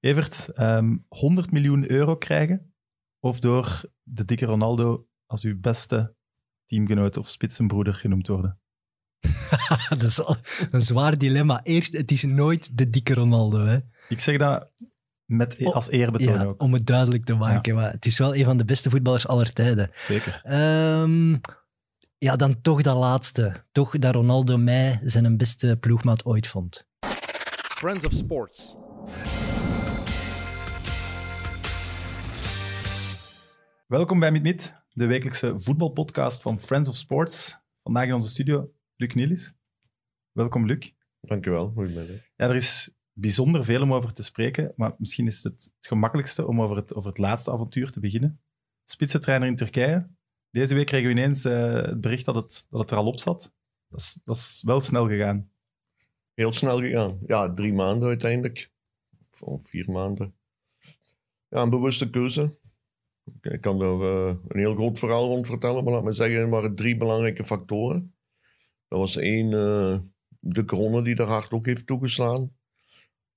Evert, 0.00 0.48
ehm 0.48 0.96
100 1.08 1.50
miljoen 1.50 1.90
euro 1.90 2.16
krijgen 2.16 2.74
of 3.20 3.38
door 3.40 3.80
de 4.02 4.24
dikke 4.24 4.46
Ronaldo 4.46 5.06
als 5.26 5.44
uw 5.44 5.60
beste 5.60 6.14
teamgenoot 6.64 7.16
of 7.16 7.28
spitsenbroeder 7.28 7.94
genoemd 7.94 8.26
worden? 8.26 8.60
dat 9.88 10.02
is 10.02 10.24
al 10.24 10.36
een 10.70 10.82
zwaar 10.82 11.18
dilemma. 11.18 11.60
Eerst, 11.62 11.92
het 11.92 12.10
is 12.10 12.22
nooit 12.22 12.78
de 12.78 12.90
dikke 12.90 13.14
Ronaldo. 13.14 13.58
Hè. 13.64 13.78
Ik 14.08 14.20
zeg 14.20 14.38
dat 14.38 14.72
met, 15.24 15.58
e- 15.58 15.64
Oh, 15.64 15.74
als 15.74 15.88
eerbetoon 15.88 16.34
Ja, 16.34 16.44
ook. 16.44 16.62
om 16.62 16.72
het 16.72 16.86
duidelijk 16.86 17.24
te 17.24 17.34
maken. 17.34 17.74
Maar 17.74 17.92
het 17.92 18.06
is 18.06 18.18
wel 18.18 18.36
een 18.36 18.44
van 18.44 18.56
de 18.56 18.64
beste 18.64 18.90
voetballers 18.90 19.26
aller 19.26 19.52
tijden. 19.52 19.90
Zeker. 19.94 20.40
Ehm, 20.44 21.36
ja, 22.18 22.36
dan 22.36 22.60
toch 22.60 22.82
dat 22.82 22.96
laatste. 22.96 23.64
Toch 23.72 23.98
dat 23.98 24.14
Ronaldo 24.14 24.56
mij 24.58 25.00
zijn 25.04 25.36
beste 25.36 25.76
ploegmaat 25.80 26.24
ooit 26.24 26.46
vond. 26.46 26.88
Friends 27.62 28.06
of 28.06 28.12
Sports. 28.12 28.76
Welkom 33.90 34.20
bij 34.20 34.30
Mit 34.30 34.82
de 34.92 35.06
wekelijkse 35.06 35.58
voetbalpodcast 35.58 36.42
van 36.42 36.60
Friends 36.60 36.88
of 36.88 36.96
Sports. 36.96 37.58
Vandaag 37.82 38.06
in 38.06 38.12
onze 38.12 38.28
studio 38.28 38.72
Luc 38.96 39.14
Nielis. 39.14 39.54
Welkom, 40.32 40.66
Luc. 40.66 40.92
Dankjewel, 41.20 41.70
goedemiddag. 41.70 42.16
Ja, 42.36 42.48
er 42.48 42.54
is 42.54 42.94
bijzonder 43.12 43.64
veel 43.64 43.82
om 43.82 43.94
over 43.94 44.12
te 44.12 44.22
spreken, 44.22 44.72
maar 44.76 44.94
misschien 44.98 45.26
is 45.26 45.42
het 45.42 45.72
het 45.76 45.86
gemakkelijkste 45.86 46.46
om 46.46 46.62
over 46.62 46.76
het, 46.76 46.94
over 46.94 47.08
het 47.08 47.18
laatste 47.18 47.52
avontuur 47.52 47.90
te 47.90 48.00
beginnen. 48.00 48.40
Spitsentrainer 48.84 49.48
in 49.48 49.56
Turkije. 49.56 50.10
Deze 50.50 50.74
week 50.74 50.86
kregen 50.86 51.06
we 51.06 51.14
ineens 51.14 51.44
eh, 51.44 51.72
het 51.72 52.00
bericht 52.00 52.24
dat 52.24 52.34
het, 52.34 52.66
dat 52.68 52.80
het 52.80 52.90
er 52.90 52.96
al 52.96 53.06
op 53.06 53.18
zat. 53.18 53.54
Dat 53.88 54.00
is, 54.00 54.20
dat 54.24 54.36
is 54.36 54.62
wel 54.66 54.80
snel 54.80 55.08
gegaan. 55.08 55.50
Heel 56.34 56.52
snel 56.52 56.80
gegaan. 56.80 57.18
Ja, 57.26 57.54
drie 57.54 57.72
maanden 57.72 58.08
uiteindelijk. 58.08 58.72
Of 59.40 59.68
vier 59.68 59.90
maanden. 59.90 60.34
Ja, 61.48 61.62
een 61.62 61.70
bewuste 61.70 62.10
keuze. 62.10 62.58
Ik- 63.40 63.60
kan 63.60 63.80
er 63.80 64.00
eh, 64.02 64.34
een 64.48 64.58
heel 64.58 64.74
groot 64.74 64.98
verhaal 64.98 65.26
rond 65.26 65.46
vertellen, 65.46 65.84
maar 65.84 65.92
laat 65.92 66.04
me 66.04 66.12
zeggen, 66.12 66.38
er 66.40 66.48
waren 66.48 66.74
drie 66.74 66.96
belangrijke 66.96 67.44
factoren. 67.44 68.14
Dat 68.88 68.98
was 68.98 69.16
één, 69.16 69.52
eh, 69.52 69.98
de 70.38 70.64
corona 70.64 71.00
die 71.00 71.16
er 71.16 71.26
hard 71.26 71.50
ook 71.52 71.66
heeft 71.66 71.86
toegeslaan. 71.86 72.56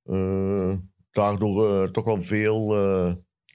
Eh, 0.03 0.77
daardoor 1.11 1.91
toch 1.91 2.05
wel 2.05 2.21
veel 2.21 2.75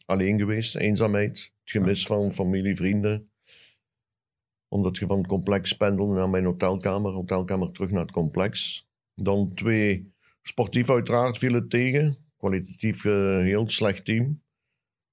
alleen 0.07 0.39
geweest, 0.39 0.77
eenzaamheid, 0.77 1.31
het 1.39 1.53
gemis 1.71 2.07
van 2.07 2.33
familie, 2.33 2.77
vrienden. 2.77 3.31
Omdat 4.69 4.97
je 4.97 5.07
van 5.07 5.19
het 5.19 5.27
complex 5.27 5.73
pendelde 5.77 6.15
naar 6.15 6.31
mijn 6.31 6.45
hotelkamer, 6.45 7.13
hotelkamer 7.13 7.71
terug 7.73 7.91
naar 7.91 8.03
het 8.03 8.11
complex. 8.11 8.87
Dan 9.15 9.55
twee, 9.55 10.13
sportief 10.43 10.91
uiteraard 10.91 11.39
viel 11.39 11.53
het 11.53 11.71
tegen. 11.71 12.17
Kwalitatief 12.37 13.03
heel 13.03 13.71
slecht 13.71 14.05
team. 14.05 14.43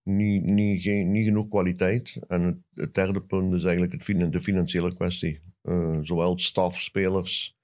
Niet, 0.06 0.44
niet, 0.44 0.82
geen, 0.82 1.12
niet 1.12 1.26
genoeg 1.26 1.48
kwaliteit. 1.48 2.20
En 2.28 2.42
het, 2.42 2.58
het 2.74 2.94
derde 2.94 3.22
punt 3.22 3.54
is 3.54 3.64
eigenlijk 3.64 4.04
het, 4.08 4.32
de 4.32 4.42
financiële 4.42 4.94
kwestie. 4.94 5.42
Eh, 5.66 6.00
zowel 6.02 6.40
staf, 6.40 6.82
spelers, 6.82 7.58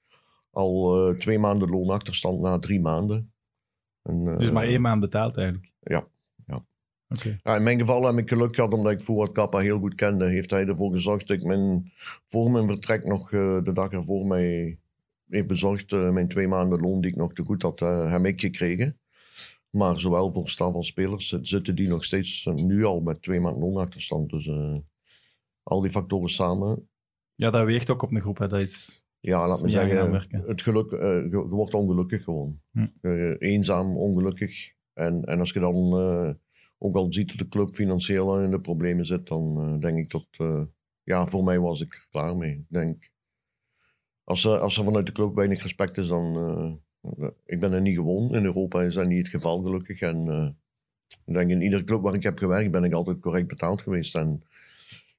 al 0.49 0.95
eh, 1.09 1.17
twee 1.17 1.39
maanden 1.39 1.69
loonachterstand 1.69 2.41
na 2.41 2.59
drie 2.59 2.79
maanden. 2.79 3.33
En, 4.01 4.27
eh, 4.27 4.37
Dus 4.37 4.51
maar 4.51 4.63
één 4.63 4.81
maand 4.81 5.01
betaald 5.01 5.37
eigenlijk. 5.37 5.71
Ja, 5.79 6.07
ja. 6.45 6.65
Oké. 7.09 7.39
ja, 7.43 7.55
in 7.55 7.63
mijn 7.63 7.79
geval 7.79 8.05
heb 8.05 8.17
ik 8.17 8.29
geluk 8.29 8.55
gehad 8.55 8.73
omdat 8.73 8.91
ik 8.91 8.99
Fuad 8.99 9.31
Kappa 9.31 9.57
heel 9.57 9.79
goed 9.79 9.95
kende. 9.95 10.25
Heeft 10.25 10.49
hij 10.49 10.65
ervoor 10.65 10.91
gezorgd 10.91 11.27
dat 11.27 11.37
ik 11.37 11.43
mijn, 11.43 11.91
voor 12.27 12.51
mijn 12.51 12.67
vertrek 12.67 13.05
nog 13.05 13.29
de 13.29 13.71
dag 13.73 13.91
ervoor 13.91 14.25
mij 14.25 14.79
heeft 15.29 15.47
bezorgd. 15.47 15.91
mijn 15.91 16.27
twee 16.27 16.47
maanden 16.47 16.79
loon 16.79 17.01
die 17.01 17.11
ik 17.11 17.17
nog 17.17 17.33
te 17.33 17.43
goed 17.43 17.61
had, 17.61 17.79
heb 17.79 18.25
ik 18.25 18.41
gekregen. 18.41 18.99
Maar 19.71 19.99
zowel 19.99 20.33
voor 20.33 20.49
staf 20.49 20.73
als 20.73 20.87
spelers 20.87 21.27
zit- 21.27 21.47
zitten 21.47 21.75
die 21.75 21.87
nog 21.87 22.03
steeds 22.03 22.45
eh, 22.45 22.53
nu 22.53 22.83
al 22.83 22.99
met 22.99 23.21
twee 23.21 23.39
maanden 23.39 23.61
loonachterstand. 23.61 24.29
Dus 24.29 24.47
eh, 24.47 24.77
al 25.63 25.81
die 25.81 25.91
factoren 25.91 26.29
samen. 26.29 26.89
Ja, 27.35 27.49
dat 27.49 27.65
weegt 27.65 27.89
ook 27.89 28.01
op 28.01 28.11
een 28.11 28.21
groep. 28.21 28.37
Hè. 28.37 28.47
Dat 28.47 28.61
is, 28.61 29.05
Ja, 29.19 29.47
laat 29.47 29.61
me 29.61 29.69
zeggen, 29.69 30.11
het 30.47 30.61
geluk, 30.61 30.91
eh, 30.91 30.99
je, 30.99 31.29
je 31.29 31.47
wordt 31.47 31.73
ongelukkig 31.73 32.23
gewoon. 32.23 32.61
Hm. 32.71 32.87
Eenzaam, 33.37 33.97
ongelukkig. 33.97 34.73
En, 34.93 35.23
en 35.23 35.39
als 35.39 35.51
je 35.51 35.59
dan 35.59 35.93
ook 36.77 36.95
al 36.95 37.13
ziet 37.13 37.27
dat 37.29 37.37
de 37.37 37.47
club 37.47 37.73
financieel 37.73 38.41
in 38.41 38.51
de 38.51 38.61
problemen 38.61 39.05
zit, 39.05 39.27
dan 39.27 39.79
denk 39.79 39.97
ik 39.97 40.09
dat, 40.11 40.27
ja, 41.03 41.27
voor 41.27 41.43
mij 41.43 41.59
was 41.59 41.81
ik 41.81 41.93
er 41.93 42.07
klaar 42.09 42.35
mee. 42.35 42.51
Ik 42.51 42.65
denk, 42.69 43.11
als, 44.23 44.47
als 44.47 44.77
er 44.77 44.83
vanuit 44.83 45.05
de 45.05 45.11
club 45.11 45.35
weinig 45.35 45.61
respect 45.61 45.97
is, 45.97 46.07
dan, 46.07 46.81
ik 47.45 47.59
ben 47.59 47.71
er 47.71 47.81
niet 47.81 47.95
gewoon. 47.95 48.35
In 48.35 48.43
Europa 48.43 48.81
is 48.81 48.93
dat 48.93 49.07
niet 49.07 49.17
het 49.17 49.27
geval, 49.27 49.61
gelukkig. 49.61 50.01
En 50.01 50.29
eh, 50.29 50.47
ik 51.25 51.33
denk, 51.33 51.49
in 51.49 51.61
iedere 51.61 51.83
club 51.83 52.01
waar 52.01 52.13
ik 52.13 52.23
heb 52.23 52.37
gewerkt, 52.37 52.71
ben 52.71 52.83
ik 52.83 52.93
altijd 52.93 53.19
correct 53.19 53.47
betaald 53.47 53.81
geweest. 53.81 54.15
En 54.15 54.43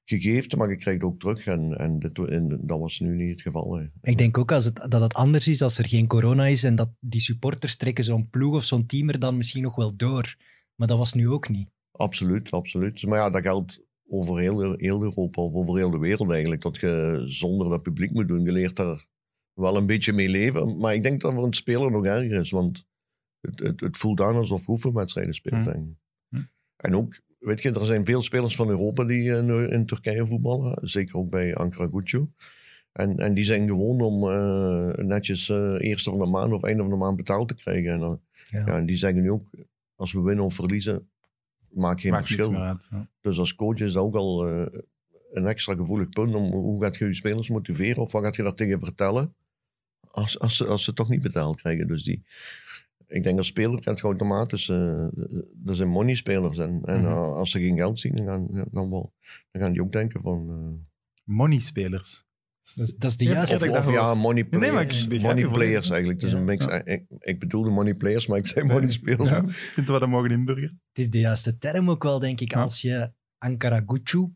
gegeven, 0.05 0.57
maar 0.57 0.69
je 0.69 0.77
krijgt 0.77 1.03
ook 1.03 1.19
terug. 1.19 1.45
En, 1.45 1.77
en, 1.77 1.99
dit, 1.99 2.17
en 2.17 2.59
dat 2.61 2.79
was 2.79 2.99
nu 2.99 3.15
niet 3.15 3.31
het 3.31 3.41
geval. 3.41 3.75
hè. 3.75 3.85
Ik 4.01 4.17
denk 4.17 4.37
ook 4.37 4.51
als 4.51 4.65
het, 4.65 4.85
dat 4.89 5.01
het 5.01 5.13
anders 5.13 5.47
is 5.47 5.61
als 5.61 5.77
er 5.77 5.87
geen 5.87 6.07
corona 6.07 6.45
is 6.45 6.63
en 6.63 6.75
dat 6.75 6.89
die 6.99 7.21
supporters 7.21 7.75
trekken 7.75 8.03
zo'n 8.03 8.29
ploeg 8.29 8.53
of 8.53 8.63
zo'n 8.63 8.85
team 8.85 9.09
er 9.09 9.19
dan 9.19 9.37
misschien 9.37 9.63
nog 9.63 9.75
wel 9.75 9.95
door. 9.95 10.35
Maar 10.75 10.87
dat 10.87 10.97
was 10.97 11.13
nu 11.13 11.29
ook 11.29 11.49
niet. 11.49 11.69
Absoluut, 11.91 12.51
absoluut. 12.51 13.03
Maar 13.05 13.19
ja, 13.19 13.29
dat 13.29 13.41
geldt 13.41 13.81
over 14.07 14.39
heel, 14.39 14.73
heel 14.77 15.01
Europa 15.01 15.41
of 15.41 15.53
over 15.53 15.77
heel 15.77 15.91
de 15.91 15.97
wereld 15.97 16.31
eigenlijk. 16.31 16.61
Dat 16.61 16.77
je 16.77 17.23
zonder 17.27 17.69
dat 17.69 17.83
publiek 17.83 18.11
moet 18.11 18.27
doen. 18.27 18.43
Je 18.43 18.51
leert 18.51 18.75
daar 18.75 19.05
wel 19.53 19.77
een 19.77 19.85
beetje 19.85 20.13
mee 20.13 20.29
leven. 20.29 20.77
Maar 20.79 20.93
ik 20.93 21.01
denk 21.01 21.21
dat 21.21 21.33
voor 21.33 21.45
een 21.45 21.53
speler 21.53 21.91
nog 21.91 22.05
erger 22.05 22.31
is. 22.41 22.49
Want 22.51 22.85
het, 23.41 23.59
het, 23.59 23.79
het 23.79 23.97
voelt 23.97 24.21
aan 24.21 24.35
alsof 24.35 24.61
je 24.65 24.69
oefenwedstrijden 24.71 25.33
speelt. 25.33 25.65
Hm. 25.65 26.41
En 26.75 26.95
ook, 26.95 27.19
weet 27.39 27.61
je, 27.61 27.71
er 27.73 27.85
zijn 27.85 28.05
veel 28.05 28.21
spelers 28.23 28.55
van 28.55 28.69
Europa 28.69 29.03
die 29.03 29.23
in, 29.37 29.69
in 29.69 29.85
Turkije 29.85 30.25
voetballen. 30.27 30.89
Zeker 30.89 31.17
ook 31.17 31.29
bij 31.29 31.55
Ankara 31.55 31.87
Gucu. 31.91 32.27
En, 32.91 33.17
en 33.17 33.33
die 33.33 33.45
zijn 33.45 33.67
gewoon 33.67 34.01
om 34.01 34.29
eh, 34.29 35.05
netjes 35.05 35.49
eh, 35.49 35.75
eerste 35.79 36.09
van 36.09 36.19
de 36.19 36.25
maand 36.25 36.53
of 36.53 36.63
einde 36.63 36.81
van 36.81 36.91
de 36.91 36.97
maand 36.97 37.17
betaald 37.17 37.47
te 37.47 37.55
krijgen. 37.55 37.93
En, 37.93 37.99
dan- 37.99 38.21
Ja. 38.49 38.59
ja, 38.59 38.77
en 38.77 38.85
die 38.85 38.97
zeggen 38.97 39.21
nu 39.21 39.31
ook, 39.31 39.45
als 39.95 40.13
we 40.13 40.21
winnen 40.21 40.45
of 40.45 40.53
verliezen, 40.53 41.09
maakt 41.69 42.01
geen 42.01 42.11
Maakt 42.11 42.27
verschil. 42.27 42.55
uit. 42.55 42.87
Ja. 42.91 43.07
Dus 43.21 43.37
als 43.39 43.55
coach 43.55 43.79
is 43.79 43.93
dat 43.93 44.03
ook 44.03 44.15
al 44.15 44.47
eh, 44.47 44.79
een 45.31 45.45
extra 45.47 45.75
gevoelig 45.75 46.09
punt. 46.09 46.35
Om, 46.35 46.51
hoe 46.51 46.81
gaat 46.83 46.95
je 46.97 47.05
je 47.05 47.13
spelers 47.13 47.49
motiveren 47.49 48.01
of 48.03 48.11
wat 48.11 48.23
gaat 48.23 48.35
je 48.35 48.43
daar 48.43 48.53
tegen 48.53 48.79
vertellen? 48.79 49.33
Als, 50.13 50.39
als, 50.39 50.57
ze, 50.57 50.65
als 50.65 50.83
ze 50.83 50.93
toch 50.93 51.09
niet 51.09 51.21
betaald 51.21 51.61
krijgen. 51.61 51.87
Dus 51.87 52.03
die, 52.03 52.23
ik 53.07 53.23
denk 53.23 53.37
als 53.37 53.47
speler 53.47 53.83
gaat 53.83 53.95
het 53.95 54.03
automatisch. 54.03 54.69
eh 54.69 55.03
er 55.65 55.75
zijn 55.75 55.87
money 55.89 56.15
spelers. 56.15 56.57
En, 56.57 56.81
en 56.83 56.99
Mhm. 57.01 57.11
eh, 57.11 57.17
als 57.21 57.51
ze 57.51 57.59
geen 57.59 57.75
geld 57.75 57.99
zien, 57.99 58.15
dan 58.15 58.25
gaan, 58.25 58.47
dan, 58.71 58.89
wel, 58.89 59.13
dan 59.51 59.61
gaan 59.61 59.71
die 59.71 59.81
ook 59.81 59.91
denken 59.91 60.21
van. 60.21 60.49
eh, 60.49 60.91
Money-spelers. 61.23 62.23
Dat 62.75 62.87
is, 62.87 62.95
dat 62.95 63.09
is 63.09 63.17
de 63.17 63.25
Ja, 63.25 63.31
juiste... 63.33 63.57
dat 63.57 63.67
of, 63.67 63.73
dat 63.75 63.85
of 63.87 63.93
ja, 63.93 64.13
money 64.13 64.47
Nee, 64.49 64.71
maar 64.71 64.81
ik 64.81 64.87
players. 65.07 65.23
money 65.23 65.47
players 65.47 65.89
eigenlijk. 65.89 66.21
Ja. 66.21 66.27
een 66.33 66.43
mix. 66.43 66.65
Ja. 66.65 66.85
Ik, 66.85 67.05
ik 67.19 67.39
bedoelde 67.39 67.69
money 67.69 67.93
players, 67.93 68.27
maar 68.27 68.37
ik 68.37 68.47
zei 68.47 68.65
money 68.65 68.91
spelers. 68.91 69.29
Ja, 69.29 69.37
ik 69.37 69.51
vind 69.51 69.87
dat 69.87 69.95
we 69.95 69.99
dat 70.01 70.09
mogen 70.09 70.31
inburgeren. 70.31 70.81
Het 70.87 70.99
is 70.99 71.09
de 71.09 71.19
juiste 71.19 71.57
term 71.57 71.89
ook 71.89 72.03
wel, 72.03 72.19
denk 72.19 72.39
ik. 72.41 72.51
Ja. 72.51 72.61
Als 72.61 72.81
je 72.81 73.11
Ankara 73.37 73.83
Gucu 73.85 74.29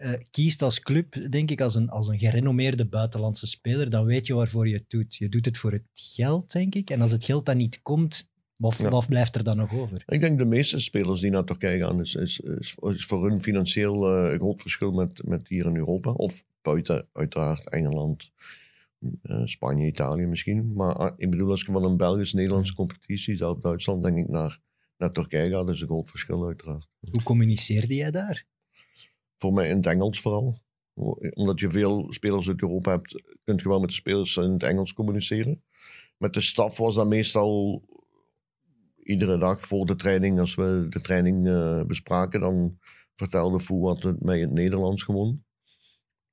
eh, 0.00 0.12
kiest 0.30 0.62
als 0.62 0.80
club, 0.80 1.26
denk 1.30 1.50
ik, 1.50 1.60
als 1.60 1.74
een, 1.74 1.88
als 1.88 2.08
een 2.08 2.18
gerenommeerde 2.18 2.86
buitenlandse 2.86 3.46
speler, 3.46 3.90
dan 3.90 4.04
weet 4.04 4.26
je 4.26 4.34
waarvoor 4.34 4.68
je 4.68 4.74
het 4.74 4.90
doet. 4.90 5.14
Je 5.14 5.28
doet 5.28 5.44
het 5.44 5.58
voor 5.58 5.72
het 5.72 5.82
geld, 5.92 6.52
denk 6.52 6.74
ik. 6.74 6.90
En 6.90 7.00
als 7.00 7.12
het 7.12 7.24
geld 7.24 7.46
dan 7.46 7.56
niet 7.56 7.82
komt, 7.82 8.30
wat, 8.56 8.76
Ja. 8.76 8.88
wat 8.90 9.08
blijft 9.08 9.36
er 9.36 9.44
dan 9.44 9.56
nog 9.56 9.72
over? 9.72 10.02
Ik 10.06 10.20
denk 10.20 10.38
de 10.38 10.44
meeste 10.44 10.80
spelers 10.80 11.20
die 11.20 11.30
naar 11.30 11.44
Turkije 11.44 11.84
gaan, 11.84 12.00
is, 12.00 12.14
is, 12.14 12.40
is, 12.40 12.76
is 12.80 13.04
voor 13.04 13.28
hun 13.28 13.42
financieel 13.42 14.08
een 14.08 14.38
groot 14.38 14.60
verschil 14.60 14.92
met, 14.92 15.24
met 15.24 15.48
hier 15.48 15.66
in 15.66 15.76
Europa. 15.76 16.10
Of 16.10 16.44
buiten, 16.62 17.08
uiteraard, 17.12 17.68
Engeland, 17.68 18.30
eh, 19.22 19.42
Spanje, 19.44 19.86
Italië 19.86 20.26
misschien. 20.26 20.72
Maar 20.72 20.94
ah, 20.94 21.12
ik 21.16 21.30
bedoel, 21.30 21.50
als 21.50 21.60
je 21.60 21.72
van 21.72 21.84
een 21.84 21.96
Belgisch-Nederlandse 21.96 22.74
competitie, 22.74 23.36
zelfs 23.36 23.60
Duitsland, 23.62 24.04
denk 24.04 24.16
ik, 24.16 24.28
naar, 24.28 24.58
naar 24.96 25.12
Turkije 25.12 25.50
gaat, 25.50 25.68
is 25.68 25.80
een 25.80 25.86
groot 25.86 26.10
verschil 26.10 26.46
uiteraard. 26.46 26.88
Hoe 27.10 27.22
communiceerde 27.22 27.94
jij 27.94 28.10
daar? 28.10 28.46
Voor 29.40 29.52
mij 29.52 29.68
in 29.68 29.76
het 29.76 29.86
Engels 29.86 30.20
vooral. 30.20 30.58
Omdat 31.34 31.60
je 31.60 31.70
veel 31.70 32.12
spelers 32.12 32.48
uit 32.48 32.62
Europa 32.62 32.90
hebt, 32.90 33.22
kun 33.44 33.56
je 33.56 33.68
wel 33.68 33.80
met 33.80 33.88
de 33.88 33.94
spelers 33.94 34.36
in 34.36 34.50
het 34.50 34.62
Engels 34.62 34.92
communiceren. 34.92 35.62
Met 36.16 36.32
de 36.32 36.40
staf 36.40 36.76
was 36.76 36.94
dat 36.94 37.06
meestal 37.06 37.82
iedere 39.02 39.38
dag 39.38 39.66
voor 39.66 39.86
de 39.86 39.96
training, 39.96 40.40
als 40.40 40.54
we 40.54 40.86
de 40.88 41.00
training 41.00 41.48
eh, 41.48 41.84
bespraken, 41.84 42.40
dan 42.40 42.78
vertelde 43.14 43.60
Fouad 43.60 44.02
het 44.02 44.22
mij 44.22 44.36
in 44.36 44.44
het 44.44 44.52
Nederlands 44.52 45.02
gewoon. 45.02 45.44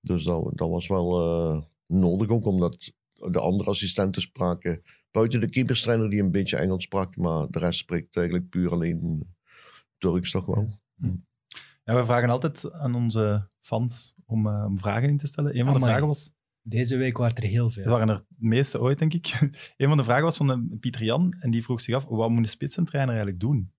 Dus 0.01 0.23
dat, 0.23 0.51
dat 0.57 0.69
was 0.69 0.87
wel 0.87 1.21
eh, 1.21 1.61
nodig 1.85 2.29
ook, 2.29 2.45
omdat 2.45 2.91
de 3.13 3.39
andere 3.39 3.69
assistenten 3.69 4.21
spraken. 4.21 4.83
Buiten 5.11 5.39
de 5.39 5.49
keeperstrainer 5.49 6.09
die 6.09 6.21
een 6.21 6.31
beetje 6.31 6.57
Engels 6.57 6.83
sprak, 6.83 7.15
maar 7.15 7.47
de 7.49 7.59
rest 7.59 7.79
spreekt 7.79 8.17
eigenlijk 8.17 8.49
puur 8.49 8.71
alleen 8.71 9.27
Turks 9.97 10.31
toch 10.31 10.45
wel. 10.45 10.67
Ja, 11.87 11.95
we 11.95 12.05
vragen 12.05 12.29
altijd 12.29 12.71
aan 12.73 12.95
onze 12.95 13.49
fans 13.59 14.15
om, 14.25 14.47
eh, 14.47 14.65
om 14.65 14.77
vragen 14.79 15.09
in 15.09 15.17
te 15.17 15.27
stellen. 15.27 15.57
Een 15.59 15.65
van 15.65 15.73
de 15.73 15.79
vragen 15.79 16.07
was, 16.07 16.31
Deze 16.61 16.97
week 16.97 17.17
waren 17.17 17.35
er 17.35 17.43
heel 17.43 17.63
het 17.65 17.73
veel. 17.73 17.89
waren 17.91 18.09
er 18.09 18.17
de 18.27 18.47
meeste 18.47 18.79
ooit, 18.79 18.99
denk 18.99 19.13
ik. 19.13 19.39
een 19.77 19.87
van 19.87 19.97
de 19.97 20.03
vragen 20.03 20.23
was 20.23 20.37
van 20.37 20.51
eh, 20.51 20.79
Pieter 20.79 21.03
Jan 21.03 21.35
en 21.39 21.51
die 21.51 21.63
vroeg 21.63 21.81
zich 21.81 21.95
af, 21.95 22.05
wat 22.05 22.29
moet 22.29 22.39
een 22.39 22.47
spitsentrainer 22.47 23.13
eigenlijk 23.15 23.43
doen? 23.43 23.71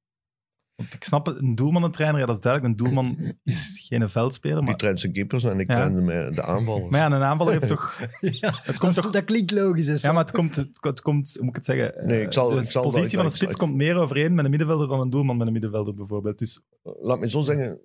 Want 0.75 0.95
ik 0.95 1.05
snap 1.05 1.27
het, 1.27 1.39
een 1.39 1.55
doelmannentrainer, 1.55 2.21
ja, 2.21 2.27
dat 2.27 2.35
is 2.37 2.41
duidelijk. 2.43 2.73
Een 2.73 2.85
doelman 2.85 3.19
is 3.45 3.85
geen 3.89 4.09
veldspeler. 4.09 4.57
Die 4.59 4.65
Maar, 4.67 4.77
traint 4.77 5.01
zijn 5.01 5.13
keepers 5.13 5.45
en 5.45 5.61
ik 5.61 5.71
Ja. 5.71 5.75
train 5.75 6.07
de, 6.07 6.31
de 6.35 6.43
aanvallers. 6.43 6.91
maar 6.91 7.01
ja, 7.01 7.07
een 7.17 7.23
aanvaller 7.23 7.53
heeft 7.53 7.69
toch... 7.69 8.01
Ja, 8.21 8.53
Het 8.63 8.79
komt 8.79 8.95
dat, 8.95 9.05
toch 9.05 9.13
dat 9.13 9.25
klinkt 9.25 9.51
logisch. 9.51 9.87
hè, 9.87 9.95
Ja, 10.09 10.13
maar 10.13 10.23
het 10.25 10.33
komt, 10.33 10.57
het, 10.57 10.69
het 10.81 11.01
komt 11.01 11.33
hoe 11.35 11.41
moet 11.45 11.57
ik 11.57 11.57
het 11.57 11.65
zeggen? 11.65 12.07
Nee, 12.07 12.23
ik 12.23 12.33
zal- 12.33 12.49
de 12.49 12.57
ik 12.57 12.63
zal 12.63 12.83
het 12.85 12.93
positie 12.93 13.19
van 13.19 13.27
de 13.27 13.31
uitleggen. 13.33 13.39
spits 13.39 13.57
komt 13.57 13.75
meer 13.75 13.97
overeen 13.97 14.35
met 14.35 14.45
een 14.45 14.51
middenvelder 14.51 14.89
dan 14.89 15.01
een 15.01 15.11
doelman 15.11 15.37
met 15.37 15.47
een 15.47 15.53
middenvelder 15.53 15.95
bijvoorbeeld. 15.95 16.39
Dus 16.39 16.63
Laat 16.83 17.21
me 17.21 17.31
zo 17.31 17.41
zeggen, 17.43 17.81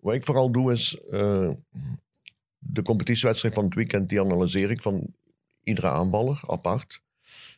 wat 0.00 0.14
ik 0.14 0.24
vooral 0.24 0.52
doe 0.52 0.72
is 0.72 0.98
eh, 0.98 1.50
de 2.58 2.82
competitiewedstrijd 2.82 3.54
van 3.54 3.64
het 3.64 3.74
weekend, 3.74 4.08
die 4.08 4.20
analyseer 4.20 4.70
ik 4.70 4.82
van 4.82 5.14
iedere 5.62 5.90
aanvaller 5.90 6.42
apart. 6.46 7.02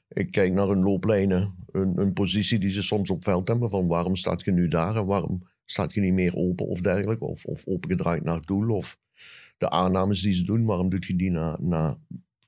Ik 0.08 0.30
kijk 0.30 0.52
naar 0.52 0.66
hun 0.66 0.82
looplijnen, 0.82 1.54
een 1.72 2.12
positie 2.12 2.58
die 2.58 2.70
ze 2.70 2.82
soms 2.82 3.10
op 3.10 3.24
veld 3.24 3.48
hebben, 3.48 3.70
van 3.70 3.88
waarom 3.88 4.16
staat 4.16 4.44
je 4.44 4.52
nu 4.52 4.68
daar 4.68 4.96
en 4.96 5.06
waarom 5.06 5.42
staat 5.64 5.94
je 5.94 6.00
niet 6.00 6.12
meer 6.12 6.34
open 6.34 6.66
of 6.66 6.80
dergelijke, 6.80 7.24
of, 7.24 7.44
of 7.44 7.66
opengedraaid 7.66 8.22
naar 8.22 8.34
het 8.34 8.46
doel, 8.46 8.76
of 8.76 8.98
de 9.58 9.70
aannames 9.70 10.20
die 10.20 10.34
ze 10.34 10.44
doen, 10.44 10.64
waarom 10.64 10.88
doe 10.88 11.02
je 11.06 11.16
die 11.16 11.30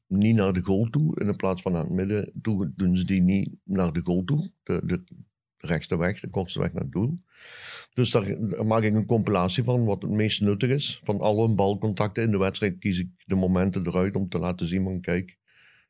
niet 0.06 0.36
naar 0.36 0.52
de 0.52 0.62
goal 0.62 0.90
toe, 0.90 1.20
in 1.20 1.36
plaats 1.36 1.62
van 1.62 1.72
naar 1.72 1.84
het 1.84 1.92
midden 1.92 2.30
doen 2.76 2.96
ze 2.96 3.04
die 3.04 3.22
niet 3.22 3.50
naar 3.64 3.92
de 3.92 4.00
goal 4.04 4.24
toe, 4.24 4.50
de, 4.62 4.80
de 4.86 5.02
rechte 5.58 5.96
weg, 5.96 6.20
de 6.20 6.28
kortste 6.28 6.58
weg 6.58 6.72
naar 6.72 6.82
het 6.82 6.92
doel. 6.92 7.18
Dus 7.94 8.10
daar, 8.10 8.36
maak 8.66 8.82
ik 8.82 8.94
een 8.94 9.06
compilatie 9.06 9.64
van 9.64 9.84
wat 9.84 10.02
het 10.02 10.10
meest 10.10 10.40
nuttig 10.40 10.70
is. 10.70 11.00
Van 11.04 11.20
alle 11.20 11.54
balcontacten 11.54 12.22
in 12.22 12.30
de 12.30 12.38
wedstrijd 12.38 12.78
kies 12.78 12.98
ik 12.98 13.08
de 13.24 13.34
momenten 13.34 13.86
eruit 13.86 14.16
om 14.16 14.28
te 14.28 14.38
laten 14.38 14.68
zien 14.68 14.84
van 14.84 15.00
kijk, 15.00 15.38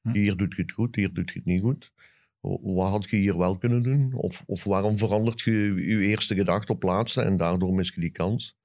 Hm. 0.02 0.12
hier 0.12 0.36
doet 0.36 0.54
je 0.56 0.62
het 0.62 0.72
goed, 0.72 0.94
hier 0.96 1.12
doet 1.12 1.30
je 1.30 1.38
het 1.38 1.44
niet 1.44 1.62
goed. 1.62 1.92
Wa- 2.40 2.58
Wat 2.62 2.90
had 2.90 3.10
je 3.10 3.16
hier 3.16 3.38
wel 3.38 3.58
kunnen 3.58 3.82
doen? 3.82 4.12
Of, 4.14 4.42
of 4.46 4.64
waarom 4.64 4.98
verandert 4.98 5.40
je 5.40 5.52
je 5.74 5.98
eerste 6.00 6.34
gedachte 6.34 6.72
op 6.72 6.82
laatste 6.82 7.22
en 7.22 7.36
daardoor 7.36 7.74
mis 7.74 7.92
je 7.94 8.00
die 8.00 8.10
kans? 8.10 8.56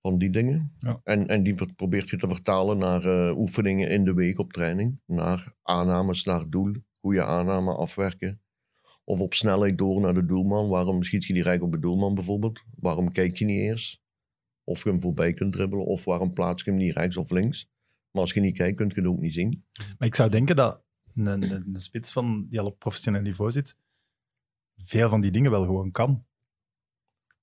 Van 0.00 0.18
die 0.18 0.30
dingen. 0.30 0.72
Ja. 0.78 1.00
En, 1.04 1.26
en 1.28 1.42
die 1.42 1.54
probeert 1.76 2.08
je 2.08 2.16
te 2.16 2.28
vertalen 2.28 2.78
naar 2.78 3.04
eh, 3.04 3.38
oefeningen 3.38 3.88
in 3.88 4.04
de 4.04 4.14
week 4.14 4.38
op 4.38 4.52
training. 4.52 5.00
Naar 5.06 5.52
aannames 5.62 6.24
naar 6.24 6.48
doel. 6.50 6.72
Goede 7.00 7.24
aanname 7.24 7.74
afwerken. 7.74 8.41
Of 9.04 9.20
op 9.20 9.34
snelheid 9.34 9.78
door 9.78 10.00
naar 10.00 10.14
de 10.14 10.26
doelman. 10.26 10.68
Waarom 10.68 11.02
schiet 11.02 11.24
je 11.24 11.32
die 11.32 11.42
rijk 11.42 11.62
op 11.62 11.72
de 11.72 11.78
doelman 11.78 12.14
bijvoorbeeld? 12.14 12.62
Waarom 12.78 13.12
kijk 13.12 13.36
je 13.36 13.44
niet 13.44 13.58
eerst? 13.58 14.00
Of 14.64 14.84
je 14.84 14.90
hem 14.90 15.00
voorbij 15.00 15.32
kunt 15.32 15.52
dribbelen. 15.52 15.86
Of 15.86 16.04
waarom 16.04 16.32
plaats 16.32 16.64
je 16.64 16.70
hem 16.70 16.78
niet 16.78 16.96
rechts 16.96 17.16
of 17.16 17.30
links? 17.30 17.68
Maar 18.10 18.22
als 18.22 18.32
je 18.32 18.40
niet 18.40 18.56
kijkt, 18.56 18.76
kun 18.76 18.88
je 18.88 18.94
het 18.94 19.06
ook 19.06 19.20
niet 19.20 19.34
zien. 19.34 19.64
Maar 19.98 20.08
ik 20.08 20.14
zou 20.14 20.30
denken 20.30 20.56
dat 20.56 20.84
een, 21.14 21.26
een, 21.26 21.52
een 21.52 21.80
spits 21.80 22.12
van, 22.12 22.46
die 22.48 22.60
al 22.60 22.66
op 22.66 22.78
professioneel 22.78 23.22
niveau 23.22 23.50
zit, 23.50 23.76
veel 24.76 25.08
van 25.08 25.20
die 25.20 25.30
dingen 25.30 25.50
wel 25.50 25.64
gewoon 25.64 25.90
kan. 25.90 26.24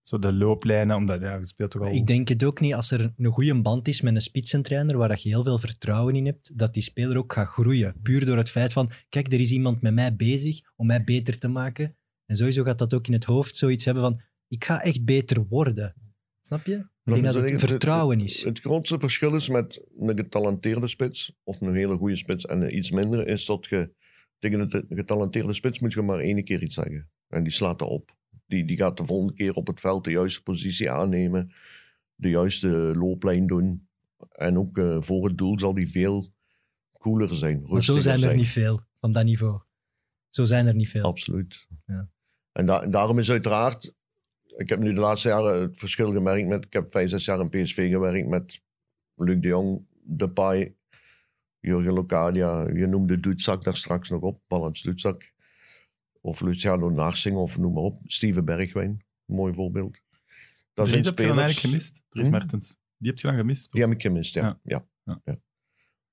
Zo 0.10 0.20
de 0.20 0.34
looplijnen, 0.34 0.96
omdat 0.96 1.22
ja, 1.22 1.36
je 1.36 1.46
speelt 1.46 1.72
toch 1.72 1.82
al... 1.82 1.94
Ik 1.94 2.08
denk 2.08 2.28
het 2.28 2.44
ook 2.44 2.60
niet 2.60 2.74
als 2.74 2.92
er 2.92 3.14
een 3.18 3.32
goede 3.32 3.62
band 3.62 3.88
is 3.88 4.02
met 4.02 4.16
een 4.16 4.22
spitsentrainer 4.22 4.98
waar 4.98 5.08
dat 5.08 5.24
je 5.24 5.30
heel 5.30 5.44
veel 5.44 5.58
vertrouwen 5.58 6.16
in 6.16 6.26
hebt, 6.26 6.58
dat 6.58 6.74
die 6.74 6.84
speler 6.84 7.18
ook 7.18 7.34
gaat 7.34 7.48
groeien. 7.48 7.96
Puur 8.02 8.26
door 8.26 8.38
het 8.38 8.50
feit 8.50 8.74
van, 8.74 8.92
kijk, 9.10 9.34
er 9.34 9.40
is 9.40 9.52
iemand 9.52 9.82
met 9.82 9.94
mij 9.94 10.16
bezig 10.16 10.60
om 10.76 10.88
mij 10.88 11.04
beter 11.04 11.38
te 11.38 11.48
maken. 11.48 11.98
En 12.26 12.36
sowieso 12.36 12.64
gaat 12.64 12.78
dat 12.78 12.94
ook 12.94 13.08
in 13.08 13.14
het 13.14 13.24
hoofd 13.24 13.58
zoiets 13.58 13.86
hebben 13.86 14.04
van, 14.04 14.22
ik 14.48 14.64
ga 14.64 14.82
echt 14.82 15.06
beter 15.06 15.46
worden. 15.48 15.96
Snap 16.42 16.66
je? 16.66 16.76
Ik 16.76 17.14
denk 17.14 17.24
dat 17.26 17.34
het 17.34 17.44
zeggen, 17.44 17.68
vertrouwen 17.68 18.22
is. 18.22 18.44
Het 18.44 18.60
grootste 18.60 19.00
verschil 19.00 19.36
is 19.36 19.50
met 19.50 19.86
een 20.00 20.18
getalenteerde 20.18 20.88
spits, 20.88 21.36
of 21.44 21.62
een 21.62 21.76
hele 21.76 21.98
goede 21.98 22.18
spits 22.18 22.46
en 22.46 22.62
een 22.62 22.78
iets 22.78 22.92
minder, 22.92 23.28
is 23.28 23.46
dat 23.46 23.66
je 23.70 23.94
tegen 24.40 24.60
een 24.60 24.86
getalenteerde 24.90 25.54
spits 25.54 25.80
moet 25.80 25.94
je 25.94 26.02
maar 26.02 26.20
één 26.20 26.44
keer 26.44 26.64
iets 26.64 26.76
zeggen. 26.76 27.10
En 27.28 27.44
die 27.44 27.54
slaat 27.54 27.82
erop. 27.82 28.18
Die, 28.50 28.66
die 28.66 28.78
gaat 28.78 28.98
de 28.98 29.06
volgende 29.06 29.34
keer 29.34 29.54
op 29.54 29.68
het 29.68 29.80
veld 29.80 30.04
de 30.04 30.12
juiste 30.12 30.44
positie 30.44 30.92
aannemen, 30.92 31.52
de 32.16 32.30
juiste 32.30 32.68
looplijn 32.96 33.48
doen. 33.48 33.88
En 34.32 34.58
ook 34.58 34.78
eh, 34.78 34.98
voor 35.02 35.26
het 35.28 35.38
doel 35.38 35.60
zal 35.60 35.74
die 35.74 35.90
veel 35.90 36.34
cooler 36.98 37.36
zijn, 37.36 37.62
Maar 37.68 37.84
zo 37.84 38.00
zijn 38.00 38.16
er 38.16 38.22
zijn. 38.22 38.38
niet 38.38 38.50
veel 38.50 38.80
van 39.00 39.12
dat 39.12 39.24
niveau. 39.24 39.60
Zo 40.30 40.44
zijn 40.46 40.68
er 40.68 40.76
niet 40.76 40.90
veel. 40.90 41.04
Absoluut. 41.04 41.68
Ja. 41.86 42.10
En, 42.52 42.66
da- 42.66 42.82
en 42.82 42.92
daarom 42.92 43.20
is 43.20 43.32
uiteraard, 43.32 43.94
ik 44.58 44.70
heb 44.70 44.80
nu 44.80 44.94
de 44.94 45.00
laatste 45.00 45.30
jaren 45.30 45.62
het 45.62 45.78
verschil 45.78 46.12
gemerkt 46.14 46.48
met, 46.48 46.66
ik 46.66 46.74
heb 46.74 46.92
vijf, 46.92 47.10
zes 47.10 47.26
jaar 47.26 47.40
in 47.40 47.50
PSV 47.50 47.90
gewerkt 47.90 48.28
met 48.28 48.62
Luc 49.16 49.42
de 49.42 49.48
Jong, 49.48 49.86
Depay, 50.04 50.76
Jurgen 51.60 51.94
Locadia, 51.94 52.68
je 52.68 52.88
noemde 52.88 53.20
Doetzak 53.20 53.64
daar 53.64 53.78
straks 53.78 54.10
nog 54.10 54.22
op, 54.22 54.42
Balans 54.48 54.82
Doetzak. 54.82 55.32
Of 56.22 56.42
Luciano 56.42 56.90
Narsing, 56.90 57.36
of 57.36 57.58
noem 57.58 57.74
maar 57.74 57.84
op, 57.84 58.02
Steven 58.04 58.46
Bergwijn, 58.46 59.06
mooi 59.26 59.54
voorbeeld. 59.54 60.00
Dat 60.74 60.86
Dries 60.86 60.90
zijn 60.90 61.04
heb 61.04 61.18
je 61.20 61.28
dan 61.28 61.40
eigenlijk 61.40 61.68
gemist, 61.68 62.04
Dries 62.10 62.26
Hm? 62.26 62.32
Mertens. 62.32 62.78
Die 62.98 63.10
heb 63.10 63.20
je 63.20 63.28
dan 63.28 63.36
gemist. 63.36 63.72
die 63.72 63.82
heb 63.82 63.92
ik 63.92 64.02
gemist, 64.02 64.34
ja. 64.34 64.42
Ja. 64.42 64.58
ja. 64.64 64.88
Ja. 65.04 65.22
ja. 65.24 65.36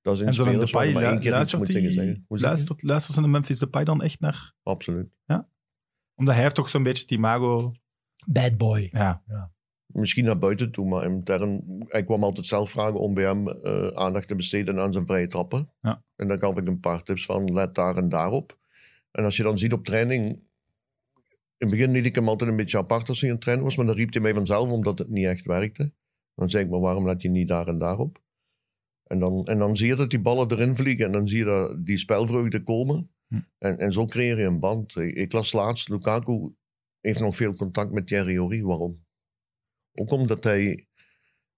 Dat 0.01 0.17
zijn 0.17 0.29
en 0.29 0.35
zo'n 0.35 0.47
spelers 0.47 0.71
je 0.71 0.93
maar 0.93 1.03
één 1.03 1.19
keer 1.19 1.31
luistert, 1.31 1.61
moet 1.61 1.71
die, 1.71 1.93
zeggen. 1.93 2.25
Hoe 2.27 2.39
je? 2.39 2.45
luistert, 2.45 2.83
luistert 2.83 3.15
zo'n 3.15 3.31
Memphis 3.31 3.59
Depay 3.59 3.85
dan 3.85 4.03
echt 4.03 4.21
naar... 4.21 4.55
Absoluut. 4.63 5.15
Omdat 6.19 6.35
hij 6.35 6.43
heeft 6.43 6.55
toch 6.55 6.69
zo'n 6.69 6.83
beetje 6.83 7.03
het 7.03 7.11
imago... 7.11 7.73
Bad 8.27 8.57
boy. 8.57 8.89
Ja, 8.93 9.23
Misschien 9.87 10.25
naar 10.25 10.39
buiten 10.39 10.73
toe, 10.73 10.89
maar 10.89 11.05
intern. 11.05 11.63
Hij 11.89 12.05
kwam 12.05 12.25
altijd 12.25 12.47
zelf 12.47 12.71
vragen 12.71 13.01
om 13.01 13.15
bij 13.15 13.25
hem 13.25 13.49
eh, 13.49 13.87
aandacht 13.87 14.29
te 14.29 14.35
besteden 14.35 14.81
aan 14.81 14.93
zijn 14.93 15.07
vrije 15.07 15.27
trappen. 15.27 15.71
Ja. 15.81 16.05
En 16.17 16.29
dan 16.29 16.39
gaf 16.39 16.57
ik 16.57 16.67
een 16.67 16.81
paar 16.81 17.03
tips 17.03 17.25
van: 17.25 17.53
let 17.53 17.75
daar 17.75 17.97
en 17.97 18.09
daarop. 18.09 18.59
En 19.17 19.25
als 19.25 19.37
je 19.37 19.43
dan 19.43 19.59
ziet 19.59 19.73
op 19.73 19.85
training. 19.85 20.25
In 21.59 21.67
het 21.67 21.71
begin 21.71 21.91
liet 21.91 22.05
ik 22.05 22.15
hem 22.15 22.29
altijd 22.29 22.51
een 22.51 22.57
beetje 22.57 22.79
apart 22.79 23.09
als 23.09 23.21
hij 23.21 23.31
het 23.31 23.41
trainen 23.41 23.65
was, 23.65 23.77
maar 23.77 23.87
dan 23.87 23.95
riep 23.95 24.13
hij 24.13 24.23
mij 24.23 24.35
vanzelf 24.35 24.71
omdat 24.71 24.99
het 24.99 25.09
niet 25.09 25.27
echt 25.27 25.45
werkte. 25.45 25.93
Dan 26.35 26.51
zei 26.51 26.65
ik, 26.65 26.71
maar 26.71 26.81
waarom 26.81 27.07
let 27.07 27.23
je 27.23 27.29
niet 27.29 27.49
daar 27.49 27.69
en 27.69 27.79
daarop? 27.79 28.23
En 29.03 29.19
dan, 29.19 29.47
en 29.47 29.59
dan 29.59 29.77
zie 29.77 29.87
je 29.87 29.95
dat 29.95 30.11
die 30.11 30.21
ballen 30.21 30.51
erin 30.51 30.75
vliegen 30.75 31.07
en 31.07 31.13
dan 31.13 31.29
zie 31.29 31.39
je 31.39 31.45
dat 31.45 31.85
die 31.85 31.99
spelvreugde 31.99 32.63
komen. 32.63 33.11
Hm. 33.27 33.41
En, 33.59 33.79
en 33.79 33.93
zo 33.93 34.05
creëer 34.05 34.39
je 34.39 34.45
een 34.45 34.61
band. 34.61 34.97
Ik, 34.97 35.15
ik 35.15 35.33
las 35.33 35.53
laatst, 35.53 35.89
Lukaku 35.89 36.55
heeft 37.01 37.21
nog 37.21 37.37
veel 37.37 37.55
contact 37.55 37.93
met 37.93 38.07
Thierry 38.07 38.35
Henry. 38.35 38.63
Waarom? 38.63 39.05
Ook 39.93 40.11
omdat 40.11 40.45
hij 40.45 40.87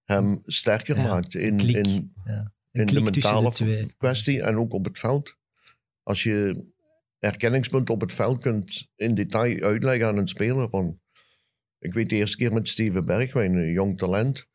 hem 0.03 0.39
sterker 0.43 0.95
Ja, 0.95 1.03
maakt 1.03 1.35
in, 1.35 1.59
in, 1.59 2.13
Een 2.23 2.51
in 2.71 2.85
de 2.85 3.01
mentale 3.01 3.51
de 3.51 3.93
kwestie 3.97 4.41
en 4.41 4.55
ook 4.55 4.73
op 4.73 4.85
het 4.85 4.99
veld. 4.99 5.37
Als 6.03 6.23
je 6.23 6.67
herkenningspunten 7.19 7.93
op 7.93 8.01
het 8.01 8.13
veld 8.13 8.41
kunt 8.41 8.87
in 8.95 9.15
detail 9.15 9.63
uitleggen 9.63 10.07
aan 10.07 10.17
een 10.17 10.27
speler 10.27 10.69
van... 10.69 10.99
Ik 11.79 11.93
weet 11.93 12.09
de 12.09 12.15
eerste 12.15 12.37
keer 12.37 12.53
met 12.53 12.67
Steven 12.67 13.05
Bergwijn, 13.05 13.53
een 13.53 13.71
jong 13.71 13.97
talent. 13.97 14.47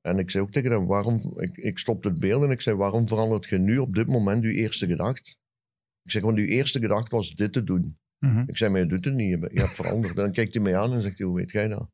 En 0.00 0.18
ik 0.18 0.30
zei 0.30 0.42
ook 0.44 0.50
tegen 0.50 0.70
hem, 0.70 0.86
waarom... 0.86 1.32
Ik, 1.36 1.56
ik 1.56 1.78
stopte 1.78 2.08
het 2.08 2.20
beeld 2.20 2.42
en 2.42 2.50
ik 2.50 2.60
zei, 2.60 2.76
waarom 2.76 3.08
verandert 3.08 3.46
je 3.46 3.58
nu 3.58 3.78
op 3.78 3.94
dit 3.94 4.06
moment 4.06 4.42
je 4.42 4.52
eerste 4.52 4.86
gedachte? 4.86 5.36
Ik 6.02 6.10
zeg, 6.10 6.22
want 6.22 6.36
je 6.36 6.46
eerste 6.46 6.80
gedachte 6.80 7.16
was 7.16 7.34
dit 7.34 7.52
te 7.52 7.64
doen. 7.64 7.98
Mhm. 8.18 8.44
Ik 8.46 8.56
zei, 8.56 8.70
maar 8.70 8.80
je 8.80 8.86
doet 8.86 9.04
het 9.04 9.14
niet, 9.14 9.30
je, 9.30 9.60
hebt 9.60 9.74
veranderd. 9.74 10.16
En 10.16 10.22
dan 10.22 10.32
kijkt 10.32 10.54
hij 10.54 10.62
mij 10.62 10.76
aan 10.76 10.92
en 10.92 11.02
zegt 11.02 11.18
hij, 11.18 11.26
hoe 11.26 11.36
weet 11.36 11.50
jij 11.50 11.68
dat? 11.68 11.90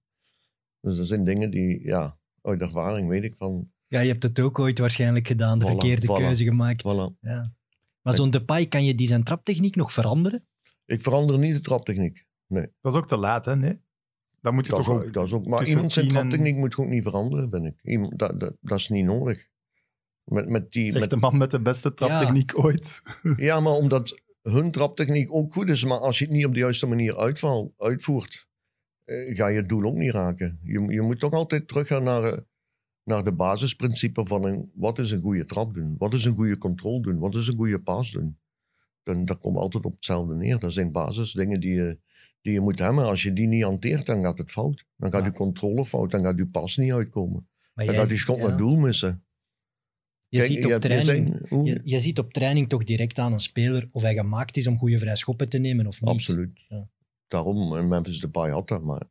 Dus 0.80 0.96
dat 0.96 1.06
zijn 1.06 1.24
dingen 1.24 1.50
die, 1.50 1.86
ja, 1.86 2.18
uit 2.42 2.60
ervaring 2.60 3.08
weet 3.08 3.22
ik 3.22 3.34
van, 3.36 3.72
Ja, 3.86 4.00
je 4.00 4.08
hebt 4.08 4.22
het 4.22 4.40
ook 4.40 4.58
ooit 4.58 4.78
waarschijnlijk 4.78 5.26
gedaan, 5.26 5.58
de 5.58 5.64
Voilà, 5.64 5.68
verkeerde 5.68 6.06
voilà. 6.06 6.22
keuze 6.24 6.44
gemaakt. 6.44 6.82
voilà. 6.82 7.18
Ja. 7.20 7.54
Maar 8.02 8.14
zo'n 8.14 8.30
Depay, 8.30 8.66
kan 8.66 8.84
je 8.84 8.94
die 8.94 9.06
zijn 9.06 9.24
traptechniek 9.24 9.76
nog 9.76 9.92
veranderen? 9.92 10.46
Ik 10.86 11.02
verander 11.02 11.38
niet 11.38 11.54
de 11.54 11.60
traptechniek. 11.60 12.26
dat 12.48 12.68
is 12.82 12.94
ook 12.94 13.08
te 13.08 13.16
laat, 13.16 13.44
hè? 13.44 13.56
Nee? 13.56 13.80
Dan 14.40 14.54
moet 14.54 14.66
je 14.66 14.72
Dat 14.72 14.84
toch... 14.84 14.94
ook, 14.94 15.12
dat 15.12 15.24
is 15.26 15.32
ook, 15.32 15.46
maar 15.46 15.66
iemand 15.66 15.92
zijn 15.92 16.06
10 16.06 16.16
en- 16.16 16.20
traptechniek 16.20 16.56
moet 16.56 16.76
ook 16.76 16.86
niet 16.86 17.02
veranderen, 17.02 17.50
ben 17.50 17.64
ik. 17.64 17.78
Iemand, 17.82 18.18
dat, 18.18 18.40
dat, 18.40 18.56
dat 18.60 18.78
is 18.78 18.88
niet 18.88 19.04
nodig. 19.04 19.48
Met, 20.24 20.48
met 20.48 20.72
die, 20.72 20.84
Zegt 20.90 21.00
met, 21.00 21.10
de 21.10 21.16
man 21.16 21.36
met 21.36 21.50
de 21.50 21.60
beste 21.60 21.94
traptechniek 21.94 22.58
ooit. 22.58 23.02
ja, 23.36 23.60
maar 23.60 23.72
omdat 23.72 24.20
hun 24.42 24.70
traptechniek 24.70 25.34
ook 25.34 25.52
goed 25.52 25.68
is, 25.68 25.84
maar 25.84 25.98
als 25.98 26.18
je 26.18 26.24
het 26.24 26.34
niet 26.34 26.46
op 26.46 26.52
de 26.52 26.58
juiste 26.58 26.86
manier 26.86 27.16
uitval, 27.16 27.74
uitvoert, 27.78 28.48
eh, 29.04 29.36
ga 29.36 29.46
je 29.46 29.56
het 29.56 29.68
doel 29.68 29.84
ook 29.84 29.96
niet 29.96 30.12
raken. 30.12 30.60
Je, 30.62 30.80
je 30.80 31.00
moet 31.00 31.18
toch 31.18 31.32
altijd 31.32 31.68
teruggaan 31.68 32.02
naar, 32.02 32.24
eh, 32.24 32.38
naar 33.04 33.24
de 33.24 33.32
basisprincipe 33.32 34.26
van 34.26 34.44
een, 34.44 34.70
wat 34.74 34.98
is 34.98 35.10
een 35.10 35.20
goede 35.20 35.44
trap 35.44 35.74
doen? 35.74 35.94
Wat 35.98 36.14
is 36.14 36.24
een 36.24 36.34
goede 36.34 36.58
controle 36.58 37.02
doen? 37.02 37.18
Wat 37.18 37.34
is 37.34 37.46
een 37.46 37.56
goede 37.56 37.82
paas 37.82 38.10
doen? 38.10 38.38
Dan, 39.02 39.24
dat 39.24 39.38
komt 39.38 39.56
altijd 39.56 39.84
op 39.84 39.92
hetzelfde 39.94 40.34
neer. 40.34 40.58
Dat 40.58 40.72
zijn 40.72 40.92
basisdingen 40.92 41.60
die 41.60 41.74
je, 41.74 41.98
die 42.40 42.52
je 42.52 42.60
moet 42.60 42.78
hebben. 42.78 43.04
Als 43.04 43.22
je 43.22 43.32
die 43.32 43.46
niet 43.46 43.62
hanteert, 43.62 44.06
dan 44.06 44.22
gaat 44.22 44.38
het 44.38 44.50
fout. 44.50 44.84
Dan 44.96 45.10
gaat 45.10 45.20
Ja. 45.20 45.26
je 45.26 45.32
controle 45.32 45.84
fout, 45.84 46.10
dan 46.10 46.22
gaat 46.22 46.36
je 46.36 46.46
pas 46.46 46.76
niet 46.76 46.92
uitkomen. 46.92 47.48
Maar 47.74 47.84
Dan 47.86 47.94
gaat 47.94 48.04
die 48.08 48.12
ziet- 48.16 48.22
schot 48.24 48.36
ja. 48.36 48.48
naar 48.48 48.56
doel 48.56 48.76
missen. 48.76 49.24
Je, 50.28 50.38
Kijk, 50.38 50.50
ziet 50.50 50.64
op 50.64 50.70
je 50.70 50.78
training, 50.78 51.38
zijn- 51.48 51.64
je, 51.64 51.80
je 51.84 52.00
ziet 52.00 52.18
op 52.18 52.32
training 52.32 52.68
toch 52.68 52.84
direct 52.84 53.18
aan 53.18 53.32
een 53.32 53.38
speler 53.38 53.88
of 53.92 54.02
hij 54.02 54.14
gemaakt 54.14 54.56
is 54.56 54.66
om 54.66 54.78
goede 54.78 54.98
vrij 54.98 55.16
schoppen 55.16 55.48
te 55.48 55.58
nemen 55.58 55.86
of 55.86 56.00
niet. 56.00 56.10
Absoluut. 56.10 56.60
Ja. 56.68 56.88
Daarom, 57.26 57.76
en 57.76 57.88
Memphis 57.88 58.20
Depay 58.20 58.50
had 58.50 58.68
dat, 58.68 58.82
maar 58.84 59.02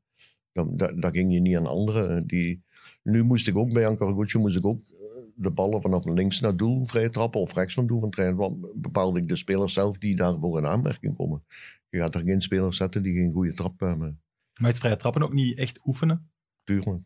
dat, 0.52 0.78
dat, 0.78 1.02
dat 1.02 1.12
ging 1.14 1.34
je 1.34 1.40
niet 1.40 1.58
aan 1.58 1.68
anderen. 1.68 2.28
Die, 2.28 2.64
nu 3.04 3.24
moest 3.24 3.48
ik 3.48 3.58
ook 3.58 3.74
bij 3.74 3.88
Ankaragutje 3.88 4.40
moest 4.40 4.58
ik 4.58 4.66
ook 4.66 4.80
eh, 4.80 4.96
de 5.36 5.52
ballen 5.52 5.82
vanaf 5.82 6.06
links 6.06 6.40
naar 6.40 6.56
doel 6.58 6.86
vrij 6.86 7.10
trappen 7.10 7.42
of 7.42 7.54
rechts 7.54 7.74
van 7.74 7.88
doel 7.88 8.00
van 8.00 8.10
trainen. 8.10 8.38
Want 8.38 8.82
bepaalde 8.82 9.20
ik 9.20 9.28
de 9.28 9.36
spelers 9.36 9.74
zelf 9.74 9.98
die 9.98 10.16
daarvoor 10.16 10.58
in 10.58 10.66
aanmerking 10.66 11.16
komen. 11.16 11.44
Je 11.90 11.98
gaat 12.00 12.16
er 12.16 12.22
geen 12.24 12.42
spelers 12.42 12.78
zetten 12.78 13.04
die 13.04 13.14
geen 13.14 13.32
goede 13.32 13.54
trap 13.54 13.80
hebben. 13.80 14.22
Maar 14.62 14.70
is 14.72 14.78
vrije 14.80 14.96
trappen 14.96 15.24
ook 15.24 15.34
niet 15.34 15.58
echt 15.58 15.82
oefenen? 15.86 16.32
Tuurlijk. 16.64 17.02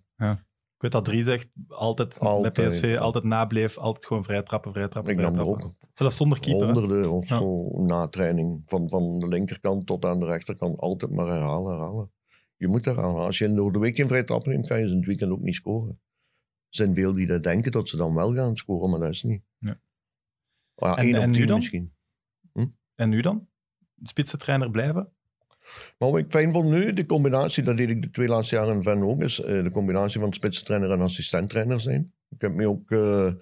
Ik 0.76 0.82
weet 0.82 0.92
dat 0.92 1.06
Dries 1.06 1.28
echt 1.28 1.48
altijd, 1.68 2.20
Altijd, 2.20 2.54
bij 2.54 2.68
PSV 2.68 2.82
ja. 2.84 2.98
altijd 3.00 3.24
nableef. 3.24 3.78
Altijd 3.78 4.06
gewoon 4.06 4.24
vrije 4.24 4.44
trappen, 4.44 4.72
vrije 4.72 4.88
trappen, 4.88 5.12
Ik 5.12 5.18
nam 5.20 5.26
er 5.28 5.34
trappen. 5.44 5.66
ook 5.66 5.74
Zelfs 5.94 6.18
zonder 6.18 6.40
keeper. 6.40 6.68
hè? 6.68 6.74
honderden 6.74 7.12
of 7.12 7.30
Ja. 7.30 7.38
zo 7.38 7.68
na 7.86 8.08
training. 8.08 8.62
Van, 8.66 8.90
van 8.90 9.20
de 9.20 9.28
linkerkant 9.28 9.86
tot 9.86 10.06
aan 10.06 10.20
de 10.20 10.26
rechterkant. 10.26 10.80
Altijd 10.80 11.12
maar 11.12 11.28
herhalen, 11.28 11.72
herhalen. 11.72 12.12
Je 12.58 12.68
moet 12.68 12.86
herhalen. 12.86 13.26
Als 13.26 13.38
je 13.38 13.54
door 13.54 13.72
de 13.72 13.80
week 13.80 13.98
een 13.98 14.08
vrije 14.08 14.24
trap 14.24 14.46
neemt, 14.46 14.68
kan 14.68 14.80
je 14.80 14.86
ze 14.86 14.92
in 14.92 14.98
het 14.98 15.06
weekend 15.06 15.32
ook 15.32 15.42
niet 15.42 15.56
scoren. 15.56 15.90
Er 16.70 16.82
zijn 16.82 16.94
veel 16.96 17.14
die 17.14 17.28
dat 17.28 17.44
denken 17.44 17.72
dat 17.72 17.90
ze 17.90 17.98
dan 17.98 18.16
wel 18.16 18.34
gaan 18.36 18.56
scoren, 18.56 18.90
maar 18.90 19.00
dat 19.00 19.10
is 19.10 19.24
niet. 19.24 19.42
Ja. 19.58 19.80
Ja, 20.76 20.98
En- 20.98 21.04
één 21.04 21.16
op 21.16 21.22
en 21.22 21.32
nu 21.32 21.46
dan? 21.46 21.58
misschien. 21.58 21.94
En 22.96 23.10
nu 23.10 23.22
dan? 23.22 23.48
Spitsentrainer 24.04 24.72
blijven? 24.72 25.10
Maar 25.98 26.10
wat 26.12 26.18
ik 26.18 26.26
fijn 26.30 26.52
vond 26.52 26.70
nu, 26.70 26.94
de 26.94 27.06
combinatie, 27.06 27.64
dat 27.64 27.78
deed 27.78 27.90
ik 27.90 28.02
de 28.02 28.10
twee 28.10 28.28
laatste 28.28 28.56
jaren 28.56 28.76
in 28.76 28.84
Van 28.84 29.04
ook, 29.04 29.22
is 29.22 29.42
eh, 29.42 29.64
de 29.64 29.72
combinatie 29.72 30.20
van 30.20 30.34
spitsentrainer 30.34 30.92
en 30.92 31.02
assistenttrainer 31.02 31.82
zijn. 31.82 32.14
Ik 32.30 32.42
heb 32.42 32.54
me 32.54 32.68
ook 32.68 32.92
eh, 32.92 33.34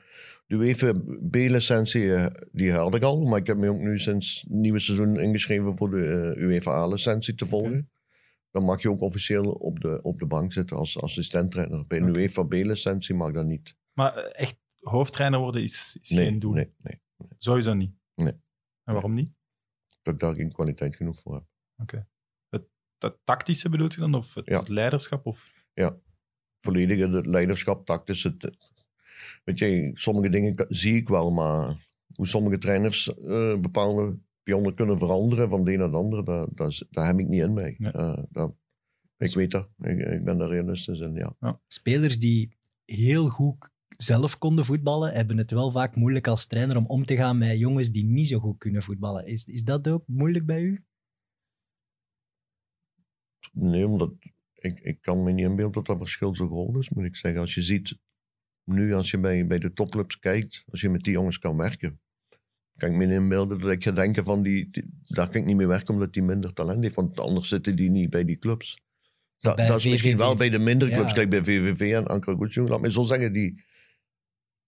de 0.48 0.56
UEFA 0.56 0.92
B-licentie, 1.30 2.14
eh, 2.14 2.26
die 2.52 2.72
had 2.72 2.96
ik 2.96 3.04
al, 3.04 3.24
maar 3.26 3.40
ik 3.40 3.48
heb 3.48 3.58
me 3.58 3.70
ook 3.70 3.80
nu 3.80 4.00
sinds 4.00 4.42
het 4.42 4.50
nieuwe 4.50 4.80
seizoen 4.80 5.20
ingeschreven 5.20 5.78
voor 5.78 5.90
de 5.90 6.34
UEFA 6.38 6.72
A-licentie 6.72 7.36
te 7.36 7.46
volgen. 7.46 7.90
Dan 8.54 8.64
mag 8.64 8.82
je 8.82 8.90
ook 8.90 9.02
officieel 9.02 9.52
op 9.52 9.80
de, 9.80 10.00
op 10.02 10.20
de 10.20 10.26
bank 10.26 10.54
zitten 10.54 10.78
als 10.78 11.02
assistenttrainer. 11.02 11.88
Bij 11.88 11.98
een 11.98 12.10
Oké. 12.10 12.20
UEFA 12.20 12.44
B-licentie 12.44 13.16
mag 13.16 13.32
dat 13.32 13.46
niet. 13.46 13.76
Maar 13.94 14.16
eh, 14.18 14.42
echt 14.42 14.58
hoofdtrainer 14.80 15.40
worden 15.40 15.64
is, 15.64 15.98
is 16.02 16.10
Nee, 16.10 16.26
geen 16.26 16.40
doel. 16.40 16.54
nee, 16.54 16.74
nee. 16.78 17.02
Sowieso 17.38 17.74
niet. 17.74 17.96
Nee. 18.16 18.34
En 18.84 18.94
waarom 18.94 19.14
niet? 19.14 19.32
Dat 20.02 20.14
ik 20.14 20.20
daar 20.20 20.36
geen 20.36 20.52
kwaliteit 20.52 20.96
genoeg 20.96 21.20
voor 21.20 21.34
heb. 21.34 21.46
Dat 22.98 23.18
tactische 23.24 23.70
bedoelt 23.70 23.94
je 23.94 24.00
dan? 24.00 24.14
Of 24.16 24.34
het, 24.34 24.46
Ja. 24.46 24.60
het 24.60 24.68
leiderschap? 24.68 25.26
Of... 25.26 25.52
volledige 26.62 27.08
de 27.08 27.30
leiderschap, 27.30 27.86
tactisch. 27.86 28.24
Het, 28.24 28.72
weet 29.44 29.60
je, 29.60 29.92
sommige 29.94 30.30
dingen 30.30 30.66
zie 30.70 30.96
ik 30.96 31.08
wel, 31.08 31.32
maar 31.32 31.88
hoe 32.16 32.28
sommige 32.28 32.58
trainers 32.58 33.14
eh, 33.18 33.60
bepaalde 33.60 34.18
pionnen 34.44 34.76
kunnen 34.76 34.98
veranderen 35.00 35.50
van 35.50 35.64
de 35.64 35.72
een 35.74 35.80
naar 35.80 35.92
de 35.92 35.98
andere, 35.98 36.24
dat, 36.24 36.50
dat, 36.58 36.70
is- 36.70 36.86
dat 36.90 37.06
heb 37.06 37.20
ik 37.20 37.28
niet 37.28 37.42
in 37.42 37.54
mij. 37.54 37.76
Nee. 37.78 37.92
Eh, 37.92 38.24
dat, 38.30 38.56
ik 39.18 39.34
weet 39.34 39.52
dat. 39.52 39.70
Ik, 39.78 40.00
ik 40.00 40.24
ben 40.24 40.38
daar 40.38 40.50
realistisch 40.50 41.00
in, 41.00 41.14
ja. 41.14 41.60
Spelers 41.68 42.20
die 42.20 42.58
heel 42.86 43.28
goed 43.28 43.72
zelf 43.98 44.38
konden 44.38 44.66
voetballen, 44.66 45.14
hebben 45.14 45.38
het 45.38 45.52
wel 45.52 45.72
vaak 45.72 45.96
moeilijk 45.96 46.28
als 46.28 46.48
trainer 46.48 46.78
om 46.78 46.86
om 46.86 47.06
te 47.06 47.16
gaan 47.16 47.38
met 47.38 47.60
jongens 47.60 47.92
die 47.92 48.06
niet 48.06 48.28
zo 48.28 48.40
goed 48.40 48.58
kunnen 48.58 48.84
voetballen. 48.84 49.26
Is, 49.26 49.46
is 49.46 49.64
dat 49.64 49.88
ook 49.88 50.04
moeilijk 50.08 50.46
bij 50.46 50.62
u? 50.62 50.86
Nee, 53.52 53.88
omdat 53.88 54.14
ik, 54.54 54.80
ik 54.80 55.02
kan 55.02 55.24
me 55.24 55.32
niet 55.32 55.46
inbeelden 55.46 55.74
dat 55.74 55.86
dat 55.86 55.98
verschil 55.98 56.36
zo 56.36 56.48
groot 56.48 56.76
is, 56.82 56.90
moet 56.90 57.04
ik 57.06 57.16
zeggen. 57.16 57.42
Als 57.42 57.54
je 57.54 57.62
ziet, 57.62 57.98
nu 58.64 58.94
als 58.94 59.12
je 59.12 59.20
bij, 59.20 59.48
bij 59.48 59.60
de 59.60 59.74
topclubs 59.74 60.20
kijkt, 60.20 60.64
als 60.72 60.82
je 60.82 60.90
met 60.90 61.04
die 61.04 61.14
jongens 61.14 61.40
kan 61.40 61.58
werken, 61.58 62.02
kan 62.78 62.90
ik 62.92 62.96
me 62.96 63.14
inbeelden 63.14 63.60
dat 63.60 63.72
ik 63.72 63.84
ga 63.84 63.92
denken 63.92 64.24
van, 64.24 64.44
die, 64.44 64.68
die- 64.72 65.00
daar 65.04 65.28
kan 65.28 65.42
ik 65.42 65.46
niet 65.46 65.56
mee 65.56 65.68
werken 65.68 65.94
omdat 65.94 66.14
die 66.14 66.24
minder 66.24 66.54
talent 66.54 66.84
heeft, 66.84 66.96
want 66.96 67.20
anders 67.20 67.48
zitten 67.50 67.76
die 67.76 67.90
niet 67.90 68.10
bij 68.10 68.26
die 68.26 68.38
clubs. 68.38 68.82
Dat, 69.38 69.56
Bij 69.56 69.68
dat 69.68 69.78
is 69.78 69.86
misschien 69.88 70.18
wel 70.18 70.36
bij 70.36 70.50
de 70.50 70.60
mindere 70.60 70.92
clubs, 70.92 71.10
Ja. 71.10 71.16
kijk 71.16 71.30
bij 71.30 71.44
VVV 71.44 71.94
en 71.94 72.08
Anker 72.08 72.36
Goedjoen. 72.36 72.68
Laat 72.70 72.82
me 72.82 72.92
zo 72.92 73.04
zeggen, 73.04 73.34
die, 73.34 73.64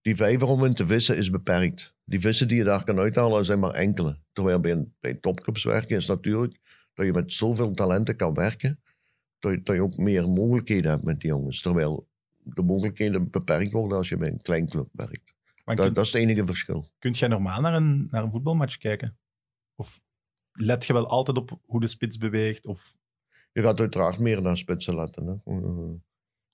die 0.02 0.16
vijver 0.16 0.48
om 0.48 0.66
in 0.66 0.74
te 0.74 0.88
vissen 0.88 1.18
is 1.18 1.30
beperkt. 1.30 1.96
Die 2.04 2.20
vissen 2.20 2.48
die 2.48 2.58
je 2.58 2.64
daar 2.64 2.84
kan 2.84 3.00
uithalen 3.00 3.46
zijn 3.46 3.60
maar 3.60 3.74
enkele. 3.74 4.20
Terwijl 4.34 4.60
bij, 4.60 4.72
een, 4.72 4.94
bij 5.00 5.14
topclubs 5.14 5.64
werken 5.64 5.96
is 5.98 6.08
natuurlijk 6.08 6.60
dat 6.94 7.06
je 7.06 7.14
met 7.14 7.34
zoveel 7.34 7.72
talenten 7.72 8.16
kan 8.16 8.34
werken, 8.34 8.80
dat 9.40 9.52
je, 9.52 9.62
dat 9.64 9.76
je 9.76 9.82
ook 9.82 9.98
meer 9.98 10.30
mogelijkheden 10.30 10.92
hebt 10.92 11.04
met 11.04 11.20
die 11.20 11.30
jongens. 11.30 11.62
Terwijl 11.62 12.08
de 12.44 12.64
mogelijkheden 12.64 13.30
beperkt 13.30 13.72
worden 13.72 13.98
als 13.98 14.10
je 14.10 14.18
bij 14.18 14.30
een 14.30 14.42
klein 14.42 14.70
club 14.70 14.88
werkt. 14.92 15.34
Dat, 15.66 15.76
kun, 15.76 15.94
dat 15.94 16.06
is 16.06 16.14
het 16.14 16.22
enige 16.22 16.46
verschil. 16.46 16.86
kunt 17.00 17.18
jij 17.18 17.28
normaal 17.28 17.62
naar 17.62 17.74
een, 17.74 18.08
naar 18.12 18.24
een 18.24 18.32
voetbalmatch 18.32 18.78
kijken? 18.78 19.18
Of 19.76 20.02
let 20.52 20.86
je 20.86 20.94
wel 20.94 21.08
altijd 21.08 21.38
op 21.38 21.60
hoe 21.66 21.80
de 21.80 21.88
spits 21.88 22.18
beweegt? 22.18 22.66
Of 22.66 22.98
Je 23.52 23.62
gaat 23.62 23.80
uiteraard 23.80 24.20
meer 24.20 24.42
naar 24.42 24.58
spitsen 24.58 24.96
letten. 24.96 25.26
Hè. 25.26 25.54
Eh, 25.54 26.00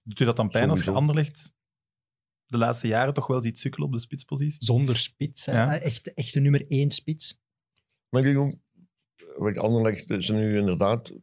doet 0.01 0.19
je 0.19 0.25
dat 0.25 0.35
dan 0.35 0.49
pijn 0.49 0.69
als 0.69 0.79
je 0.79 0.85
Sowieso. 0.85 1.05
Anderlecht 1.07 1.53
de 2.45 2.57
laatste 2.57 2.87
jaren 2.87 3.13
toch 3.13 3.27
wel 3.27 3.41
ziet 3.41 3.57
sukkelen 3.57 3.87
op 3.87 3.93
de 3.93 3.99
spitspositie? 3.99 4.63
Zonder 4.63 4.97
spits. 4.97 5.45
hè? 5.45 5.51
Ja. 5.51 5.79
Echt, 5.79 6.13
echt 6.13 6.35
een 6.35 6.41
nummer 6.41 6.67
één 6.67 6.89
spits. 6.89 7.39
Maar 8.09 8.25
ik 8.25 8.37
ook, 8.37 8.53
weet 9.37 9.55
je, 9.55 9.61
Anderlecht 9.61 10.09
is 10.09 10.29
nu 10.29 10.57
inderdaad 10.57 11.13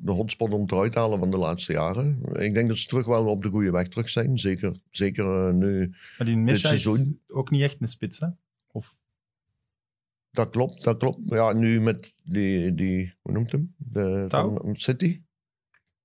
de 0.00 0.12
hotspot 0.12 0.52
om 0.52 0.66
te 0.66 0.90
halen 0.92 1.18
van 1.18 1.30
de 1.30 1.36
laatste 1.36 1.72
jaren. 1.72 2.20
Ik 2.32 2.54
denk 2.54 2.68
dat 2.68 2.78
ze 2.78 2.86
terug 2.86 3.06
wel 3.06 3.26
op 3.26 3.42
de 3.42 3.48
goede 3.48 3.70
weg 3.70 3.88
terug 3.88 4.10
zijn. 4.10 4.38
Zeker, 4.38 4.80
zeker 4.90 5.48
eh, 5.48 5.54
nu. 5.54 5.94
Maar 6.18 6.26
die 6.26 6.36
Mesha 6.36 6.70
is 6.70 7.06
ook 7.28 7.50
niet 7.50 7.62
echt 7.62 7.76
een 7.80 7.88
spits, 7.88 8.18
hè? 8.18 8.26
Of 8.72 8.94
Dat 10.30 10.50
klopt, 10.50 10.84
dat 10.84 10.96
klopt. 10.96 11.28
Ja, 11.28 11.52
nu 11.52 11.80
met 11.80 12.14
die, 12.22 12.74
die 12.74 13.14
hoe 13.20 13.32
noemt 13.32 13.52
hem? 13.52 13.74
De, 13.76 14.24
van 14.28 14.70
City. 14.72 15.22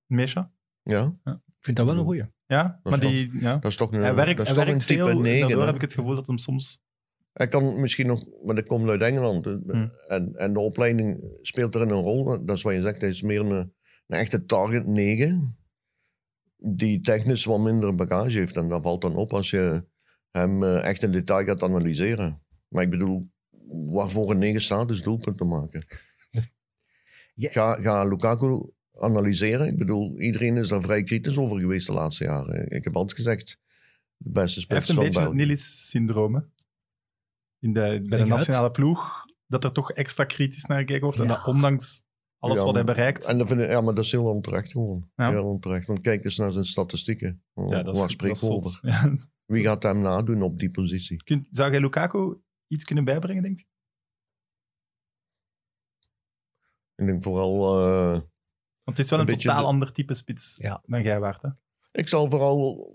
Mesha? 0.06 0.50
Ja, 0.82 1.14
Ik 1.24 1.40
vind 1.60 1.76
dat 1.76 1.86
wel 1.86 1.96
een 1.96 2.04
goeie. 2.04 2.24
Ja, 2.46 2.80
Dat 2.82 2.92
maar 2.92 3.04
is 3.04 3.10
die... 3.10 3.40
Ja. 3.40 3.56
dat 3.56 3.70
is 3.70 3.76
toch 3.76 3.92
een, 3.92 4.00
Hij 4.00 4.14
werkt, 4.14 4.36
dat 4.36 4.46
is 4.46 4.52
hij 4.52 4.64
toch 4.64 4.72
een 4.72 4.78
werkt 4.78 4.86
type 4.86 5.04
veel, 5.04 5.20
9. 5.20 5.40
daardoor 5.40 5.60
hè. 5.60 5.66
heb 5.66 5.74
ik 5.74 5.80
het 5.80 5.94
gevoel 5.94 6.14
dat 6.14 6.26
hem 6.26 6.38
soms... 6.38 6.82
Hij 7.32 7.46
kan 7.46 7.80
misschien 7.80 8.06
nog, 8.06 8.26
maar 8.44 8.54
dat 8.54 8.66
komt 8.66 8.88
uit 8.88 9.00
Engeland. 9.00 9.44
Hmm. 9.44 9.92
En, 10.08 10.36
en 10.36 10.52
de 10.52 10.58
opleiding 10.58 11.38
speelt 11.42 11.74
erin 11.74 11.88
een 11.88 12.02
rol. 12.02 12.44
Dat 12.44 12.56
is 12.56 12.62
wat 12.62 12.74
je 12.74 12.82
zegt, 12.82 13.00
hij 13.00 13.10
is 13.10 13.22
meer 13.22 13.40
een, 13.40 13.72
een 14.06 14.18
echte 14.18 14.44
target 14.44 14.86
9. 14.86 15.58
Die 16.56 17.00
technisch 17.00 17.44
wat 17.44 17.60
minder 17.60 17.94
bagage 17.94 18.38
heeft. 18.38 18.56
En 18.56 18.68
dat 18.68 18.82
valt 18.82 19.00
dan 19.00 19.16
op 19.16 19.32
als 19.32 19.50
je 19.50 19.84
hem 20.30 20.62
eh, 20.62 20.84
echt 20.84 21.02
in 21.02 21.12
detail 21.12 21.44
gaat 21.44 21.62
analyseren. 21.62 22.42
Maar 22.68 22.82
ik 22.82 22.90
bedoel, 22.90 23.30
waarvoor 23.90 24.30
een 24.30 24.38
9 24.38 24.62
staat, 24.62 24.90
is 24.90 25.02
doelpunten 25.02 25.48
maken. 25.48 25.86
Ja. 27.36 27.50
Ga, 27.50 27.80
ga 27.80 28.04
Lukaku 28.04 28.70
analyseren. 28.98 29.66
Ik 29.66 29.78
bedoel, 29.78 30.20
iedereen 30.20 30.56
is 30.56 30.68
daar 30.68 30.82
vrij 30.82 31.02
kritisch 31.02 31.36
over 31.36 31.60
geweest 31.60 31.86
de 31.86 31.92
laatste 31.92 32.24
jaren. 32.24 32.70
Ik 32.70 32.84
heb 32.84 32.96
altijd 32.96 33.16
gezegd, 33.16 33.58
de 34.16 34.30
beste 34.30 34.54
Hij 34.54 34.62
spits 34.62 34.68
heeft 34.68 34.88
een 34.88 34.94
van 34.94 35.04
beetje 35.04 35.20
het. 35.20 35.32
Nilis-syndroom, 35.32 36.34
hè? 36.34 36.40
In 37.58 37.72
de, 37.72 38.02
bij 38.04 38.18
de 38.18 38.24
nationale 38.24 38.70
ploeg, 38.70 39.24
dat 39.46 39.64
er 39.64 39.72
toch 39.72 39.92
extra 39.92 40.24
kritisch 40.24 40.64
naar 40.64 40.78
gekeken 40.78 41.02
wordt. 41.02 41.18
En 41.18 41.26
dat 41.26 41.46
ondanks 41.46 42.02
alles 42.44 42.58
Ja, 42.58 42.64
wat 42.64 42.74
hij 42.74 42.84
bereikt... 42.84 43.24
En 43.26 43.38
dat 43.38 43.48
vind 43.48 43.60
ik, 43.60 43.68
ja, 43.68 43.80
maar 43.80 43.94
dat 43.94 44.04
is 44.04 44.10
heel 44.10 44.24
onterecht 44.28 44.70
gewoon. 44.72 45.10
Ja. 45.16 45.30
Heel 45.30 45.44
onterecht. 45.44 45.86
Want 45.86 46.00
kijk 46.00 46.24
eens 46.24 46.36
naar 46.36 46.52
zijn 46.52 46.64
statistieken. 46.66 47.42
ja, 47.54 47.82
dat 47.82 47.96
Waar 47.98 48.36
zot. 48.36 48.50
over? 48.50 48.78
Ja. 48.90 49.16
Wie 49.44 49.62
gaat 49.64 49.82
hem 49.82 50.00
nadoen 50.00 50.42
op 50.42 50.58
die 50.58 50.70
positie? 50.70 51.22
Zou 51.50 51.70
jij 51.70 51.80
Lukaku 51.80 52.36
iets 52.66 52.84
kunnen 52.84 53.04
bijbrengen, 53.04 53.42
denk 53.42 53.58
je? 53.58 53.64
Ik 56.94 57.06
denk 57.06 57.22
vooral... 57.22 57.78
eh, 57.84 58.10
Want 58.82 58.96
het 58.96 58.98
is 58.98 59.10
wel 59.10 59.20
een, 59.20 59.26
totaal 59.26 59.60
de- 59.60 59.66
ander 59.66 59.92
type 59.92 60.14
spits 60.14 60.56
Ja. 60.56 60.82
dan 60.86 61.02
jij 61.02 61.20
waard, 61.20 61.42
hè? 61.42 61.48
ik 61.92 62.08
zal 62.08 62.30
vooral 62.30 62.92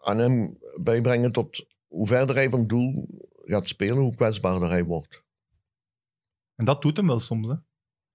aan 0.00 0.18
hem 0.18 0.58
bijbrengen 0.82 1.32
tot 1.32 1.66
hoe 1.86 2.06
verder 2.06 2.34
hij 2.34 2.50
van 2.50 2.58
het 2.58 2.68
doel 2.68 3.08
gaat 3.44 3.68
spelen, 3.68 3.96
hoe 3.98 4.14
kwetsbaarder 4.14 4.68
hij 4.68 4.84
wordt. 4.84 5.24
En 6.54 6.64
dat 6.64 6.82
doet 6.82 6.96
hem 6.96 7.06
wel 7.06 7.18
soms, 7.18 7.48
hè? 7.48 7.54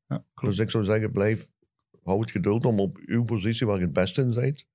Ja, 0.08 0.26
klopt. 0.34 0.56
Dus 0.56 0.66
ik 0.66 0.72
zou 0.72 0.84
zeggen, 0.84 1.12
blijf, 1.12 1.52
hou 2.04 2.22
het 2.22 2.32
geduld 2.32 2.66
om 2.66 2.80
op 2.80 2.98
uw 3.06 3.24
positie 3.24 3.68
waar 3.68 3.78
je 3.78 3.84
het 3.84 3.94
beste 3.94 4.22
in 4.22 4.34
bent. 4.34 4.66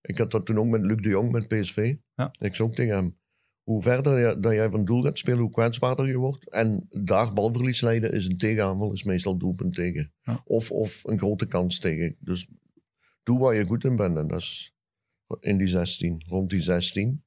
Ik 0.00 0.18
had 0.18 0.30
dat 0.30 0.46
toen 0.46 0.58
ook 0.58 0.66
met 0.66 0.82
Luc 0.82 0.96
de 0.96 1.08
Jong 1.08 1.32
met 1.32 1.48
PSV. 1.48 1.96
Ja. 2.14 2.32
Ik 2.38 2.54
zei 2.54 2.68
ook 2.68 2.74
tegen 2.74 2.94
hem, 2.94 3.18
hoe 3.62 3.82
verder 3.82 4.18
je, 4.18 4.40
dat 4.40 4.52
jij 4.52 4.70
van 4.70 4.84
doel 4.84 5.02
gaat 5.02 5.18
spelen, 5.18 5.40
hoe 5.40 5.50
kwetsbaarder 5.50 6.06
je 6.06 6.16
wordt. 6.16 6.50
En 6.50 6.86
daar 6.88 7.32
balverlies 7.32 7.80
leiden 7.80 8.12
is 8.12 8.26
een 8.26 8.38
tegenaanval, 8.38 8.92
is 8.92 9.02
meestal 9.02 9.36
doelpunt 9.36 9.74
tegen. 9.74 10.12
Ja. 10.22 10.42
Of, 10.44 10.70
of 10.70 11.04
een 11.04 11.18
grote 11.18 11.46
kans 11.46 11.78
tegen. 11.78 12.16
Dus 12.18 12.48
doe 13.22 13.38
waar 13.38 13.54
je 13.54 13.66
goed 13.66 13.84
in 13.84 13.96
bent. 13.96 14.16
En 14.16 14.26
dat 14.26 14.40
is 14.40 14.74
in 15.40 15.58
die 15.58 15.68
16, 15.68 16.22
rond 16.26 16.50
die 16.50 16.62
16. 16.62 17.24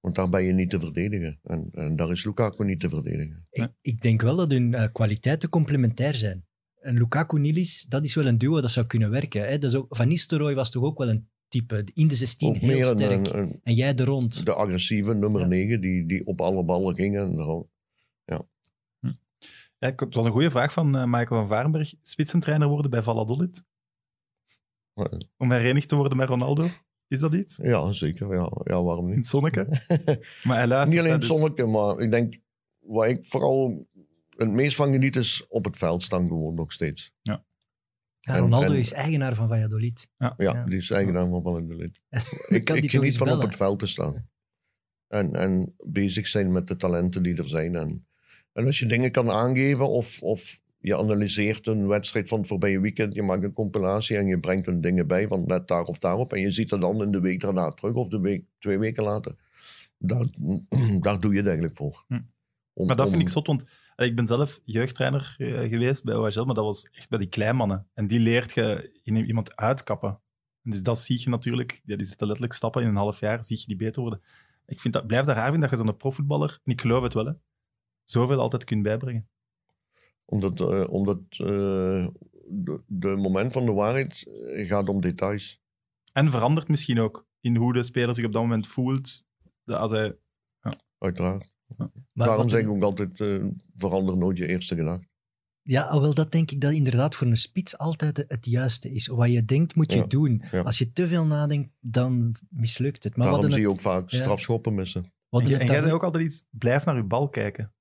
Want 0.00 0.14
daar 0.14 0.28
ben 0.28 0.42
je 0.42 0.52
niet 0.52 0.70
te 0.70 0.80
verdedigen. 0.80 1.38
En, 1.42 1.68
en 1.72 1.96
daar 1.96 2.10
is 2.10 2.24
Lukaku 2.24 2.64
niet 2.64 2.80
te 2.80 2.88
verdedigen. 2.88 3.46
Ik, 3.50 3.72
ik 3.80 4.02
denk 4.02 4.22
wel 4.22 4.36
dat 4.36 4.50
hun 4.50 4.74
eh, 4.74 4.92
kwaliteiten 4.92 5.48
complementair 5.48 6.14
zijn. 6.14 6.46
En 6.82 6.94
Lukaku-Nilis, 6.94 7.86
dat 7.88 8.04
is 8.04 8.14
wel 8.14 8.26
een 8.26 8.38
duo 8.38 8.60
dat 8.60 8.70
zou 8.70 8.86
kunnen 8.86 9.10
werken. 9.10 9.42
Hè? 9.42 9.58
Dat 9.58 9.70
is 9.70 9.76
ook, 9.76 9.96
Van 9.96 10.08
Nistelrooy 10.08 10.54
was 10.54 10.70
toch 10.70 10.82
ook 10.82 10.98
wel 10.98 11.08
een 11.08 11.28
type, 11.48 11.86
in 11.94 12.08
de 12.08 12.14
16 12.14 12.48
Ook 12.48 12.56
heel 12.56 12.84
sterk. 12.84 13.26
een, 13.26 13.38
een, 13.38 13.60
en 13.62 13.74
jij 13.74 13.94
er 13.96 14.04
rond. 14.04 14.44
de 14.46 14.54
agressieve 14.54 15.14
nummer 15.14 15.40
Ja. 15.40 15.46
9 15.46 15.80
die, 15.80 16.06
die 16.06 16.26
op 16.26 16.40
alle 16.40 16.64
ballen 16.64 16.94
ging. 16.96 17.16
En 17.18 17.36
Ja, 19.78 19.88
ik- 19.88 20.00
het 20.00 20.14
was 20.14 20.24
een 20.26 20.32
goede 20.32 20.50
vraag 20.50 20.72
van 20.72 20.96
eh, 20.96 21.04
Michael 21.04 21.26
van 21.40 21.48
Varenberg. 21.48 21.94
Spitsentrainer 22.02 22.68
worden 22.68 22.90
bij 22.90 23.02
Valladolid? 23.02 23.64
Om 25.36 25.50
herenigd 25.52 25.88
te 25.88 25.96
worden 25.96 26.16
met 26.16 26.28
Ronaldo? 26.28 26.66
Is 27.08 27.20
dat 27.20 27.34
iets? 27.34 27.56
ja, 27.62 27.92
zeker. 27.92 28.34
Ja, 28.34 28.50
ja 28.64 28.82
waarom 28.82 29.04
In 29.04 29.08
niet? 29.10 29.16
het 29.18 29.26
zonneke? 29.26 29.66
Maar 30.44 30.56
hij 30.56 30.66
luistert. 30.66 30.88
niet 30.88 30.98
alleen 30.98 31.10
het 31.12 31.20
dus- 31.20 31.26
zonnetje, 31.30 31.66
maar 31.66 31.98
ik 31.98 32.10
denk 32.10 32.38
waar 32.78 33.08
ik 33.08 33.26
vooral 33.26 33.86
het 34.36 34.50
meest 34.50 34.76
van 34.76 34.92
geniet 34.92 35.16
is 35.16 35.46
op 35.48 35.64
het 35.64 35.76
veld 35.76 36.02
staan 36.02 36.26
gewoon 36.26 36.54
nog 36.54 36.72
steeds. 36.72 37.12
Ja. 37.22 37.44
Ronaldo 38.20 38.66
en- 38.72 38.78
is 38.78 38.92
eigenaar 38.92 39.34
van 39.34 39.48
Valladolid. 39.48 40.08
Ja, 40.16 40.34
Ja. 40.36 40.64
die 40.64 40.78
is 40.78 40.90
eigenaar 40.90 41.28
van 41.28 41.42
Valladolid. 41.42 42.00
Ik, 42.48 42.64
kan 42.64 42.74
die 42.76 42.84
ik 42.84 42.90
geniet 42.90 43.16
van 43.16 43.30
op 43.32 43.40
het 43.42 43.56
veld 43.56 43.78
te 43.78 43.86
staan. 43.86 44.28
En, 45.08 45.34
en 45.34 45.74
bezig 45.90 46.28
zijn 46.28 46.52
met 46.52 46.66
de 46.66 46.76
talenten 46.76 47.22
die 47.22 47.36
er 47.36 47.48
zijn. 47.48 47.76
En, 47.76 48.06
en 48.52 48.66
als 48.66 48.78
je 48.78 48.86
dingen 48.86 49.10
kan 49.10 49.30
aangeven 49.30 49.88
of, 49.88 50.22
of 50.22 50.60
je 50.78 50.96
analyseert 50.98 51.66
een 51.66 51.86
wedstrijd 51.86 52.28
van 52.28 52.38
het 52.38 52.48
voorbije 52.48 52.80
weekend, 52.80 53.14
je 53.14 53.22
maakt 53.22 53.42
een 53.42 53.52
compilatie 53.52 54.16
en 54.16 54.26
je 54.26 54.38
brengt 54.40 54.66
er 54.66 54.80
dingen 54.80 55.06
bij 55.06 55.28
van 55.28 55.44
net 55.46 55.68
daar 55.68 55.84
of 55.84 55.98
daarop. 55.98 56.32
En 56.32 56.40
je 56.40 56.50
ziet 56.50 56.70
het 56.70 56.80
dan 56.80 57.02
in 57.02 57.10
de 57.10 57.20
week 57.20 57.40
daarna 57.40 57.70
terug 57.70 57.94
of 57.94 58.08
de 58.08 58.20
week, 58.20 58.44
twee 58.58 58.78
weken 58.78 59.02
later. 59.02 59.34
Daar, 59.98 60.26
daar 61.00 61.20
doe 61.20 61.30
je 61.30 61.36
het 61.38 61.46
eigenlijk 61.46 61.76
voor. 61.76 62.04
Hm. 62.08 62.20
Om- 62.72 62.86
Maar 62.86 62.96
dat 62.96 63.10
vind 63.10 63.22
ik 63.22 63.28
zot, 63.28 63.46
want 63.46 63.64
ik 63.96 64.16
ben 64.16 64.26
zelf 64.26 64.60
jeugdtrainer 64.64 65.34
eh, 65.38 65.68
geweest 65.68 66.04
bij 66.04 66.14
OHL, 66.14 66.44
maar 66.44 66.54
dat 66.54 66.64
was 66.64 66.88
echt 66.90 67.08
bij 67.08 67.18
die 67.18 67.28
kleinmannen. 67.28 67.88
En 67.94 68.06
die 68.06 68.20
leert 68.20 68.52
je 68.52 69.00
in 69.02 69.16
iemand 69.16 69.56
uitkappen. 69.56 70.20
En 70.62 70.70
dus 70.70 70.82
dat 70.82 70.98
zie 70.98 71.20
je 71.20 71.30
natuurlijk, 71.30 71.82
ja, 71.84 71.96
die 71.96 72.06
zitten 72.06 72.26
letterlijk 72.26 72.56
stappen 72.56 72.82
in 72.82 72.88
een 72.88 72.96
half 72.96 73.20
jaar, 73.20 73.44
zie 73.44 73.58
je 73.58 73.66
die 73.66 73.76
beter 73.76 74.02
worden. 74.02 74.22
Ik 74.66 74.80
vind 74.80 74.94
dat, 74.94 75.06
blijf 75.06 75.24
daar 75.24 75.36
raar 75.36 75.50
vinden 75.50 75.70
dat 75.70 75.78
je 75.78 75.84
zo'n 75.84 75.96
profvoetballer, 75.96 76.60
en 76.64 76.72
ik 76.72 76.80
geloof 76.80 77.02
het 77.02 77.14
wel, 77.14 77.26
hè, 77.26 77.32
zoveel 78.04 78.40
altijd 78.40 78.64
kunt 78.64 78.82
bijbrengen. 78.82 79.28
Omdat, 80.24 80.60
eh, 80.60 80.92
omdat 80.92 81.18
eh, 81.28 82.06
de, 82.48 82.82
de 82.86 83.16
moment 83.16 83.52
van 83.52 83.64
de 83.64 83.72
waarheid 83.72 84.26
gaat 84.52 84.88
om 84.88 85.00
details. 85.00 85.60
En 86.12 86.30
verandert 86.30 86.68
misschien 86.68 87.00
ook 87.00 87.26
in 87.40 87.56
hoe 87.56 87.72
de 87.72 87.82
speler 87.82 88.14
zich 88.14 88.24
op 88.24 88.32
dat 88.32 88.42
moment 88.42 88.66
voelt. 88.66 89.24
Als 89.64 89.90
hij, 89.90 90.16
Uiteraard. 91.02 91.51
Maar 91.76 92.26
Daarom 92.26 92.48
zeg 92.48 92.60
ik 92.60 92.68
ook 92.68 92.82
altijd, 92.82 93.20
eh, 93.20 93.44
verander 93.76 94.16
nooit 94.16 94.38
je 94.38 94.46
eerste 94.46 94.74
gedachte. 94.76 95.10
Ja, 95.62 96.00
wel, 96.00 96.14
dat 96.14 96.32
denk 96.32 96.50
ik 96.50 96.60
dat 96.60 96.72
inderdaad 96.72 97.14
voor 97.14 97.26
een 97.26 97.36
spits 97.36 97.78
altijd 97.78 98.24
het 98.28 98.46
juiste 98.46 98.90
is. 98.92 99.06
Wat 99.06 99.32
je 99.32 99.44
denkt, 99.44 99.74
moet 99.74 99.92
je 99.92 99.98
Ja, 99.98 100.06
doen. 100.06 100.42
ja. 100.50 100.60
Als 100.62 100.78
je 100.78 100.92
te 100.92 101.06
veel 101.08 101.26
nadenkt, 101.26 101.70
dan 101.80 102.34
mislukt 102.50 103.04
het. 103.04 103.16
Maar 103.16 103.26
Daarom 103.26 103.42
wat 103.44 103.52
zie 103.52 103.60
je 103.62 103.68
ook 103.70 103.80
vaak 103.80 104.10
ja. 104.10 104.18
strafschoppen 104.18 104.74
missen. 104.74 105.12
en, 105.30 105.46
jij- 105.46 105.58
en 105.60 105.66
jij 105.66 105.80
zei 105.80 105.92
ook 105.92 106.02
altijd 106.04 106.24
iets, 106.24 106.44
blijf 106.50 106.84
naar 106.84 106.96
je 106.96 107.02
bal 107.04 107.28
kijken. 107.28 107.74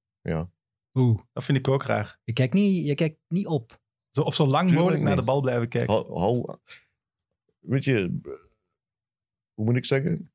Oeh, 0.93 1.19
Dat 1.33 1.43
vind 1.43 1.57
ik 1.57 1.67
ook 1.67 1.83
raar. 1.83 2.19
je 2.23 2.33
kijkt 2.33 2.53
niet, 2.53 2.85
je 2.85 2.95
kijkt 2.95 3.19
niet 3.27 3.47
op. 3.47 3.81
Zo, 4.09 4.21
of 4.21 4.35
zo 4.35 4.43
lang 4.45 4.59
Tuurlijk 4.67 4.79
mogelijk 4.79 5.03
naar 5.03 5.15
de 5.15 5.23
bal 5.23 5.41
blijven 5.41 5.67
kijken. 5.69 5.93
Hou, 5.93 6.19
hou- 6.19 6.55
weet 7.59 7.83
je, 7.83 8.19
hoe 9.53 9.65
moet 9.65 9.75
ik 9.75 9.85
zeggen? 9.85 10.30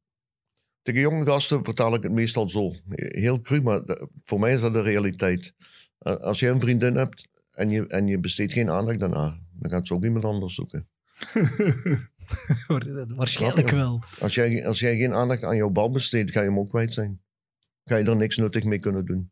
Tegen 0.87 1.01
jonge 1.01 1.27
gasten 1.27 1.65
vertaal 1.65 1.95
ik 1.95 2.03
het 2.03 2.13
meestal 2.13 2.51
zo. 2.51 2.75
Heel 2.95 3.41
cru, 3.41 3.63
maar 3.63 3.81
voor 4.25 4.41
mij 4.41 4.55
is 4.55 4.61
dat 4.61 4.73
de 4.73 4.81
realiteit. 4.83 5.55
Als 5.99 6.41
je 6.41 6.49
een 6.49 6.61
vriendin 6.61 6.95
hebt 6.97 7.29
en 7.51 7.71
je, 7.71 7.87
en 7.87 8.07
je 8.07 8.19
besteedt 8.19 8.53
geen 8.53 8.71
aandacht 8.71 8.99
daarna, 8.99 9.39
dan 9.53 9.71
gaat 9.71 9.87
ze 9.87 9.95
ook 9.95 10.05
iemand 10.05 10.25
anders 10.25 10.55
zoeken. 10.55 10.89
Waarschijnlijk 13.17 13.71
wel. 13.71 14.03
Als 14.21 14.35
jij, 14.35 14.67
als 14.67 14.81
jij 14.81 14.97
geen 14.97 15.15
aandacht 15.15 15.45
aan 15.45 15.57
jouw 15.57 15.71
bal 15.71 15.91
besteedt, 15.91 16.31
ga 16.31 16.41
je 16.41 16.49
hem 16.49 16.59
ook 16.59 16.69
kwijt 16.69 16.93
zijn. 16.93 17.21
Ga 17.85 17.97
je 17.97 18.05
er 18.05 18.17
niks 18.17 18.37
nuttig 18.37 18.65
mee 18.65 18.79
kunnen 18.79 19.05
doen. 19.05 19.31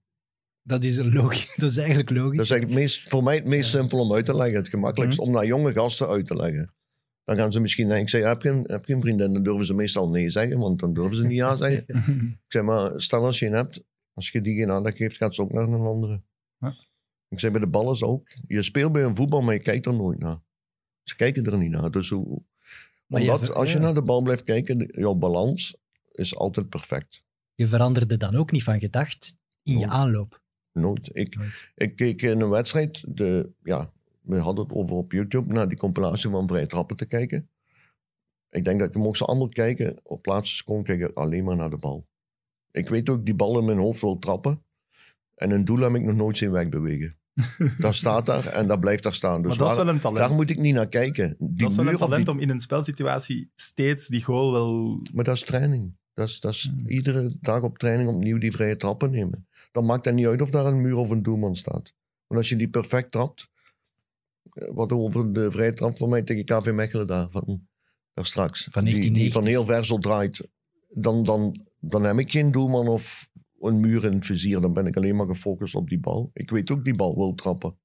Dat 0.62 0.84
is, 0.84 0.98
logisch. 1.02 1.54
dat 1.60 1.70
is 1.70 1.76
eigenlijk 1.76 2.10
logisch. 2.10 2.36
Dat 2.36 2.44
is 2.44 2.50
eigenlijk 2.50 2.80
het 2.80 2.88
meest, 2.90 3.08
voor 3.08 3.22
mij 3.22 3.34
het 3.34 3.44
meest 3.44 3.72
Ja. 3.72 3.78
simpel 3.78 3.98
om 3.98 4.14
uit 4.14 4.24
te 4.24 4.36
leggen. 4.36 4.56
Het 4.56 4.68
gemakkelijkst 4.68 5.18
om 5.18 5.30
naar 5.30 5.46
jonge 5.46 5.72
gasten 5.72 6.08
uit 6.08 6.26
te 6.26 6.36
leggen. 6.36 6.74
Dan 7.24 7.36
gaan 7.36 7.52
ze 7.52 7.60
misschien 7.60 7.86
denken, 7.86 8.04
ik 8.04 8.10
zeg, 8.10 8.22
heb 8.22 8.42
je, 8.42 8.48
een, 8.48 8.64
heb 8.66 8.84
je 8.84 8.94
een 8.94 9.00
vriendin? 9.00 9.32
Dan 9.32 9.42
durven 9.42 9.66
ze 9.66 9.74
meestal 9.74 10.08
nee 10.08 10.30
zeggen, 10.30 10.58
want 10.58 10.78
dan 10.80 10.94
durven 10.94 11.16
ze 11.16 11.22
niet 11.26 11.36
ja 11.36 11.56
zeggen. 11.56 11.84
Ik 12.46 12.52
zeg, 12.52 12.62
maar 12.62 13.00
stel 13.00 13.24
als 13.24 13.38
je 13.38 13.46
een 13.46 13.52
hebt, 13.52 13.82
als 14.12 14.30
je 14.30 14.40
die 14.40 14.56
geen 14.56 14.70
aandacht 14.70 14.96
geeft, 14.96 15.16
gaat 15.16 15.34
ze 15.34 15.42
ook 15.42 15.52
naar 15.52 15.62
een 15.68 15.80
andere. 15.80 16.22
Ja. 16.58 16.74
Ik 17.28 17.40
zeg, 17.40 17.50
bij 17.50 17.60
de 17.60 17.66
bal 17.66 17.92
is 17.92 18.02
ook. 18.02 18.28
Je 18.46 18.62
speelt 18.62 18.92
bij 18.92 19.02
een 19.04 19.16
voetbal, 19.16 19.42
maar 19.42 19.54
je 19.54 19.60
kijkt 19.60 19.86
er 19.86 19.96
nooit 19.96 20.18
naar. 20.18 20.38
Ze 21.02 21.16
kijken 21.16 21.44
er 21.44 21.58
niet 21.58 21.70
naar. 21.70 21.90
Dus 21.90 22.08
hoe, 22.08 22.42
Maar 23.06 23.20
je 23.22 23.26
omdat, 23.32 23.46
ver- 23.46 23.54
als 23.54 23.68
je 23.72 23.74
ja. 23.78 23.82
naar 23.84 23.94
de 23.94 24.02
bal 24.02 24.22
blijft 24.22 24.42
kijken, 24.44 24.88
jouw 24.92 25.14
balans 25.14 25.76
is 26.12 26.36
altijd 26.36 26.68
perfect. 26.68 27.22
Je 27.54 27.66
veranderde 27.66 28.16
dan 28.16 28.34
ook 28.34 28.50
niet 28.52 28.62
van 28.62 28.78
gedacht 28.80 29.36
in 29.62 29.78
je 29.78 29.86
aanloop. 29.88 30.42
Nooit. 30.72 31.10
Ik, 31.12 31.36
Nooit. 31.36 31.70
ik 31.74 31.96
keek 31.96 32.22
in 32.22 32.40
een 32.40 32.48
wedstrijd, 32.48 33.04
de, 33.16 33.50
ja, 33.62 33.92
we 34.24 34.38
hadden 34.38 34.64
het 34.64 34.72
over 34.74 34.96
op 34.96 35.12
YouTube, 35.12 35.52
naar 35.52 35.68
die 35.68 35.78
compilatie 35.78 36.30
van 36.30 36.48
vrije 36.48 36.66
trappen 36.66 36.96
te 36.96 37.06
kijken. 37.06 37.48
Ik 38.50 38.64
denk 38.64 38.78
dat 38.80 38.88
ik 38.88 38.94
mocht 38.94 39.18
ze 39.18 39.24
allemaal 39.24 39.48
kijken. 39.48 40.00
Op 40.02 40.26
laatste 40.26 40.56
seconde 40.56 40.82
kijk 40.84 41.00
ik 41.10 41.16
alleen 41.16 41.44
maar 41.44 41.56
naar 41.56 41.70
de 41.70 41.76
bal. 41.76 42.06
Ik 42.70 42.88
weet 42.88 43.08
ook, 43.08 43.24
die 43.24 43.34
bal 43.34 43.58
in 43.58 43.64
mijn 43.64 43.78
hoofd 43.78 44.00
wil 44.00 44.18
trappen. 44.18 44.64
En 45.34 45.50
een 45.50 45.64
doel 45.64 45.78
heb 45.78 45.94
ik 45.94 46.02
nog 46.02 46.14
nooit 46.16 46.36
zien 46.36 46.50
wegbewegen. 46.50 47.18
dat 47.78 47.94
staat 47.94 48.26
daar 48.26 48.46
en 48.46 48.66
dat 48.66 48.80
blijft 48.80 49.02
daar 49.02 49.14
staan. 49.14 49.42
Dus 49.42 49.50
maar 49.50 49.58
dat 49.58 49.70
is 49.70 49.76
wel 49.84 49.88
een 49.94 50.00
talent. 50.00 50.18
daar 50.28 50.36
moet 50.36 50.50
ik 50.50 50.58
niet 50.58 50.74
naar 50.74 50.88
kijken. 50.88 51.34
Die 51.38 51.54
dat 51.54 51.70
is 51.70 51.76
wel 51.76 51.86
een 51.88 51.96
talent 51.96 52.24
die- 52.26 52.34
om 52.34 52.40
in 52.40 52.50
een 52.50 52.60
spelsituatie 52.60 53.50
steeds 53.54 54.08
die 54.08 54.22
goal 54.22 54.52
wel... 54.52 55.00
Maar 55.14 55.24
dat 55.24 55.36
is 55.36 55.44
training. 55.44 55.96
Dat 56.12 56.28
is, 56.28 56.40
dat 56.40 56.52
is 56.54 56.62
Hmm. 56.74 56.88
iedere 56.88 57.36
dag 57.40 57.62
op 57.62 57.78
training 57.78 58.08
opnieuw 58.08 58.38
die 58.38 58.52
vrije 58.52 58.76
trappen 58.76 59.10
nemen. 59.10 59.48
Dan 59.72 59.84
maakt 59.84 60.04
het 60.04 60.14
niet 60.14 60.26
uit 60.26 60.40
of 60.42 60.50
daar 60.50 60.66
een 60.66 60.80
muur 60.80 60.96
of 60.96 61.10
een 61.10 61.22
doelman 61.22 61.56
staat. 61.56 61.92
Want 62.26 62.40
als 62.40 62.48
je 62.48 62.56
die 62.56 62.68
perfect 62.68 63.10
trapt, 63.10 63.48
wat 64.52 64.92
over 64.92 65.32
de 65.32 65.50
vrije 65.50 65.72
trap 65.72 65.96
van 65.96 66.08
mij 66.08 66.22
tegen 66.22 66.44
KV 66.44 66.70
Mechelen 66.72 67.06
daar, 67.06 67.30
van, 67.30 67.68
daar 68.12 68.26
straks. 68.26 68.68
Van 68.70 68.84
die, 68.84 68.94
die 68.94 69.10
1990. 69.10 69.32
van 69.32 69.46
heel 69.46 69.64
ver 69.64 69.86
zo 69.86 69.98
draait. 69.98 70.48
Dan, 70.88 71.24
dan, 71.24 71.60
dan 71.80 72.04
heb 72.04 72.18
ik 72.18 72.30
geen 72.30 72.50
doelman 72.52 72.88
of 72.88 73.30
een 73.60 73.80
muur 73.80 74.04
in 74.04 74.12
het 74.12 74.26
vizier. 74.26 74.60
Dan 74.60 74.72
ben 74.72 74.86
ik 74.86 74.96
alleen 74.96 75.16
maar 75.16 75.26
gefocust 75.26 75.74
op 75.74 75.88
die 75.88 76.00
bal. 76.00 76.30
Ik 76.32 76.50
weet 76.50 76.70
ook 76.70 76.84
die 76.84 76.94
bal 76.94 77.16
wil 77.16 77.34
trappen. 77.34 77.78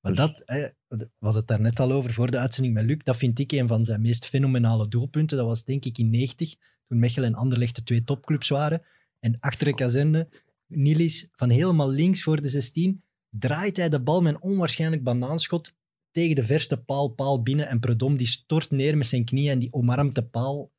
Maar 0.00 0.14
Dus- 0.14 0.20
dat, 0.26 0.42
hè, 0.44 0.68
we 0.88 1.08
hadden 1.18 1.40
het 1.40 1.46
daar 1.46 1.60
net 1.60 1.80
al 1.80 1.92
over 1.92 2.12
voor 2.12 2.30
de 2.30 2.38
uitzending 2.38 2.74
met 2.74 2.84
Luc, 2.84 2.98
dat 3.02 3.16
vind 3.16 3.38
ik 3.38 3.52
een 3.52 3.66
van 3.66 3.84
zijn 3.84 4.00
meest 4.00 4.26
fenomenale 4.26 4.88
doelpunten. 4.88 5.36
Dat 5.36 5.46
was 5.46 5.64
denk 5.64 5.84
ik 5.84 5.98
in 5.98 6.10
90, 6.10 6.54
toen 6.86 6.98
Mechelen 6.98 7.28
en 7.28 7.34
Anderlecht 7.34 7.74
de 7.74 7.82
twee 7.82 8.04
topclubs 8.04 8.48
waren. 8.48 8.82
En 9.18 9.36
achter 9.40 9.66
de 9.66 9.74
kazerne, 9.74 10.28
Nilis 10.66 11.28
van 11.32 11.50
helemaal 11.50 11.90
links 11.90 12.22
voor 12.22 12.40
de 12.40 12.48
16, 12.48 13.02
draait 13.30 13.76
hij 13.76 13.88
de 13.88 14.02
bal 14.02 14.22
met 14.22 14.34
een 14.34 14.42
onwaarschijnlijk 14.42 15.02
banaanschot 15.02 15.74
tegen 16.10 16.34
de 16.34 16.42
verste 16.42 16.82
paal, 16.82 17.08
paal 17.08 17.42
binnen. 17.42 17.68
En 17.68 17.80
Predom 17.80 18.16
die 18.16 18.26
stort 18.26 18.70
neer 18.70 18.96
met 18.96 19.06
zijn 19.06 19.24
knieën 19.24 19.50
en 19.50 19.58
die 19.58 19.72
omarmt 19.72 20.14
de 20.14 20.24
paal 20.24 20.72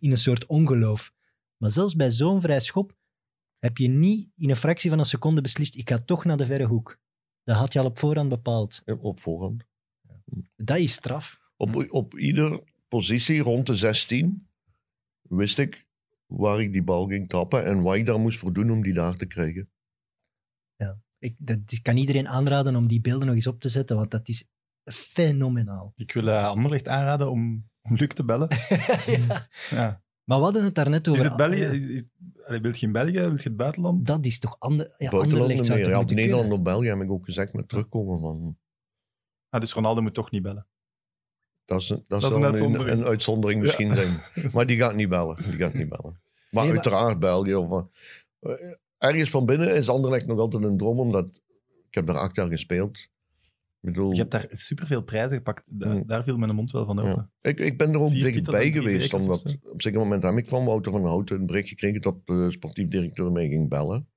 in 0.00 0.10
een 0.10 0.16
soort 0.16 0.46
ongeloof. 0.46 1.12
Maar 1.56 1.70
zelfs 1.70 1.96
bij 1.96 2.10
zo'n 2.10 2.40
vrij 2.40 2.60
schop 2.60 2.96
heb 3.58 3.76
je 3.76 3.88
niet 3.88 4.28
in 4.36 4.50
een 4.50 4.56
fractie 4.56 4.90
van 4.90 4.98
een 4.98 5.04
seconde 5.04 5.40
beslist, 5.40 5.76
ik 5.76 5.88
ga 5.88 5.98
toch 5.98 6.24
naar 6.24 6.36
de 6.36 6.46
verre 6.46 6.66
hoek. 6.66 7.00
Dat 7.44 7.56
had 7.56 7.72
je 7.72 7.78
al 7.78 7.86
op 7.86 7.98
voorhand 7.98 8.28
bepaald. 8.28 8.82
Op 9.00 9.20
voorhand. 9.20 9.64
Dat 10.56 10.78
is 10.78 10.92
straf. 10.92 11.40
Op, 11.56 11.86
op 11.90 12.18
ieder 12.18 12.60
positie 12.88 13.40
rond 13.40 13.66
de 13.66 13.74
16 13.74 14.48
wist 15.22 15.58
ik 15.58 15.86
waar 16.26 16.60
ik 16.60 16.72
die 16.72 16.82
bal 16.82 17.06
ging 17.06 17.28
trappen 17.28 17.64
en 17.64 17.82
wat 17.82 17.94
ik 17.94 18.06
daar 18.06 18.20
moest 18.20 18.38
voor 18.38 18.52
doen 18.52 18.70
om 18.70 18.82
die 18.82 18.92
daar 18.92 19.16
te 19.16 19.26
krijgen. 19.26 19.71
Ik, 21.22 21.34
dat 21.38 21.58
ik 21.66 21.82
kan 21.82 21.96
iedereen 21.96 22.28
aanraden 22.28 22.76
om 22.76 22.86
die 22.86 23.00
beelden 23.00 23.26
nog 23.26 23.34
eens 23.36 23.46
op 23.46 23.60
te 23.60 23.68
zetten, 23.68 23.96
want 23.96 24.10
dat 24.10 24.28
is 24.28 24.48
fenomenaal. 24.84 25.92
Ik 25.96 26.12
wil 26.12 26.26
uh, 26.26 26.44
Anderlecht 26.46 26.88
aanraden 26.88 27.30
om, 27.30 27.68
om 27.82 27.96
Luc 27.96 28.08
te 28.08 28.24
bellen. 28.24 28.48
ja. 29.06 29.48
Ja. 29.70 30.02
Maar 30.24 30.38
we 30.38 30.44
hadden 30.44 30.64
het 30.64 30.74
daarnet 30.74 31.06
Is 31.06 31.12
over... 31.12 31.24
het 31.24 31.36
België? 31.36 31.62
Is, 31.64 31.88
is, 31.88 32.08
allee, 32.46 32.60
wilt 32.60 32.80
je 32.80 32.86
in 32.86 32.92
België? 32.92 33.12
Wilt 33.20 33.42
je 33.42 33.48
het 33.48 33.56
buitenland? 33.56 34.06
dat 34.06 34.24
is 34.24 34.38
toch 34.38 34.56
ander, 34.58 34.94
ja, 34.96 35.10
Anderlecht 35.10 35.66
zou 35.66 35.78
meer. 35.78 35.86
het 35.86 35.88
Ja, 35.92 35.96
moeten 35.98 36.16
Nederland 36.16 36.40
kunnen. 36.48 36.58
of 36.58 36.64
België 36.72 36.88
heb 36.88 37.00
ik 37.00 37.10
ook 37.10 37.24
gezegd 37.24 37.52
met 37.52 37.68
terugkomen 37.68 38.20
van... 38.20 38.58
Ah, 39.48 39.60
dus 39.60 39.72
Ronaldo 39.72 40.02
moet 40.02 40.14
toch 40.14 40.30
niet 40.30 40.42
bellen. 40.42 40.66
Dat, 41.64 41.80
is, 41.80 41.86
dat, 41.86 42.00
is 42.08 42.20
zou 42.20 42.34
een 42.34 42.38
een, 42.42 42.44
uitzondering. 42.44 42.98
een 43.00 43.04
uitzondering 43.06 43.60
Ja. 43.60 43.66
misschien 43.66 43.94
zijn. 43.94 44.20
Maar 44.52 44.66
die 44.66 44.76
gaat 44.76 44.94
niet 44.94 45.08
bellen. 45.08 45.36
Die 45.42 45.52
gaat 45.58 45.74
niet 45.74 45.88
bellen. 45.88 46.20
Maar 46.50 46.64
Nee, 46.64 46.72
maar- 46.74 46.82
uiteraard 46.82 47.18
België. 47.18 47.54
Of, 47.54 47.86
ergens 49.02 49.30
van 49.30 49.46
binnen 49.46 49.74
is 49.74 49.88
Anderlecht 49.88 50.26
nog 50.26 50.38
altijd 50.38 50.62
een 50.64 50.76
droom, 50.78 50.98
omdat 51.00 51.40
ik 51.88 51.94
heb 51.94 52.06
daar 52.06 52.16
acht 52.16 52.36
jaar 52.36 52.48
gespeeld. 52.48 52.96
Ik 52.98 53.88
bedoel, 53.88 54.10
Je 54.12 54.18
hebt 54.18 54.30
daar 54.30 54.46
superveel 54.50 55.02
prijzen 55.02 55.36
gepakt. 55.36 55.62
Da- 55.66 55.90
Hmm. 55.90 56.06
Daar 56.06 56.24
viel 56.24 56.36
mijn 56.36 56.54
mond 56.54 56.70
wel 56.70 56.84
van 56.84 56.98
open. 57.00 57.30
ja. 57.40 57.50
ik, 57.50 57.60
ik 57.60 57.78
ben 57.78 57.92
er 57.92 57.98
ook 58.00 58.12
dichtbij 58.12 58.72
geweest, 58.72 59.14
omdat 59.14 59.44
op 59.44 59.74
een 59.74 59.80
zeker 59.80 59.98
moment 59.98 60.22
heb 60.22 60.36
ik 60.36 60.48
van 60.48 60.64
Wouter 60.64 60.92
van 60.92 61.04
Houten 61.06 61.40
een 61.40 61.46
bericht 61.46 61.68
gekregen 61.68 62.00
dat 62.00 62.26
de 62.26 62.50
sportief 62.50 62.88
directeur 62.88 63.32
mij 63.32 63.48
ging 63.48 63.68
bellen. 63.68 64.08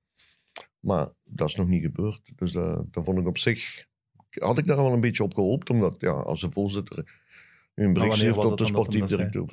Maar 0.80 1.08
dat 1.24 1.48
is 1.48 1.54
nog 1.54 1.66
niet 1.66 1.82
gebeurd. 1.82 2.20
Dus 2.36 2.52
dat, 2.52 2.92
dat 2.92 3.04
vond 3.04 3.18
ik 3.18 3.26
op 3.26 3.38
zich... 3.38 3.86
Had 4.30 4.58
ik 4.58 4.66
daar 4.66 4.76
wel 4.76 4.92
een 4.92 5.00
beetje 5.00 5.22
op 5.22 5.34
gehoopt, 5.34 5.70
omdat 5.70 5.94
ja, 5.98 6.10
als 6.10 6.40
de 6.40 6.50
voorzitter 6.50 7.20
nu 7.74 7.84
een 7.84 7.92
bericht 7.92 8.16
stuurt 8.16 8.34
dat 8.34 8.58
de 8.58 8.64
sportief 8.66 9.04
directeur... 9.04 9.44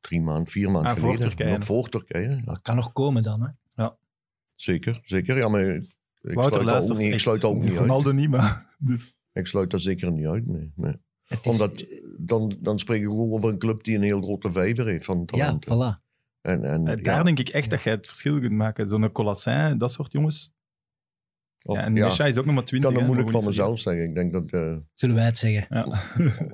Drie 0.00 0.20
maanden, 0.20 0.46
vier 0.52 0.70
maanden 0.70 0.90
Ah, 0.92 0.96
voor 0.98 1.10
geleden. 1.14 1.28
Turkije. 1.28 1.56
Nog 1.56 1.64
voor 1.66 1.88
Turkije, 1.88 2.28
ja. 2.28 2.40
Dat 2.44 2.62
kan 2.62 2.76
nog 2.76 2.92
komen 2.92 3.22
dan, 3.22 3.42
hè. 3.42 3.48
Zeker, 4.62 5.00
zeker. 5.04 5.36
Ja, 5.36 5.48
maar 5.48 5.60
ik, 5.74 5.82
ik 6.20 6.34
Wouter 6.34 6.34
sluit, 6.34 6.52
dat 6.52 6.60
ook 6.60 6.66
luistert 6.66 6.98
niet, 6.98 7.12
ik 7.12 7.18
sluit 7.18 7.40
dat 7.40 7.50
ook 7.50 7.60
niet 7.60 7.70
uit. 7.70 7.78
Ronaldo 7.78 8.12
niet, 8.12 8.28
maar... 8.30 8.68
Dus, 8.78 9.12
Ik 9.32 9.46
sluit 9.46 9.70
dat 9.70 9.82
zeker 9.82 10.12
niet 10.12 10.26
uit, 10.26 10.46
nee. 10.46 10.72
nee. 10.74 10.94
Het 11.24 11.46
is- 11.46 11.52
Omdat, 11.52 11.84
dan, 12.18 12.56
dan 12.60 12.78
spreek 12.78 13.02
ik 13.02 13.08
gewoon 13.08 13.30
over 13.32 13.48
een 13.48 13.58
club 13.58 13.84
die 13.84 13.96
een 13.96 14.02
heel 14.02 14.22
grote 14.22 14.52
vijver 14.52 14.86
heeft 14.86 15.04
van 15.04 15.18
ja, 15.18 15.24
talenten. 15.24 15.74
voilà. 15.74 16.08
En, 16.40 16.64
en, 16.64 16.86
eh, 16.86 16.96
ja, 16.96 17.02
daar 17.02 17.24
denk 17.24 17.38
ik 17.38 17.48
echt 17.48 17.70
dat 17.70 17.82
jij 17.82 17.92
het 17.92 18.06
verschil 18.06 18.40
kunt 18.40 18.52
maken. 18.52 18.88
Zo'n 18.88 19.12
Colassin, 19.12 19.78
dat 19.78 19.92
soort 19.92 20.12
jongens. 20.12 20.52
Of- 21.62 21.76
Ja, 21.76 21.84
en 21.84 21.94
ja, 21.96 22.06
Misha 22.06 22.26
is 22.26 22.36
ook 22.36 22.44
nog 22.44 22.54
maar 22.54 22.62
ik 22.62 22.68
20. 22.68 22.90
kan 22.90 22.98
het 22.98 23.08
hè, 23.08 23.14
moeilijk 23.14 23.36
van 23.36 23.48
mezelf 23.48 23.80
zeggen. 23.80 24.04
Ik 24.04 24.14
denk 24.14 24.32
dat... 24.32 24.50
eh, 24.50 24.76
Zullen 24.94 25.14
wij 25.14 25.24
het 25.24 25.38
zeggen? 25.38 25.66
Ja. 25.68 26.02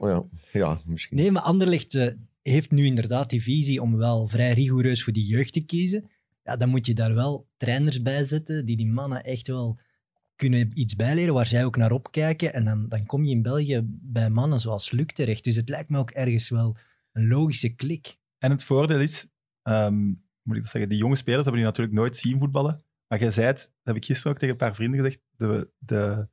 ja, 0.10 0.24
ja, 0.52 0.80
misschien. 0.86 1.16
Nee, 1.16 1.30
maar 1.30 1.42
Anderlecht 1.42 1.94
eh, 1.94 2.06
heeft 2.42 2.70
nu 2.70 2.84
inderdaad 2.84 3.30
die 3.30 3.42
visie 3.42 3.82
om 3.82 3.96
wel 3.96 4.26
vrij 4.26 4.52
rigoureus 4.52 5.02
voor 5.04 5.12
die 5.12 5.26
jeugd 5.26 5.52
te 5.52 5.64
kiezen. 5.64 6.10
Ja, 6.46 6.56
dan 6.56 6.68
moet 6.68 6.86
je 6.86 6.94
daar 6.94 7.14
wel 7.14 7.48
trainers 7.56 8.02
bij 8.02 8.24
zetten 8.24 8.66
die 8.66 8.76
die 8.76 8.86
mannen 8.86 9.24
echt 9.24 9.48
wel 9.48 9.78
kunnen 10.36 10.70
iets 10.74 10.96
bijleren 10.96 11.34
waar 11.34 11.46
zij 11.46 11.64
ook 11.64 11.76
naar 11.76 11.92
opkijken. 11.92 12.52
En 12.52 12.64
dan, 12.64 12.88
dan 12.88 13.06
kom 13.06 13.24
je 13.24 13.30
in 13.30 13.42
België 13.42 13.80
bij 13.84 14.30
mannen 14.30 14.58
zoals 14.60 14.90
Luc 14.90 15.06
terecht. 15.06 15.44
Dus 15.44 15.56
het 15.56 15.68
lijkt 15.68 15.90
me 15.90 15.98
ook 15.98 16.10
ergens 16.10 16.48
wel 16.48 16.76
een 17.12 17.28
logische 17.28 17.74
klik. 17.74 18.16
En 18.38 18.50
het 18.50 18.64
voordeel 18.64 19.00
is, 19.00 19.26
ehm, 19.62 20.04
moet 20.42 20.56
ik 20.56 20.62
dat 20.62 20.70
zeggen, 20.70 20.90
die 20.90 20.98
jonge 20.98 21.16
spelers 21.16 21.42
hebben 21.42 21.62
die 21.62 21.70
natuurlijk 21.70 21.96
nooit 21.96 22.16
zien 22.16 22.38
voetballen. 22.38 22.84
Maar 23.06 23.20
jij 23.20 23.30
zei 23.30 23.46
het, 23.46 23.58
dat 23.58 23.94
heb 23.94 23.96
ik 23.96 24.04
gisteren 24.04 24.32
ook 24.32 24.38
tegen 24.38 24.54
een 24.54 24.60
paar 24.60 24.74
vrienden 24.74 25.00
gezegd, 25.00 25.20
de, 25.36 25.70
de 25.78 26.28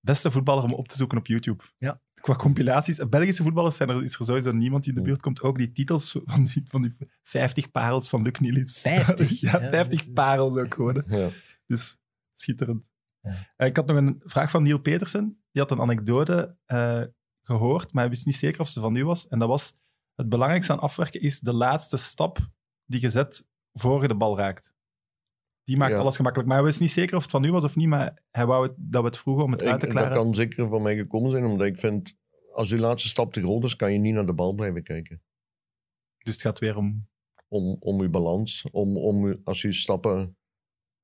beste 0.00 0.30
voetballer 0.30 0.64
om 0.64 0.72
op 0.72 0.88
te 0.88 0.96
zoeken 0.96 1.18
op 1.18 1.26
YouTube. 1.26 1.64
Ja. 1.78 2.00
Qua 2.20 2.34
compilaties. 2.34 3.08
Belgische 3.08 3.42
voetballers 3.42 3.76
zijn 3.76 3.88
er, 3.88 4.02
is 4.02 4.18
er 4.18 4.24
sowieso 4.24 4.50
niemand 4.52 4.82
die 4.84 4.92
in 4.92 4.98
de 4.98 5.04
buurt 5.04 5.22
komt. 5.22 5.42
Ook 5.42 5.58
die 5.58 5.72
titels 5.72 6.18
van 6.24 6.44
die, 6.44 6.62
van 6.68 6.82
die 6.82 6.96
50 7.22 7.70
parels 7.70 8.08
van 8.08 8.22
Luc 8.22 8.38
Nielis. 8.38 8.80
50? 8.80 9.40
ja, 9.40 9.60
Ja, 9.60 9.68
50 9.70 9.98
dat 9.98 10.06
is- 10.08 10.12
parels 10.12 10.56
ook 10.56 10.74
gewoon. 10.74 11.02
hè. 11.06 11.16
Ja. 11.18 11.30
Dus 11.66 11.96
schitterend. 12.34 12.90
Ja. 13.20 13.52
Eh, 13.56 13.66
ik 13.66 13.76
had 13.76 13.86
nog 13.86 13.96
een 13.96 14.22
vraag 14.24 14.50
van 14.50 14.62
Neil 14.62 14.78
Petersen. 14.78 15.42
Die 15.52 15.62
had 15.62 15.70
een 15.70 15.80
anekdote 15.80 16.56
eh, 16.66 17.02
gehoord, 17.42 17.92
maar 17.92 18.02
hij 18.02 18.12
wist 18.12 18.26
niet 18.26 18.36
zeker 18.36 18.60
of 18.60 18.68
ze 18.68 18.80
van 18.80 18.96
u 18.96 19.04
was. 19.04 19.28
En 19.28 19.38
dat 19.38 19.48
was, 19.48 19.76
het 20.14 20.28
belangrijkste 20.28 20.72
aan 20.72 20.80
afwerken 20.80 21.20
is 21.20 21.40
de 21.40 21.52
laatste 21.52 21.96
stap 21.96 22.38
die 22.86 23.00
je 23.00 23.10
zet 23.10 23.46
voor 23.72 24.02
je 24.02 24.08
de 24.08 24.16
bal 24.16 24.36
raakt. 24.38 24.74
Die 25.68 25.76
maakt 25.76 25.92
Ja. 25.92 25.98
alles 25.98 26.16
gemakkelijk. 26.16 26.48
Maar 26.48 26.58
hij 26.58 26.66
wist 26.66 26.80
niet 26.80 26.90
zeker 26.90 27.16
of 27.16 27.22
het 27.22 27.30
van 27.30 27.44
u 27.44 27.50
was 27.52 27.64
of 27.64 27.76
niet, 27.76 27.88
maar 27.88 28.22
hij 28.30 28.46
wou 28.46 28.66
het, 28.66 28.74
dat 28.76 29.00
we 29.00 29.06
het 29.06 29.18
vroegen 29.18 29.44
om 29.44 29.52
het 29.52 29.62
uit 29.62 29.80
te 29.80 29.86
Ik, 29.86 29.92
dat 29.92 30.02
klaren. 30.02 30.22
kan 30.22 30.34
zeker 30.34 30.68
van 30.68 30.82
mij 30.82 30.96
gekomen 30.96 31.30
zijn, 31.30 31.44
omdat 31.44 31.66
ik 31.66 31.78
vind... 31.78 32.16
Als 32.52 32.68
je 32.68 32.78
laatste 32.78 33.08
stap 33.08 33.32
te 33.32 33.40
groot 33.40 33.64
is, 33.64 33.76
kan 33.76 33.92
je 33.92 33.98
niet 33.98 34.14
naar 34.14 34.26
de 34.26 34.34
bal 34.34 34.54
blijven 34.54 34.82
kijken. 34.82 35.22
Dus 36.18 36.32
het 36.32 36.42
gaat 36.42 36.58
weer 36.58 36.76
om... 36.76 37.06
Om, 37.48 37.76
om 37.80 38.02
je 38.02 38.08
balans. 38.08 38.68
Om, 38.70 38.96
om, 38.96 39.40
als 39.44 39.62
je 39.62 39.72
stappen 39.72 40.36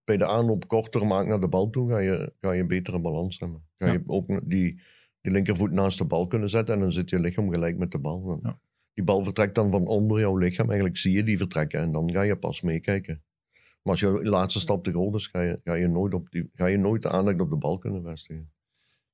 bij 0.05 0.17
de 0.17 0.27
aanloop 0.27 0.69
korter 0.69 1.07
maakt 1.07 1.29
naar 1.29 1.41
de 1.41 1.49
bal 1.49 1.71
toe, 1.71 1.91
ga 1.91 1.99
je, 1.99 2.33
ga 2.41 2.53
je 2.53 2.61
een 2.61 2.69
betere 2.69 3.01
balans 3.01 3.39
hebben. 3.39 3.67
Ga 3.75 3.87
Ja. 3.87 3.93
je 3.93 4.03
ook 4.07 4.27
die, 4.51 4.81
die 5.21 5.33
linkervoet 5.33 5.71
naast 5.73 5.99
de 5.99 6.05
bal 6.05 6.27
kunnen 6.27 6.51
zetten 6.51 6.75
en 6.75 6.81
dan 6.81 6.93
zit 6.93 7.11
je 7.11 7.21
lichaam 7.21 7.51
gelijk 7.51 7.79
met 7.79 7.91
de 7.91 7.99
bal. 7.99 8.41
Ja. 8.43 8.61
Die 8.95 9.05
bal 9.05 9.25
vertrekt 9.25 9.55
dan 9.55 9.71
van 9.71 9.87
onder 9.87 10.21
jouw 10.21 10.37
lichaam. 10.37 10.67
Eigenlijk 10.67 10.97
zie 10.99 11.13
je 11.13 11.25
die 11.25 11.39
vertrekken 11.39 11.81
en 11.81 11.93
dan 11.93 12.13
ga 12.13 12.23
je 12.23 12.37
pas 12.37 12.61
meekijken. 12.61 13.23
Maar 13.85 13.93
als 13.93 14.01
je 14.01 14.25
laatste 14.29 14.61
stap 14.61 14.85
te 14.85 14.91
groot 14.91 15.15
is, 15.15 15.27
ga 15.27 15.41
je, 15.41 15.61
ga 15.65 15.75
je, 15.75 15.89
nooit, 15.89 16.15
op 16.15 16.31
die, 16.31 16.51
ga 16.55 16.67
je 16.67 16.77
nooit 16.77 17.03
de 17.03 17.09
aandacht 17.11 17.41
op 17.41 17.51
de 17.51 17.57
bal 17.57 17.79
kunnen 17.79 18.03
vestigen. 18.03 18.51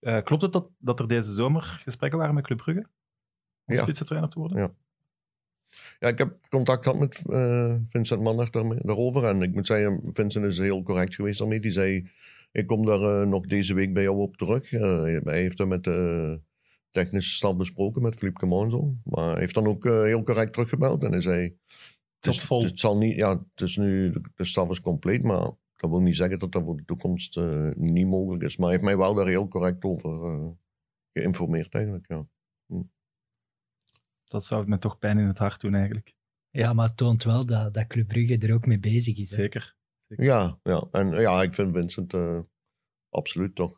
Eh, 0.01 0.23
klopt 0.23 0.43
het 0.43 0.53
dat, 0.53 0.71
dat 0.79 1.01
er 1.01 1.09
deze 1.09 1.33
zomer 1.33 1.63
gesprekken 1.63 2.19
waren 2.19 2.35
met 2.35 2.45
Club 2.45 2.59
Brugge? 2.59 2.87
Om 3.65 3.75
Ja. 3.75 3.83
spitsentrainer 3.83 4.29
te 4.31 4.39
worden? 4.39 4.59
Ja. 4.59 4.75
Ja, 5.99 6.09
ik 6.09 6.19
heb 6.19 6.37
contact 6.49 6.83
gehad 6.85 6.99
met 6.99 7.23
eh, 7.31 7.75
Vincent 7.89 8.53
daarmee- 8.53 8.79
daarover. 8.83 9.25
En 9.25 9.43
ik 9.43 9.55
moet 9.55 9.67
zeggen, 9.67 10.11
Vincent 10.13 10.45
is 10.47 10.59
heel 10.59 10.83
correct 10.83 11.15
geweest 11.15 11.39
daarmee. 11.39 11.61
Die 11.61 11.73
zei, 11.73 12.11
ik 12.53 12.67
kom 12.67 12.85
daar 12.87 13.01
eh, 13.23 13.27
nog 13.29 13.47
deze 13.47 13.75
week 13.75 13.93
bij 13.93 14.03
jou 14.03 14.17
op 14.19 14.37
terug. 14.37 14.71
Hij 14.71 15.21
heeft 15.25 15.57
dat 15.57 15.69
met 15.69 15.85
de 15.85 16.41
technische 16.91 17.35
staf 17.35 17.57
besproken, 17.57 18.03
met 18.03 18.15
Philippe 18.17 18.39
Camonzo. 18.41 18.95
Maar 19.05 19.31
hij 19.31 19.41
heeft 19.41 19.55
dan 19.55 19.67
ook 19.67 19.85
heel 19.85 20.23
correct 20.23 20.53
teruggebeld. 20.53 21.03
En 21.03 21.13
hij 21.13 21.21
zei, 21.23 21.57
Het, 22.21 22.43
vol. 22.43 22.65
het 22.65 22.81
zal 22.81 22.99
niet, 22.99 23.17
ja, 23.17 23.31
het 23.55 23.69
is 23.69 23.77
nu, 23.77 24.13
de, 24.35 24.45
staf 24.45 24.71
is 24.71 24.81
compleet, 24.81 25.23
maar 25.23 25.51
dat 25.77 25.91
wil 25.91 26.01
niet 26.01 26.17
zeggen 26.17 26.39
dat 26.39 26.53
dat 26.53 26.63
voor 26.63 26.77
de 26.77 26.85
toekomst 26.85 27.37
eh, 27.37 27.71
niet 27.75 28.07
mogelijk 28.07 28.43
is. 28.43 28.57
Maar 28.57 28.67
hij 28.67 28.75
heeft 28.75 28.89
mij 28.89 28.97
wel 28.97 29.15
daar 29.15 29.27
heel 29.27 29.49
correct 29.49 29.85
over 29.85 30.25
eh, 30.25 30.49
geïnformeerd 31.13 31.75
eigenlijk, 31.75 32.07
ja. 32.09 32.27
Dat 34.25 34.45
zou 34.45 34.69
me 34.69 34.79
toch 34.79 34.99
pijn 34.99 35.19
in 35.19 35.27
het 35.27 35.39
hart 35.39 35.61
doen, 35.61 35.75
eigenlijk. 35.75 36.15
Ja, 36.51 36.73
maar 36.73 36.87
het 36.87 36.97
toont 36.97 37.25
wel 37.25 37.47
dat, 37.47 37.75
dat 37.75 37.87
Club 37.87 38.09
Brugge 38.09 38.39
er 38.39 38.55
ook 38.55 38.67
mee 38.67 38.79
bezig 38.81 39.17
is. 39.19 39.31
hè. 39.31 39.37
Zeker. 39.37 39.75
Ja, 40.07 40.59
ja. 40.63 40.89
En 40.91 41.11
ja, 41.11 41.43
ik 41.43 41.55
vind 41.55 41.75
Vincent 41.75 42.13
eh, 42.15 42.41
absoluut 43.09 43.55
toch 43.55 43.77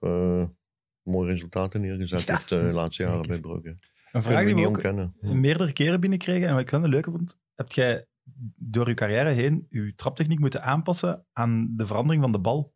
mooie 1.03 1.31
resultaten 1.33 1.81
neergezet 1.81 2.23
Ja, 2.23 2.33
heeft 2.37 2.53
eh, 2.53 2.59
de 2.59 2.73
laatste 2.73 3.03
jaren 3.03 3.25
zeker. 3.25 3.41
bij 3.41 3.51
Brugge. 3.51 3.79
Een 4.13 4.23
vraag 4.23 4.45
die 4.45 4.55
we 4.55 4.61
ook 4.61 4.67
ontkennen. 4.67 5.15
meerdere 5.21 5.73
keren 5.73 6.01
binnenkregen 6.01 6.49
en 6.49 6.53
wat 6.53 6.63
ik 6.63 6.71
wel 6.71 6.85
een 6.85 6.91
leuke 6.91 7.11
vond, 7.11 7.41
heb 7.55 7.73
jij 7.73 8.07
door 8.57 8.89
je 8.89 8.95
carrière 8.95 9.31
heen 9.31 9.67
je 9.71 9.95
traptechniek 9.95 10.39
moeten 10.39 10.63
aanpassen 10.63 11.27
aan 11.33 11.73
de 11.77 11.87
verandering 11.87 12.23
van 12.23 12.33
de 12.33 12.41
bal? 12.41 12.75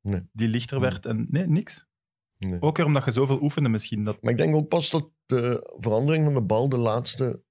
Nee. 0.00 0.28
Die 0.32 0.48
lichter 0.48 0.80
werd 0.80 1.06
en... 1.06 1.26
Nee, 1.30 1.46
niks. 1.46 1.86
Nee. 2.38 2.60
Ook 2.62 2.76
weer 2.76 2.86
omdat 2.86 3.04
je 3.04 3.10
zoveel 3.10 3.42
oefende 3.42 3.68
misschien. 3.68 4.04
Dat... 4.04 4.22
Maar 4.22 4.32
ik 4.32 4.38
denk 4.38 4.54
ook 4.54 4.68
pas 4.68 4.90
dat 4.90 5.10
de 5.26 5.74
verandering 5.78 6.24
van 6.24 6.34
de 6.34 6.42
bal 6.42 6.68
de 6.68 6.76
laatste 6.76 7.42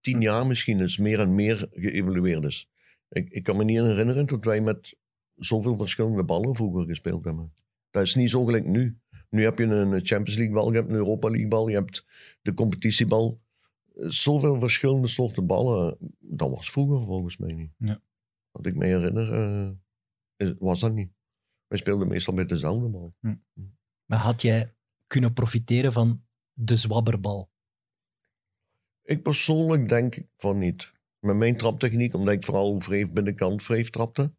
tien 0.00 0.20
jaar 0.20 0.46
misschien 0.46 0.80
is 0.80 0.98
meer 0.98 1.20
en 1.20 1.34
meer 1.34 1.68
geëvalueerd 1.70 2.44
is. 2.44 2.70
Ik, 3.08 3.28
ik 3.30 3.42
kan 3.42 3.56
me 3.56 3.64
niet 3.64 3.78
herinneren 3.78 4.26
dat 4.26 4.44
wij 4.44 4.60
met 4.60 4.96
zoveel 5.34 5.76
verschillende 5.76 6.24
ballen 6.24 6.54
vroeger 6.54 6.86
gespeeld 6.86 7.24
hebben. 7.24 7.50
Dat 7.90 8.02
is 8.02 8.14
niet 8.14 8.30
zo 8.30 8.44
gelijk 8.44 8.66
nu. 8.66 8.98
Nu 9.30 9.42
heb 9.42 9.58
je 9.58 9.64
een 9.64 10.06
Champions 10.06 10.36
League 10.36 10.54
bal, 10.54 10.70
je 10.70 10.76
hebt 10.76 10.88
een 10.88 10.96
Europa 10.96 11.28
League 11.28 11.48
bal, 11.48 11.68
je 11.68 11.74
hebt 11.74 12.06
de 12.42 12.54
competitiebal. 12.54 13.40
Zoveel 13.98 14.58
verschillende 14.58 15.06
soorten 15.06 15.46
ballen. 15.46 15.96
Dat 16.18 16.50
was 16.50 16.70
vroeger 16.70 17.04
volgens 17.06 17.36
mij 17.36 17.52
niet. 17.52 17.72
Ja. 17.78 18.00
Wat 18.50 18.66
ik 18.66 18.74
me 18.74 18.84
herinner, 18.84 19.32
eh, 19.32 19.70
is- 20.36 20.54
was 20.58 20.80
dat 20.80 20.92
niet. 20.92 21.10
Wij 21.66 21.78
speelden 21.78 22.08
meestal 22.08 22.34
met 22.34 22.48
dezelfde 22.48 22.88
bal. 22.88 23.14
Maar 24.04 24.18
had 24.18 24.42
jij 24.42 24.74
kunnen 25.06 25.32
profiteren 25.32 25.92
van 25.92 26.24
de 26.52 26.76
zwabberbal? 26.76 27.50
Ik 29.02 29.22
persoonlijk 29.22 29.88
denk 29.88 30.18
van 30.36 30.58
niet. 30.58 30.92
Met 31.18 31.36
mijn 31.36 31.56
traptechniek, 31.56 32.14
omdat 32.14 32.34
ik 32.34 32.44
vooral 32.44 32.80
vreef 32.80 33.12
binnenkant 33.12 33.62
vreef 33.62 33.90
trapte. 33.90 34.34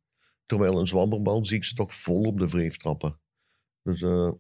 Terwijl 0.45 0.79
een 0.79 0.87
zwabberbal 0.87 1.45
zie 1.45 1.57
ik 1.57 1.63
ze 1.63 1.75
toch 1.75 1.93
vol 1.93 2.23
op 2.23 2.37
de 2.37 2.49
vreef 2.49 2.77
trappen. 2.77 3.19
Dus, 3.81 4.01
eh, 4.01 4.09
ja, 4.09 4.33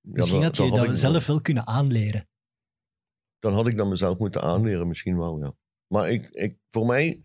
Misschien 0.00 0.42
had 0.42 0.56
je 0.56 0.62
dan 0.62 0.70
dat 0.78 0.88
ik- 0.88 0.94
zelf 0.94 1.26
wel 1.26 1.40
kunnen 1.40 1.66
aanleren. 1.66 2.28
Dan 3.40 3.52
had 3.52 3.66
ik 3.66 3.76
dat 3.76 3.88
mezelf 3.88 4.18
moeten 4.18 4.42
aanleren, 4.42 4.88
misschien 4.88 5.18
wel, 5.18 5.38
ja. 5.38 5.54
Maar 5.86 6.10
ik, 6.10 6.28
ik, 6.28 6.58
voor 6.70 6.86
mij, 6.86 7.22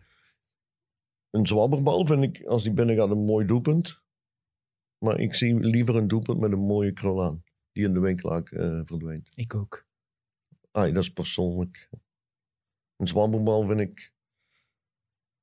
een 1.30 1.47
zwabberbal 1.47 2.06
vind 2.06 2.23
ik, 2.23 2.45
als 2.45 2.63
die 2.63 2.73
binnen 2.73 2.95
gaat, 2.95 3.10
een 3.10 3.25
mooi 3.25 3.45
doelpunt. 3.45 4.04
Maar 4.97 5.19
ik 5.19 5.36
zie 5.36 5.60
liever 5.60 5.95
een 5.95 6.08
doelpunt 6.08 6.39
met 6.39 6.51
een 6.51 6.60
mooie 6.60 6.93
krul 6.93 7.23
aan. 7.23 7.43
Die 7.71 7.86
in 7.86 7.93
de 7.93 7.99
winkelaak 7.99 8.51
eh, 8.51 8.82
verdwijnt. 8.84 9.32
Ik 9.36 9.56
ook. 9.56 9.86
Ah, 10.71 10.93
dat 10.93 11.04
is 11.04 11.10
persoonlijk. 11.10 11.89
Een 12.95 13.08
zwabberbal 13.08 13.67
vind 13.67 13.80
ik... 13.80 14.13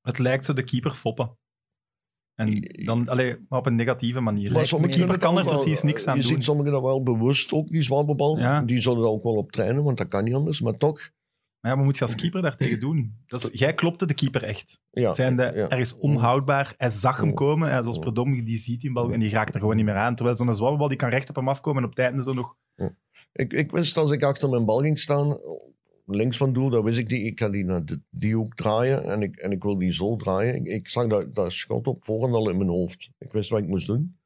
Het 0.00 0.18
lijkt 0.18 0.44
zo 0.44 0.52
de 0.52 0.64
keeper 0.64 0.90
foppen. 0.90 1.38
En 2.48 2.84
dan, 2.84 3.08
allee, 3.08 3.36
maar 3.48 3.58
op 3.58 3.66
een 3.66 3.74
negatieve 3.74 4.20
manier. 4.20 4.52
Maar 4.52 4.66
sommigen 4.66 5.08
de 5.08 5.18
kan 5.18 5.38
er 5.38 5.44
precies 5.44 5.82
niks 5.82 6.06
aan 6.06 6.16
je 6.16 6.22
doen. 6.22 6.32
ziet 6.32 6.44
sommigen 6.44 6.72
dat 6.72 6.82
wel 6.82 7.02
bewust 7.02 7.52
ook, 7.52 7.68
die 7.68 7.82
zwabberbal. 7.82 8.38
Ja. 8.38 8.62
Die 8.62 8.80
zullen 8.80 9.02
er 9.02 9.08
ook 9.08 9.22
wel 9.22 9.36
op 9.36 9.52
trainen, 9.52 9.82
want 9.82 9.98
dat 9.98 10.08
kan 10.08 10.24
niet 10.24 10.34
anders. 10.34 10.60
Maar 10.60 10.76
toch, 10.76 11.10
Maar 11.60 11.70
ja, 11.70 11.76
wat 11.76 11.86
moet 11.86 11.96
je 11.96 12.02
als 12.04 12.14
keeper 12.14 12.42
daartegen 12.42 12.80
doen? 12.80 13.16
Is, 13.26 13.48
jij 13.52 13.74
klopte 13.74 14.06
de 14.06 14.14
keeper 14.14 14.42
echt. 14.42 14.80
ja. 14.90 15.12
Zijnde, 15.12 15.52
ja. 15.54 15.68
er 15.68 15.78
is 15.78 15.98
onhoudbaar. 15.98 16.74
Hij 16.76 16.88
zag 16.88 17.16
hem 17.20 17.34
komen. 17.34 17.70
En 17.70 17.82
zoals. 17.82 17.98
Predom, 17.98 18.44
die 18.44 18.58
ziet 18.58 18.80
die 18.80 18.92
bal 18.92 19.12
en 19.12 19.20
die 19.20 19.30
raakt 19.30 19.54
er 19.54 19.60
gewoon 19.60 19.76
niet 19.76 19.84
meer 19.84 19.96
aan. 19.96 20.14
Terwijl 20.14 20.36
zo'n 20.36 20.54
zwabberbal, 20.54 20.88
die 20.88 20.96
kan 20.96 21.10
recht 21.10 21.28
op 21.28 21.36
hem 21.36 21.48
afkomen 21.48 21.82
en 21.82 21.88
op 21.88 21.96
het 21.96 22.04
einde 22.04 22.22
zo 22.22 22.32
nog... 22.32 22.56
Ik, 23.32 23.52
ik 23.52 23.70
wist 23.70 23.96
als 23.96 24.10
ik 24.10 24.22
achter 24.22 24.48
mijn 24.48 24.64
bal 24.64 24.78
ging 24.78 24.98
staan, 24.98 25.38
links 26.04 26.36
van 26.36 26.52
doel, 26.52 26.70
dat 26.70 26.84
wist 26.84 26.98
ik 26.98 27.06
die. 27.08 27.24
Ik 27.24 27.38
ga 27.38 27.48
die 27.48 27.64
naar 27.64 27.84
de, 27.84 28.00
die 28.10 28.34
hoek 28.34 28.54
draaien 28.54 29.04
en 29.04 29.22
ik, 29.22 29.36
en 29.36 29.52
ik 29.52 29.62
wil 29.62 29.78
die 29.78 29.92
zo 29.92 30.16
draaien. 30.16 30.54
Ik, 30.54 30.66
ik 30.66 30.88
zag 30.88 31.06
dat, 31.06 31.34
dat 31.34 31.52
schot 31.52 31.86
op 31.86 32.04
voorhand 32.04 32.34
al 32.34 32.50
in 32.50 32.56
mijn 32.56 32.70
hoofd. 32.70 33.10
Ik 33.18 33.32
wist 33.32 33.50
wat 33.50 33.60
ik 33.60 33.68
moest 33.68 33.86
doen. 33.86 34.16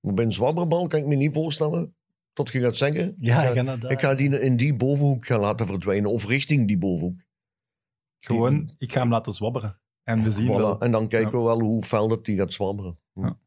Maar 0.00 0.14
bij 0.14 0.24
een 0.24 0.32
zwabberbal 0.32 0.86
kan 0.86 1.00
ik 1.00 1.06
me 1.06 1.14
niet 1.14 1.32
voorstellen 1.32 1.94
tot 2.32 2.52
je 2.52 2.60
gaat 2.60 2.76
zeggen, 2.76 3.14
Ja, 3.18 3.42
ik 3.42 3.64
ga, 3.64 3.88
ik 3.88 4.00
ga 4.00 4.14
die 4.14 4.40
in 4.40 4.56
die 4.56 4.74
bovenhoek 4.74 5.26
gaan 5.26 5.40
laten 5.40 5.66
verdwijnen 5.66 6.10
of 6.10 6.26
richting 6.26 6.66
die 6.66 6.78
bovenhoek. 6.78 7.20
Gewoon, 8.18 8.68
ik 8.78 8.92
ga 8.92 9.00
hem 9.00 9.10
laten 9.10 9.32
zwabberen. 9.32 9.80
En 10.02 10.22
we 10.22 10.30
zien 10.30 10.48
Voilà. 10.48 10.56
wel. 10.56 10.80
En 10.80 10.90
dan 10.90 11.08
kijken 11.08 11.38
we 11.38 11.44
wel 11.44 11.60
hoe 11.60 11.82
fel 11.82 12.08
dat 12.08 12.24
die 12.24 12.36
gaat 12.36 12.52
zwabberen. 12.52 12.98
Ja. 13.12 13.38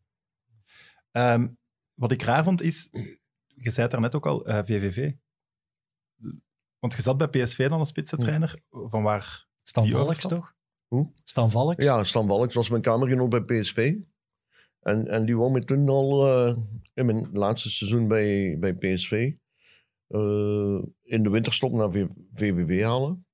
Ehm, 1.11 1.47
wat 1.93 2.11
ik 2.11 2.21
raar 2.21 2.43
vond 2.43 2.61
is, 2.61 2.89
je 3.47 3.69
zei 3.69 3.81
het 3.81 3.91
daarnet 3.91 4.15
ook 4.15 4.25
al, 4.25 4.45
eh, 4.45 4.57
VVV. 4.63 5.11
Want 6.79 6.93
je 6.93 7.01
zat 7.01 7.17
bij 7.17 7.27
PSV 7.27 7.69
dan 7.69 7.79
als 7.79 7.89
spitsentrainer. 7.89 8.61
Van 8.69 9.03
waar... 9.03 9.47
Stan 9.63 9.83
die 9.83 9.91
Valks, 9.91 10.19
toch? 10.19 10.53
Hoe? 10.87 11.11
Stan 11.23 11.51
Valks? 11.51 11.83
Ja, 11.83 12.03
Stan 12.03 12.27
Walks 12.27 12.55
was 12.55 12.69
mijn 12.69 12.81
kamergenoot 12.81 13.29
bij 13.29 13.61
PSV. 13.61 13.95
En, 14.79 15.07
en 15.07 15.25
die 15.25 15.35
me 15.35 15.63
toen 15.63 15.89
al 15.89 16.27
eh, 16.27 16.55
in 16.93 17.05
mijn 17.05 17.29
laatste 17.33 17.69
seizoen 17.69 18.07
bij, 18.07 18.57
bij 18.59 18.73
PSV 18.73 19.33
eh, 20.07 20.81
in 21.03 21.23
de 21.23 21.29
winterstop 21.29 21.71
naar 21.71 21.91
V- 21.91 22.07
VVV 22.33 22.83
halen. 22.83 23.25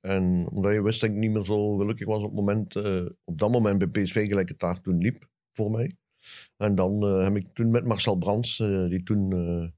En 0.00 0.48
omdat 0.52 0.72
je 0.72 0.82
wist 0.82 1.00
dat 1.00 1.10
ik 1.10 1.16
niet 1.16 1.30
meer 1.30 1.44
zo 1.44 1.76
gelukkig 1.76 2.06
was 2.06 2.18
op, 2.22 2.24
het 2.24 2.34
moment, 2.34 2.76
eh, 2.76 3.06
op 3.24 3.38
dat 3.38 3.50
moment 3.50 3.78
bij 3.78 4.02
PSV 4.04 4.26
gelijk 4.28 4.48
het 4.48 4.58
daar 4.58 4.80
toen 4.80 4.98
liep 4.98 5.28
voor 5.52 5.70
mij. 5.70 5.96
En 6.56 6.74
dan 6.74 7.02
eh, 7.02 7.22
heb 7.22 7.36
ik 7.36 7.54
toen 7.54 7.70
met 7.70 7.84
Marcel 7.84 8.16
Brands, 8.16 8.56
die 8.88 9.02
toen 9.02 9.32
eh, 9.32 9.68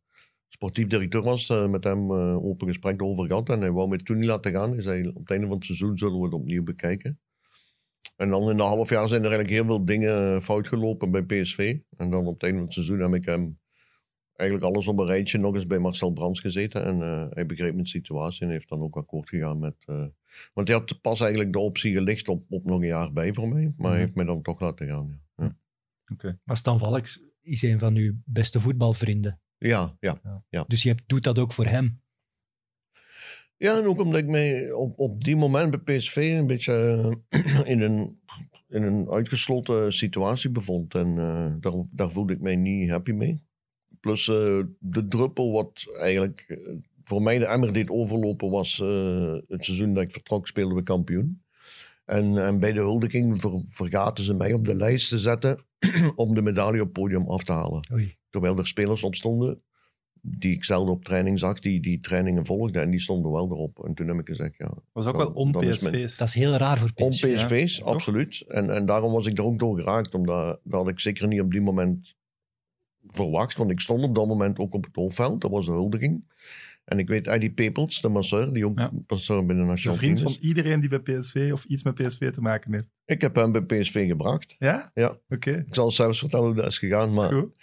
sportief 0.55 0.87
directeur 0.87 1.23
was, 1.23 1.49
eh, 1.49 1.69
met 1.69 1.85
hem 1.85 2.11
eh, 2.11 2.45
open 2.45 2.67
gesprek 2.67 3.03
over 3.03 3.27
gehad. 3.27 3.49
En 3.49 3.61
hij 3.61 3.71
wou 3.71 3.89
mij 3.89 3.99
toen 3.99 4.17
niet 4.19 4.27
laten 4.29 4.53
gaan. 4.53 4.73
Hij 4.73 4.83
zei, 4.83 5.09
op 5.09 5.15
het 5.17 5.31
einde 5.31 5.47
van 5.47 5.57
het 5.57 5.65
seizoen 5.65 5.99
zullen 5.99 6.19
we 6.19 6.25
het 6.25 6.35
opnieuw 6.35 6.63
bekijken. 6.63 7.21
En 8.17 8.31
dan 8.31 8.43
in 8.43 8.49
een 8.49 8.61
half 8.61 8.89
jaar 8.89 9.09
zijn 9.09 9.23
er 9.25 9.29
eigenlijk 9.33 9.57
heel 9.57 9.65
veel 9.77 9.85
dingen 9.85 10.43
fout 10.43 10.69
gelopen 10.69 11.11
bij 11.11 11.23
PSV. 11.23 11.79
En 11.97 12.11
dan 12.11 12.27
op 12.27 12.33
het 12.33 12.43
einde 12.43 12.57
van 12.57 12.65
het 12.67 12.75
seizoen 12.75 13.01
heb 13.01 13.15
ik 13.15 13.25
hem 13.25 13.61
eigenlijk 14.37 14.71
alles 14.73 14.87
op 14.89 14.99
een 14.99 15.07
rijtje 15.07 15.39
nog 15.39 15.55
eens 15.55 15.67
bij 15.67 15.79
Marcel 15.79 16.13
Brands 16.13 16.41
gezeten. 16.41 16.85
En 16.85 17.03
eh, 17.03 17.27
hij 17.31 17.47
begreep 17.47 17.75
mijn 17.75 17.87
situatie 17.87 18.43
en 18.47 18.51
heeft 18.53 18.69
dan 18.69 18.81
ook 18.81 18.97
akkoord 18.97 19.29
gegaan 19.29 19.59
met... 19.59 19.75
eh, 19.87 20.05
want 20.55 20.69
hij 20.69 20.77
had 20.77 21.01
pas 21.01 21.21
eigenlijk 21.21 21.53
de 21.53 21.59
optie 21.59 21.95
gelicht 21.95 22.29
op, 22.29 22.45
op 22.49 22.65
nog 22.65 22.81
een 22.81 22.87
jaar 22.87 23.13
bij 23.13 23.33
voor 23.35 23.49
mij. 23.49 23.63
Maar 23.63 23.73
Mhm. 23.77 23.89
hij 23.89 23.99
heeft 23.99 24.15
mij 24.15 24.25
dan 24.25 24.43
toch 24.43 24.61
laten 24.61 24.89
gaan. 24.89 25.21
Ja, 25.37 25.45
ja. 25.45 25.57
Oké. 26.13 26.39
Maar 26.45 26.57
Stan 26.57 26.79
Valks 26.79 27.23
is 27.41 27.63
een 27.63 27.79
van 27.79 27.95
uw 27.97 28.13
beste 28.25 28.61
voetbalvrienden. 28.61 29.41
Ja, 29.69 29.97
ja. 30.49 30.65
Dus 30.67 30.83
je 30.83 30.89
hebt, 30.89 31.03
doet 31.07 31.23
dat 31.23 31.39
ook 31.39 31.53
voor 31.53 31.67
hem. 31.67 32.01
Ja, 33.63 33.79
en 33.79 33.87
ook 33.87 34.01
omdat 34.01 34.21
ik 34.21 34.27
mij 34.27 34.73
op, 34.73 34.99
op 34.99 35.25
die 35.25 35.37
moment 35.37 35.85
bij 35.85 35.99
PSV 35.99 36.17
een 36.17 36.47
beetje 36.47 36.73
eh, 37.29 37.61
in, 37.73 37.81
een, 37.81 38.21
in 38.69 38.83
een 38.83 39.11
uitgesloten 39.11 39.93
situatie 39.93 40.51
bevond. 40.51 40.95
En 40.95 41.19
eh, 41.19 41.53
daar, 41.61 41.73
daar 41.91 42.11
voelde 42.11 42.33
ik 42.33 42.41
mij 42.41 42.57
niet 42.57 42.91
happy 42.91 43.13
mee. 43.13 43.43
Plus 44.01 44.29
eh, 44.29 44.61
de 44.79 45.07
druppel 45.09 45.53
wat 45.53 45.87
eigenlijk 46.01 46.61
voor 47.05 47.23
mij 47.23 47.39
de 47.39 47.47
emmer 47.47 47.73
deed 47.73 47.91
overlopen 47.91 48.51
was 48.51 48.77
het 49.49 49.65
seizoen 49.65 49.95
dat 49.95 50.03
ik 50.03 50.13
vertrok 50.13 50.47
speelden 50.47 50.77
we 50.77 50.83
kampioen. 50.83 51.43
En, 52.05 52.45
en 52.45 52.61
bij 52.61 52.73
de 52.73 52.81
huldiging 52.81 53.41
ver, 53.41 53.63
vergaten 53.69 54.25
ze 54.25 54.35
mij 54.35 54.53
op 54.53 54.65
de 54.65 54.75
lijst 54.75 55.09
te 55.09 55.19
zetten 55.19 55.65
om 56.17 56.35
de 56.35 56.43
medaille 56.43 56.81
op 56.81 56.85
het 56.87 56.93
podium 56.93 57.29
af 57.29 57.45
te 57.45 57.53
halen. 57.53 57.87
Oei. 57.93 58.17
Terwijl 58.31 58.59
er 58.59 58.67
spelers 58.67 59.03
op 59.03 59.15
stonden 59.15 59.63
die 60.25 60.53
ik 60.53 60.65
zelden 60.65 60.95
op 60.95 61.05
training 61.05 61.39
zag, 61.39 61.59
die 61.59 61.81
die 61.81 62.01
trainingen 62.01 62.47
volgden. 62.47 62.83
En 62.83 62.91
die 62.91 63.01
stonden 63.01 63.33
wel 63.33 63.51
erop. 63.51 63.85
En 63.85 63.95
toen 63.95 64.09
heb 64.09 64.19
ik 64.19 64.27
gezegd, 64.27 64.55
ja, 64.57 64.73
was 64.93 65.07
ook 65.07 65.13
Dan- 65.13 65.23
wel 65.23 65.33
om 65.33 65.53
dan 65.53 65.63
is 65.63 65.83
mijn- 65.83 65.95
PSV's. 65.95 66.17
Dat 66.17 66.29
is 66.29 66.35
heel 66.35 66.53
raar 66.57 66.79
voor 66.79 66.91
om 66.95 67.11
PSV. 67.11 67.35
PSV's, 67.35 67.77
ja. 67.77 67.85
absoluut. 67.85 68.45
En, 68.49 68.71
en 68.71 68.87
daarom 68.87 69.13
was 69.13 69.27
ik 69.27 69.39
er 69.39 69.45
ook 69.45 69.59
door 69.59 69.77
geraakt. 69.79 70.15
Omdat 70.15 70.61
dat 70.65 70.81
had 70.81 70.89
ik 70.89 71.01
zeker 71.01 71.29
niet 71.29 71.41
op 71.41 71.51
die 71.51 71.61
moment 71.61 72.15
verwacht. 73.07 73.57
Want 73.57 73.71
ik 73.71 73.81
stond 73.81 74.03
op 74.05 74.15
dat 74.15 74.27
moment 74.27 74.59
ook 74.59 74.75
op 74.75 74.85
het 74.85 74.95
hoofdveld. 74.97 75.41
Dat 75.41 75.51
was 75.51 75.65
de 75.67 75.73
huldiging. 75.73 76.25
En 76.85 76.99
ik 76.99 77.09
weet, 77.09 77.27
Eddie 77.27 77.53
Pepels, 77.53 78.01
de 78.01 78.09
masseur, 78.09 78.53
die 78.53 78.67
ook 78.67 78.79
Ja. 78.79 78.91
masseur 79.07 79.47
binnen 79.47 79.65
De 79.65 79.71
Nationaal 79.71 79.97
vriend 79.99 80.21
van 80.21 80.37
iedereen 80.41 80.81
die 80.81 80.89
bij 80.89 80.99
PSV 80.99 81.51
of 81.53 81.65
iets 81.65 81.83
met 81.83 81.95
PSV 81.95 82.31
te 82.33 82.41
maken 82.41 82.73
heeft. 82.73 82.87
Ik 83.05 83.21
heb 83.21 83.35
hem 83.35 83.53
bij 83.53 83.63
PSV 83.63 84.07
gebracht. 84.07 84.57
Ja? 84.59 84.91
Ja. 84.95 85.19
Oké. 85.29 85.51
Ik 85.67 85.75
zal 85.75 85.91
zelfs 85.91 86.19
vertellen 86.19 86.47
hoe 86.47 86.55
dat 86.55 86.67
is 86.67 86.79
gegaan. 86.79 87.09
Is 87.09 87.15
Maar 87.15 87.33
goed. 87.33 87.59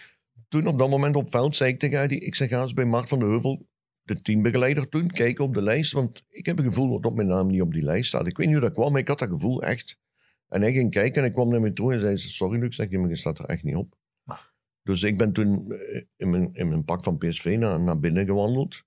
toen 0.47 0.67
op 0.67 0.77
dat 0.77 0.89
moment 0.89 1.15
op 1.15 1.21
het 1.23 1.31
veld 1.31 1.55
zei 1.55 1.71
ik 1.71 1.79
tegen 1.79 1.99
Eddie, 2.01 2.19
ik 2.19 2.35
zeg 2.35 2.49
ga 2.49 2.61
eens 2.61 2.73
bij 2.73 2.85
Mark 2.85 3.07
van 3.07 3.19
de 3.19 3.25
Heuvel, 3.25 3.67
de 4.01 4.21
teambegeleider 4.21 4.89
toen, 4.89 5.07
kijken 5.07 5.43
op 5.43 5.53
de 5.53 5.61
lijst. 5.61 5.91
Want 5.91 6.23
ik 6.29 6.45
heb 6.45 6.57
een 6.59 6.63
gevoel 6.65 7.01
dat 7.01 7.15
mijn 7.15 7.27
naam 7.27 7.47
niet 7.47 7.61
op 7.61 7.73
die 7.73 7.83
lijst 7.83 8.07
staat. 8.07 8.27
Ik 8.27 8.37
weet 8.37 8.47
niet 8.47 8.55
hoe 8.55 8.65
dat 8.65 8.73
kwam, 8.73 8.91
maar 8.91 9.01
ik 9.01 9.07
had 9.07 9.19
dat 9.19 9.29
gevoel 9.29 9.63
echt. 9.63 9.97
En 10.47 10.61
hij 10.61 10.71
ging 10.71 10.91
kijken 10.91 11.21
en 11.21 11.27
ik 11.27 11.33
kwam 11.33 11.49
naar 11.49 11.61
me 11.61 11.73
toe 11.73 11.93
en 11.93 11.99
zei, 11.99 12.17
sorry 12.17 12.59
Luc, 12.59 12.75
zeg 12.75 12.89
je, 12.89 12.97
maar 12.99 13.09
je 13.09 13.15
staat 13.15 13.39
er 13.39 13.45
echt 13.45 13.63
niet 13.63 13.75
op. 13.75 13.97
Dus 14.83 15.03
ik 15.03 15.17
ben 15.17 15.33
toen 15.33 15.71
eh, 15.71 16.01
in 16.15 16.29
mijn, 16.29 16.53
in 16.53 16.67
mijn 16.67 16.83
pak 16.85 17.03
van 17.03 17.17
PSV 17.17 17.55
naar, 17.59 17.81
naar 17.81 17.99
binnen 17.99 18.25
gewandeld. 18.25 18.83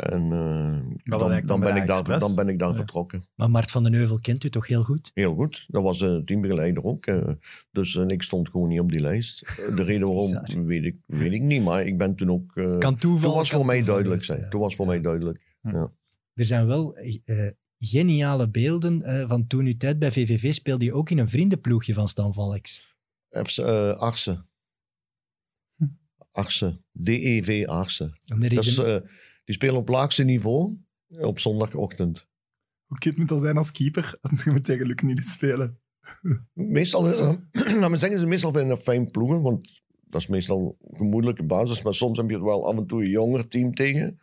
En 0.00 0.22
eh, 0.32 1.18
dan, 1.18 1.46
dan, 1.46 1.60
ben 1.60 1.76
ik 1.76 1.86
daar, 1.86 2.18
dan 2.18 2.34
ben 2.34 2.48
ik 2.48 2.58
daar 2.58 2.70
Ja. 2.70 2.76
vertrokken. 2.76 3.22
Maar 3.34 3.50
Mart 3.50 3.70
van 3.70 3.82
den 3.82 3.92
Heuvel 3.92 4.16
kent 4.20 4.44
u 4.44 4.50
toch 4.50 4.66
heel 4.66 4.82
goed? 4.84 5.10
Heel 5.14 5.34
goed. 5.34 5.64
Dat 5.68 5.82
was 5.82 5.98
de 5.98 6.22
teambegeleider 6.24 6.82
ook. 6.84 7.06
eh. 7.06 7.28
dus 7.70 7.96
en 7.96 8.08
ik 8.10 8.22
stond 8.22 8.48
gewoon 8.48 8.68
niet 8.68 8.80
op 8.80 8.90
die 8.90 9.00
lijst. 9.00 9.42
Eh, 9.42 9.76
De 9.76 9.82
reden 9.82 10.06
waarom, 10.14 10.42
weet 10.66 10.84
ik, 10.84 10.96
weet 11.06 11.32
ik 11.32 11.42
niet. 11.42 11.62
Maar 11.62 11.86
ik 11.86 11.98
ben 11.98 12.14
toen 12.16 12.30
ook... 12.30 12.56
eh, 12.56 12.78
Kan 12.78 12.96
toeval. 12.96 13.28
toen 13.28 13.38
was 13.38 13.48
kan 13.50 13.58
voor 13.58 13.66
mij 13.66 13.82
duidelijk 13.84 14.22
zijn, 14.22 14.40
ja. 14.40 14.48
Toen 14.48 14.60
was 14.60 14.74
voor 14.76 14.86
mij 14.86 15.00
duidelijk. 15.00 15.56
Er 16.34 16.44
zijn 16.46 16.66
wel 16.66 16.96
eh, 16.96 17.48
geniale 17.78 18.48
beelden 18.50 19.02
eh, 19.02 19.28
van 19.28 19.46
toen 19.46 19.64
uw 19.66 19.76
tijd 19.76 19.98
bij 19.98 20.10
VVV 20.12 20.52
speelde 20.54 20.84
je 20.84 20.92
ook 20.92 21.10
in 21.10 21.18
een 21.18 21.28
vriendenploegje 21.28 21.94
van 21.94 22.08
Stan 22.08 22.34
Valks. 22.34 22.96
FC 23.30 23.58
uh, 23.58 23.90
Arsen. 23.90 24.48
Hm. 25.76 25.84
Arsen. 26.30 26.84
DEV 26.92 27.64
Arsen. 27.66 28.16
En 28.26 28.40
Dat 28.40 28.52
is 28.52 28.76
een- 28.76 29.02
eh, 29.02 29.08
die 29.44 29.54
spelen 29.54 29.76
op 29.76 29.88
laagste 29.88 30.24
niveau 30.24 30.78
op 31.18 31.38
zondagochtend. 31.38 32.28
Hoe 32.86 32.98
kut 32.98 33.16
moet 33.16 33.28
dat 33.28 33.40
zijn 33.40 33.56
als 33.56 33.72
keeper? 33.72 34.18
Want 34.20 34.42
je 34.42 34.50
moet 34.50 34.64
tegen 34.64 34.86
Luc 34.86 35.00
niet 35.02 35.24
spelen. 35.24 35.80
Meestal, 36.52 37.02
me 37.90 37.96
zeggen, 37.96 38.18
ze 38.18 38.26
meestal 38.26 38.52
dat 38.52 38.82
fijn 38.82 39.10
ploegen, 39.10 39.42
want 39.42 39.82
dat 40.00 40.20
is 40.20 40.26
meestal 40.26 40.76
een 40.80 40.96
gemoedelijke 40.96 41.42
basis. 41.42 41.82
Maar 41.82 41.94
soms 41.94 42.18
heb 42.18 42.30
je 42.30 42.42
wel 42.42 42.66
af 42.66 42.76
en 42.76 42.86
toe 42.86 43.02
een 43.02 43.10
jonger 43.10 43.48
team 43.48 43.74
tegen. 43.74 44.20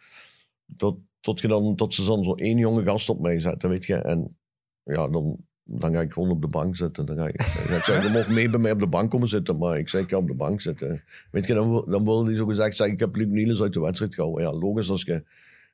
Tot, 0.78 1.00
tot, 1.20 1.40
je 1.40 1.48
dan, 1.48 1.76
tot 1.76 1.94
ze 1.94 2.06
dan 2.06 2.24
zo 2.24 2.34
één 2.34 2.58
jonge 2.58 2.84
gast 2.84 3.10
op 3.10 3.20
mij 3.20 3.40
zetten, 3.40 3.70
weet 3.70 3.86
je. 3.86 3.96
En 3.96 4.38
ja, 4.84 5.08
dan, 5.08 5.48
dan 5.68 5.94
ga 5.94 6.02
ik 6.02 6.14
gewoon 6.14 6.30
op 6.30 6.42
de 6.42 6.48
bank 6.48 6.76
zitten. 6.76 7.06
Dan 7.06 7.16
ga 7.18 7.28
ik, 7.28 7.38
dan 7.38 7.46
ga 7.48 7.76
ik 7.76 7.84
zeggen, 7.84 8.12
je 8.12 8.18
mag 8.18 8.30
mee 8.30 8.50
bij 8.50 8.60
mij 8.60 8.72
op 8.72 8.80
de 8.80 8.88
bank 8.88 9.10
komen 9.12 9.30
zitten. 9.30 9.58
Maar 9.58 9.78
ik 9.78 9.90
zeg, 9.90 10.02
ik 10.02 10.10
ga 10.10 10.18
op 10.18 10.28
de 10.28 10.34
bank 10.34 10.62
zitten. 10.62 11.04
Weet 11.32 11.48
je, 11.48 11.54
dan, 11.54 11.70
wil- 11.70 11.86
dan 11.90 12.04
wil 12.04 12.26
hij 12.26 12.36
zo 12.36 12.46
gezegd 12.46 12.76
zeggen, 12.76 12.96
ik 12.96 13.02
heb 13.02 13.16
Luc 13.16 13.28
Niels 13.28 13.62
uit 13.62 13.74
de 13.74 13.80
wedstrijd 13.80 14.14
gehouden. 14.16 14.44
Ja, 14.44 14.52
logisch, 14.60 14.90
als 14.90 15.04
je, 15.04 15.24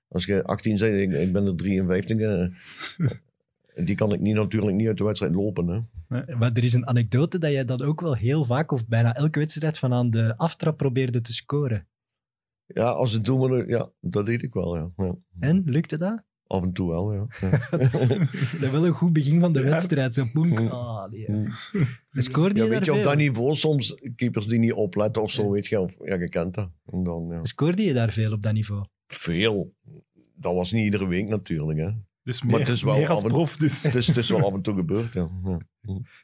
als 0.08 0.25
je 0.25 0.43
18 0.43 0.77
bent, 0.77 0.93
ik, 0.93 1.12
ik 1.21 1.34
ben 1.34 1.45
er 1.45 1.56
53. 1.56 2.19
eh, 2.19 2.47
die 3.86 3.95
kan 3.95 4.13
ik 4.13 4.19
niet, 4.19 4.36
natuurlijk 4.36 4.75
niet 4.75 4.88
uit 4.88 4.97
de 4.97 5.03
wedstrijd 5.03 5.34
lopen, 5.34 5.67
hè. 5.67 5.82
Maar 6.38 6.51
er 6.51 6.63
is 6.63 6.73
een 6.73 6.88
anekdote 6.88 7.38
dat 7.38 7.51
jij 7.51 7.65
dat 7.65 7.82
ook 7.82 8.01
wel 8.01 8.15
heel 8.15 8.43
vaak, 8.45 8.71
of 8.71 8.88
bijna 8.88 9.15
elke 9.15 9.39
wedstrijd, 9.39 9.79
van 9.79 9.93
aan 9.93 10.10
de 10.10 10.38
aftrap 10.38 10.77
probeerde 10.77 11.21
te 11.21 11.34
scoren. 11.34 11.88
Ja, 12.65 12.89
als 12.89 13.12
het 13.12 13.25
doen 13.25 13.67
ja, 13.67 13.89
dat 13.99 14.25
deed 14.25 14.43
ik 14.43 14.53
wel, 14.53 14.75
ja. 14.75 14.89
ja. 14.97 15.15
En, 15.39 15.63
lukte 15.65 15.97
dat? 15.97 16.23
Af 16.53 16.63
en 16.63 16.73
toe 16.73 16.89
wel, 16.89 17.13
ja. 17.13 17.27
ja. 17.41 17.67
Dat 17.69 18.61
is 18.61 18.69
wel 18.69 18.85
een 18.85 18.93
goed 18.93 19.13
begin 19.13 19.39
van 19.39 19.53
de 19.53 19.59
Ja. 19.59 19.65
wedstrijd. 19.69 20.13
Zo 20.13 20.25
boem. 20.33 20.57
Ah, 20.57 21.11
die, 21.11 21.31
Mm. 21.31 21.45
En 22.11 22.23
scoorde 22.23 22.55
je 22.55 22.63
ja, 22.63 22.69
weet 22.69 22.85
daar 22.85 22.93
je, 22.95 22.99
op 23.01 23.03
dat 23.05 23.15
niveau 23.17 23.55
soms 23.55 23.97
keepers 24.15 24.45
die 24.47 24.59
niet 24.59 24.73
opletten 24.73 25.21
of 25.21 25.31
zo, 25.31 25.43
Ja. 25.43 25.49
weet 25.49 25.67
je, 25.67 25.79
of, 25.79 25.95
ja, 26.05 26.15
je 26.15 26.29
kent 26.29 26.53
dat. 26.53 26.69
En 26.85 27.03
dan, 27.03 27.27
ja. 27.31 27.45
Scoorde 27.45 27.83
je 27.83 27.93
daar 27.93 28.11
veel 28.11 28.31
op 28.31 28.41
dat 28.41 28.53
niveau? 28.53 28.85
Veel. 29.07 29.73
Dat 30.35 30.53
was 30.53 30.71
niet 30.71 30.83
iedere 30.83 31.07
week 31.07 31.27
natuurlijk, 31.29 31.79
hè. 31.79 31.91
Dus 32.23 32.43
Maar 32.43 32.59
het 32.59 32.67
is 32.69 32.83
wel 32.83 32.97
meer 32.97 33.09
als 33.09 33.17
af 33.19 33.23
en- 33.25 33.31
prof 33.31 33.57
dus. 33.57 33.83
Het 33.83 33.95
is, 33.95 34.07
het 34.07 34.17
is 34.17 34.29
wel 34.29 34.45
af 34.45 34.53
en 34.53 34.61
toe 34.61 34.75
gebeurd, 34.75 35.13
ja. 35.13 35.29
ja. 35.43 35.59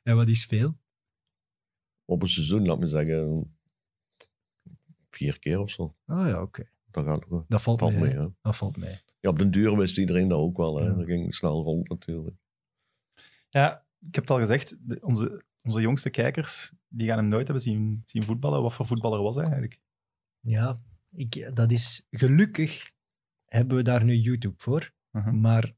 En 0.03 0.15
wat 0.15 0.27
is 0.27 0.45
veel? 0.45 0.77
Op 2.05 2.21
een 2.21 2.29
seizoen, 2.29 2.65
laat 2.65 2.79
me 2.79 2.87
zeggen, 2.87 3.53
vier 5.09 5.39
keer 5.39 5.59
of 5.59 5.69
zo. 5.69 5.83
Oh 6.07 6.27
ja, 6.27 6.41
oké. 6.41 6.69
Dat 6.91 7.05
gaat 7.05 7.25
wel. 7.29 7.45
Dat 7.47 7.61
valt, 7.61 7.79
Valt 7.79 7.93
mee. 7.93 8.15
mee. 8.15 8.27
Dat 8.41 8.55
valt 8.57 8.77
mee. 8.77 8.99
Ja, 9.19 9.29
op 9.29 9.38
den 9.39 9.51
duur 9.51 9.77
wist 9.77 9.97
iedereen 9.97 10.27
dat 10.27 10.39
ook 10.39 10.58
wel, 10.58 10.77
hè. 10.79 10.86
Ja. 10.86 10.93
Dat 10.93 11.05
ging 11.05 11.36
snel 11.36 11.63
rond 11.63 11.89
natuurlijk. 11.89 12.36
Ja, 13.49 13.86
ik 13.99 14.15
heb 14.15 14.23
het 14.23 14.29
al 14.29 14.38
gezegd, 14.39 14.77
de- 14.89 14.99
onze, 15.01 15.43
onze 15.63 15.82
jongste 15.82 16.10
kijkers 16.10 16.71
die 16.88 17.08
gaan 17.08 17.17
hem 17.17 17.27
nooit 17.27 17.45
hebben 17.47 17.63
zien, 17.63 18.01
zien 18.03 18.23
voetballen. 18.23 18.62
Wat 18.62 18.73
voor 18.73 18.86
voetballer 18.86 19.21
was 19.21 19.36
hij 19.36 19.43
eigenlijk? 19.43 19.79
Ja, 20.39 20.82
ik, 21.15 21.51
dat 21.55 21.71
is 21.71 22.08
gelukkig 22.10 22.91
hebben 23.45 23.77
we 23.77 23.84
daar 23.84 24.03
nu 24.03 24.15
YouTube 24.15 24.53
voor. 24.58 24.93
Uh-huh. 25.12 25.34
Maar, 25.34 25.73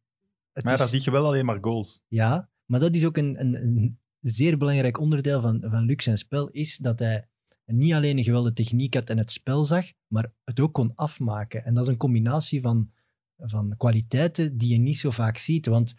het 0.52 0.64
Maar 0.64 0.74
is, 0.74 0.80
daar 0.80 0.88
zie 0.88 1.02
je 1.04 1.12
wel 1.12 1.26
alleen 1.26 1.46
maar 1.46 1.58
goals. 1.62 2.04
ja, 2.08 2.50
maar 2.66 2.80
dat 2.80 2.96
is 2.96 3.06
ook 3.06 3.18
een, 3.18 3.40
een, 3.40 3.56
een 3.66 4.00
zeer 4.20 4.58
belangrijk 4.58 5.00
onderdeel 5.00 5.42
van, 5.42 5.64
van 5.70 5.84
Luc 5.84 6.04
zijn 6.04 6.18
spel, 6.18 6.50
is 6.50 6.78
dat 6.78 7.00
hij 7.00 7.28
niet 7.66 7.94
alleen 7.94 8.18
een 8.18 8.24
geweldige 8.24 8.54
techniek 8.54 8.94
had 8.94 9.10
en 9.10 9.18
het 9.18 9.32
spel 9.32 9.64
zag, 9.66 9.86
maar 10.08 10.34
het 10.44 10.60
ook 10.60 10.74
kon 10.74 10.96
afmaken. 10.96 11.64
En 11.66 11.74
dat 11.74 11.84
is 11.84 11.90
een 11.90 11.98
combinatie 11.98 12.62
van, 12.62 12.92
van 13.44 13.74
kwaliteiten 13.78 14.58
die 14.58 14.70
je 14.70 14.78
niet 14.80 14.98
zo 14.98 15.10
vaak 15.10 15.38
ziet. 15.38 15.66
Want 15.66 15.94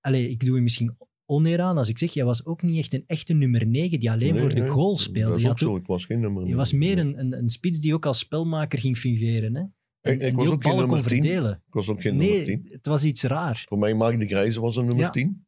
allez, 0.00 0.26
ik 0.26 0.44
doe 0.44 0.56
je 0.56 0.62
misschien 0.62 0.96
oneer 1.24 1.60
aan 1.60 1.78
als 1.78 1.88
ik 1.88 1.98
zeg, 1.98 2.12
jij 2.12 2.24
was 2.24 2.44
ook 2.46 2.62
niet 2.62 2.78
echt 2.78 2.94
een 2.94 3.04
echte 3.06 3.34
nummer 3.34 3.66
9 3.66 4.00
die 4.00 4.10
alleen 4.10 4.32
Nee, 4.32 4.40
voor 4.42 4.54
de 4.54 4.60
nee, 4.60 4.68
goal 4.68 4.96
speelde. 4.96 5.30
Dat 5.30 5.40
is 5.40 5.48
ook 5.48 5.58
zo. 5.58 5.76
Ik 5.76 5.86
was 5.86 6.04
geen 6.04 6.20
nummer 6.20 6.46
je 6.46 6.54
was 6.54 6.72
meer 6.72 6.98
een, 6.98 7.18
een, 7.18 7.32
een 7.38 7.48
spits 7.50 7.80
die 7.80 7.94
ook 7.94 8.06
als 8.06 8.18
spelmaker 8.18 8.78
ging 8.78 8.96
fungeren. 8.96 9.54
Hè? 9.54 9.60
En, 10.00 10.12
Ik- 10.12 10.20
ik 10.20 10.34
was 10.34 10.48
ook 10.48 10.62
geen 10.64 10.76
nummer 10.76 11.02
10. 11.02 11.22
verdelen. 11.22 11.62
Ik 11.66 11.72
was 11.74 11.88
ook 11.88 12.00
geen 12.00 12.16
nummer 12.16 12.36
Nee, 12.36 12.44
10. 12.44 12.66
het 12.70 12.86
was 12.86 13.04
iets 13.04 13.22
raar. 13.22 13.64
Voor 13.68 13.78
mij 13.78 13.94
Mark 13.94 14.18
de 14.18 14.26
Grijze 14.26 14.60
was 14.60 14.76
een 14.76 14.84
nummer 14.84 15.04
Ja. 15.04 15.10
10. 15.10 15.46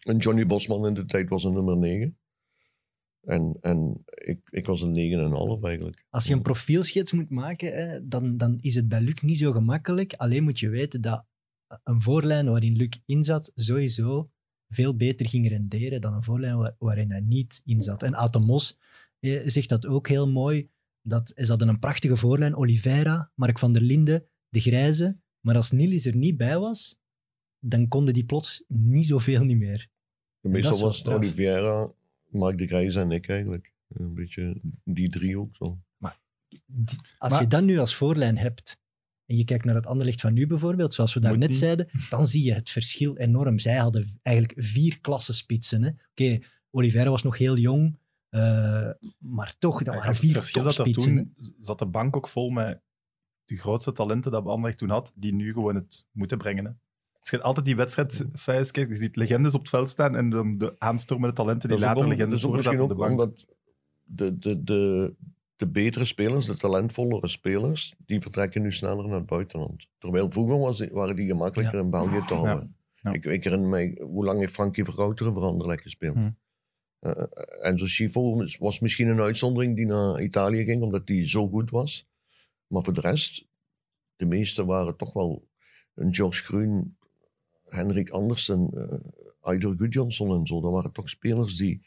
En 0.00 0.16
Johnny 0.16 0.46
Bosman 0.46 0.86
in 0.86 0.94
de 0.94 1.04
tijd 1.04 1.28
was 1.28 1.44
een 1.44 1.52
nummer 1.52 1.76
9. 1.76 2.18
En, 3.20 3.56
en 3.60 4.04
ik, 4.06 4.40
ik 4.50 4.66
was 4.66 4.82
een 4.82 4.94
9,5 5.58 5.64
eigenlijk. 5.64 6.04
Als 6.10 6.26
je 6.26 6.32
een 6.34 6.42
profielschets 6.42 7.12
moet 7.12 7.30
maken, 7.30 7.72
hè, 7.72 8.08
dan, 8.08 8.36
dan 8.36 8.58
is 8.60 8.74
het 8.74 8.88
bij 8.88 9.00
Luc 9.00 9.20
niet 9.22 9.38
zo 9.38 9.52
gemakkelijk. 9.52 10.12
Alleen 10.14 10.42
moet 10.42 10.58
je 10.58 10.68
weten 10.68 11.00
dat 11.00 11.24
een 11.84 12.02
voorlijn 12.02 12.46
waarin 12.50 12.76
Luc 12.76 12.98
inzat 13.06 13.52
sowieso 13.54 14.30
veel 14.68 14.96
beter 14.96 15.28
ging 15.28 15.48
renderen 15.48 16.00
dan 16.00 16.14
een 16.14 16.22
voorlijn 16.22 16.56
waar- 16.56 16.76
waarin 16.78 17.10
hij 17.10 17.20
niet 17.20 17.60
inzat. 17.64 18.02
En 18.02 18.14
Atemos 18.14 18.78
eh, 19.20 19.42
zegt 19.44 19.68
dat 19.68 19.86
ook 19.86 20.08
heel 20.08 20.28
mooi. 20.30 20.68
Dat, 21.02 21.32
ze 21.36 21.46
hadden 21.48 21.68
een 21.68 21.78
prachtige 21.78 22.16
voorlijn. 22.16 22.56
Oliveira, 22.56 23.30
Mark 23.34 23.58
van 23.58 23.72
der 23.72 23.82
Linden, 23.82 24.26
De 24.48 24.60
Grijze. 24.60 25.16
Maar 25.40 25.54
als 25.56 25.70
Nilis 25.70 26.06
er 26.06 26.16
niet 26.16 26.36
bij 26.36 26.58
was, 26.58 27.00
dan 27.58 27.88
konden 27.88 28.14
die 28.14 28.24
plots 28.24 28.64
niet 28.68 29.06
zoveel 29.06 29.44
niet 29.44 29.58
meer. 29.58 29.88
Meestal 30.40 30.80
was 30.80 30.98
het. 30.98 31.08
Oliveira, 31.08 31.92
Mark 32.30 32.58
de 32.58 32.66
Grijze 32.66 33.00
en 33.00 33.10
ik 33.10 33.28
eigenlijk. 33.28 33.72
Een 33.88 34.14
beetje 34.14 34.60
die 34.84 35.08
drie 35.08 35.38
ook 35.38 35.56
zo. 35.56 35.78
Die- 36.66 36.98
Als 37.18 37.32
Maar- 37.32 37.42
je 37.42 37.46
dat 37.48 37.62
nu 37.62 37.78
als 37.78 37.94
voorlijn 37.94 38.38
hebt 38.38 38.78
en 39.26 39.36
je 39.36 39.44
kijkt 39.44 39.64
naar 39.64 39.74
het 39.74 39.86
Anderlecht 39.86 40.20
van 40.20 40.32
nu 40.32 40.46
bijvoorbeeld, 40.46 40.94
zoals 40.94 41.14
we 41.14 41.20
daarnet 41.20 41.54
zeiden, 41.56 41.88
dan 42.10 42.26
zie 42.26 42.42
je 42.44 42.52
het 42.52 42.70
verschil 42.70 43.16
enorm. 43.16 43.58
Zij 43.58 43.76
hadden 43.76 44.06
eigenlijk 44.22 44.64
vier 44.64 45.00
klasse 45.00 45.32
spitsen. 45.32 45.82
hè. 45.82 45.90
Oké, 46.10 46.38
Oliveira 46.70 47.10
was 47.10 47.22
nog 47.22 47.38
heel 47.38 47.56
jong, 47.56 47.98
eh, 48.28 48.90
maar 49.18 49.54
toch, 49.58 49.78
dat 49.82 49.94
waren 49.94 50.08
het 50.08 50.18
vier 50.18 50.32
verschil 50.32 50.62
dat 50.62 50.78
er 50.78 50.92
toen 50.92 51.34
zat 51.58 51.78
de 51.78 51.86
bank 51.86 52.16
ook 52.16 52.28
vol 52.28 52.50
met 52.50 52.80
de 53.44 53.56
grootste 53.56 53.92
talenten 53.92 54.30
dat 54.32 54.46
Anderlecht 54.46 54.78
toen 54.78 54.90
had, 54.90 55.12
die 55.14 55.34
nu 55.34 55.52
gewoon 55.52 55.74
het 55.74 56.06
moeten 56.12 56.38
brengen. 56.38 56.64
Hè. 56.64 56.70
Als 57.20 57.30
je 57.30 57.42
altijd 57.42 57.66
die 57.66 57.76
wedstrijdfeest 57.76 58.70
kijkt, 58.70 58.90
je 58.90 58.96
ziet 58.96 59.16
legendes 59.16 59.54
op 59.54 59.60
het 59.60 59.68
veld 59.68 59.88
staan 59.88 60.16
en 60.16 60.30
dan 60.30 60.58
de 60.58 60.74
aanstormende 60.78 61.34
talenten 61.34 61.68
die 61.68 61.78
later 61.78 62.02
om- 62.02 62.08
legendes 62.10 62.28
dat 62.30 62.38
is 62.38 62.44
ook 62.44 62.50
worden 62.64 62.78
misschien 62.78 62.84
ook 62.84 62.90
op 62.90 63.08
de 63.16 63.16
bank. 63.16 63.20
omdat 63.20 63.46
de, 64.02 64.36
de, 64.36 64.62
de, 64.64 65.14
de 65.56 65.68
betere 65.68 66.04
spelers, 66.04 66.46
de 66.46 66.56
talentvollere 66.56 67.28
spelers, 67.28 67.94
die 68.06 68.20
vertrekken 68.20 68.62
nu 68.62 68.72
sneller 68.72 69.04
naar 69.08 69.14
het 69.18 69.26
buitenland. 69.26 69.86
Terwijl 69.98 70.30
vroeger 70.30 70.58
was, 70.58 70.78
die- 70.78 70.90
waren 70.92 71.16
die 71.16 71.26
gemakkelijker 71.26 71.78
in 71.80 71.90
België 71.90 72.24
te 72.26 72.34
houden. 72.34 72.76
Ja. 72.94 73.12
Ik, 73.12 73.24
ik 73.24 73.44
herinner 73.44 73.68
mij, 73.68 73.98
hoe 74.02 74.24
lang 74.24 74.38
heeft 74.38 74.52
Frankie 74.52 74.84
Verhouteren 74.84 75.32
voor 75.32 75.42
Anderlecht 75.42 75.82
gespeeld? 75.82 76.14
Hm. 76.14 76.30
Eh, 76.98 77.22
en 77.62 77.78
zo 77.78 77.86
Schifo 77.86 78.44
was 78.58 78.80
misschien 78.80 79.08
een 79.08 79.20
uitzondering 79.20 79.76
die 79.76 79.86
naar 79.86 80.22
Italië 80.22 80.64
ging, 80.64 80.82
omdat 80.82 81.02
hij 81.04 81.28
zo 81.28 81.48
goed 81.48 81.70
was. 81.70 82.06
Maar 82.66 82.84
voor 82.84 82.92
de 82.92 83.00
rest, 83.00 83.46
de 84.16 84.26
meeste 84.26 84.64
waren 84.64 84.96
toch 84.96 85.12
wel 85.12 85.48
een 85.94 86.14
George 86.14 86.44
Groen, 86.44 86.96
Henrik 87.70 88.10
Andersen, 88.10 88.70
eh 88.74 88.98
Aidur 89.42 89.74
Gudjonsson 89.78 90.40
en 90.40 90.46
zo. 90.46 90.60
Dat 90.60 90.72
waren 90.72 90.92
toch 90.92 91.08
spelers 91.08 91.56
die... 91.56 91.80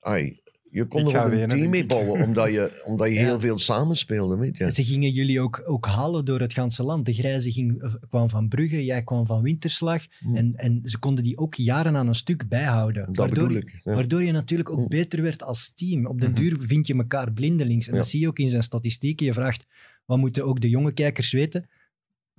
Ai, 0.00 0.40
je 0.70 0.84
kon 0.86 1.08
Ik 1.08 1.14
er 1.14 1.24
ook 1.24 1.32
een 1.32 1.48
team 1.48 1.70
mee 1.70 1.86
bouwen, 1.86 2.22
omdat 2.26 2.50
je, 2.50 2.82
omdat 2.84 3.06
je 3.08 3.14
Ja. 3.14 3.20
heel 3.20 3.40
veel 3.40 3.58
samenspeelde. 3.58 4.36
Weet 4.36 4.56
je. 4.56 4.70
Ze 4.70 4.84
gingen 4.84 5.10
jullie 5.10 5.40
ook, 5.40 5.62
ook 5.66 5.86
halen 5.86 6.24
door 6.24 6.40
het 6.40 6.52
ganse 6.52 6.82
land. 6.82 7.06
De 7.06 7.12
Grijze 7.12 7.52
ging, 7.52 7.82
eh, 7.82 7.94
kwam 8.08 8.28
van 8.28 8.48
Brugge, 8.48 8.84
jij 8.84 9.02
kwam 9.02 9.26
van 9.26 9.42
Winterslag. 9.42 10.06
Hm. 10.18 10.36
En, 10.36 10.52
en 10.56 10.80
ze 10.84 10.98
konden 10.98 11.24
die 11.24 11.38
ook 11.38 11.54
jaren 11.54 11.96
aan 11.96 12.08
een 12.08 12.14
stuk 12.14 12.48
bijhouden. 12.48 13.06
Dat 13.06 13.16
waardoor, 13.16 13.46
bedoel 13.48 13.62
ik. 13.62 13.80
ja. 13.84 13.94
waardoor 13.94 14.22
je 14.22 14.32
natuurlijk 14.32 14.70
ook 14.70 14.78
Hm. 14.78 14.88
beter 14.88 15.22
werd 15.22 15.42
als 15.42 15.72
team. 15.74 16.06
Op 16.06 16.20
den 16.20 16.30
Mhm. 16.30 16.40
duur 16.40 16.56
vind 16.60 16.86
je 16.86 16.94
elkaar 16.94 17.32
blindelings. 17.32 17.86
En 17.86 17.92
Ja. 17.92 17.98
dat 17.98 18.08
zie 18.08 18.20
je 18.20 18.28
ook 18.28 18.38
in 18.38 18.48
zijn 18.48 18.62
statistieken. 18.62 19.26
Je 19.26 19.32
vraagt, 19.32 19.66
wat 20.04 20.18
moeten 20.18 20.44
ook 20.44 20.60
de 20.60 20.68
jonge 20.68 20.92
kijkers 20.92 21.32
weten? 21.32 21.68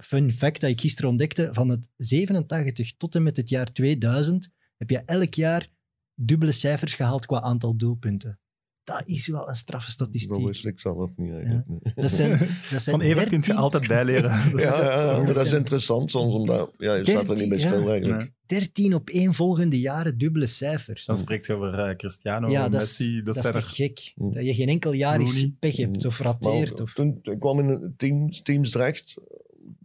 Fun 0.04 0.32
fact 0.32 0.62
dat 0.62 0.70
ik 0.70 0.82
gisteren 0.82 1.10
ontdekte, 1.10 1.50
van 1.52 1.70
het 1.70 1.90
87 1.98 2.94
tot 2.98 3.16
en 3.16 3.24
met 3.24 3.38
het 3.38 3.50
jaar 3.50 3.72
2000 3.72 4.50
heb 4.78 4.90
je 4.90 5.02
elk 5.06 5.34
jaar 5.34 5.68
dubbele 6.16 6.52
cijfers 6.52 6.94
gehaald 6.94 7.26
qua 7.26 7.42
aantal 7.42 7.76
doelpunten. 7.78 8.40
Dat 8.84 9.04
is 9.06 9.28
wel 9.28 9.50
een 9.50 9.56
straffe 9.56 9.86
Dat 9.88 9.94
statistiek. 10.08 10.46
wist 10.46 10.66
ik 10.66 10.80
zelf 10.80 11.12
niet 11.18 11.32
eigenlijk. 11.34 11.96
Dat 11.96 12.12
zijn, 12.12 12.30
dat 12.72 12.82
zijn 12.84 12.96
Van 13.00 13.02
Evert 13.02 13.28
kun 13.30 13.38
je 13.38 13.44
13 13.44 13.56
altijd 13.56 13.88
bijleren. 13.88 14.30
Dat 14.52 14.60
is 14.60 14.66
Ja, 14.66 14.82
ja, 14.84 15.00
zo. 15.00 15.08
ja, 15.12 15.18
maar 15.18 15.26
dat 15.34 15.44
is 15.44 15.50
zijn- 15.50 15.60
interessant 15.62 16.12
soms, 16.12 16.34
omdat 16.34 16.74
ja, 16.78 16.94
je 16.94 17.06
staat 17.06 17.30
er 17.30 17.36
niet 17.36 17.50
bij 17.50 17.60
stil 17.60 17.82
ja. 17.84 17.90
eigenlijk. 17.90 18.20
Nee. 18.20 18.32
13 18.46 18.94
op 18.96 19.10
één 19.10 19.34
volgende 19.34 19.80
jaren 19.80 20.18
dubbele 20.18 20.46
cijfers. 20.46 21.06
Dan 21.06 21.18
spreekt 21.18 21.46
je 21.46 21.54
over 21.54 21.80
eh, 21.90 21.96
Cristiano, 21.96 22.50
ja, 22.50 22.70
dat 22.70 22.82
is, 22.82 22.88
Messi. 23.00 23.16
Dat, 23.16 23.26
dat 23.26 23.36
is 23.36 23.42
zijn 23.42 23.56
echt 23.56 23.76
gek. 23.76 24.12
Hm. 24.16 24.32
Dat 24.32 24.46
je 24.46 24.54
geen 24.54 24.70
enkel 24.70 24.94
jaar 24.94 25.18
Rooney. 25.18 25.56
pech 25.60 25.76
hebt 25.76 26.02
Hm. 26.02 26.08
of 26.08 26.24
Maar 26.24 26.28
rateert. 26.28 26.82
Of... 26.82 26.94
toen 26.94 27.20
ik 27.22 27.40
kwam 27.40 27.60
in 27.60 27.68
het 27.68 27.98
team, 27.98 28.30
Teamsdrecht, 28.32 29.14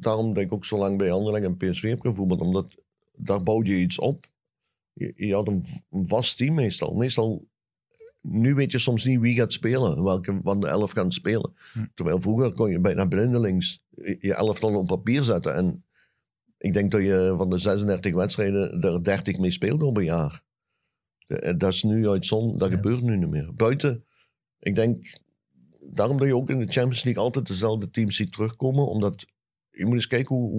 daarom 0.04 0.34
dat 0.34 0.42
ik 0.42 0.52
ook 0.52 0.64
zo 0.64 0.78
lang 0.78 0.98
bij 0.98 1.12
Anderlecht 1.12 1.44
en 1.44 1.56
PSV 1.56 1.88
heb 1.88 2.00
gevoetbald, 2.00 2.40
omdat 2.40 2.74
daar 3.16 3.42
bouwde 3.42 3.70
je 3.70 3.80
iets 3.82 3.98
op. 3.98 4.26
Je, 4.92 5.12
je 5.16 5.34
had 5.34 5.48
een, 5.48 5.64
vast 5.90 6.36
team 6.36 6.54
meestal. 6.54 6.94
Meestal, 6.94 7.46
nu 8.20 8.54
weet 8.54 8.70
je 8.70 8.78
soms 8.78 9.04
niet 9.04 9.20
wie 9.20 9.34
gaat 9.34 9.52
spelen, 9.52 10.04
welke 10.04 10.40
van 10.42 10.60
de 10.60 10.66
elf 10.66 10.90
gaan 10.90 11.12
spelen. 11.12 11.52
Hm. 11.72 11.84
Terwijl 11.94 12.20
vroeger 12.20 12.52
kon 12.52 12.70
je 12.70 12.80
bijna 12.80 13.06
blindelings 13.06 13.82
je 14.20 14.34
elftal 14.34 14.78
op 14.78 14.86
papier 14.86 15.22
zetten. 15.22 15.54
En 15.54 15.84
ik 16.58 16.72
denk 16.72 16.90
dat 16.90 17.02
je 17.02 17.34
van 17.36 17.50
de 17.50 17.58
36 17.58 18.14
wedstrijden 18.14 18.80
er 18.82 19.04
30 19.04 19.38
mee 19.38 19.50
speelde 19.50 19.84
op 19.84 19.96
een 19.96 20.04
jaar. 20.04 20.42
Dat 21.56 21.72
is 21.72 21.82
nu 21.82 22.08
uitzonderlijk, 22.08 22.58
dat 22.60 22.70
Ja. 22.70 22.74
gebeurt 22.76 23.02
nu 23.02 23.16
niet 23.16 23.30
meer. 23.30 23.54
Buiten, 23.54 24.04
ik 24.58 24.74
denk, 24.74 25.18
daarom 25.80 26.18
dat 26.18 26.26
je 26.26 26.36
ook 26.36 26.50
in 26.50 26.58
de 26.58 26.72
Champions 26.72 27.04
League 27.04 27.22
altijd 27.22 27.46
dezelfde 27.46 27.90
teams 27.90 28.16
ziet 28.16 28.32
terugkomen, 28.32 28.86
omdat 28.86 29.26
je 29.76 29.84
moet 29.86 29.94
eens 29.94 30.06
kijken 30.06 30.36
hoe, 30.36 30.50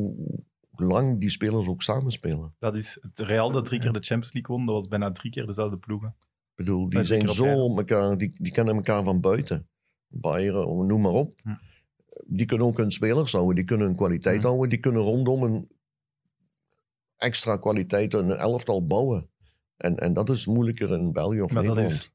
hoe 0.70 0.86
lang 0.86 1.20
die 1.20 1.30
spelers 1.30 1.68
ook 1.68 1.82
samenspelen. 1.82 2.56
Dat 2.60 2.76
is 2.76 2.98
het 3.02 3.20
Real 3.20 3.52
dat 3.52 3.66
drie 3.66 3.80
keer 3.80 3.92
de 3.94 4.00
Champions 4.00 4.34
League 4.34 4.56
won. 4.56 4.66
Dat 4.66 4.76
was 4.76 4.88
bijna 4.88 5.12
drie 5.12 5.32
keer 5.32 5.46
dezelfde 5.46 5.78
ploegen. 5.78 6.16
Ik 6.20 6.66
bedoel, 6.66 6.90
die 6.90 7.06
zijn 7.06 7.30
zo 7.30 7.64
op 7.64 7.78
elkaar, 7.78 8.18
die, 8.18 8.32
die 8.38 8.52
kennen 8.52 8.76
elkaar 8.76 9.04
van 9.04 9.22
buiten. 9.22 9.68
Bayern, 10.08 10.88
noem 10.88 11.02
maar 11.02 11.12
op. 11.12 11.40
Hm. 11.44 11.56
Die 12.26 12.46
kunnen 12.46 12.68
ook 12.68 12.78
hun 12.78 12.92
spelers 12.92 13.32
houden, 13.32 13.56
die 13.56 13.64
kunnen 13.64 13.88
hun 13.88 13.96
kwaliteit 13.96 14.42
Hm. 14.42 14.48
houden, 14.48 14.70
die 14.70 14.80
kunnen 14.80 15.02
rondom 15.02 15.44
een 15.44 15.70
extra 17.18 17.58
kwaliteit 17.58 18.14
een 18.14 18.32
elftal 18.32 18.86
bouwen. 18.86 19.30
En, 19.78 19.98
en 19.98 20.14
dat 20.14 20.30
is 20.30 20.46
moeilijker 20.46 20.92
in 20.92 21.12
België 21.12 21.42
of 21.42 21.52
Maar 21.52 21.64
dat, 21.64 21.76
Nederland. 21.76 22.02
is, 22.02 22.12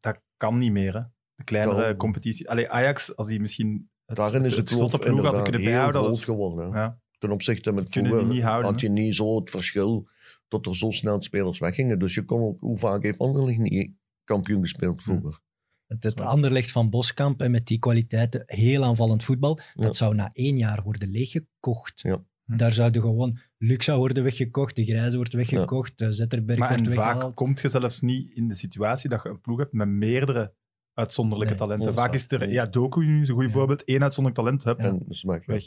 dat 0.00 0.20
kan 0.36 0.58
niet 0.58 0.72
meer. 0.72 0.94
Hè. 0.94 1.00
De 1.34 1.44
kleinere 1.44 1.96
competitie. 1.96 2.50
Allee, 2.50 2.70
Ajax, 2.70 3.16
als 3.16 3.26
die 3.26 3.40
misschien 3.40 3.90
Daarin 4.06 4.44
is 4.44 4.56
het 4.56 4.68
grote 4.70 4.88
kloof 4.88 5.00
ploeg 5.04 5.16
inderdaad 5.16 5.42
kunnen 5.42 5.60
heel 5.60 5.88
groot 5.88 5.92
dat- 5.92 6.20
geworden. 6.20 6.70
ja. 6.70 6.98
Ten 7.18 7.30
opzichte 7.30 7.72
met 7.72 7.86
vroeger 7.90 8.42
had 8.44 8.80
je 8.80 8.88
niet 8.88 9.14
zo 9.16 9.36
het 9.38 9.50
verschil 9.50 10.08
tot 10.48 10.66
er 10.66 10.76
zo 10.76 10.90
snel 10.90 11.22
spelers 11.22 11.58
weggingen. 11.58 11.98
Dus 11.98 12.14
je 12.14 12.24
kon 12.24 12.40
ook, 12.40 12.60
hoe 12.60 12.78
vaak 12.78 13.02
heeft 13.02 13.18
Anderlecht 13.18 13.58
niet 13.58 13.90
kampioen 14.24 14.60
gespeeld 14.60 15.02
vroeger? 15.02 15.40
Het, 15.86 16.02
het 16.02 16.20
Anderlecht 16.20 16.70
van 16.70 16.90
Boskamp 16.90 17.40
en 17.40 17.50
met 17.50 17.66
die 17.66 17.78
kwaliteiten 17.78 18.42
heel 18.46 18.84
aanvallend 18.84 19.24
voetbal, 19.24 19.58
Ja. 19.74 19.82
dat 19.82 19.96
zou 19.96 20.14
na 20.14 20.30
één 20.32 20.58
jaar 20.58 20.82
worden 20.82 21.08
leeggekocht. 21.10 22.00
Ja. 22.00 22.24
Hm. 22.44 22.56
Daar 22.56 22.72
zouden 22.72 23.00
gewoon 23.02 23.38
Luxa 23.58 23.96
worden 23.96 24.22
weggekocht, 24.22 24.76
de 24.76 24.84
Grijze 24.84 25.16
wordt 25.16 25.32
weggekocht, 25.32 25.98
de 25.98 26.12
Zetterberg 26.12 26.58
Maar 26.58 26.68
wordt 26.68 26.82
en 26.82 26.88
weggehaald. 26.90 27.22
vaak 27.22 27.34
kom 27.34 27.54
je 27.62 27.68
zelfs 27.68 28.00
niet 28.00 28.30
in 28.30 28.48
de 28.48 28.54
situatie 28.54 29.10
dat 29.10 29.22
je 29.22 29.28
een 29.28 29.40
ploeg 29.40 29.58
hebt 29.58 29.72
met 29.72 29.88
meerdere 29.88 30.54
uitzonderlijke 30.96 31.54
Nee, 31.54 31.62
talenten. 31.62 31.94
Vaak 31.94 32.14
is 32.14 32.30
er, 32.30 32.50
ja, 32.50 32.66
Doku 32.66 33.04
nu 33.06 33.22
is 33.22 33.28
een 33.28 33.34
goed 33.34 33.44
Ja. 33.44 33.50
voorbeeld. 33.50 33.82
Eén 33.88 34.02
uitzonderlijk 34.02 34.44
talent, 34.44 34.64
hup, 34.64 34.78
En, 34.78 35.06
weg. 35.46 35.64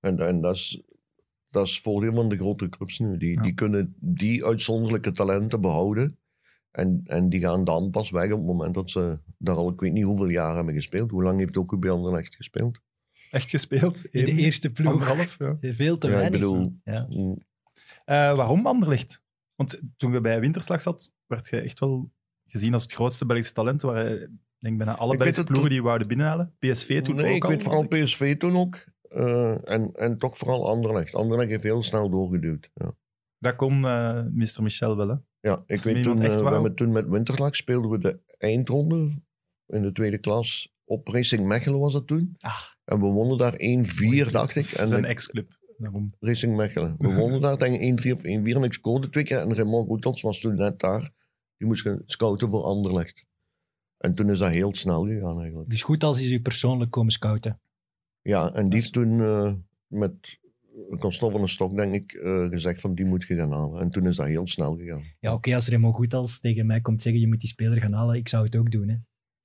En, 0.00 0.18
en 0.18 0.40
dat 0.40 0.54
is 0.54 0.82
dat 1.48 1.66
is 1.66 1.80
voordeel 1.80 2.14
van 2.14 2.28
de 2.28 2.36
grote 2.36 2.68
clubs 2.68 2.98
nu. 2.98 3.16
Die, 3.16 3.34
Ja. 3.34 3.42
die 3.42 3.52
kunnen 3.54 3.94
die 4.00 4.44
uitzonderlijke 4.44 5.12
talenten 5.12 5.60
behouden. 5.60 6.18
En, 6.70 7.00
en 7.04 7.28
die 7.28 7.40
gaan 7.40 7.64
dan 7.64 7.90
pas 7.90 8.10
weg 8.10 8.24
op 8.24 8.38
het 8.38 8.46
moment 8.46 8.74
dat 8.74 8.90
ze 8.90 9.18
daar 9.38 9.56
al, 9.56 9.68
ik 9.70 9.80
weet 9.80 9.92
niet 9.92 10.04
hoeveel 10.04 10.28
jaar 10.28 10.54
hebben 10.56 10.74
gespeeld. 10.74 11.10
Hoe 11.10 11.22
lang 11.22 11.38
heeft 11.38 11.56
ook 11.56 11.78
bij 11.80 11.90
Anderlecht 11.90 12.34
gespeeld? 12.36 12.80
Echt 13.30 13.50
gespeeld. 13.50 14.04
In 14.04 14.24
de 14.24 14.32
eerste 14.32 14.70
ploeg. 14.70 14.92
anderhalf, 14.92 15.38
ja. 15.38 15.56
Veel 15.72 15.98
te 15.98 16.06
Ja, 16.08 16.12
ik 16.12 16.18
weinig. 16.20 16.40
bedoel- 16.40 16.76
Ja. 16.84 17.06
Mm, 17.08 17.38
Eh, 18.04 18.36
waarom 18.36 18.66
Anderlecht? 18.66 19.22
Want 19.54 19.80
toen 19.96 20.12
je 20.12 20.20
bij 20.20 20.40
Winterslag 20.40 20.82
zat, 20.82 21.12
werd 21.26 21.48
je 21.48 21.60
echt 21.60 21.80
wel 21.80 22.10
gezien 22.46 22.72
als 22.72 22.82
het 22.82 22.92
grootste 22.92 23.26
Belgische 23.26 23.52
talent. 23.52 23.82
Waar 23.82 24.06
eh, 24.06 24.28
denk 24.62 24.76
bijna 24.76 24.96
alle 24.96 25.12
Ik 25.12 25.18
Belgische 25.18 25.44
ploegen 25.44 25.70
die 25.70 25.82
wouden 25.82 26.08
binnenhalen. 26.08 26.54
PSV 26.58 27.02
toen 27.02 27.16
nee, 27.16 27.28
ook 27.28 27.36
ik 27.36 27.44
al, 27.44 27.50
weet 27.50 27.62
vooral 27.62 27.86
was 27.88 27.98
ik. 27.98 28.04
PSV 28.04 28.36
toen 28.36 28.56
ook. 28.56 28.84
Eh, 29.08 29.70
en, 29.70 29.92
en 29.94 30.18
toch 30.18 30.38
vooral 30.38 30.68
Anderlecht. 30.68 31.14
Anderlecht 31.14 31.50
heeft 31.50 31.62
heel 31.62 31.82
snel 31.82 32.10
doorgeduwd. 32.10 32.70
Ja. 32.74 32.94
Dat 33.38 33.56
kon 33.56 33.84
eh 33.84 34.22
Mr. 34.32 34.62
Michel 34.62 34.96
wel, 34.96 35.08
hè? 35.08 35.16
Ja, 35.40 35.62
ik 35.66 35.80
weet 35.80 36.02
toen, 36.02 36.22
eh, 36.22 36.36
we 36.36 36.48
hebben 36.48 36.74
toen 36.74 36.92
met 36.92 37.08
Winterslag 37.08 37.56
speelden 37.56 37.90
we 37.90 37.98
de 37.98 38.20
eindronde 38.38 39.22
in 39.66 39.82
de 39.82 39.92
tweede 39.92 40.18
klas. 40.18 40.74
Op 40.84 41.08
Racing 41.08 41.46
Mechelen 41.46 41.80
was 41.80 41.92
dat 41.92 42.06
toen. 42.06 42.36
Ah. 42.38 42.60
En 42.84 43.00
we 43.00 43.06
wonnen 43.06 43.38
daar 43.38 43.54
1-4, 43.56 44.30
dacht 44.30 44.56
ik. 44.56 44.70
Dat 44.70 44.78
En 44.78 44.84
is 44.84 44.90
een 44.90 45.04
ex-club. 45.04 45.60
Daarom. 45.76 46.14
Racing 46.20 46.56
Mechelen. 46.56 46.94
We 46.98 47.14
wonnen 47.20 47.40
daar 47.40 47.58
denk 47.58 47.80
ik 47.80 48.06
1-3 48.06 48.12
of 48.12 48.20
1-4 48.20 48.22
en 48.24 48.62
ik 48.62 48.72
scoorde 48.72 49.10
twee 49.10 49.24
keer. 49.24 49.38
En 49.38 49.54
Raymond 49.54 49.88
Goethals 49.88 50.22
was 50.22 50.40
toen 50.40 50.56
net 50.56 50.78
daar. 50.78 51.10
Die 51.56 51.66
moest 51.66 51.82
gaan 51.82 52.02
scouten 52.06 52.50
voor 52.50 52.62
Anderlecht. 52.62 53.26
En 54.02 54.14
toen 54.14 54.30
is 54.30 54.38
dat 54.38 54.50
heel 54.50 54.74
snel 54.74 55.04
gegaan 55.06 55.40
eigenlijk. 55.40 55.70
Dus 55.70 55.82
goed 55.82 56.04
als 56.04 56.20
is 56.20 56.32
u 56.32 56.40
persoonlijk 56.40 56.90
komen 56.90 57.12
scouten. 57.12 57.60
Ja, 58.22 58.52
en 58.52 58.64
die 58.64 58.74
heeft 58.74 58.92
toen 58.92 59.20
eh, 59.20 59.52
met 59.86 60.40
Constant 60.98 61.32
van 61.32 61.40
der 61.40 61.50
Stok, 61.50 61.76
denk 61.76 61.92
ik, 61.92 62.12
eh, 62.12 62.46
gezegd 62.46 62.80
van 62.80 62.94
die 62.94 63.04
moet 63.04 63.24
je 63.26 63.34
gaan 63.34 63.52
halen. 63.52 63.80
En 63.80 63.90
toen 63.90 64.06
is 64.06 64.16
dat 64.16 64.26
heel 64.26 64.48
snel 64.48 64.76
gegaan. 64.76 65.02
Ja, 65.20 65.32
oké, 65.34 65.54
als 65.54 65.68
Remo 65.68 65.92
Goethals 65.92 66.40
tegen 66.40 66.66
mij 66.66 66.80
komt 66.80 67.02
zeggen 67.02 67.20
je 67.20 67.28
moet 67.28 67.40
die 67.40 67.48
speler 67.48 67.80
gaan 67.80 67.92
halen, 67.92 68.16
ik 68.16 68.28
zou 68.28 68.44
het 68.44 68.56
ook 68.56 68.70
doen. 68.70 68.88
Hè. 68.88 68.96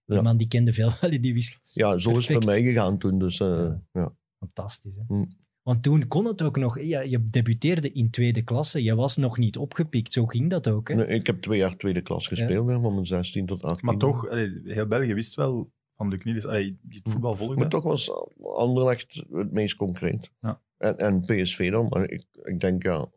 Die 0.06 0.16
Ja. 0.16 0.22
man 0.22 0.38
die 0.38 0.48
kende 0.48 0.74
veel, 0.74 0.92
die 1.22 1.34
wist 1.34 1.72
Ja, 1.74 2.00
zo 2.00 2.18
is 2.18 2.28
het 2.28 2.38
bij 2.40 2.48
mij 2.48 2.64
gegaan 2.64 2.98
toen. 2.98 3.20
Dus 3.20 3.40
eh, 3.40 3.48
Ja. 3.48 3.82
ja. 3.92 4.14
fantastisch. 4.40 4.96
Hè. 4.96 5.16
Hm. 5.16 5.26
Want 5.68 5.84
toen 5.84 6.08
kon 6.08 6.26
het 6.26 6.42
ook 6.42 6.58
nog. 6.58 6.82
Ja, 6.82 7.02
je 7.02 7.24
debuteerde 7.24 7.92
in 7.92 8.10
tweede 8.10 8.42
klasse, 8.42 8.84
je 8.84 8.96
was 8.96 9.18
nog 9.18 9.38
niet 9.38 9.58
opgepikt. 9.58 10.14
Zo 10.14 10.26
ging 10.26 10.50
dat 10.50 10.70
ook. 10.70 10.88
Hè. 10.88 10.96
Nee, 10.96 11.08
ik 11.08 11.28
heb 11.28 11.42
twee 11.42 11.58
jaar 11.58 11.78
tweede 11.78 12.02
klas 12.02 12.28
gespeeld, 12.28 12.68
hè, 12.70 12.80
van 12.80 12.94
mijn 12.94 13.06
16 13.06 13.46
tot 13.46 13.62
18. 13.64 13.86
Maar 13.86 13.98
toch, 13.98 14.30
allee, 14.30 14.62
heel 14.64 14.88
België 14.88 15.14
wist 15.14 15.36
wel 15.36 15.72
van 15.96 16.10
Luc 16.10 16.24
Niels, 16.24 16.46
allee, 16.46 16.78
die 16.82 17.00
het 17.04 17.12
voetbal 17.12 17.36
volgde. 17.36 17.56
Maar 17.56 17.70
toch 17.70 17.84
was 17.84 18.12
Anderlecht 18.42 19.24
het 19.32 19.52
meest 19.52 19.76
concreet. 19.76 20.32
Ja. 20.42 20.62
En, 20.78 20.98
en 20.98 21.22
PSV 21.22 21.72
dan. 21.72 21.88
Maar 21.88 22.10
ik, 22.10 22.26
ik 22.44 22.60
denk, 22.60 22.84
ja, 22.84 23.12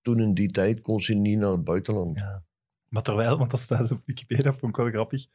toen 0.00 0.20
in 0.20 0.34
die 0.34 0.50
tijd 0.50 0.80
kon 0.80 1.00
ze 1.00 1.14
niet 1.14 1.38
naar 1.38 1.50
het 1.50 1.64
buitenland. 1.64 2.16
Ja. 2.16 2.44
Maar 2.88 3.02
terwijl, 3.02 3.38
want 3.38 3.50
dat 3.50 3.60
staat 3.60 3.90
op 3.90 4.02
Wikipedia, 4.06 4.52
vond 4.52 4.72
ik 4.72 4.76
wel 4.76 4.90
grappig. 4.90 5.26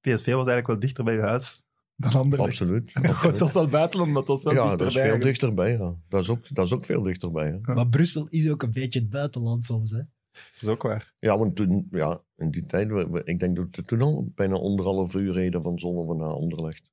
PSV 0.00 0.26
was 0.26 0.46
eigenlijk 0.46 0.66
wel 0.66 0.78
dichter 0.78 1.04
bij 1.04 1.14
je 1.14 1.20
huis 1.20 1.65
dan. 1.96 2.38
Absoluut. 2.38 2.90
Het 3.30 3.40
was 3.40 3.52
wel 3.52 3.68
buitenland, 3.68 4.10
maar 4.10 4.18
het 4.20 4.28
was 4.28 4.42
wel 4.42 4.52
Ja, 4.52 4.60
dichterbij. 4.60 4.86
dat 4.86 4.96
is 5.04 5.10
veel 5.10 5.18
dichterbij. 5.20 5.72
Ja. 5.72 5.94
Dat, 6.08 6.22
is 6.22 6.28
ook, 6.28 6.54
dat 6.54 6.64
is 6.66 6.72
ook 6.72 6.84
veel 6.84 7.02
dichterbij. 7.02 7.46
Hè. 7.46 7.52
Ja. 7.62 7.74
Maar 7.74 7.88
Brussel 7.88 8.26
is 8.30 8.50
ook 8.50 8.62
een 8.62 8.72
beetje 8.72 8.98
het 9.00 9.10
buitenland 9.10 9.64
soms. 9.64 9.90
Hè? 9.90 9.96
Dat 10.32 10.60
is 10.62 10.68
ook 10.68 10.82
waar. 10.82 11.14
Ja, 11.18 11.38
want 11.38 11.56
toen, 11.56 11.88
ja, 11.90 12.20
in 12.36 12.50
die 12.50 12.66
tijd, 12.66 12.90
ik 13.24 13.38
denk 13.38 13.56
dat 13.56 13.66
we 13.70 13.82
toen 13.82 14.00
al 14.00 14.30
bijna 14.34 14.54
anderhalf 14.54 15.14
uur 15.14 15.32
reden 15.32 15.62
van 15.62 15.78
Zonnevan 15.78 16.16
naar 16.16 16.28
Anderlecht. 16.32 16.90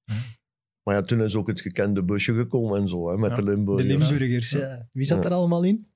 Maar 0.84 0.95
ja, 0.95 1.01
toen 1.01 1.22
is 1.22 1.36
ook 1.36 1.47
het 1.47 1.62
gekende 1.62 2.04
busje 2.04 2.34
gekomen 2.34 2.82
en 2.82 2.88
zo, 2.89 3.10
hè, 3.10 3.18
met 3.18 3.30
Ja, 3.30 3.36
de 3.36 3.43
De 3.43 3.49
Limburgers. 3.49 3.88
Limburgers. 3.88 4.49
Ja. 4.51 4.88
Wie 4.91 5.06
zat 5.06 5.24
Ja. 5.24 5.30
er 5.30 5.36
allemaal 5.36 5.64
in? 5.64 5.88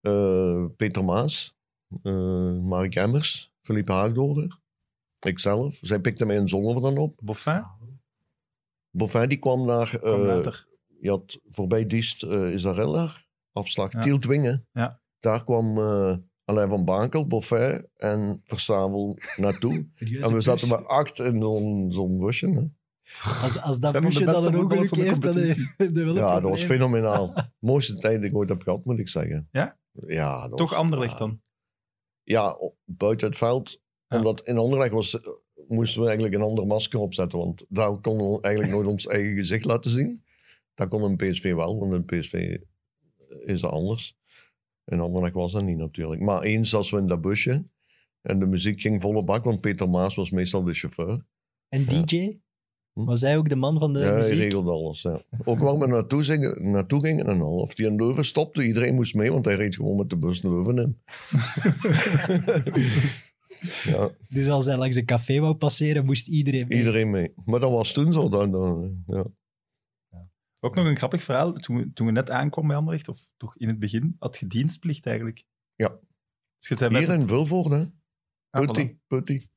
Eh, 0.00 0.64
Peter 0.76 1.04
Maas, 1.04 1.56
eh 2.02 2.58
Mark 2.58 2.94
Emmers, 2.94 3.52
Philippe 3.60 3.92
Haagdoren, 3.92 4.60
ikzelf. 5.20 5.78
Zij 5.80 6.00
pikte 6.00 6.24
mij 6.24 6.36
in 6.36 6.48
Zonnevan 6.48 6.82
dan 6.82 6.98
op. 6.98 7.14
Boffin 7.22 7.64
Boffin 8.96 9.28
die 9.28 9.38
kwam 9.38 9.66
daar, 9.66 9.98
kwam 9.98 10.28
eh, 10.28 10.52
je 11.00 11.10
had 11.10 11.40
voorbij 11.50 11.86
Diest 11.86 12.22
uh, 12.22 12.54
Isarella, 12.54 13.10
afslag 13.52 13.92
Ja. 13.92 14.00
Tieltwingen. 14.00 14.66
Ja. 14.72 15.00
Daar 15.18 15.44
kwam 15.44 15.78
eh 15.78 16.16
Alain 16.44 16.68
van 16.68 16.84
Bakel, 16.84 17.26
Boffin 17.26 17.88
en 17.96 18.40
Versavel 18.44 19.18
naartoe. 19.36 19.86
Serieus. 19.90 20.22
En 20.26 20.34
we 20.34 20.40
zaten 20.40 20.68
met 20.68 20.86
acht 20.86 21.18
in 21.18 21.40
zo'n 21.92 22.18
busje. 22.18 22.48
Hè. 22.50 22.62
Als, 23.42 23.60
als 23.60 23.78
dat 23.78 23.92
de 23.92 24.00
busje 24.00 24.24
dan 24.24 24.44
een 24.46 24.58
ongeluk 24.58 24.94
de 24.94 25.00
heeft, 25.02 25.22
dan 25.22 25.36
een 26.06 26.14
Ja, 26.14 26.40
dat 26.40 26.50
was 26.50 26.64
fenomenaal. 26.64 27.34
Mooiste 27.58 27.96
tijd 27.98 28.20
die 28.20 28.30
ik 28.30 28.36
ooit 28.36 28.48
heb 28.48 28.62
gehad, 28.62 28.84
moet 28.84 28.98
ik 28.98 29.08
zeggen. 29.08 29.48
Ja? 29.52 29.78
Ja. 30.06 30.48
dat 30.48 30.58
Toch 30.58 30.70
was- 30.70 30.78
Anderlecht 30.78 31.18
dan? 31.18 31.40
Ja, 32.22 32.56
buiten 32.84 33.26
het 33.28 33.36
veld. 33.36 33.80
Ja. 34.06 34.16
Omdat 34.16 34.46
in 34.46 34.58
Anderlecht 34.58 34.92
was, 34.92 35.18
moesten 35.72 36.00
we 36.00 36.06
eigenlijk 36.06 36.36
een 36.36 36.42
ander 36.48 36.66
masker 36.66 37.00
opzetten. 37.00 37.38
Want 37.38 37.64
daar 37.68 37.98
konden 38.00 38.32
we 38.32 38.40
eigenlijk 38.40 38.74
nooit 38.74 38.86
ons 38.88 39.06
eigen 39.06 39.34
gezicht 39.36 39.64
laten 39.64 39.90
zien. 39.90 40.22
Dat 40.74 40.88
kon 40.88 41.02
een 41.02 41.16
PSV 41.16 41.54
wel, 41.54 41.78
want 41.78 41.92
een 41.92 42.04
PSV 42.04 42.56
is 43.44 43.60
dat 43.60 43.70
anders. 43.70 44.16
In 44.84 45.00
Anderlecht 45.00 45.34
was 45.34 45.52
dat 45.52 45.62
niet 45.62 45.76
natuurlijk. 45.76 46.20
Maar 46.20 46.42
eens 46.42 46.74
als 46.74 46.90
we 46.90 46.98
in 46.98 47.06
dat 47.06 47.20
busje 47.20 47.64
en 48.22 48.38
de 48.38 48.46
muziek 48.46 48.80
ging 48.80 49.02
volle 49.02 49.24
bak, 49.24 49.44
want 49.44 49.60
Peter 49.60 49.90
Maas 49.90 50.14
was 50.14 50.30
meestal 50.30 50.62
de 50.62 50.74
chauffeur. 50.74 51.24
En 51.68 51.84
Ja. 51.88 52.02
DJ? 52.02 52.38
Hm? 52.92 53.04
Was 53.04 53.20
hij 53.20 53.36
ook 53.36 53.48
de 53.48 53.56
man 53.56 53.78
van 53.78 53.92
de 53.92 53.98
ja, 53.98 54.04
hij 54.04 54.16
muziek? 54.16 54.38
regelde 54.38 54.70
alles. 54.70 55.02
Ja. 55.02 55.22
Ook 55.44 55.58
waar 55.58 55.78
we 55.78 55.86
naartoe, 55.86 56.24
zingen, 56.24 56.70
naartoe 56.70 57.00
gingen 57.00 57.26
en 57.26 57.40
al. 57.40 57.60
Of 57.60 57.74
die 57.74 57.86
in 57.86 57.96
Leuven 57.96 58.24
stopte, 58.24 58.66
iedereen 58.66 58.94
moest 58.94 59.14
mee, 59.14 59.32
want 59.32 59.44
hij 59.44 59.54
reed 59.54 59.74
gewoon 59.74 59.96
met 59.96 60.10
de 60.10 60.16
bus 60.16 60.42
Leuven 60.42 60.78
in. 60.78 61.00
ja, 63.84 64.10
Dus 64.28 64.48
als 64.48 64.66
hij 64.66 64.76
langs 64.76 64.96
een 64.96 65.04
café 65.04 65.40
wou 65.40 65.54
passeren, 65.54 66.04
moest 66.04 66.28
iedereen 66.28 66.68
mee. 66.68 66.78
iedereen 66.78 67.10
mee. 67.10 67.32
Maar 67.44 67.60
dat 67.60 67.70
was 67.70 67.92
toen 67.92 68.12
zo. 68.12 68.28
Dan, 68.28 68.50
dan, 68.50 69.04
ja. 69.06 69.26
Ook 70.60 70.74
nog 70.74 70.86
een 70.86 70.96
grappig 70.96 71.22
verhaal. 71.22 71.52
Toen 71.52 71.76
we, 71.76 71.92
toen 71.92 72.06
we 72.06 72.12
net 72.12 72.30
aankwamen 72.30 72.68
bij 72.70 72.78
Anderlecht, 72.78 73.08
of 73.08 73.30
toch 73.36 73.56
in 73.56 73.68
het 73.68 73.78
begin, 73.78 74.16
had 74.18 74.38
je 74.38 74.46
dienstplicht 74.46 75.06
eigenlijk. 75.06 75.44
Ja. 75.74 75.98
Dus 76.58 76.68
je 76.68 76.88
Hier 76.88 77.12
in 77.12 77.20
hè? 77.70 77.86
Ah, 78.50 78.66
Putty, 78.66 78.92
voilà. 78.92 79.06
Putty. 79.06 79.48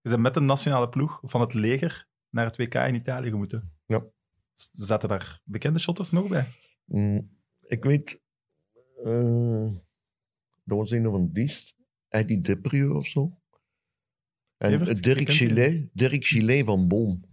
je 0.00 0.10
bent 0.10 0.20
met 0.20 0.34
de 0.34 0.40
nationale 0.40 0.88
ploeg 0.88 1.20
van 1.22 1.40
het 1.40 1.54
leger 1.54 2.08
naar 2.30 2.44
het 2.44 2.56
WK 2.56 2.74
in 2.74 2.94
Italië 2.94 3.30
moeten. 3.30 3.72
Ja. 3.86 4.04
Zaten 4.54 5.08
daar 5.08 5.40
bekende 5.44 5.78
shotters 5.78 6.10
nog 6.10 6.28
bij? 6.28 6.46
Mm, 6.84 7.30
ik 7.66 7.84
weet, 7.84 8.20
eh 9.04 9.74
dat 10.64 10.78
was 10.78 10.90
een 10.90 11.04
van 11.04 11.32
Diest, 11.32 11.74
Eddie 12.08 12.40
Deprieux 12.40 12.94
of 12.94 13.06
zo. 13.06 13.38
En 14.56 14.72
Evert, 14.72 15.02
Dirk? 15.02 15.28
Gillet, 15.30 15.88
Dirk 15.92 16.24
Gillet 16.24 16.64
van 16.64 16.88
Boom. 16.88 17.24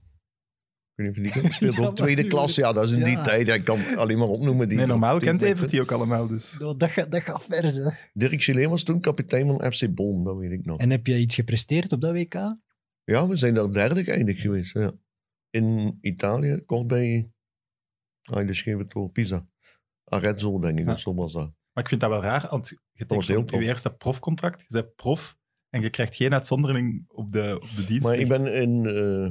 Ik 0.96 1.06
weet 1.06 1.18
niet 1.18 1.30
of 1.30 1.34
je 1.34 1.42
die 1.42 1.42
kent. 1.42 1.54
Speelt 1.54 1.76
Ja, 1.82 1.86
ook 1.86 1.96
tweede 1.96 2.22
maar- 2.22 2.30
klas. 2.30 2.56
Ja, 2.56 2.74
dat 2.74 2.90
is 2.90 2.96
in 2.96 3.04
die 3.04 3.22
tijd. 3.22 3.48
Ik 3.48 3.64
kan 3.64 3.98
alleen 3.98 4.18
maar 4.18 4.28
opnoemen. 4.28 4.68
Die 4.68 4.78
Nee, 4.78 4.86
normaal 4.88 5.20
kent 5.20 5.42
Evert 5.42 5.70
die 5.70 5.82
ook 5.82 5.92
allemaal. 5.92 6.28
Dus. 6.28 6.52
Dat 6.78 6.84
gaat, 6.92 7.12
dat 7.12 7.22
gaat 7.22 7.44
vers, 7.44 7.76
hè. 7.76 7.90
Dirk 8.14 8.42
Gillet 8.44 8.70
was 8.70 8.84
toen 8.84 9.00
kapitein 9.00 9.48
van 9.48 9.72
FC 9.74 9.94
Boom, 9.94 10.24
dat 10.24 10.38
weet 10.38 10.52
ik 10.52 10.66
nog. 10.66 10.80
En 10.80 10.90
heb 10.90 11.08
je 11.08 11.18
iets 11.20 11.36
gepresteerd 11.36 11.92
op 11.92 12.02
dat 12.02 12.12
WK? 12.14 12.34
Ja, 13.04 13.28
we 13.28 13.38
zijn 13.38 13.54
daar 13.54 13.72
derde 13.72 14.04
geëindigd 14.04 14.40
geweest. 14.40 14.74
Ja. 14.74 14.92
In 15.50 15.98
Italië, 16.02 16.62
kort 16.66 16.88
bij 16.88 17.32
ah, 18.22 18.48
de 18.48 18.54
schreef 18.54 18.78
het 18.78 18.92
door 18.92 19.10
Pisa. 19.10 19.48
Arezzo, 20.04 20.60
denk 20.60 20.80
ik, 20.80 20.86
Ja. 20.86 20.94
of 20.94 21.00
zo 21.00 21.14
was 21.16 21.34
dat. 21.34 21.54
Maar 21.74 21.84
ik 21.84 21.90
vind 21.90 22.02
dat 22.02 22.10
wel 22.10 22.22
raar, 22.22 22.48
want 22.50 22.70
je 22.92 23.06
tekent 23.06 23.50
je 23.50 23.60
eerste 23.60 23.94
profcontract, 23.94 24.64
je 24.68 24.82
bent 24.82 24.96
prof 24.96 25.38
en 25.70 25.82
je 25.82 25.90
krijgt 25.90 26.16
geen 26.16 26.34
uitzondering 26.34 27.06
op 27.08 27.32
de, 27.32 27.60
op 27.62 27.70
de 27.76 27.86
dienst. 27.86 28.08
Maar 28.08 28.18
ik 28.18 28.28
ben 28.28 28.54
in 28.54 28.86
eh 28.86 29.30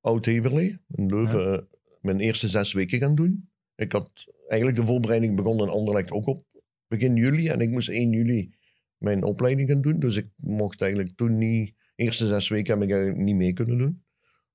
Oud-Heverlee, 0.00 0.78
in 0.88 1.06
Leuven, 1.06 1.52
eh, 1.52 1.64
mijn 2.00 2.20
eerste 2.20 2.48
zes 2.48 2.72
weken 2.72 2.98
gaan 2.98 3.14
doen. 3.14 3.50
Ik 3.74 3.92
had 3.92 4.10
eigenlijk 4.48 4.80
de 4.80 4.86
voorbereiding 4.86 5.36
begonnen 5.36 5.66
in 5.66 5.72
Anderlecht 5.72 6.10
ook 6.10 6.26
op 6.26 6.44
begin 6.86 7.16
juli. 7.16 7.48
En 7.48 7.60
ik 7.60 7.70
moest 7.70 7.88
1 7.88 8.10
juli 8.10 8.54
mijn 8.96 9.24
opleiding 9.24 9.68
gaan 9.68 9.80
doen. 9.80 9.98
Dus 9.98 10.16
ik 10.16 10.28
mocht 10.36 10.80
eigenlijk 10.80 11.16
toen 11.16 11.38
niet... 11.38 11.74
De 11.94 12.06
eerste 12.06 12.26
zes 12.26 12.48
weken 12.48 12.74
heb 12.74 12.82
ik 12.82 12.94
eigenlijk 12.94 13.24
niet 13.24 13.36
mee 13.36 13.52
kunnen 13.52 13.78
doen. 13.78 14.02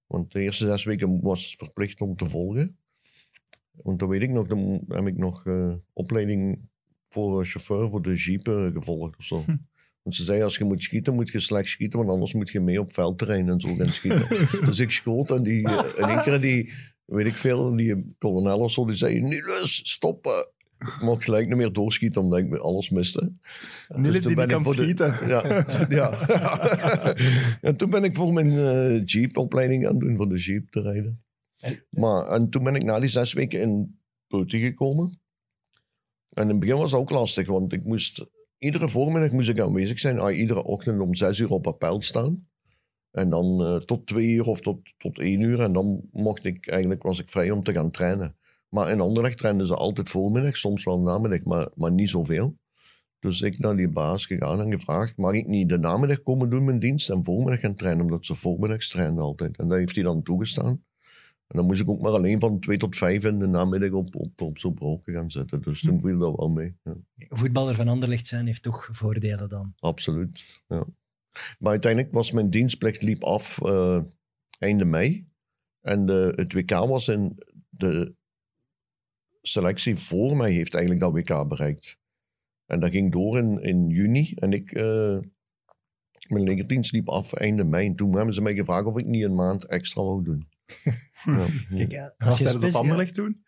Want 0.05 0.31
de 0.31 0.41
eerste 0.41 0.65
zes 0.65 0.83
weken 0.83 1.21
was 1.21 1.55
verplicht 1.57 2.01
om 2.01 2.15
te 2.15 2.29
volgen. 2.29 2.77
Want 3.71 3.99
dan 3.99 4.09
weet 4.09 4.21
ik 4.21 4.29
nog, 4.29 4.47
dan 4.47 4.83
heb 4.87 5.07
ik 5.07 5.17
nog 5.17 5.45
eh, 5.45 5.73
opleiding 5.93 6.69
voor 7.15 7.45
chauffeur 7.45 7.89
voor 7.89 8.01
de 8.01 8.15
jeep 8.15 8.47
eh, 8.47 8.65
gevolgd 8.73 9.17
of 9.17 9.25
zo. 9.25 9.43
Hm. 9.45 9.55
Want 10.03 10.15
ze 10.15 10.23
zei, 10.23 10.43
als 10.43 10.57
je 10.57 10.63
moet 10.63 10.81
schieten, 10.81 11.13
moet 11.13 11.31
je 11.31 11.39
slecht 11.39 11.69
schieten, 11.69 11.99
want 11.99 12.11
anders 12.11 12.33
moet 12.33 12.49
je 12.49 12.59
mee 12.59 12.79
op 12.79 12.93
veldterrein 12.93 13.49
en 13.49 13.59
zo 13.59 13.75
gaan 13.75 13.89
schieten. 13.89 14.27
dus 14.65 14.79
ik 14.79 14.91
schoot 14.91 15.31
en 15.31 15.43
die, 15.43 15.67
eh, 15.67 15.83
in 16.03 16.09
één 16.09 16.21
keer 16.21 16.41
die, 16.41 16.73
weet 17.05 17.25
ik 17.25 17.33
veel, 17.33 17.75
die 17.75 18.15
kolonel 18.17 18.59
of 18.59 18.71
zo, 18.71 18.85
die 18.85 18.95
zei, 18.95 19.19
Niels, 19.19 19.79
stoppen. 19.83 20.47
Ik 20.79 21.01
mocht 21.01 21.23
gelijk 21.23 21.47
niet 21.47 21.57
meer 21.57 21.73
doorschieten, 21.73 22.21
omdat 22.21 22.39
ik 22.39 22.55
alles 22.57 22.89
miste. 22.89 23.31
Niels 23.87 24.21
Dus 24.21 24.35
die 24.35 24.45
kan 24.45 24.63
de- 24.63 24.73
schieten. 24.73 25.17
Ja, 25.27 25.65
ja. 25.89 26.27
en 27.69 27.77
toen 27.77 27.89
ben 27.89 28.03
ik 28.03 28.15
voor 28.15 28.33
mijn 28.33 28.51
eh, 28.51 29.05
jeepopleiding 29.05 29.83
gaan 29.83 29.99
doen, 29.99 30.15
voor 30.15 30.29
de 30.29 30.37
jeep 30.39 30.69
te 30.69 30.81
rijden. 30.81 31.23
Maar, 31.89 32.27
en 32.27 32.49
toen 32.49 32.63
ben 32.63 32.75
ik 32.75 32.83
na 32.83 32.99
die 32.99 33.09
zes 33.09 33.33
weken 33.33 33.61
in 33.61 33.99
Putty 34.27 34.59
gekomen. 34.59 35.19
En 36.35 36.43
in 36.43 36.49
het 36.49 36.59
begin 36.59 36.75
was 36.75 36.91
het 36.91 36.99
ook 36.99 37.09
lastig, 37.09 37.47
want 37.47 37.73
ik 37.73 37.85
moest... 37.85 38.25
Iedere 38.57 38.89
voormiddag 38.89 39.31
moest 39.31 39.49
ik 39.49 39.59
aanwezig 39.59 39.99
zijn. 39.99 40.19
Ah, 40.19 40.37
iedere 40.37 40.63
ochtend 40.63 41.01
om 41.01 41.15
zes 41.15 41.39
uur 41.39 41.49
op 41.49 41.67
appel 41.67 42.01
staan. 42.01 42.47
En 43.11 43.29
dan 43.29 43.65
eh, 43.65 43.75
tot 43.75 44.07
twee 44.07 44.27
uur 44.27 44.45
of 44.45 44.61
tot, 44.61 44.79
tot 44.97 45.19
één 45.19 45.41
uur. 45.41 45.61
En 45.61 45.73
dan 45.73 46.01
mocht 46.11 46.43
ik, 46.43 46.67
eigenlijk 46.67 47.03
was 47.03 47.19
ik 47.19 47.29
vrij 47.29 47.51
om 47.51 47.63
te 47.63 47.73
gaan 47.73 47.91
trainen. 47.91 48.35
Maar 48.69 48.91
in 48.91 48.99
Anderlecht 48.99 49.37
trainden 49.37 49.67
ze 49.67 49.75
altijd 49.75 50.09
voormiddag, 50.09 50.57
soms 50.57 50.83
wel 50.83 51.01
namiddag, 51.01 51.43
maar, 51.43 51.67
maar 51.75 51.91
niet 51.91 52.09
zoveel. 52.09 52.57
Dus 53.19 53.41
ik 53.41 53.59
naar 53.59 53.75
die 53.75 53.89
baas 53.89 54.25
gegaan 54.25 54.61
en 54.61 54.71
gevraagd, 54.71 55.17
mag 55.17 55.33
ik 55.33 55.47
niet 55.47 55.69
de 55.69 55.77
namiddag 55.77 56.21
komen 56.21 56.49
doen 56.49 56.65
mijn 56.65 56.79
dienst 56.79 57.09
en 57.09 57.23
voormiddag 57.23 57.59
gaan 57.59 57.75
trainen, 57.75 58.03
omdat 58.03 58.25
ze 58.25 58.35
voormiddags 58.35 58.89
trainen 58.89 59.23
altijd. 59.23 59.57
En 59.57 59.67
dat 59.67 59.77
heeft 59.77 59.95
hij 59.95 60.03
dan 60.03 60.23
toegestaan. 60.23 60.84
En 61.47 61.57
dan 61.57 61.65
moest 61.65 61.81
ik 61.81 61.89
ook 61.89 62.01
maar 62.01 62.11
alleen 62.11 62.39
van 62.39 62.59
twee 62.59 62.77
tot 62.77 62.95
vijf 62.95 63.23
in 63.23 63.39
de 63.39 63.47
namiddag 63.47 63.91
op, 63.91 64.15
op, 64.15 64.41
op 64.41 64.59
zo'n 64.59 64.73
broken 64.73 65.13
gaan 65.13 65.31
zitten. 65.31 65.61
Dus 65.61 65.81
toen 65.81 66.01
viel 66.01 66.19
dat 66.19 66.35
wel 66.35 66.49
mee. 66.49 66.75
Ja. 66.83 66.95
Voetballer 67.29 67.75
van 67.75 67.87
Anderlecht 67.87 68.27
zijn 68.27 68.45
heeft 68.45 68.63
toch 68.63 68.89
voordelen 68.91 69.49
dan. 69.49 69.73
Absoluut. 69.79 70.61
Ja. 70.67 70.85
Maar 71.59 71.71
uiteindelijk 71.71 72.13
was 72.13 72.31
mijn 72.31 72.49
dienstplicht 72.49 73.01
liep 73.01 73.23
af 73.23 73.61
eh, 73.61 74.01
einde 74.59 74.85
mei. 74.85 75.27
En 75.81 76.05
de, 76.05 76.33
het 76.35 76.53
WK 76.53 76.69
was 76.69 77.07
in 77.07 77.37
de 77.69 78.15
selectie 79.41 79.97
voor 79.97 80.37
mij 80.37 80.51
heeft 80.51 80.73
eigenlijk 80.73 81.03
dat 81.03 81.13
WK 81.13 81.47
bereikt. 81.47 81.97
En 82.65 82.79
dat 82.79 82.91
ging 82.91 83.11
door 83.11 83.37
in, 83.37 83.61
in 83.61 83.87
juni. 83.87 84.33
En 84.35 84.53
ik, 84.53 84.71
eh, 84.71 85.17
mijn 86.27 86.43
legerdienst 86.43 86.91
liep 86.91 87.09
af 87.09 87.33
einde 87.33 87.63
mei. 87.63 87.87
En 87.87 87.95
toen 87.95 88.15
hebben 88.15 88.33
ze 88.33 88.41
mij 88.41 88.55
gevraagd 88.55 88.85
of 88.85 88.97
ik 88.97 89.05
niet 89.05 89.23
een 89.23 89.35
maand 89.35 89.65
extra 89.65 90.03
wou 90.03 90.23
doen. 90.23 90.47
Ja. 91.25 91.47
Kijk, 91.77 91.91
ja, 91.91 92.13
Was 92.17 92.43
als, 92.43 92.51
je 92.51 92.57
dat 92.59 92.75
Anderlecht 92.75 93.13
toen? 93.13 93.43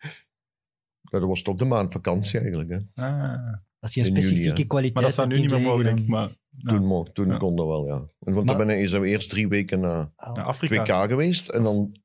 Ja, 1.00 1.18
dat 1.18 1.28
was 1.28 1.42
toch 1.42 1.56
de 1.56 1.64
maand 1.64 1.92
vakantie 1.92 2.38
eigenlijk. 2.40 2.70
Hè. 2.70 3.04
Ah. 3.04 3.54
als 3.78 3.94
je 3.94 4.00
een 4.00 4.06
juni, 4.06 4.20
specifieke 4.22 4.66
kwaliteit 4.66 4.94
Maar 4.94 5.02
dat 5.02 5.14
zou 5.14 5.28
nu 5.28 5.38
niet 5.40 5.50
meer 5.50 5.60
mogen, 5.60 5.84
denk 5.84 5.98
ik. 5.98 6.06
Maar, 6.08 6.28
Toen, 6.58 6.80
ja. 6.80 6.86
mocht, 6.86 7.14
toen 7.14 7.28
Ja. 7.28 7.36
kon 7.36 7.56
dat 7.56 7.66
wel, 7.66 7.86
ja. 7.86 7.94
En 7.94 8.08
Want 8.18 8.36
Maar- 8.36 8.56
dan 8.56 8.66
ben 8.66 8.80
ik, 8.80 8.88
zijn 8.88 9.02
we 9.02 9.08
eerst 9.08 9.30
drie 9.30 9.48
weken 9.48 9.80
naar 9.80 9.96
naar 10.16 10.28
het 10.28 10.38
Afrika. 10.38 10.82
WK 11.02 11.08
geweest. 11.10 11.48
En 11.48 11.62
dan 11.62 11.96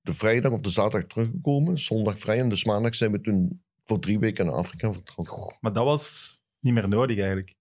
de 0.00 0.14
vrijdag 0.14 0.52
of 0.52 0.60
de 0.60 0.70
zaterdag 0.70 1.08
teruggekomen. 1.10 1.78
Zondag 1.78 2.18
vrij. 2.18 2.38
En 2.38 2.48
dus 2.48 2.64
maandag 2.64 2.94
zijn 2.94 3.10
we 3.12 3.20
toen 3.20 3.62
voor 3.84 3.98
drie 4.00 4.18
weken 4.18 4.46
naar 4.46 4.54
Afrika 4.54 4.92
vertrokken. 4.92 5.56
Maar 5.60 5.72
dat 5.72 5.84
was 5.84 6.38
niet 6.60 6.74
meer 6.74 6.88
nodig 6.88 7.16
eigenlijk. 7.18 7.54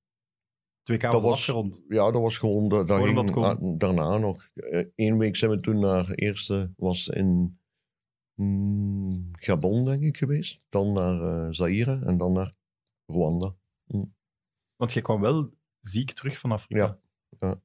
Het 0.83 0.95
WK 0.95 1.01
was, 1.01 1.11
Dat 1.11 1.21
was- 1.21 1.31
afgerond. 1.31 1.83
Ja, 1.87 2.11
dat 2.11 2.21
was 2.21 2.37
gewoon... 2.37 2.69
Dat, 2.69 2.91
ging, 2.91 3.35
ah, 3.35 3.77
daarna 3.77 4.17
nog. 4.17 4.49
Eén 4.95 5.17
week 5.17 5.35
zijn 5.35 5.51
we 5.51 5.59
toen 5.59 5.79
naar... 5.79 6.11
Eerste 6.11 6.73
was 6.75 7.07
in 7.07 7.59
mm, 8.33 9.29
Gabon, 9.31 9.85
denk 9.85 10.03
ik, 10.03 10.17
geweest. 10.17 10.65
Dan 10.69 10.93
naar 10.93 11.21
eh 11.21 11.47
Zaire. 11.51 12.01
En 12.05 12.17
dan 12.17 12.33
naar 12.33 12.55
Rwanda. 13.05 13.55
Want 14.75 14.93
je 14.93 15.01
kwam 15.01 15.21
wel 15.21 15.49
ziek 15.79 16.11
terug 16.11 16.37
van 16.37 16.51
Afrika. 16.51 16.99
Ja. 17.39 17.61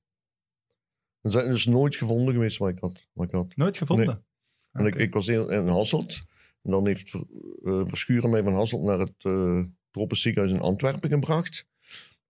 Het 1.20 1.34
is 1.34 1.42
dus 1.42 1.66
nooit 1.66 1.96
gevonden 1.96 2.34
geweest 2.34 2.58
wat 2.58 2.68
ik 2.68 2.78
had. 2.78 3.08
Wat 3.12 3.26
ik 3.26 3.34
had. 3.34 3.56
Nooit 3.56 3.76
gevonden? 3.76 4.24
En 4.72 4.86
ik, 4.86 4.94
ik 4.94 5.14
was 5.14 5.28
in 5.28 5.66
Hasselt. 5.66 6.22
En 6.62 6.70
dan 6.70 6.86
heeft 6.86 7.14
eh, 7.14 7.86
Verschuren 7.86 8.30
mij 8.30 8.42
van 8.42 8.54
Hasselt 8.54 8.82
naar 8.82 8.98
het 8.98 9.24
uh, 9.24 9.64
Tropisch 9.90 10.22
ziekenhuis 10.22 10.54
in 10.54 10.60
Antwerpen 10.60 11.10
gebracht. 11.10 11.66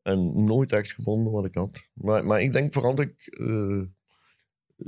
En 0.08 0.44
nooit 0.44 0.72
echt 0.72 0.92
gevonden 0.92 1.32
wat 1.32 1.44
ik 1.44 1.54
had. 1.54 1.88
Maar, 1.92 2.26
maar 2.26 2.42
ik 2.42 2.52
denk 2.52 2.72
vooral 2.72 2.94
dat 2.94 3.04
ik 3.04 3.26
eh, 3.26 3.82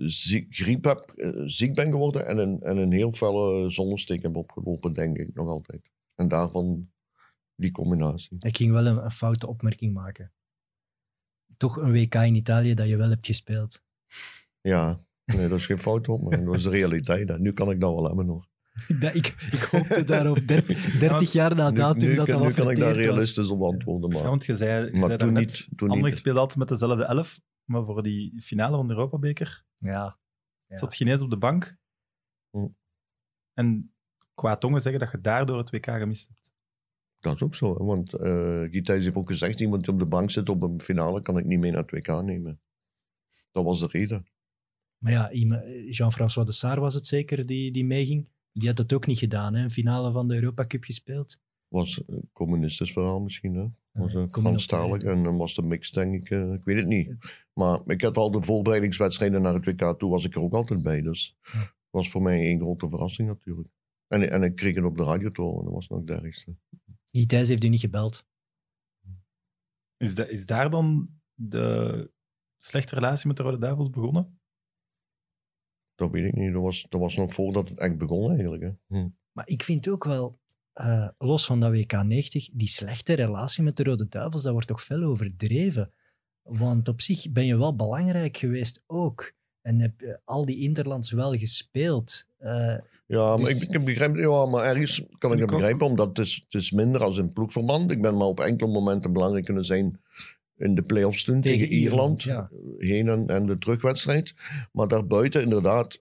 ziek, 0.06 0.54
griep 0.54 0.84
heb, 0.84 1.10
eh, 1.10 1.42
ziek 1.44 1.74
ben 1.74 1.90
geworden 1.90 2.26
en 2.26 2.38
een, 2.38 2.60
en 2.60 2.76
een 2.76 2.92
heel 2.92 3.12
felle 3.12 3.70
zonnesteek 3.70 4.22
heb 4.22 4.36
opgelopen, 4.36 4.92
denk 4.92 5.18
ik 5.18 5.34
nog 5.34 5.48
altijd. 5.48 5.90
En 6.14 6.28
daarvan 6.28 6.90
die 7.54 7.70
combinatie. 7.70 8.36
Ik 8.40 8.56
ging 8.56 8.72
wel 8.72 8.86
een, 8.86 9.04
een 9.04 9.10
foute 9.10 9.46
opmerking 9.46 9.92
maken. 9.92 10.32
Toch 11.56 11.76
een 11.76 11.92
WK 11.92 12.14
in 12.14 12.34
Italië 12.34 12.74
dat 12.74 12.88
je 12.88 12.96
wel 12.96 13.10
hebt 13.10 13.26
gespeeld. 13.26 13.82
Ja, 14.60 15.04
nee, 15.24 15.48
dat 15.48 15.58
is 15.58 15.66
geen 15.66 15.78
fout 15.78 16.08
op, 16.08 16.22
maar 16.22 16.44
dat 16.44 16.54
is 16.54 16.62
de 16.62 16.70
realiteit. 16.70 17.38
Nu 17.38 17.52
kan 17.52 17.70
ik 17.70 17.80
dat 17.80 17.94
wel 17.94 18.04
hebben 18.04 18.26
nog. 18.26 18.49
Dat, 19.00 19.14
ik, 19.14 19.26
ik 19.52 19.60
hoopte 19.62 20.04
daar 20.04 20.30
op 20.30 20.46
der- 20.46 20.66
30 21.00 21.32
jaar 21.32 21.54
na 21.54 21.70
datum 21.70 22.08
nu, 22.08 22.14
dat 22.14 22.26
dat 22.26 22.42
nu 22.42 22.52
kan 22.52 22.70
ik 22.70 22.76
daar 22.78 22.94
realistisch 22.94 23.48
op 23.48 23.62
antwoorden. 23.62 24.10
Maar, 24.10 24.22
Ja, 24.22 24.28
want 24.28 24.44
je 24.44 24.54
zei, 24.54 24.84
je 24.84 24.90
maar 24.98 25.06
zei 25.06 25.18
toen 25.18 25.32
niet. 25.32 25.56
Toen 25.76 25.88
Anderlecht 25.88 26.02
niet. 26.04 26.16
speelde 26.16 26.38
altijd 26.40 26.58
met 26.58 26.68
dezelfde 26.68 27.04
elf, 27.04 27.40
maar 27.64 27.84
voor 27.84 28.02
die 28.02 28.40
finale 28.42 28.76
van 28.76 28.86
de 28.88 28.94
Europabeker 28.94 29.64
Ja. 29.78 30.18
Ja. 30.66 30.76
zat 30.76 30.94
Chinees 30.94 31.20
op 31.20 31.30
de 31.30 31.36
bank. 31.38 31.76
Hm. 32.50 32.66
En 33.54 33.94
qua 34.34 34.56
tongen 34.56 34.80
zeggen 34.80 35.00
dat 35.00 35.10
je 35.10 35.20
daardoor 35.20 35.58
het 35.58 35.70
WK 35.70 35.84
gemist 35.86 36.28
hebt. 36.28 36.52
Dat 37.18 37.34
is 37.34 37.42
ook 37.42 37.54
zo. 37.54 37.78
hè, 37.78 37.84
Want 37.84 38.12
eh 38.12 38.60
Guy 38.60 38.82
Thijs 38.82 39.04
heeft 39.04 39.16
ook 39.16 39.28
gezegd, 39.28 39.60
iemand 39.60 39.84
die 39.84 39.92
op 39.92 39.98
de 39.98 40.06
bank 40.06 40.30
zit 40.30 40.48
op 40.48 40.62
een 40.62 40.80
finale 40.80 41.20
kan 41.20 41.38
ik 41.38 41.44
niet 41.44 41.58
mee 41.58 41.70
naar 41.70 41.82
het 41.82 41.90
WK 41.90 42.22
nemen. 42.22 42.60
Dat 43.50 43.64
was 43.64 43.80
de 43.80 43.86
reden. 43.90 44.26
Maar 44.98 45.12
ja, 45.12 45.32
Jean-François 45.90 46.46
de 46.46 46.52
Saar 46.52 46.80
was 46.80 46.94
het 46.94 47.06
zeker 47.06 47.46
die, 47.46 47.72
die 47.72 47.84
meeging. 47.84 48.28
Die 48.52 48.68
had 48.68 48.78
het 48.78 48.92
ook 48.92 49.06
niet 49.06 49.18
gedaan, 49.18 49.54
hè? 49.54 49.62
Een 49.62 49.70
finale 49.70 50.12
van 50.12 50.28
de 50.28 50.34
Europa 50.34 50.64
Cup 50.66 50.84
gespeeld. 50.84 51.38
Was 51.68 52.02
een 52.06 52.28
communistisch 52.32 52.92
verhaal 52.92 53.20
misschien. 53.20 53.54
Hè? 53.54 53.66
Was 53.92 54.12
uh, 54.14 54.24
Franstalig 54.30 55.02
en 55.02 55.22
dan 55.22 55.36
was 55.36 55.54
de 55.54 55.62
mix, 55.62 55.90
denk 55.90 56.14
ik. 56.14 56.30
eh, 56.30 56.48
ik 56.52 56.64
weet 56.64 56.76
het 56.76 56.86
niet. 56.86 57.12
Maar 57.52 57.80
ik 57.86 58.00
had 58.00 58.16
al 58.16 58.30
de 58.30 58.42
voorbereidingswedstrijden 58.42 59.42
naar 59.42 59.54
het 59.54 59.64
WK 59.64 59.98
toe, 59.98 60.10
was 60.10 60.24
ik 60.24 60.34
er 60.34 60.40
ook 60.40 60.52
altijd 60.54 60.82
bij. 60.82 61.00
Dus 61.02 61.36
Ja. 61.52 61.72
was 61.90 62.10
voor 62.10 62.22
mij 62.22 62.40
één 62.40 62.58
grote 62.60 62.88
verrassing 62.88 63.28
natuurlijk. 63.28 63.68
En, 64.06 64.30
en 64.30 64.42
ik 64.42 64.54
kreeg 64.56 64.74
het 64.74 64.84
op 64.84 64.96
de 64.96 65.04
radio 65.04 65.30
te 65.30 65.40
horen, 65.42 65.64
dat 65.64 65.72
was 65.72 65.88
nog 65.88 66.00
het 66.00 66.10
ergste. 66.10 66.56
Thijs 67.26 67.48
heeft 67.48 67.64
u 67.64 67.68
niet 67.68 67.80
gebeld. 67.80 68.26
Is, 69.96 70.14
da- 70.14 70.24
is 70.28 70.46
daar 70.46 70.70
dan 70.70 71.08
de 71.34 72.10
slechte 72.58 72.94
relatie 72.94 73.26
met 73.28 73.36
de 73.36 73.42
Rode 73.42 73.58
Duivels 73.58 73.90
begonnen? 73.90 74.39
Dat 76.00 76.10
weet 76.10 76.24
ik 76.24 76.34
niet. 76.36 76.52
Dat 76.52 76.62
was, 76.62 76.86
dat 76.88 77.00
was 77.00 77.16
nog 77.16 77.34
voordat 77.34 77.68
het 77.68 77.78
echt 77.78 77.98
begon 77.98 78.30
eigenlijk. 78.32 78.62
Hè? 78.62 78.70
Hm. 78.98 79.08
Maar 79.32 79.46
ik 79.48 79.62
vind 79.62 79.88
ook 79.88 80.04
wel, 80.04 80.38
eh, 80.72 81.08
los 81.18 81.46
van 81.46 81.60
dat 81.60 81.70
WK 81.70 82.02
90, 82.02 82.48
die 82.52 82.68
slechte 82.68 83.12
relatie 83.14 83.62
met 83.62 83.76
de 83.76 83.82
Rode 83.82 84.08
Duivels, 84.08 84.42
dat 84.42 84.52
wordt 84.52 84.68
toch 84.68 84.82
veel 84.82 85.02
overdreven. 85.02 85.92
Want 86.42 86.88
op 86.88 87.00
zich 87.00 87.30
ben 87.32 87.46
je 87.46 87.56
wel 87.58 87.76
belangrijk 87.76 88.36
geweest 88.36 88.82
ook. 88.86 89.32
En 89.62 89.80
heb 89.80 90.00
je 90.00 90.20
al 90.24 90.44
die 90.44 90.58
Interlands 90.60 91.10
wel 91.10 91.32
gespeeld. 91.38 92.26
Eh, 92.38 92.76
Ja, 93.06 93.36
maar 93.36 93.46
Dus- 93.46 93.62
ik, 93.62 93.70
ik 93.72 93.84
begrijp, 93.84 94.16
ja, 94.16 94.46
maar 94.46 94.64
ergens 94.64 95.02
kan 95.18 95.32
ik 95.32 95.42
ook. 95.42 95.50
begrijpen, 95.50 95.86
omdat 95.86 96.08
het 96.08 96.18
is, 96.18 96.34
het 96.44 96.54
is 96.62 96.70
minder 96.70 97.02
als 97.02 97.16
een 97.16 97.32
ploegverband. 97.32 97.90
Ik 97.90 98.02
ben 98.02 98.16
maar 98.16 98.26
op 98.26 98.40
enkele 98.40 98.70
momenten 98.70 99.12
belangrijk 99.12 99.44
kunnen 99.44 99.64
zijn 99.64 100.00
in 100.60 100.74
de 100.74 100.82
play-offs 100.82 101.24
toen 101.24 101.40
tegen, 101.40 101.58
Tegen 101.58 101.74
Ierland. 101.74 102.24
Ierland, 102.24 102.50
Heen 102.78 103.08
en, 103.08 103.26
en 103.26 103.46
de 103.46 103.58
terugwedstrijd. 103.58 104.34
Maar 104.72 104.88
daarbuiten 104.88 105.42
inderdaad 105.42 106.00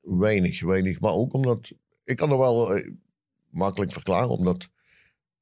weinig, 0.00 0.62
weinig. 0.62 1.00
Maar 1.00 1.12
ook 1.12 1.32
omdat, 1.32 1.72
ik 2.04 2.16
kan 2.16 2.30
er 2.30 2.38
wel 2.38 2.74
eh, 2.74 2.90
makkelijk 3.50 3.92
verklaren, 3.92 4.30
omdat 4.30 4.68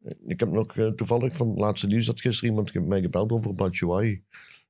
eh, 0.02 0.12
ik 0.26 0.40
heb 0.40 0.50
nog 0.50 0.76
eh, 0.76 0.88
toevallig 0.88 1.36
van 1.36 1.48
het 1.48 1.58
laatste 1.58 1.86
nieuws 1.86 2.06
dat 2.06 2.20
gisteren 2.20 2.50
iemand 2.50 2.86
mij 2.86 3.00
gebeld 3.00 3.32
over 3.32 3.54
Batshuayi. 3.54 4.22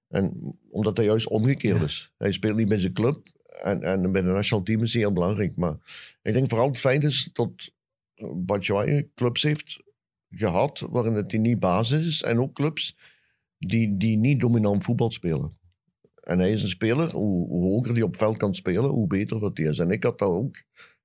En 0.09 0.57
omdat 0.70 0.97
hij 0.97 1.07
juist 1.07 1.28
omgekeerd 1.28 1.82
is. 1.82 2.12
Hij 2.16 2.32
speelt 2.32 2.57
niet 2.57 2.68
bij 2.68 2.80
zijn 2.80 2.93
club. 2.93 3.26
En, 3.62 3.82
en 3.82 4.12
bij 4.12 4.22
de 4.22 4.28
national 4.28 4.64
team 4.64 4.82
is 4.82 4.93
hij 4.93 5.03
heel 5.03 5.12
belangrijk. 5.12 5.57
Maar 5.57 5.76
ik 6.22 6.32
denk 6.32 6.49
vooral 6.49 6.68
het 6.68 6.78
feit 6.78 7.03
is 7.03 7.30
dat 7.32 7.70
Batshuayi 8.34 9.11
clubs 9.14 9.43
heeft 9.43 9.82
gehad 10.30 10.86
waarin 10.91 11.12
het 11.14 11.30
hij 11.30 11.41
niet 11.41 11.59
basis 11.59 12.07
is. 12.07 12.22
En 12.22 12.41
ook 12.41 12.53
clubs 12.53 12.97
die, 13.59 13.96
die 13.96 14.18
niet 14.18 14.40
dominant 14.40 14.84
voetbal 14.84 15.11
spelen. 15.11 15.56
En 16.20 16.38
hij 16.38 16.52
is 16.52 16.62
een 16.62 16.68
speler, 16.68 17.11
hoe, 17.11 17.62
hoger 17.62 17.92
hij 17.92 18.02
op 18.02 18.16
veld 18.16 18.36
kan 18.36 18.54
spelen, 18.54 18.90
hoe 18.90 19.06
beter 19.06 19.40
dat 19.40 19.56
hij 19.56 19.66
is. 19.66 19.78
En 19.78 19.90
ik 19.90 20.02
had 20.02 20.18
dat 20.18 20.28
ook. 20.28 20.62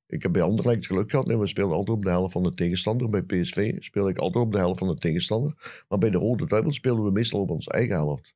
Ik 0.08 0.24
heb 0.24 0.32
bij 0.32 0.42
Anderlecht 0.42 0.86
geluk 0.86 1.10
gehad. 1.10 1.30
En 1.30 1.40
we 1.40 1.48
speelden 1.48 1.76
altijd 1.76 1.98
op 1.98 2.04
de 2.04 2.10
helft 2.10 2.32
van 2.32 2.44
de 2.44 2.54
tegenstander. 2.54 3.10
Bij 3.10 3.22
PSV 3.22 3.76
speelde 3.80 4.10
ik 4.10 4.18
altijd 4.18 4.46
op 4.46 4.52
de 4.52 4.58
helft 4.58 4.80
van 4.80 4.88
de 4.88 4.96
tegenstander. 4.96 5.84
Maar 5.88 5.98
bij 6.00 6.10
de 6.10 6.18
Rode 6.18 6.46
Duivels 6.46 6.76
speelden 6.76 7.06
we 7.06 7.12
meestal 7.12 7.42
op 7.42 7.50
onze 7.50 7.72
eigen 7.72 7.96
helft. 7.96 8.34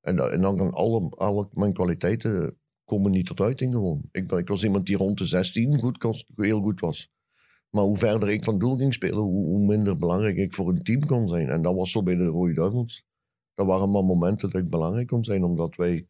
En, 0.00 0.18
en 0.32 0.40
dan 0.40 0.56
kan 0.56 0.72
alle, 0.72 1.08
alle 1.08 1.48
mijn 1.52 1.72
kwaliteiten 1.72 2.56
komen 2.84 3.10
niet 3.10 3.26
tot 3.26 3.40
uiting 3.40 3.72
gewoon. 3.72 4.08
Ik, 4.10 4.32
ik 4.32 4.48
was 4.48 4.64
iemand 4.64 4.86
die 4.86 4.96
rond 4.96 5.18
de 5.18 5.26
16 5.26 5.78
goed, 5.78 6.24
heel 6.36 6.60
goed 6.60 6.80
was. 6.80 7.10
Maar 7.70 7.84
hoe 7.84 7.96
verder 7.96 8.30
ik 8.30 8.44
van 8.44 8.58
doel 8.58 8.76
ging 8.76 8.94
spelen, 8.94 9.18
hoe, 9.18 9.46
hoe 9.46 9.66
minder 9.66 9.98
belangrijk 9.98 10.36
ik 10.36 10.54
voor 10.54 10.68
een 10.68 10.82
team 10.82 11.06
kon 11.06 11.28
zijn. 11.28 11.48
En 11.48 11.62
dat 11.62 11.74
was 11.74 11.90
zo 11.90 12.02
bij 12.02 12.14
de 12.14 12.24
Rode 12.24 12.52
Duivels. 12.52 13.04
Dat 13.54 13.66
waren 13.66 13.90
maar 13.90 14.04
momenten 14.04 14.50
dat 14.50 14.62
ik 14.62 14.68
belangrijk 14.68 15.06
kon 15.06 15.24
zijn, 15.24 15.44
omdat 15.44 15.76
wij 15.76 16.06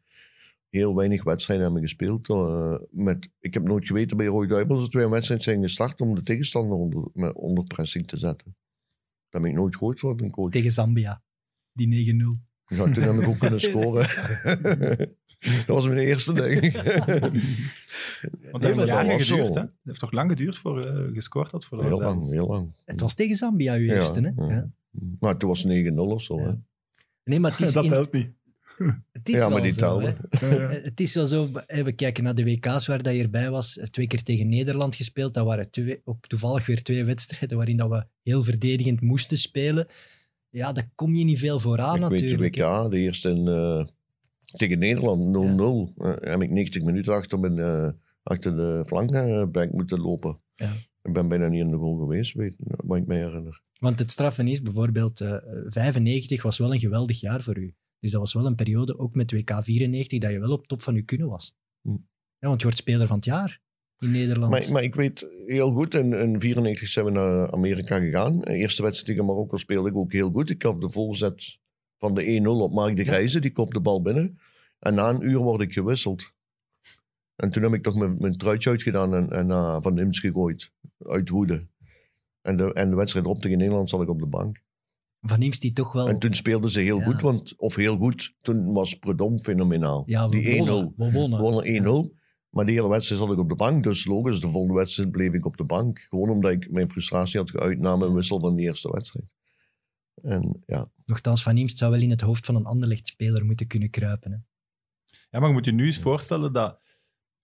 heel 0.68 0.95
weinig 0.95 1.24
wedstrijden 1.24 1.64
hebben 1.64 1.82
gespeeld. 1.82 2.28
eh, 2.28 2.74
met, 2.90 3.28
ik 3.40 3.55
heb 3.55 3.62
nooit 3.62 3.86
geweten 3.86 4.16
bij 4.16 4.26
Rode 4.26 4.47
Duivels 4.47 4.80
dat 4.80 4.92
wij 4.92 5.05
een 5.05 5.11
wedstrijd 5.11 5.42
zijn 5.42 5.62
gestart 5.62 6.01
om 6.01 6.14
de 6.14 6.20
tegenstander 6.20 6.76
onder, 6.76 7.09
met, 7.12 7.34
onder 7.34 7.64
pressing 7.64 8.07
te 8.07 8.18
zetten. 8.18 8.57
Dat 9.28 9.42
heb 9.42 9.51
ik 9.51 9.57
nooit 9.57 9.76
gehoord 9.76 10.01
voor 10.01 10.20
een 10.20 10.30
coach. 10.30 10.51
tegen 10.51 10.70
Zambia. 10.70 11.22
Die 11.72 12.14
9-0. 12.14 12.40
Ja, 12.66 12.84
toen 12.92 13.03
heb 13.03 13.14
ik 13.20 13.28
ook 13.28 13.38
kunnen 13.38 13.61
scoren. 13.70 14.07
dat 15.66 15.66
was 15.66 15.86
mijn 15.86 15.99
eerste, 15.99 16.32
denk 16.32 16.61
ik. 16.62 16.72
Want 18.51 18.62
dat 18.62 18.74
heeft 18.74 18.86
jaren 18.86 19.09
dat 19.18 19.22
geduurd. 19.22 19.55
Hè? 19.55 19.61
Het 19.61 19.70
heeft 19.84 20.01
toch 20.01 20.12
lang 20.12 20.30
geduurd 20.30 20.57
voor 20.59 20.80
je 20.80 21.11
gescoord 21.12 21.51
had 21.51 21.64
voor 21.64 21.82
Heel 21.84 22.01
lang, 22.01 22.30
heel 22.30 22.47
lang. 22.47 22.72
Het 22.84 23.01
was 23.01 23.14
tegen 23.14 23.36
Zambia, 23.36 23.74
uw 23.74 23.84
Ja, 23.86 23.95
eerste, 23.95 24.20
hè? 24.20 24.47
ja. 24.47 24.55
Ja. 24.55 24.70
Maar 25.20 25.36
toen 25.36 25.49
was 25.49 25.62
het 25.62 25.86
9-0 25.92 25.97
of 25.97 26.22
zo. 26.22 26.38
Ja. 26.40 26.47
Hè? 26.47 26.55
Nee, 27.25 27.41
maar 27.41 27.51
het 27.51 27.61
is, 27.61 27.72
dat 27.79 27.85
in- 27.85 27.91
helpt 27.91 28.12
niet. 28.12 28.33
het 29.12 29.29
is 29.29 29.35
Ja, 29.35 29.49
maar 29.49 29.51
wel 29.53 29.62
die 29.62 29.72
zo, 29.72 30.01
Het 30.83 31.01
is 31.01 31.14
wel 31.14 31.27
zo, 31.27 31.51
we 31.66 31.93
kijken 31.93 32.25
naar 32.25 32.35
de 32.35 32.45
WK's 32.45 32.87
waar 32.87 33.03
dat 33.03 33.14
je 33.14 33.22
erbij 33.22 33.51
was. 33.51 33.81
Twee 33.91 34.07
keer 34.07 34.22
tegen 34.22 34.49
Nederland 34.49 34.97
gespeeld. 34.97 35.35
Dat 35.35 35.47
waren 35.47 35.70
twee, 35.70 36.01
ook 36.05 36.27
toevallig 36.27 36.66
weer 36.66 36.83
twee 36.83 37.05
wedstrijden 37.05 37.57
waarin 37.57 37.77
dat 37.77 37.89
we 37.91 38.07
heel 38.22 38.43
verdedigend 38.43 39.01
moesten 39.01 39.39
spelen. 39.39 39.87
Ja, 40.51 40.72
daar 40.72 40.91
kom 40.95 41.14
je 41.14 41.25
niet 41.25 41.39
veel 41.39 41.59
voor 41.59 41.81
aan 41.81 42.03
ik 42.03 42.09
weet 42.09 42.18
de 42.18 42.25
natuurlijk. 42.25 42.57
WK, 42.57 42.91
de 42.91 42.99
eerste 42.99 43.31
in, 43.31 43.49
eh, 43.49 43.85
tegen 44.57 44.79
Nederland, 44.79 45.25
0-0. 45.27 45.93
Eh, 45.97 46.31
heb 46.31 46.43
ik 46.43 46.51
90 46.51 46.83
minuten 46.83 47.14
achter, 47.14 47.41
mijn, 47.41 47.59
eh, 47.59 47.89
achter 48.22 48.57
de 48.57 48.83
flankback 48.87 49.72
moeten 49.72 50.01
lopen. 50.01 50.41
Ik 51.05 51.12
ben 51.12 51.28
bijna 51.28 51.48
niet 51.48 51.61
in 51.61 51.70
de 51.70 51.76
goal 51.76 51.98
geweest, 51.98 52.34
weet, 52.34 52.55
wat 52.59 52.98
ik 52.98 53.07
me 53.07 53.14
herinner. 53.14 53.61
Want 53.78 53.98
het 53.98 54.11
straffen 54.11 54.48
is 54.48 54.62
bijvoorbeeld, 54.62 55.20
eh 55.20 55.36
95 55.66 56.42
was 56.42 56.59
wel 56.59 56.72
een 56.72 56.78
geweldig 56.78 57.20
jaar 57.20 57.42
voor 57.42 57.59
u. 57.59 57.74
Dus 58.00 58.11
dat 58.11 58.20
was 58.20 58.32
wel 58.32 58.46
een 58.46 58.55
periode, 58.55 58.98
ook 58.98 59.14
met 59.14 59.32
WK 59.32 59.50
94, 59.61 60.18
dat 60.18 60.30
je 60.30 60.40
wel 60.40 60.52
op 60.52 60.66
top 60.66 60.82
van 60.82 60.94
je 60.94 61.02
kunnen 61.02 61.28
was. 61.28 61.57
Hm. 61.80 61.90
Ja, 62.38 62.48
want 62.48 62.61
je 62.61 62.66
wordt 62.66 62.80
speler 62.80 63.07
van 63.07 63.16
het 63.16 63.24
jaar 63.24 63.61
in 63.98 64.11
Nederland. 64.11 64.50
Maar, 64.50 64.72
maar 64.72 64.82
ik 64.82 64.94
weet 64.94 65.26
heel 65.46 65.70
goed, 65.70 65.94
in 65.94 66.11
1994 66.11 66.88
zijn 66.88 67.05
we 67.05 67.11
naar 67.11 67.52
Amerika 67.52 67.98
gegaan. 67.98 68.40
De 68.40 68.55
eerste 68.55 68.82
wedstrijd 68.82 69.07
tegen 69.07 69.24
Marokko 69.24 69.57
speelde 69.57 69.88
ik 69.88 69.96
ook 69.96 70.12
heel 70.12 70.30
goed. 70.30 70.50
Ik 70.50 70.62
had 70.62 70.80
de 70.80 70.90
voorzet 70.90 71.59
van 71.98 72.14
de 72.14 72.40
1-0 72.42 72.46
op 72.46 72.72
Mark 72.72 72.96
de 72.96 73.05
Grijze, 73.05 73.40
die 73.40 73.52
kopt 73.52 73.74
de 73.74 73.80
bal 73.80 74.02
binnen. 74.02 74.38
En 74.78 74.94
na 74.94 75.09
een 75.09 75.24
uur 75.24 75.38
word 75.38 75.61
ik 75.61 75.72
gewisseld. 75.72 76.32
En 77.37 77.51
toen 77.51 77.62
heb 77.62 77.72
ik 77.74 77.82
toch 77.82 77.97
mijn, 77.97 78.16
mijn 78.18 78.37
truitje 78.37 78.70
uitgedaan 78.70 79.14
en, 79.14 79.30
en 79.30 79.47
naar 79.47 79.82
Van 79.82 79.99
Imps 79.99 80.20
gegooid, 80.20 80.72
uit 80.99 81.28
woede. 81.28 81.66
En 82.41 82.57
de, 82.57 82.72
en 82.72 82.91
de 82.91 82.97
wedstrijd 82.97 83.26
op 83.26 83.39
tegen 83.39 83.59
Nederland 83.59 83.89
zat 83.91 84.03
ik 84.03 84.09
op 84.09 84.18
de 84.18 84.26
bank. 84.26 84.62
Van 85.20 85.43
Imst 85.43 85.61
die 85.61 85.72
toch 85.72 85.93
wel... 85.93 86.09
En 86.09 86.18
toen 86.18 86.35
speelden 86.35 86.70
ze 86.70 86.80
heel 86.80 86.99
Ja. 86.99 87.05
goed, 87.05 87.20
want, 87.20 87.55
of 87.57 87.74
heel 87.74 87.97
goed, 87.97 88.35
toen 88.41 88.72
was 88.72 88.95
Predom 88.95 89.41
fenomenaal. 89.41 90.03
ja, 90.07 90.28
we 90.28 90.41
die 90.41 90.55
1-0. 90.55 90.57
wonnen. 90.59 90.93
We 90.97 91.12
wonnen. 91.12 91.39
We 91.39 91.45
wonnen 91.45 92.12
1-0. 92.12 92.22
Maar 92.51 92.64
de 92.64 92.72
hele 92.72 92.89
wedstrijd 92.89 93.20
zat 93.20 93.32
ik 93.32 93.39
op 93.39 93.49
de 93.49 93.55
bank. 93.57 93.82
Dus 93.82 94.05
logisch, 94.05 94.41
de 94.41 94.49
volgende 94.51 94.74
wedstrijd 94.74 95.11
bleef 95.11 95.32
ik 95.32 95.45
op 95.47 95.57
de 95.57 95.64
bank. 95.64 95.99
Gewoon 95.99 96.28
omdat 96.30 96.51
ik 96.53 96.70
mijn 96.70 96.91
frustratie 96.91 97.39
had 97.39 97.51
geuit 97.51 97.78
na 97.78 97.97
mijn 97.97 98.14
wissel 98.14 98.41
van 98.41 98.57
de 98.57 98.62
eerste 98.62 98.91
wedstrijd. 98.91 99.26
En 100.22 100.62
ja, 100.66 100.91
Nochtans, 101.05 101.43
Van 101.43 101.57
Imst 101.57 101.78
zou 101.78 101.91
wel 101.93 102.01
in 102.01 102.11
het 102.11 102.20
hoofd 102.20 102.47
van 102.47 102.55
een 102.55 102.64
Anderlecht-speler 102.66 103.45
moeten 103.45 103.66
kunnen 103.66 103.91
kruipen. 103.91 104.30
Hè. 104.30 104.37
Ja, 105.30 105.39
maar 105.39 105.49
je 105.49 105.55
moet 105.55 105.64
je 105.64 105.72
nu 105.72 105.85
eens 105.87 105.99
voorstellen 105.99 106.53
dat 106.53 106.80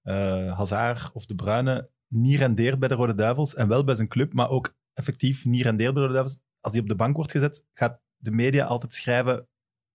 eh 0.02 0.56
Hazard 0.56 1.12
of 1.12 1.26
De 1.26 1.34
Bruyne 1.34 1.90
niet 2.08 2.38
rendeert 2.38 2.78
bij 2.78 2.88
de 2.88 2.94
Rode 2.94 3.14
Duivels 3.14 3.54
en 3.54 3.68
wel 3.68 3.84
bij 3.84 3.94
zijn 3.94 4.08
club, 4.08 4.32
maar 4.32 4.48
ook 4.48 4.74
effectief 4.94 5.44
niet 5.44 5.62
rendeert 5.62 5.92
bij 5.94 6.02
de 6.02 6.08
Rode 6.08 6.12
Duivels. 6.18 6.40
Als 6.60 6.72
hij 6.72 6.82
op 6.82 6.88
de 6.88 6.94
bank 6.94 7.16
wordt 7.16 7.30
gezet, 7.30 7.64
gaat 7.74 8.00
de 8.16 8.30
media 8.30 8.64
altijd 8.66 8.92
schrijven 8.92 9.48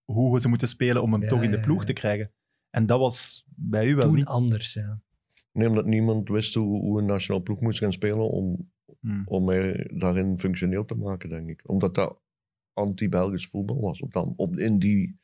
hoe 0.04 0.40
ze 0.40 0.48
moeten 0.48 0.68
spelen 0.68 1.02
om 1.02 1.12
hem 1.12 1.22
Ja, 1.22 1.28
toch 1.28 1.42
in 1.42 1.50
de 1.50 1.60
ploeg 1.60 1.80
ja. 1.80 1.86
te 1.86 1.92
krijgen. 1.92 2.32
En 2.70 2.86
dat 2.86 2.98
was 2.98 3.44
bij 3.48 3.86
u 3.86 3.94
wel 3.94 4.04
Toen 4.06 4.14
niet. 4.14 4.24
anders, 4.24 4.72
ja. 4.72 5.00
Nee, 5.52 5.68
omdat 5.68 5.86
niemand 5.86 6.28
wist 6.28 6.54
hoe, 6.54 6.80
hoe 6.80 6.98
een 7.00 7.06
nationale 7.06 7.42
ploeg 7.42 7.60
moest 7.60 7.78
gaan 7.78 7.92
spelen 7.92 8.30
om, 8.30 8.70
Hmm. 9.00 9.22
om 9.26 9.44
mij 9.44 9.90
daarin 9.94 10.38
functioneel 10.38 10.84
te 10.84 10.94
maken, 10.94 11.28
denk 11.28 11.48
ik. 11.48 11.68
Omdat 11.68 11.94
dat 11.94 12.20
anti-Belgisch 12.72 13.46
voetbal 13.46 13.80
was 13.80 14.00
op 14.00 14.12
dan, 14.12 14.32
op, 14.36 14.56
in, 14.56 14.78
die, 14.78 15.18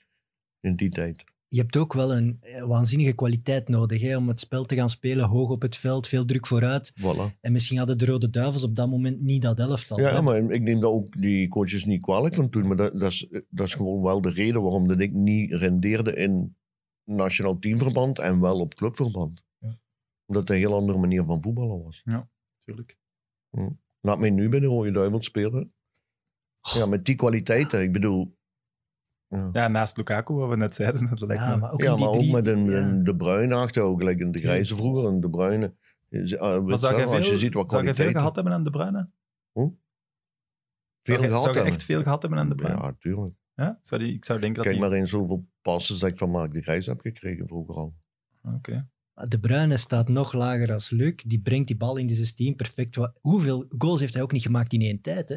in 0.61 0.77
die 0.77 0.89
tijd. 0.91 1.25
Je 1.53 1.61
hebt 1.61 1.77
ook 1.77 1.93
wel 1.93 2.15
een 2.15 2.39
eh, 2.41 2.65
waanzinnige 2.65 3.13
kwaliteit 3.13 3.69
nodig 3.69 4.01
hè, 4.01 4.17
om 4.17 4.29
het 4.29 4.41
spel 4.41 4.65
te 4.65 4.75
gaan 4.75 4.91
spelen, 4.91 5.29
hoog 5.29 5.51
op 5.51 5.63
het 5.63 5.77
veld, 5.77 6.09
veel 6.09 6.25
druk 6.25 6.47
vooruit. 6.47 6.93
Voilà. 7.01 7.41
En 7.41 7.53
misschien 7.53 7.79
hadden 7.79 7.99
de 7.99 8.07
Rode 8.07 8.31
Duivels 8.31 8.65
op 8.65 8.77
dat 8.77 8.89
moment 8.89 9.21
niet 9.21 9.43
dat 9.43 9.59
elftal. 9.59 10.01
Ja, 10.01 10.13
hè. 10.13 10.23
maar 10.23 10.37
ik 10.37 10.63
neem 10.63 10.81
dat 10.81 10.91
ook 10.91 11.17
die 11.17 11.49
coaches 11.49 11.85
niet 11.85 12.03
kwalijk 12.03 12.35
van 12.35 12.51
toen. 12.51 12.67
Maar 12.67 12.77
dat, 12.77 12.99
dat, 13.01 13.11
is, 13.11 13.29
dat 13.49 13.67
is 13.67 13.75
gewoon 13.75 14.03
wel 14.03 14.21
de 14.21 14.31
reden 14.31 14.63
waarom 14.63 14.89
dat 14.89 15.01
ik 15.01 15.13
niet 15.13 15.53
rendeerde 15.53 16.15
in 16.15 16.57
nationaal 17.05 17.59
teamverband 17.59 18.19
en 18.19 18.41
wel 18.41 18.61
op 18.61 18.75
clubverband. 18.75 19.45
Ja. 19.59 19.79
Omdat 20.27 20.43
het 20.43 20.51
een 20.51 20.63
heel 20.63 20.75
andere 20.75 20.99
manier 20.99 21.25
van 21.25 21.43
voetballen 21.43 21.83
was. 21.83 22.03
Tuurlijk. 22.59 22.99
Laat 24.01 24.19
mij 24.19 24.31
nu 24.31 24.49
bij 24.49 24.61
de 24.61 24.67
Rode 24.67 24.91
Duivels 24.91 25.25
spelen. 25.25 25.75
Ja, 26.75 26.87
met 26.87 27.05
die 27.05 27.15
kwaliteiten. 27.15 27.83
Ik 27.83 27.93
bedoel... 27.93 28.41
Ja, 29.33 29.49
Ja, 29.53 29.69
naast 29.69 29.97
Lukaku, 29.97 30.35
wat 30.35 30.49
we 30.49 30.57
net 30.57 30.75
zeiden. 30.75 31.07
Dat 31.09 31.21
lijkt 31.21 31.43
Ja, 31.43 31.51
me- 31.51 31.57
maar 31.57 31.73
ook, 31.73 31.83
ja 31.83 31.91
in 31.91 31.97
die 31.97 32.05
maar 32.05 32.15
ook 32.15 32.21
drie- 32.21 32.33
met 32.33 32.47
een, 32.47 33.05
De 33.05 33.17
Bruyne 33.17 33.55
achter, 33.55 33.83
ook 33.83 33.99
gelijk 33.99 34.19
in 34.21 34.31
de. 34.33 34.39
Grijze 34.39 34.77
vroeger. 34.77 35.09
En 35.09 35.21
De 35.21 35.31
Bruyne... 35.31 35.75
eh, 36.11 36.21
Maar 36.63 36.79
zou 36.79 37.03
als 37.03 37.17
je 37.19 37.25
veel, 37.25 37.39
ziet 37.39 37.55
wat 37.55 37.71
zou 37.71 37.85
jij 37.85 37.95
veel 37.95 38.11
gehad 38.11 38.35
hebben 38.35 38.53
aan 38.53 38.65
De 38.65 38.71
Bruyne? 38.71 39.09
Veel 41.03 41.17
zou 41.17 41.27
gehad 41.29 41.43
zou 41.43 41.55
hebben. 41.55 41.73
echt 41.73 41.83
veel 41.85 42.03
gehad 42.03 42.23
hebben 42.23 42.41
aan 42.41 42.49
De 42.49 42.55
Bruyne? 42.55 42.77
Ja, 42.83 42.97
tuurlijk. 42.99 43.35
Ja? 43.55 43.79
Zou 43.83 44.03
die, 44.03 44.15
ik 44.15 44.25
zou 44.25 44.39
denken 44.41 44.57
dat 44.63 44.65
Kijk 44.73 44.81
die... 44.81 44.89
maar 44.91 44.99
eens 44.99 45.11
hoeveel 45.11 45.47
passes 45.63 45.99
dat 45.99 46.09
ik 46.11 46.19
van 46.19 46.31
Mark 46.31 46.53
de 46.53 46.63
Grijs 46.63 46.87
heb 46.87 47.01
gekregen 47.01 47.47
vroeger 47.47 47.75
al. 47.75 47.95
Oké. 48.57 48.89
De 49.29 49.41
Bruyne 49.41 49.77
staat 49.77 50.09
nog 50.09 50.33
lager 50.33 50.73
als 50.73 50.91
Luc. 50.91 51.15
Die 51.27 51.41
brengt 51.41 51.67
die 51.67 51.77
bal 51.77 51.97
in 51.97 52.07
de 52.07 52.15
16 52.15 52.57
perfect. 52.57 52.99
Hoeveel 53.21 53.65
goals 53.79 54.01
heeft 54.01 54.15
hij 54.15 54.23
ook 54.23 54.33
niet 54.33 54.43
gemaakt 54.43 54.73
in 54.73 54.81
één 54.81 55.01
tijd? 55.01 55.29
Hè? 55.29 55.37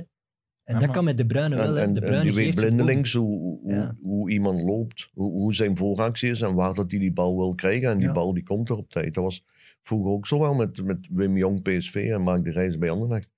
En 0.65 0.73
Ja, 0.73 0.79
dat 0.79 0.87
maar- 0.87 0.95
kan 0.95 1.05
met 1.05 1.17
De 1.17 1.25
Bruyne 1.25 1.55
wel. 1.55 1.77
En, 1.77 1.83
en, 1.83 1.93
de 1.93 1.99
en 1.99 2.05
Bruyne 2.05 2.23
die 2.23 2.33
weet 2.33 2.55
blindelings 2.55 3.13
hoe, 3.13 3.39
hoe, 3.39 3.73
Ja. 3.73 3.95
hoe 4.01 4.31
iemand 4.31 4.61
loopt, 4.61 5.09
hoe, 5.13 5.31
hoe 5.31 5.53
zijn 5.53 5.77
vooractie 5.77 6.29
is 6.29 6.41
en 6.41 6.53
waar 6.55 6.73
dat 6.73 6.91
hij 6.91 6.99
die 6.99 7.13
bal 7.13 7.37
wil 7.37 7.55
krijgen. 7.55 7.89
En 7.89 7.97
die 7.97 8.07
Ja. 8.07 8.13
bal 8.13 8.33
die 8.33 8.43
komt 8.43 8.69
er 8.69 8.77
op 8.77 8.89
tijd. 8.89 9.13
Dat 9.13 9.23
was 9.23 9.43
vroeger 9.83 10.11
ook 10.11 10.27
zo 10.27 10.39
wel 10.39 10.53
met, 10.53 10.83
met 10.83 11.07
Wim 11.11 11.37
Jong 11.37 11.61
PSV 11.61 11.95
en 12.13 12.21
Mark 12.21 12.43
de 12.43 12.51
Reis 12.51 12.77
bij 12.77 12.89
Anderlecht. 12.89 13.29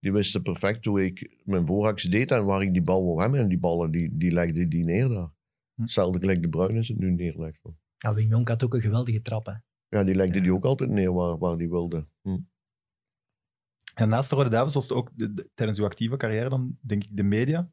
Die 0.00 0.12
wisten 0.12 0.42
perfect 0.42 0.84
hoe 0.84 1.04
ik 1.04 1.36
mijn 1.44 1.66
vooractie 1.66 2.10
deed 2.10 2.30
en 2.30 2.44
waar 2.44 2.62
ik 2.62 2.72
die 2.72 2.82
bal 2.82 3.04
wil 3.04 3.20
hebben. 3.20 3.40
En 3.40 3.48
die 3.48 3.58
ballen 3.58 3.90
die, 3.90 4.10
die 4.16 4.32
legde 4.32 4.68
die 4.68 4.84
neer 4.84 5.08
daar. 5.08 5.30
Hm. 5.74 5.82
Hetzelfde 5.82 6.18
gelijk 6.18 6.42
de 6.42 6.48
Bruin 6.48 6.76
is 6.76 6.88
het 6.88 6.98
nu 6.98 7.10
neerlegt. 7.10 7.60
Ja, 7.98 8.14
Wim 8.14 8.28
Jonk 8.28 8.48
had 8.48 8.64
ook 8.64 8.74
een 8.74 8.80
geweldige 8.80 9.22
trap. 9.22 9.46
Hè. 9.46 9.52
Ja, 9.88 10.04
die 10.04 10.14
legde 10.14 10.36
Ja. 10.36 10.42
die 10.42 10.52
ook 10.52 10.64
altijd 10.64 10.90
neer 10.90 11.12
waar, 11.12 11.38
waar 11.38 11.56
die 11.56 11.68
wilde. 11.68 12.06
Hm. 12.22 12.36
En 13.96 14.08
naast 14.08 14.30
de 14.30 14.36
Rode 14.36 14.48
Duivels 14.50 14.74
was 14.74 14.88
het 14.88 14.92
ook 14.98 15.10
de- 15.14 15.34
de- 15.34 15.50
tijdens 15.54 15.78
uw 15.78 15.84
actieve 15.84 16.16
carrière 16.16 16.48
dan, 16.48 16.78
denk 16.80 17.04
ik, 17.04 17.08
de 17.12 17.22
media, 17.22 17.70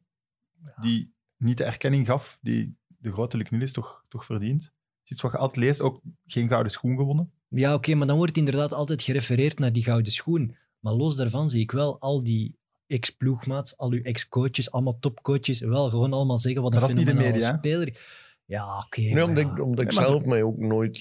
die 0.80 1.12
niet 1.36 1.58
de 1.58 1.64
erkenning 1.64 2.06
gaf 2.06 2.38
die 2.42 2.76
de 2.98 3.12
grote 3.12 3.36
Luc 3.36 3.50
Niels 3.50 3.72
toch, 3.72 4.04
toch 4.08 4.24
verdient. 4.24 4.62
Het 4.62 4.72
is 5.04 5.10
iets 5.10 5.20
wat 5.20 5.32
je 5.32 5.38
altijd 5.38 5.64
leest, 5.64 5.80
ook 5.80 6.00
geen 6.26 6.48
gouden 6.48 6.72
schoen 6.72 6.96
gewonnen. 6.96 7.32
Ja, 7.48 7.74
oké, 7.74 7.94
maar 7.94 8.06
dan 8.06 8.16
wordt 8.16 8.36
inderdaad 8.36 8.72
altijd 8.72 9.02
gerefereerd 9.02 9.58
naar 9.58 9.72
die 9.72 9.82
gouden 9.84 10.12
schoen. 10.12 10.56
Maar 10.78 10.92
los 10.92 11.16
daarvan 11.16 11.48
zie 11.50 11.60
ik 11.60 11.70
wel 11.70 12.00
al 12.00 12.22
die 12.22 12.56
ex-ploegmaats, 12.86 13.76
al 13.76 13.90
uw 13.90 14.02
ex-coaches, 14.02 14.70
allemaal 14.70 14.98
topcoaches, 14.98 15.60
wel 15.60 15.90
gewoon 15.90 16.12
allemaal 16.12 16.38
zeggen 16.38 16.62
wat 16.62 16.74
een 16.74 16.80
dat 16.80 16.88
is 16.88 16.94
niet 16.94 17.04
de 17.06 17.10
fenomenale 17.10 17.38
media, 17.40 17.56
speler. 17.58 18.00
Ja, 18.44 18.78
oké. 18.78 19.00
Nee, 19.00 19.24
omdat, 19.24 19.44
ja. 19.44 19.50
ik, 19.52 19.62
omdat 19.62 19.84
ik 19.84 19.94
Nee, 19.94 20.04
zelf 20.06 20.24
mij 20.24 20.42
ook 20.42 20.58
nooit... 20.58 20.96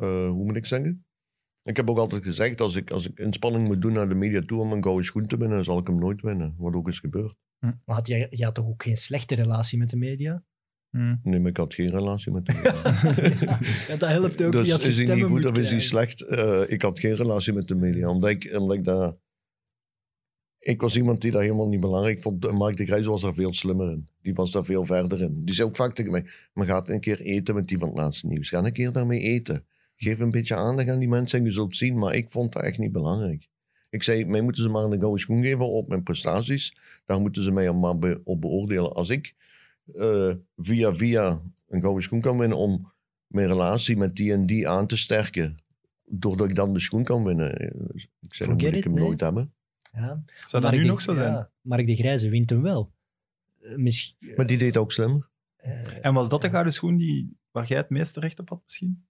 eh, 0.00 0.28
hoe 0.28 0.44
moet 0.44 0.56
ik 0.56 0.66
zeggen? 0.66 1.04
Ik 1.62 1.76
heb 1.76 1.90
ook 1.90 1.98
altijd 1.98 2.22
gezegd, 2.22 2.60
als 2.60 2.76
ik, 2.76 2.90
als 2.90 3.08
ik 3.08 3.18
inspanning 3.18 3.66
moet 3.66 3.82
doen 3.82 3.92
naar 3.92 4.08
de 4.08 4.14
media 4.14 4.42
toe 4.46 4.60
om 4.60 4.72
een 4.72 4.82
gouden 4.82 5.04
schoen 5.04 5.26
te 5.26 5.36
winnen, 5.36 5.64
zal 5.64 5.78
ik 5.78 5.86
hem 5.86 5.98
nooit 5.98 6.20
winnen. 6.20 6.54
Wat 6.58 6.74
ook 6.74 6.88
is 6.88 6.98
gebeurd. 6.98 7.36
Maar 7.58 7.96
had 7.96 8.06
jij, 8.06 8.26
jij 8.30 8.46
had 8.46 8.54
toch 8.54 8.66
ook 8.66 8.82
geen 8.82 8.96
slechte 8.96 9.34
relatie 9.34 9.78
met 9.78 9.90
de 9.90 9.96
media? 9.96 10.44
Hm. 10.90 11.16
Nee, 11.22 11.40
maar 11.40 11.50
ik 11.50 11.56
had 11.56 11.74
geen 11.74 11.90
relatie 11.90 12.32
met 12.32 12.46
de 12.46 12.52
media. 12.52 12.72
ja, 13.88 13.96
dat 13.96 14.08
helpt 14.08 14.42
ook 14.42 14.52
dus 14.52 14.64
niet 14.64 14.72
als 14.72 14.82
je 14.82 14.88
is 14.88 14.98
hij 14.98 15.14
niet 15.14 15.24
goed 15.24 15.44
of 15.44 15.58
is 15.58 15.70
hij 15.70 15.80
slecht? 15.80 16.20
Eh, 16.20 16.62
ik 16.66 16.82
had 16.82 16.98
geen 16.98 17.14
relatie 17.14 17.52
met 17.52 17.68
de 17.68 17.74
media. 17.74 18.08
Omdat 18.08 18.30
ik, 18.30 18.56
omdat 18.58 18.76
ik 18.76 18.84
daar... 18.84 19.14
Ik 20.58 20.80
was 20.80 20.96
iemand 20.96 21.20
die 21.20 21.30
dat 21.30 21.40
helemaal 21.40 21.68
niet 21.68 21.80
belangrijk 21.80 22.20
vond. 22.20 22.50
Mark 22.50 22.76
de 22.76 22.86
Grijs 22.86 23.06
was 23.06 23.22
daar 23.22 23.34
veel 23.34 23.54
slimmer 23.54 23.90
in. 23.90 24.08
Die 24.22 24.34
was 24.34 24.50
daar 24.50 24.64
veel 24.64 24.84
verder 24.84 25.22
in. 25.22 25.44
Die 25.44 25.54
zei 25.54 25.68
ook 25.68 25.76
vaak 25.76 25.94
tegen 25.94 26.12
mij, 26.12 26.24
maar 26.52 26.66
gaat 26.66 26.88
een 26.88 27.00
keer 27.00 27.20
eten 27.20 27.54
met 27.54 27.66
die 27.66 27.78
van 27.78 27.88
het 27.88 27.96
laatste 27.96 28.26
nieuws. 28.26 28.48
Ga 28.48 28.64
een 28.64 28.72
keer 28.72 28.92
daarmee 28.92 29.20
eten. 29.20 29.66
Geef 30.02 30.18
een 30.18 30.30
beetje 30.30 30.54
aandacht 30.56 30.88
aan 30.88 30.98
die 30.98 31.08
mensen 31.08 31.38
en 31.38 31.44
je 31.44 31.52
zult 31.52 31.76
zien. 31.76 31.98
Maar 31.98 32.14
ik 32.14 32.30
vond 32.30 32.52
dat 32.52 32.62
echt 32.62 32.78
niet 32.78 32.92
belangrijk. 32.92 33.48
Ik 33.90 34.02
zei, 34.02 34.24
mij 34.24 34.40
moeten 34.40 34.62
ze 34.62 34.68
maar 34.68 34.84
een 34.84 34.98
gouden 35.00 35.20
schoen 35.20 35.42
geven 35.42 35.68
op 35.70 35.88
mijn 35.88 36.02
prestaties. 36.02 36.76
Daar 37.06 37.20
moeten 37.20 37.42
ze 37.42 37.50
mij 37.50 37.72
maar 37.72 37.98
be- 37.98 38.20
op 38.24 38.40
beoordelen. 38.40 38.92
Als 38.92 39.08
ik 39.08 39.34
eh, 39.94 40.34
via 40.56 40.94
via 40.94 41.42
een 41.68 41.80
gouden 41.80 42.02
schoen 42.02 42.20
kan 42.20 42.38
winnen 42.38 42.58
om 42.58 42.92
mijn 43.26 43.46
relatie 43.46 43.96
met 43.96 44.16
die 44.16 44.32
en 44.32 44.44
die 44.46 44.68
aan 44.68 44.86
te 44.86 44.96
sterken. 44.96 45.56
Doordat 46.04 46.48
ik 46.48 46.54
dan 46.54 46.72
de 46.72 46.80
schoen 46.80 47.04
kan 47.04 47.24
winnen. 47.24 47.52
Ik 48.20 48.34
zei, 48.34 48.48
dan 48.48 48.58
moet 48.68 48.76
ik 48.76 48.84
hem 48.84 48.92
nee. 48.94 49.04
nooit 49.04 49.20
hebben. 49.20 49.52
Ja. 49.92 50.24
Zou 50.46 50.62
dat 50.62 50.62
Mark 50.62 50.74
nu 50.74 50.84
nog 50.84 51.00
zo 51.00 51.14
zijn? 51.14 51.32
ja, 51.32 51.50
Mark 51.60 51.86
de 51.86 51.96
Grijze 51.96 52.28
wint 52.28 52.50
hem 52.50 52.62
wel. 52.62 52.92
Eh, 53.62 53.76
misschien, 53.76 54.32
Maar 54.36 54.46
die 54.46 54.58
deed 54.58 54.76
ook 54.76 54.92
slim. 54.92 55.26
eh, 55.56 56.04
En 56.04 56.14
was 56.14 56.28
dat 56.28 56.40
de 56.42 56.50
gouden 56.50 56.72
schoen 56.72 56.96
die, 56.96 57.36
waar 57.50 57.66
jij 57.66 57.76
het 57.78 57.90
meeste 57.90 58.20
recht 58.20 58.38
op 58.40 58.48
had 58.48 58.60
misschien? 58.64 59.04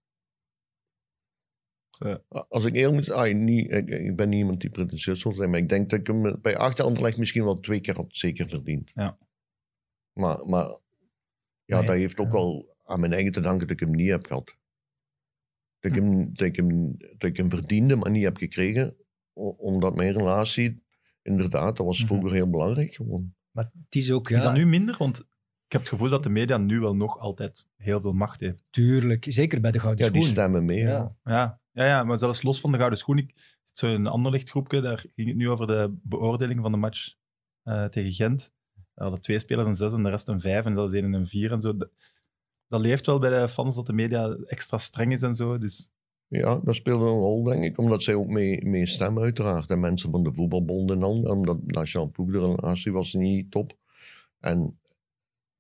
Als 2.49 2.65
ik 2.65 2.75
eerlijk 2.75 2.95
moet 2.97 3.11
ah, 3.11 3.35
niet, 3.35 3.71
ik, 3.73 3.89
ik 3.89 4.17
ben 4.17 4.29
niet 4.29 4.39
iemand 4.39 4.61
die 4.61 4.71
pretentieus 4.71 5.23
wil 5.23 5.35
zijn, 5.35 5.51
maar 5.51 5.59
ik 5.59 5.69
denk 5.69 5.91
dat 5.91 5.99
ik 6.01 6.07
hem 6.07 6.39
bij 6.43 6.57
achter 6.57 6.85
Anderlecht 6.85 7.19
misschien 7.19 7.45
wel 7.45 7.61
twee 7.61 7.81
keer 7.81 7.97
had 7.97 8.07
zeker 8.09 8.49
verdiend. 8.49 8.91
Ja. 8.95 9.19
Maar, 10.13 10.49
maar 10.49 10.79
ja, 11.65 11.79
Nee, 11.79 11.87
dat 11.87 11.97
heeft 11.97 12.19
ook 12.19 12.27
ja. 12.27 12.33
wel 12.33 12.77
aan 12.85 13.01
mijn 13.01 13.13
eigen 13.13 13.33
te 13.33 13.41
danken 13.41 13.67
dat 13.67 13.81
ik 13.81 13.81
hem 13.87 13.95
niet 13.97 14.09
heb 14.11 14.27
gehad. 14.27 14.57
Dat 15.79 15.91
ik, 15.93 15.95
hem, 16.03 16.25
dat, 16.35 16.47
ik 16.47 16.57
hem, 16.57 16.97
dat 16.99 17.31
ik 17.31 17.37
hem 17.37 17.51
verdiende, 17.51 17.97
maar 17.97 18.11
niet 18.11 18.23
heb 18.25 18.37
gekregen. 18.37 18.97
Omdat 19.57 19.95
mijn 19.97 20.13
relatie, 20.13 20.83
inderdaad, 21.23 21.77
dat 21.77 21.87
was 21.87 21.99
Mhm. 21.99 22.07
vroeger 22.07 22.33
heel 22.33 22.51
belangrijk 22.51 22.95
gewoon. 22.95 23.35
maar 23.51 23.71
het 23.85 23.95
is 23.95 24.11
ook... 24.13 24.29
Ja, 24.29 24.37
Is 24.37 24.43
dat 24.43 24.55
nu 24.55 24.67
minder? 24.67 24.97
Want 24.99 25.19
ik 25.67 25.73
heb 25.73 25.81
het 25.81 25.91
gevoel 25.91 26.09
dat 26.09 26.23
de 26.23 26.29
media 26.29 26.57
nu 26.59 26.81
wel 26.81 26.97
nog 26.97 27.19
altijd 27.19 27.69
heel 27.77 28.01
veel 28.01 28.13
macht 28.13 28.41
heeft. 28.41 28.63
Tuurlijk, 28.71 29.25
zeker 29.29 29.61
bij 29.61 29.71
de 29.71 29.79
Gouden 29.79 30.05
Ja, 30.05 30.11
die 30.11 30.21
Schoen. 30.21 30.33
stemmen 30.33 30.65
mee. 30.65 30.79
Ja. 30.81 31.17
Ja. 31.25 31.61
Ja, 31.73 31.87
ja, 31.87 32.05
maar 32.05 32.19
zelfs 32.19 32.43
los 32.43 32.61
van 32.61 32.71
de 32.71 32.77
gouden 32.77 32.99
schoen. 32.99 33.19
Ik 33.19 33.59
zit 33.63 33.79
zo 33.79 33.87
een 33.87 34.07
ander 34.07 34.33
lichtgroepje, 34.33 34.81
daar 34.81 35.05
ging 35.15 35.29
het 35.29 35.37
nu 35.37 35.51
over 35.51 35.67
de 35.67 35.95
beoordeling 36.03 36.61
van 36.61 36.73
de 36.73 36.79
match 36.79 37.15
eh, 37.63 37.85
tegen 37.85 38.13
Gent. 38.13 38.53
We 38.95 39.03
hadden 39.03 39.21
twee 39.21 39.39
spelers 39.39 39.67
een 39.67 39.75
zes 39.75 39.93
en 39.93 40.03
de 40.03 40.11
rest 40.11 40.29
een 40.29 40.41
vijf 40.41 40.65
en 40.65 40.75
zelfs 40.75 40.95
één 40.95 41.05
en 41.05 41.13
een 41.13 41.27
vier 41.27 41.53
en 41.53 41.61
zo. 41.61 41.77
Dat, 42.69 42.81
leeft 42.81 43.07
wel 43.07 43.19
bij 43.19 43.41
de 43.41 43.49
fans 43.49 43.75
dat 43.75 43.87
de 43.87 43.93
media 43.93 44.37
extra 44.47 44.79
streng 44.79 45.13
is 45.13 45.23
en 45.23 45.35
zo. 45.35 45.59
Dus 45.59 45.93
Ja, 46.29 46.61
dat 46.65 46.75
speelde 46.75 47.05
een 47.05 47.11
rol, 47.11 47.43
denk 47.43 47.65
ik, 47.65 47.79
omdat 47.79 48.03
zij 48.03 48.15
ook 48.15 48.29
mee, 48.29 48.67
mee 48.67 48.87
stemmen, 48.87 49.23
uiteraard. 49.23 49.71
En 49.71 49.81
mensen 49.81 50.11
van 50.11 50.23
de 50.23 50.33
voetbalbond 50.33 50.91
en 50.91 51.01
dan, 51.01 51.31
omdat 51.31 51.67
Ploeg, 52.13 52.31
de 52.31 52.39
relatie 52.39 52.93
was 52.93 53.13
niet 53.13 53.51
top. 53.51 53.77
En, 54.41 54.79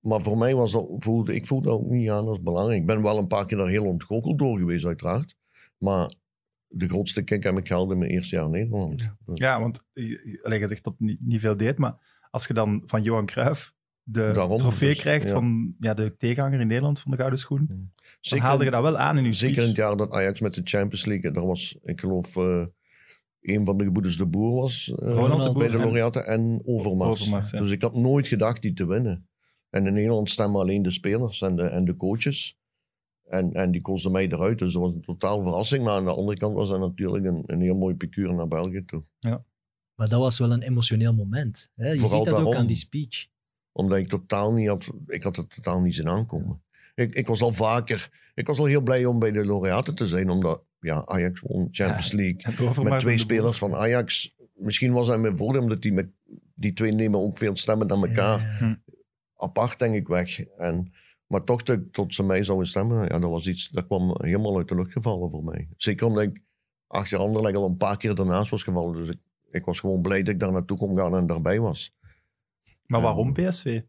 maar 0.00 0.22
voor 0.22 0.38
mij 0.38 0.54
was 0.54 0.72
dat, 0.72 0.86
voelde, 0.98 1.34
ik 1.34 1.46
voelde 1.46 1.68
dat 1.68 1.78
ook 1.78 1.90
niet 1.90 2.10
aan 2.10 2.28
als 2.28 2.42
belangrijk. 2.42 2.80
Ik 2.80 2.86
ben 2.86 3.02
wel 3.02 3.18
een 3.18 3.26
paar 3.26 3.46
keer 3.46 3.58
daar 3.58 3.68
heel 3.68 3.86
ontgoocheld 3.86 4.38
door 4.38 4.58
geweest, 4.58 4.84
uiteraard. 4.84 5.36
Maar 5.82 6.12
de 6.68 6.88
grootste 6.88 7.22
kick 7.22 7.42
heb 7.42 7.58
ik 7.58 7.66
gehaald 7.66 7.90
in 7.90 7.98
mijn 7.98 8.10
eerste 8.10 8.36
jaar 8.36 8.48
Nederland. 8.48 8.98
Dus 8.98 9.38
ja, 9.38 9.60
want 9.60 9.84
je, 9.92 10.40
allee, 10.42 10.58
je 10.58 10.68
zegt 10.68 10.84
dat 10.84 10.94
niet, 10.98 11.20
niet 11.20 11.40
veel 11.40 11.56
deed, 11.56 11.78
maar 11.78 12.24
als 12.30 12.46
je 12.46 12.54
dan 12.54 12.82
van 12.84 13.02
Johan 13.02 13.26
Cruijff 13.26 13.74
de 14.02 14.30
Daarom, 14.32 14.58
trofee 14.58 14.88
dus, 14.88 15.00
krijgt 15.00 15.28
ja. 15.28 15.34
van 15.34 15.74
ja, 15.78 15.94
de 15.94 16.16
tegenhanger 16.16 16.60
in 16.60 16.66
Nederland 16.66 17.00
van 17.00 17.10
de 17.10 17.16
gouden 17.16 17.38
schoen, 17.38 17.66
dan 17.68 17.90
Zeker, 18.20 18.44
haalde 18.44 18.64
je 18.64 18.70
dat 18.70 18.82
wel 18.82 18.98
aan 18.98 19.18
in 19.18 19.24
je 19.24 19.32
zeker 19.32 19.62
in 19.62 19.68
het 19.68 19.76
jaar 19.76 19.96
dat 19.96 20.10
Ajax 20.12 20.40
met 20.40 20.54
de 20.54 20.60
Champions 20.64 21.04
League, 21.04 21.30
daar 21.30 21.46
was, 21.46 21.78
ik 21.82 22.00
geloof, 22.00 22.36
eh, 22.36 22.64
een 23.40 23.64
van 23.64 23.76
de 23.76 23.84
gebroeders 23.84 24.16
de 24.16 24.26
Boer 24.26 24.60
was 24.60 24.92
eh, 24.96 25.14
Ronald 25.14 25.42
de 25.42 25.52
Boer 25.52 25.58
bij 25.58 25.68
de 25.68 25.74
en- 25.74 25.80
laureaten 25.80 26.26
en 26.26 26.60
Overmars. 26.64 27.20
Overmars, 27.20 27.50
ja. 27.50 27.60
Dus 27.60 27.70
ik 27.70 27.82
had 27.82 27.96
nooit 27.96 28.26
gedacht 28.26 28.62
die 28.62 28.72
te 28.74 28.86
winnen. 28.86 29.28
En 29.70 29.86
in 29.86 29.92
Nederland 29.92 30.30
stemmen 30.30 30.60
alleen 30.60 30.82
de 30.82 30.90
spelers 30.90 31.42
en 31.42 31.56
de, 31.56 31.62
en 31.62 31.84
de 31.84 31.96
coaches. 31.96 32.60
En, 33.32 33.52
en 33.52 33.70
die 33.70 33.82
kozen 33.82 34.12
mij 34.12 34.28
eruit, 34.28 34.58
dus 34.58 34.72
dat 34.72 34.82
was 34.82 34.94
een 34.94 35.02
totaal 35.02 35.42
verrassing. 35.42 35.84
Maar 35.84 35.94
aan 35.94 36.04
de 36.04 36.14
andere 36.14 36.38
kant 36.38 36.54
was 36.54 36.68
dat 36.68 36.80
natuurlijk 36.80 37.24
een, 37.24 37.42
een 37.46 37.60
heel 37.60 37.76
mooi 37.76 37.94
picuur 37.94 38.34
naar 38.34 38.48
België 38.48 38.84
toe. 38.84 39.04
Maar 39.94 40.08
dat 40.08 40.20
was 40.20 40.38
wel 40.38 40.52
een 40.52 40.62
emotioneel 40.62 41.14
moment. 41.14 41.70
Hè? 41.74 41.90
Je 41.90 42.00
Vooral 42.00 42.24
ziet 42.24 42.34
dat 42.34 42.44
ook 42.44 42.54
aan 42.54 42.66
die 42.66 42.76
speech. 42.76 43.26
Omdat 43.72 43.98
ik 43.98 44.08
totaal 44.08 44.52
niet 44.52 44.68
had, 44.68 44.90
ik 45.06 45.22
had 45.22 45.36
het 45.36 45.54
totaal 45.54 45.80
niet 45.80 45.94
zien 45.94 46.08
aankomen. 46.08 46.62
Ik, 46.94 47.12
ik 47.12 47.26
was 47.26 47.42
al 47.42 47.52
vaker, 47.52 48.10
ik 48.34 48.46
was 48.46 48.58
al 48.58 48.64
heel 48.64 48.82
blij 48.82 49.04
om 49.04 49.18
bij 49.18 49.32
de 49.32 49.44
laureaten 49.44 49.94
te 49.94 50.08
zijn, 50.08 50.30
omdat 50.30 50.62
ja, 50.80 51.06
Ajax 51.06 51.40
won 51.40 51.68
Champions 51.70 52.12
League. 52.12 52.84
Met 52.84 53.00
twee 53.00 53.18
spelers 53.18 53.58
van 53.58 53.74
Ajax. 53.74 54.34
Misschien 54.54 54.92
was 54.92 55.06
dat 55.06 55.20
mijn 55.20 55.36
voordeel, 55.36 55.62
omdat 55.62 55.82
die, 55.82 55.92
met, 55.92 56.08
die 56.54 56.72
twee 56.72 56.92
nemen 56.92 57.20
ook 57.20 57.38
veel 57.38 57.56
stemmen 57.56 57.86
dan 57.86 58.06
elkaar. 58.06 58.40
Ja, 58.40 58.66
ja. 58.66 58.80
apart, 59.36 59.78
denk 59.78 59.94
ik, 59.94 60.08
weg. 60.08 60.40
En, 60.44 60.92
Maar 61.32 61.44
toch 61.44 61.62
dat, 61.62 61.92
tot 61.92 62.14
ze 62.14 62.22
mij 62.22 62.44
zouden 62.44 62.68
stemmen, 62.68 63.02
ja, 63.02 63.18
dat 63.18 63.30
was 63.30 63.46
iets 63.46 63.68
dat 63.68 63.86
kwam 63.86 64.14
helemaal 64.20 64.56
uit 64.56 64.68
de 64.68 64.74
lucht 64.74 64.92
gevallen 64.92 65.30
voor 65.30 65.44
mij. 65.44 65.68
Zeker 65.76 66.06
omdat 66.06 66.22
ik 66.22 66.42
achter 66.86 67.18
Anderlecht 67.18 67.56
al 67.56 67.64
een 67.64 67.76
paar 67.76 67.96
keer 67.96 68.14
daarnaast 68.14 68.50
was 68.50 68.62
gevallen. 68.62 68.96
Dus 68.96 69.08
ik, 69.08 69.20
ik 69.50 69.64
was 69.64 69.80
gewoon 69.80 70.02
blij 70.02 70.22
dat 70.22 70.34
ik 70.34 70.40
daar 70.40 70.52
naartoe 70.52 70.76
kon 70.76 70.96
gaan 70.96 71.16
en 71.16 71.26
daarbij 71.26 71.60
was. 71.60 71.94
Maar 72.86 73.00
Ja. 73.00 73.06
waarom 73.06 73.32
PSV? 73.32 73.80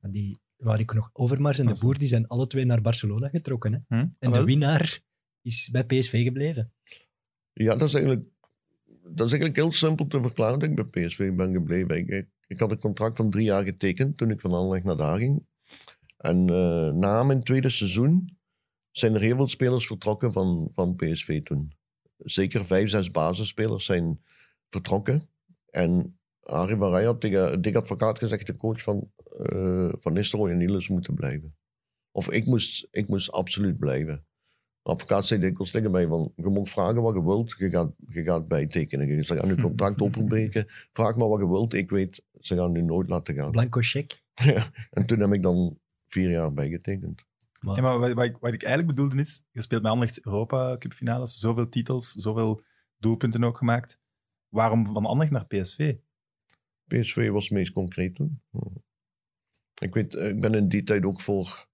Die, 0.00 0.38
waar 0.56 0.80
ik 0.80 0.92
nog 0.94 1.10
Overmars 1.12 1.58
en 1.58 1.66
de. 1.66 1.78
Boer, 1.80 1.98
die 1.98 2.08
zijn 2.08 2.26
alle 2.26 2.46
twee 2.46 2.64
naar 2.64 2.82
Barcelona 2.82 3.28
getrokken. 3.28 3.72
Hè? 3.72 3.96
Hm? 3.96 4.06
En 4.18 4.32
de 4.32 4.44
winnaar 4.44 5.00
is 5.42 5.68
bij 5.70 5.84
PSV 5.84 6.22
gebleven. 6.22 6.72
Ja, 7.52 7.76
dat 7.76 7.88
is 7.88 7.94
eigenlijk, 7.94 8.24
dat 9.02 9.26
is 9.26 9.32
eigenlijk 9.32 9.56
heel 9.56 9.72
simpel 9.72 10.06
te 10.06 10.20
verklaren 10.20 10.58
dat 10.58 10.68
ik 10.68 10.90
bij 10.90 11.06
PSV 11.06 11.32
ben 11.32 11.52
gebleven. 11.52 11.96
Ik, 11.96 12.08
ik, 12.08 12.28
ik 12.46 12.58
had 12.58 12.70
een 12.70 12.80
contract 12.80 13.16
van 13.16 13.30
drie 13.30 13.44
jaar 13.44 13.64
getekend 13.64 14.16
toen 14.16 14.30
ik 14.30 14.40
van 14.40 14.52
Anderlecht 14.52 14.84
naar 14.84 14.96
daar 14.96 15.18
ging. 15.18 15.45
En 16.26 16.48
eh, 16.48 16.92
na 16.92 17.22
mijn 17.22 17.42
tweede 17.42 17.70
seizoen 17.70 18.38
zijn 18.90 19.14
er 19.14 19.20
heel 19.20 19.36
veel 19.36 19.48
spelers 19.48 19.86
vertrokken 19.86 20.32
van, 20.32 20.68
van 20.72 20.96
PSV 20.96 21.42
toen. 21.42 21.72
Zeker 22.16 22.64
vijf, 22.64 22.90
zes 22.90 23.10
basisspelers 23.10 23.84
zijn 23.84 24.22
vertrokken. 24.68 25.28
En 25.70 26.18
Arie 26.42 26.76
van 26.76 26.90
Rij 26.90 27.04
had 27.04 27.20
tegen 27.20 27.62
Dick 27.62 27.74
Advocaat 27.74 28.18
gezegd, 28.18 28.46
de 28.46 28.56
coach 28.56 28.82
van 28.82 29.10
eh 29.36 29.92
Van 29.98 30.12
Nistelrooy 30.12 30.50
en 30.50 30.56
Niels 30.56 30.88
moeten 30.88 31.14
blijven. 31.14 31.56
Of 32.10 32.30
ik 32.30 32.46
moest, 32.46 32.88
ik 32.90 33.08
moest 33.08 33.32
absoluut 33.32 33.78
blijven. 33.78 34.26
De 34.82 34.90
advocaat 34.90 35.26
zei 35.26 35.40
dikwijls 35.40 35.70
tegen 35.70 35.90
mij 35.90 36.06
van, 36.06 36.32
je 36.36 36.48
mag 36.48 36.68
vragen 36.68 37.02
wat 37.02 37.14
je 37.14 37.24
wilt, 37.24 37.54
je 37.58 37.70
gaat, 37.70 37.92
je 38.08 38.22
gaat 38.22 38.48
bijtekenen. 38.48 39.08
Je 39.08 39.24
gaat 39.24 39.46
je 39.46 39.60
contract 39.60 40.00
openbreken, 40.00 40.66
vraag 40.92 41.16
maar 41.16 41.28
wat 41.28 41.40
je 41.40 41.48
wilt. 41.48 41.74
Ik 41.74 41.90
weet, 41.90 42.22
ze 42.40 42.56
gaan 42.56 42.72
nu 42.72 42.82
nooit 42.82 43.08
laten 43.08 43.34
gaan. 43.34 43.50
Blanco 43.50 43.80
check. 43.80 44.24
Ja, 44.44 44.70
en 44.90 45.06
toen 45.06 45.20
heb 45.20 45.32
ik 45.32 45.42
dan 45.42 45.78
vier 46.16 46.30
jaar 46.30 46.52
bijgetekend. 46.52 47.24
Maar, 47.60 47.76
Ja, 47.76 47.82
maar 47.82 47.98
wat, 47.98 48.12
wat, 48.12 48.24
ik, 48.24 48.36
wat 48.36 48.54
ik 48.54 48.62
eigenlijk 48.62 48.96
bedoelde 48.96 49.22
is, 49.22 49.42
je 49.50 49.60
speelt 49.62 49.82
bij 49.82 49.90
Anderlecht 49.90 50.24
Europa 50.24 50.76
Cup 50.78 50.92
finales, 50.92 51.38
zoveel 51.38 51.68
titels, 51.68 52.12
zoveel 52.12 52.60
doelpunten 52.98 53.44
ook 53.44 53.58
gemaakt. 53.58 54.00
Waarom 54.48 54.86
van 54.86 55.06
Anderlecht 55.06 55.30
naar 55.30 55.46
PSV? 55.46 55.94
PSV 56.86 57.28
was 57.30 57.44
het 57.44 57.52
meest 57.52 57.72
concreet 57.72 58.14
toen. 58.14 58.42
Ik 59.80 59.94
weet, 59.94 60.14
eh, 60.14 60.28
ik 60.28 60.40
ben 60.40 60.54
in 60.54 60.68
die 60.68 60.82
tijd 60.82 61.04
ook 61.04 61.20
voor, 61.20 61.66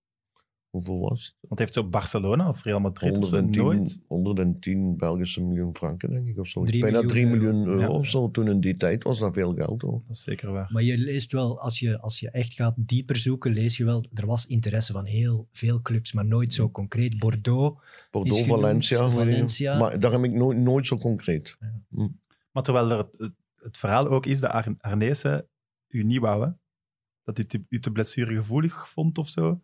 hoeveel 0.72 0.98
was 1.00 1.24
het? 1.26 1.48
Want 1.48 1.60
heeft 1.60 1.74
zo 1.74 1.84
Barcelona 1.88 2.48
of 2.48 2.62
Real 2.62 2.80
Madrid 2.80 3.18
of 3.18 3.26
zo 3.26 3.36
110, 3.36 3.62
nooit... 3.64 4.02
110 4.06 4.96
Belgische 4.96 5.42
miljoen 5.42 5.76
franken, 5.76 6.10
denk 6.10 6.26
ik, 6.26 6.38
of 6.38 6.46
zo. 6.48 6.64
Drie 6.64 6.80
Bijna 6.80 7.00
miljoen 7.00 7.12
3 7.12 7.26
miljoen 7.26 7.56
euro. 7.66 7.70
euro 7.80 7.92
Ja. 7.92 7.98
of 7.98 8.08
zo. 8.08 8.30
Toen 8.30 8.48
in 8.48 8.60
die 8.60 8.76
tijd 8.76 9.02
was 9.02 9.18
dat 9.18 9.34
veel 9.34 9.54
geld, 9.54 9.82
hoor. 9.82 10.02
Dat 10.06 10.16
is 10.16 10.22
zeker 10.22 10.52
waar. 10.52 10.68
maar 10.72 10.82
je 10.82 10.98
leest 10.98 11.32
wel, 11.32 11.60
als 11.60 11.78
je, 11.78 11.98
als 12.00 12.20
je 12.20 12.30
echt 12.30 12.54
gaat 12.54 12.74
dieper 12.76 13.16
zoeken, 13.16 13.52
lees 13.52 13.76
je 13.76 13.84
wel, 13.84 14.04
er 14.14 14.26
was 14.26 14.46
interesse 14.46 14.92
van 14.92 15.04
heel 15.04 15.48
veel 15.52 15.80
clubs, 15.82 16.12
maar 16.12 16.24
nooit 16.26 16.54
zo 16.54 16.70
concreet. 16.70 17.18
Bordeaux, 17.18 17.80
Bordeaux, 18.10 18.42
genoemd, 18.42 19.12
Valencia. 19.12 19.78
Maar 19.78 19.98
daar 20.00 20.12
heb 20.12 20.24
ik 20.24 20.32
nooit, 20.32 20.58
nooit 20.58 20.86
zo 20.86 20.96
concreet. 20.96 21.56
Maar 22.52 22.62
terwijl 22.62 22.90
er 22.90 22.98
het, 22.98 23.14
het, 23.18 23.32
het 23.56 23.76
verhaal 23.78 24.08
ook 24.08 24.26
is 24.26 24.40
dat 24.40 24.50
Ar 24.50 24.74
Arnezen 24.78 25.46
u 25.88 26.02
niet 26.04 26.20
wou, 26.20 26.44
hè? 26.46 26.50
Dat 27.24 27.36
hij 27.36 27.46
te- 27.46 27.64
u 27.68 27.80
te 27.80 27.90
blessuregevoelig 27.90 28.88
vond 28.88 29.18
of 29.18 29.28
zo. 29.28 29.60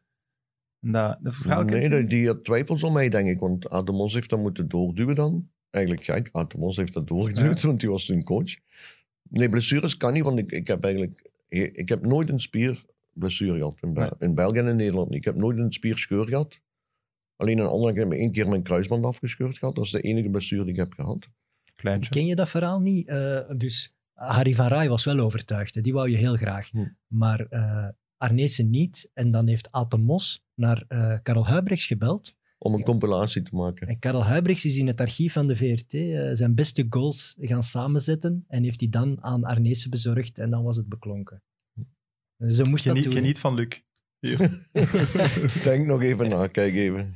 En 0.80 0.92
dat, 0.92 1.18
dat 1.22 1.66
nee, 1.66 2.06
die, 2.06 2.26
had 2.26 2.44
twijfels 2.44 2.84
aan 2.84 2.92
mij, 2.92 3.08
denk 3.08 3.28
ik. 3.28 3.38
Want 3.38 3.68
Ademos 3.68 4.14
heeft 4.14 4.30
dat 4.30 4.38
moeten 4.38 4.68
doorduwen 4.68 5.14
dan. 5.14 5.50
Eigenlijk 5.70 6.04
gek. 6.04 6.28
Ademos 6.32 6.76
heeft 6.76 6.92
dat 6.94 7.06
doorgeduwd, 7.06 7.62
want 7.62 7.80
die 7.80 7.90
was 7.90 8.06
toen 8.06 8.22
coach. 8.22 8.56
Nee, 9.22 9.48
blessures 9.48 9.96
kan 9.96 10.12
niet, 10.12 10.22
want 10.22 10.38
ik, 10.38 10.50
ik 10.50 10.66
heb 10.66 10.84
eigenlijk... 10.84 11.30
Ik 11.48 11.88
heb 11.88 12.06
nooit 12.06 12.28
een 12.28 12.40
spierblessure 12.40 13.56
gehad. 13.56 13.78
In, 13.80 13.94
Bel- 13.94 14.16
in 14.18 14.34
België 14.34 14.58
en 14.58 14.66
in 14.66 14.76
Nederland 14.76 15.08
niet. 15.08 15.18
Ik 15.18 15.24
heb 15.24 15.34
nooit 15.34 15.58
een 15.58 15.72
spierscheur 15.72 16.26
gehad. 16.26 16.60
Alleen 17.36 17.58
een 17.58 17.66
andere 17.66 17.92
keer 17.92 18.02
heb 18.02 18.12
ik 18.12 18.18
één 18.18 18.32
keer 18.32 18.48
mijn 18.48 18.62
kruisband 18.62 19.04
afgescheurd 19.04 19.58
gehad. 19.58 19.74
Dat 19.74 19.84
is 19.84 19.90
de 19.90 20.00
enige 20.00 20.28
blessure 20.28 20.62
die 20.62 20.72
ik 20.72 20.78
heb 20.78 20.92
gehad. 20.92 21.26
Kleintje. 21.74 22.10
ken 22.10 22.26
je 22.26 22.34
dat 22.34 22.48
verhaal 22.48 22.80
niet? 22.80 23.08
Eh, 23.08 23.40
dus 23.56 23.96
Harry 24.12 24.54
van 24.54 24.66
Rij 24.66 24.88
was 24.88 25.04
wel 25.04 25.18
overtuigd, 25.18 25.74
hè. 25.74 25.80
die 25.80 25.92
wou 25.92 26.10
je 26.10 26.16
heel 26.16 26.36
graag. 26.36 26.70
Hm. 26.70 26.86
Maar 27.06 27.40
eh 27.40 27.88
Arnezen 28.18 28.70
niet. 28.70 29.10
En 29.14 29.30
dan 29.30 29.46
heeft 29.46 29.70
Atemos 29.70 30.44
naar 30.54 30.84
eh 30.88 31.14
Karel 31.22 31.46
Huibrechts 31.46 31.86
gebeld. 31.86 32.36
Om 32.58 32.74
een 32.74 32.82
compilatie 32.82 33.42
te 33.42 33.54
maken. 33.54 33.88
En 33.88 33.98
Karel 33.98 34.24
Huibrechts 34.24 34.64
is 34.64 34.76
in 34.76 34.86
het 34.86 35.00
archief 35.00 35.32
van 35.32 35.46
de 35.46 35.56
VRT 35.56 35.94
eh, 35.94 36.28
zijn 36.32 36.54
beste 36.54 36.86
goals 36.88 37.36
gaan 37.38 37.62
samenzetten 37.62 38.44
en 38.48 38.62
heeft 38.62 38.78
die 38.78 38.88
dan 38.88 39.22
aan 39.22 39.44
Arnezen 39.44 39.90
bezorgd 39.90 40.38
en 40.38 40.50
dan 40.50 40.64
was 40.64 40.76
het 40.76 40.88
beklonken. 40.88 41.42
Ze 42.48 42.64
moest 42.64 42.84
dat 42.84 42.92
Geniet, 42.96 43.04
doen. 43.04 43.12
geniet 43.12 43.38
van 43.38 43.54
Luc. 43.54 43.82
Denk 45.64 45.86
nog 45.86 46.02
even 46.02 46.28
na, 46.28 46.46
kijk 46.46 46.74
even. 46.74 47.14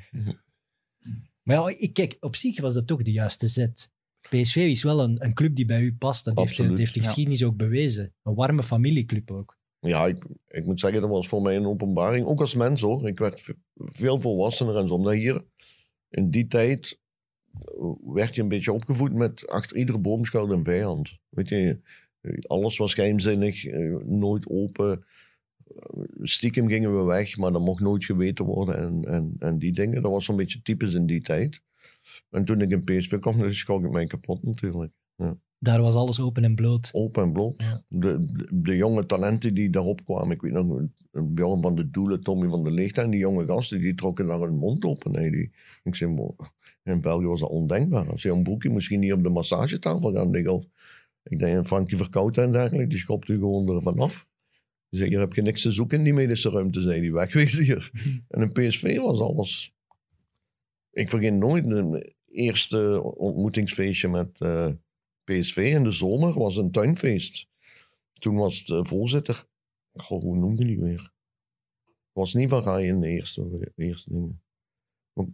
Maar 1.42 1.56
ja, 1.56 1.74
ik, 1.78 1.92
kijk, 1.92 2.16
op 2.20 2.36
zich 2.36 2.60
was 2.60 2.74
dat 2.74 2.86
toch 2.86 3.02
de 3.02 3.12
juiste 3.12 3.46
zet. 3.46 3.90
PSV 4.28 4.56
is 4.56 4.82
wel 4.82 5.02
een, 5.02 5.24
een 5.24 5.34
club 5.34 5.54
die 5.54 5.64
bij 5.64 5.82
u 5.82 5.94
past. 5.94 6.24
Dat 6.24 6.38
heeft, 6.38 6.56
de- 6.56 6.62
heeft 6.76 6.94
de 6.94 7.00
ja. 7.00 7.06
geschiedenis 7.06 7.42
ook 7.44 7.56
bewezen. 7.56 8.14
Een 8.22 8.34
warme 8.34 8.62
familieclub 8.62 9.30
ook. 9.30 9.58
Ja, 9.86 10.06
ik, 10.06 10.24
ik 10.48 10.66
moet 10.66 10.80
zeggen, 10.80 11.00
dat 11.00 11.10
was 11.10 11.28
voor 11.28 11.42
mij 11.42 11.56
een 11.56 11.66
openbaring. 11.66 12.26
Ook 12.26 12.40
als 12.40 12.54
mens 12.54 12.80
hoor. 12.80 13.08
Ik 13.08 13.18
werd 13.18 13.54
veel 13.74 14.20
volwassener 14.20 14.76
en 14.76 14.88
zo. 14.88 15.10
Hier, 15.10 15.44
in 16.08 16.30
die 16.30 16.46
tijd, 16.46 17.00
eh, 17.52 18.14
werd 18.14 18.34
je 18.34 18.42
een 18.42 18.48
beetje 18.48 18.72
opgevoed 18.72 19.12
met 19.12 19.48
achter 19.48 19.76
iedere 19.76 19.98
boom 19.98 20.24
schuilt 20.24 20.50
een 20.50 20.64
vijand. 20.64 21.18
Weet 21.28 21.48
je, 21.48 21.80
alles 22.46 22.76
was 22.76 22.94
geheimzinnig, 22.94 23.64
eh, 23.64 23.96
nooit 24.04 24.48
open. 24.48 25.04
Eh, 25.66 26.02
Stiekem 26.22 26.68
gingen 26.68 26.96
we 26.98 27.04
weg, 27.04 27.36
maar 27.36 27.52
dat 27.52 27.62
mocht 27.62 27.80
nooit 27.80 28.04
geweten 28.04 28.44
worden. 28.44 28.78
En, 28.78 29.04
en, 29.04 29.34
en 29.38 29.58
die 29.58 29.72
dingen, 29.72 30.02
dat 30.02 30.12
was 30.12 30.24
zo'n 30.24 30.36
beetje 30.36 30.62
typisch 30.62 30.94
in 30.94 31.06
die 31.06 31.20
tijd. 31.20 31.62
En 32.30 32.44
toen 32.44 32.60
ik 32.60 32.70
in 32.70 32.84
PSV 32.84 33.18
kwam, 33.18 33.38
dan 33.38 33.54
schrok 33.54 33.84
ik 33.84 33.90
mij 33.90 34.06
kapot 34.06 34.42
natuurlijk. 34.42 34.92
Daar 35.62 35.80
was 35.80 35.94
alles 35.94 36.20
open 36.20 36.44
en 36.44 36.54
bloot. 36.54 36.90
Open 36.92 37.22
en 37.22 37.32
bloot. 37.32 37.54
Ja. 37.56 37.82
De, 37.88 38.24
de, 38.24 38.46
de 38.52 38.76
jonge 38.76 39.06
talenten 39.06 39.54
die 39.54 39.70
daarop 39.70 40.04
kwamen. 40.04 40.30
Ik 40.34 40.40
weet 40.42 40.52
nog, 40.52 40.68
een- 40.78 40.94
een 41.10 41.34
Bjorn 41.34 41.62
van 41.62 41.74
de 41.74 41.90
Doelen, 41.90 42.22
Tommy 42.22 42.48
van 42.48 42.62
der 42.64 42.72
Leegte 42.72 43.00
en 43.00 43.10
die 43.10 43.20
jonge 43.20 43.46
gasten, 43.46 43.80
die 43.80 43.94
trokken 43.94 44.26
daar 44.26 44.40
hun 44.40 44.56
mond 44.58 44.84
open. 44.84 45.12
Nee, 45.12 45.30
die, 45.30 45.50
ik 45.82 45.94
zei, 45.94 46.10
"Mo, 46.12 46.36
in 46.82 47.00
België 47.00 47.26
was 47.26 47.40
dat 47.40 47.48
ondenkbaar. 47.50 48.10
Als 48.10 48.22
je 48.22 48.30
een 48.30 48.42
broekje 48.42 48.70
misschien 48.70 49.00
niet 49.00 49.12
op 49.12 49.22
de 49.22 49.28
massagetafel 49.28 50.12
gaan 50.12 50.30
liggen. 50.30 50.52
Of, 50.54 50.64
ik 51.22 51.38
denk, 51.38 51.56
een 51.56 51.66
Frankie 51.66 51.96
Verkouten 51.96 52.42
en 52.42 52.52
dergelijke, 52.52 52.88
die 52.88 52.98
schopt 52.98 53.28
u 53.28 53.34
gewoon 53.38 53.68
er 53.68 53.82
vanaf. 53.82 54.26
Die 54.88 54.98
zei, 54.98 55.10
hier 55.10 55.20
heb 55.20 55.32
je 55.32 55.42
niks 55.42 55.62
te 55.62 55.72
zoeken 55.72 55.98
in 55.98 56.04
die 56.04 56.12
medische 56.12 56.50
ruimte, 56.50 56.80
zei 56.82 57.00
die 57.00 57.12
wegwezen 57.12 57.64
hier. 57.64 57.90
en 58.28 58.40
in 58.42 58.52
PSV 58.52 58.96
was 58.96 59.20
alles... 59.20 59.74
Ik 60.90 61.08
vergeet 61.08 61.32
nooit 61.34 61.66
een 61.66 62.12
eerste 62.30 63.02
ontmoetingsfeestje 63.02 64.08
met 64.08 64.40
eh, 64.40 64.68
PSV 65.24 65.56
in 65.56 65.82
de 65.82 65.90
zomer, 65.90 66.38
was 66.38 66.56
een 66.56 66.70
tuinfeest. 66.70 67.46
Toen 68.12 68.36
was 68.36 68.64
de 68.64 68.84
voorzitter, 68.84 69.46
goh, 69.92 70.22
hoe 70.22 70.36
noemde 70.36 70.64
die 70.64 70.80
weer? 70.80 71.12
Was 72.12 72.34
niet 72.34 72.48
van 72.48 72.80
in 72.80 73.00
de 73.00 73.08
eerste, 73.08 73.72
eerste 73.76 74.10
dingen. 74.10 74.42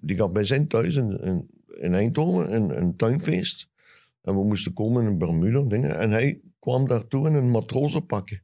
Die 0.00 0.16
gaf 0.16 0.30
bij 0.30 0.44
zijn 0.44 0.68
thuis 0.68 0.94
in, 0.94 1.20
in, 1.20 1.50
in 1.66 1.94
Eindhoven 1.94 2.54
een, 2.54 2.82
een 2.82 2.96
tuinfeest. 2.96 3.68
En 4.22 4.34
we 4.34 4.44
moesten 4.44 4.72
komen 4.72 5.02
in 5.02 5.08
een 5.08 5.18
Bermuda 5.18 5.62
dingen. 5.62 5.98
En 5.98 6.10
hij 6.10 6.40
kwam 6.58 6.88
daartoe 6.88 7.26
in 7.26 7.34
een 7.34 7.50
matrozenpakje. 7.50 8.42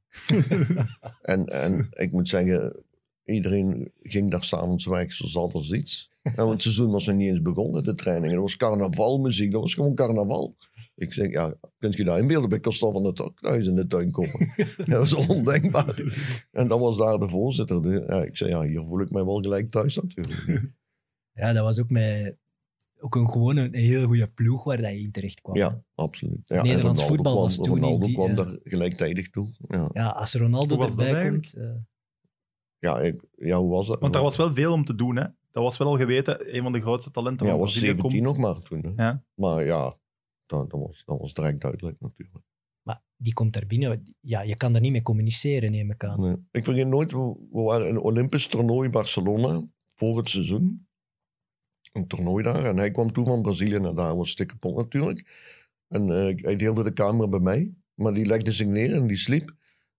en, 1.23 1.47
en 1.47 1.89
ik 1.91 2.13
moet 2.13 2.29
zeggen, 2.29 2.85
iedereen 3.25 3.93
ging 4.03 4.31
daar 4.31 4.45
s'avonds 4.45 4.85
weg, 4.85 5.13
zo 5.13 5.27
zat 5.27 5.55
als 5.55 5.73
iets. 5.73 6.11
En 6.23 6.35
want 6.35 6.51
het 6.51 6.63
seizoen 6.63 6.91
was 6.91 7.07
nog 7.07 7.17
niet 7.17 7.29
eens 7.29 7.43
begonnen, 7.43 7.83
de 7.83 7.95
trainingen. 7.95 8.35
Dat 8.35 8.43
was 8.43 8.57
carnavalmuziek, 8.57 9.53
dat 9.53 9.61
was 9.61 9.75
gewoon 9.75 9.95
carnaval. 9.95 10.57
Ik 10.97 11.13
zeg, 11.13 11.31
ja, 11.31 11.55
kunt 11.79 11.95
je 11.97 12.05
dat 12.05 12.19
inbeelden 12.19 12.49
bij 12.49 12.59
Christophe 12.61 12.95
van 12.95 13.03
der 13.03 13.13
Tok 13.13 13.41
thuis 13.41 13.67
in 13.67 13.75
de 13.75 13.87
tuin 13.87 14.11
komen? 14.11 14.53
dat 14.87 15.11
was 15.11 15.27
ondenkbaar. 15.27 16.03
En 16.51 16.69
dat 16.69 16.81
was 16.81 16.99
daar 16.99 17.19
de 17.19 17.29
voorzitter. 17.29 17.83
Dus, 17.83 18.03
Ja, 18.07 18.23
ik 18.23 18.37
zei, 18.37 18.51
ja, 18.51 18.63
hier 18.63 18.85
voel 18.87 19.01
ik 19.01 19.11
mij 19.11 19.25
wel 19.25 19.41
gelijk 19.41 19.71
thuis 19.71 19.97
natuurlijk. 19.97 20.45
Ja, 21.37 21.53
dat 21.53 21.65
was 21.65 21.81
ook, 21.81 21.91
met, 21.91 22.37
ook 22.99 23.15
een, 23.15 23.31
gewoon 23.31 23.57
een, 23.57 23.77
een 23.77 23.85
heel 23.85 24.07
goede 24.07 24.29
ploeg 24.29 24.65
waar 24.65 24.81
dat 24.83 24.91
je 24.91 25.01
in 25.01 25.11
terecht 25.11 25.41
kwam. 25.41 25.57
Ja, 25.57 25.83
absoluut. 25.95 26.49
Ja, 26.49 26.57
en 26.57 26.67
Nederlands 26.67 27.07
voetbal 27.07 27.33
kwam, 27.33 27.45
was 27.45 27.57
toen 27.57 27.77
in 27.77 27.83
Ronaldo 27.83 28.07
die, 28.07 28.15
kwam 28.15 28.29
ja. 28.29 28.35
daar 28.35 28.59
gelijktijdig 28.63 29.31
toe. 29.31 29.49
Ja, 29.69 29.91
Ja, 29.93 30.09
als 30.09 30.35
Ronaldo 30.35 30.77
was 30.77 30.97
erbij 30.97 31.29
komt... 31.31 31.53
eh, 31.53 31.71
ja, 32.79 33.01
ik, 33.01 33.25
ja 33.37 33.59
hoe 33.59 33.71
was 33.71 33.87
dat? 33.87 34.01
Want 34.01 34.13
daar 34.13 34.23
was 34.23 34.37
wel 34.37 34.53
veel 34.53 34.73
om 34.73 34.85
te 34.85 34.95
doen, 34.95 35.17
hè? 35.17 35.25
Dat 35.51 35.63
was 35.63 35.77
wel 35.77 35.89
al 35.89 35.97
geweten, 35.97 36.57
een 36.57 36.63
van 36.63 36.73
de 36.73 36.81
grootste 36.81 37.11
talenten 37.11 37.47
ja, 37.47 37.53
van 37.53 37.61
was 37.61 37.71
Brazilië 37.73 37.95
17 37.97 38.25
komt. 38.25 38.37
nog 38.37 38.47
maar 38.47 38.63
toen. 38.63 38.93
Hè. 38.97 39.05
Ja. 39.05 39.25
Maar 39.35 39.65
ja, 39.65 39.97
dat, 40.47 40.71
dat, 40.71 40.81
was, 40.81 41.03
dat 41.07 41.19
was 41.19 41.35
direct 41.35 41.61
duidelijk 41.61 42.01
natuurlijk. 42.01 42.45
maar 42.83 43.03
die 43.17 43.33
komt 43.33 43.53
daar 43.53 43.67
binnen. 43.67 44.17
Ja, 44.21 44.41
je 44.41 44.57
kan 44.57 44.73
daar 44.73 44.81
niet 44.81 44.93
mee 44.93 45.03
communiceren, 45.03 45.71
neem 45.71 45.91
ik 45.91 46.05
aan. 46.05 46.21
Nee. 46.21 46.37
Ik 46.51 46.65
vergeet 46.65 46.87
nooit, 46.87 47.13
we, 47.13 47.37
waren 47.51 47.89
in 47.89 47.95
een 47.95 48.01
Olympisch 48.01 48.47
toernooi 48.47 48.87
in 48.87 48.93
Barcelona 48.93 49.67
voor 49.95 50.17
het 50.17 50.31
seizoen. 50.31 50.87
Een 51.93 52.07
toernooi 52.07 52.45
daar. 52.45 52.65
En 52.65 52.77
hij 52.77 52.91
kwam 52.91 53.13
toen 53.13 53.27
van 53.27 53.43
Brazilië 53.43 53.79
naar 53.79 53.95
daar. 53.95 54.17
was 54.17 54.31
stik 54.31 54.47
kapot 54.47 54.77
natuurlijk. 54.77 55.27
En 55.89 56.03
eh, 56.03 56.43
hij 56.45 56.57
deelde 56.57 56.83
de 56.83 56.93
kamer 56.93 57.29
bij 57.29 57.41
mij. 57.41 57.75
Maar 57.95 58.15
die 58.15 58.27
legde 58.27 58.53
zich 58.53 58.67
neer 58.67 58.93
en 58.93 59.07
die 59.07 59.17
sliep. 59.17 59.55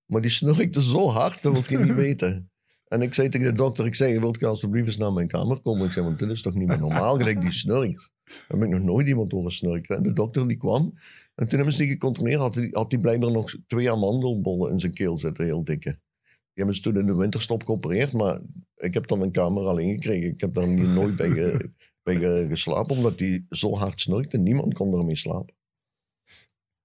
Maar 0.05 0.21
die 0.21 0.31
snurkte 0.31 0.83
zo 0.83 1.09
hard, 1.09 1.41
dat 1.41 1.67
wil 1.67 1.79
je 1.79 1.85
niet 1.85 1.95
weten. 2.05 2.49
En 2.87 3.01
ik 3.01 3.13
zei 3.13 3.29
tegen 3.29 3.47
de 3.47 3.53
dokter, 3.53 3.85
ik 3.85 3.95
zei, 3.95 4.13
je 4.13 4.19
wilt 4.19 4.43
alsjeblieft 4.43 4.87
eens 4.87 4.97
naar 4.97 5.13
mijn 5.13 5.27
kamer 5.27 5.61
komen? 5.61 5.85
Ik 5.85 5.91
zei, 5.91 6.05
want 6.05 6.19
dit 6.19 6.29
is 6.29 6.41
toch 6.41 6.53
niet 6.53 6.67
meer 6.67 6.79
normaal, 6.79 7.15
gelijk 7.15 7.41
die 7.41 7.51
snurkt. 7.51 8.09
Daar 8.47 8.57
heb 8.59 8.61
ik 8.61 8.69
nog 8.69 8.79
noonooit 8.79 9.07
iemand 9.07 9.31
horen 9.31 9.51
snurken. 9.51 9.95
En 9.97 10.03
de 10.03 10.13
dokter 10.13 10.47
die 10.47 10.57
kwam, 10.57 10.93
en 11.35 11.47
toen 11.47 11.57
hebben 11.57 11.73
ze 11.75 11.81
die 11.81 11.91
gecontroleerd, 11.91 12.39
had 12.39 12.55
hij, 12.55 12.67
had 12.71 12.91
hij 12.91 13.01
blijkbaar 13.01 13.31
nog 13.31 13.55
twee 13.67 13.91
amandelbollen 13.91 14.71
in 14.71 14.79
zijn 14.79 14.93
keel 14.93 15.17
zitten, 15.19 15.45
heel 15.45 15.63
dikke. 15.63 15.89
Die 15.89 16.63
hebben 16.63 16.75
ze 16.75 16.81
toen 16.81 16.97
in 16.99 17.05
de 17.05 17.15
winterstop 17.15 17.63
geopereerd, 17.65 18.13
maar 18.13 18.39
ik 18.75 18.93
heb 18.93 19.07
dan 19.07 19.21
een 19.21 19.31
kamer 19.31 19.63
alleen 19.65 19.89
gekregen. 19.93 20.29
Ik 20.29 20.41
heb 20.41 20.53
daar 20.53 20.67
niet, 20.67 20.87
nooit 20.87 21.15
bij, 21.15 21.29
ge- 21.29 21.71
bij 22.03 22.15
ge- 22.15 22.45
geslapen, 22.49 22.95
omdat 22.95 23.17
die 23.17 23.45
zo 23.49 23.75
hard 23.75 24.01
snurkte. 24.01 24.37
Niemand 24.37 24.73
kon 24.73 24.97
ermee 24.99 25.17
slapen. 25.17 25.55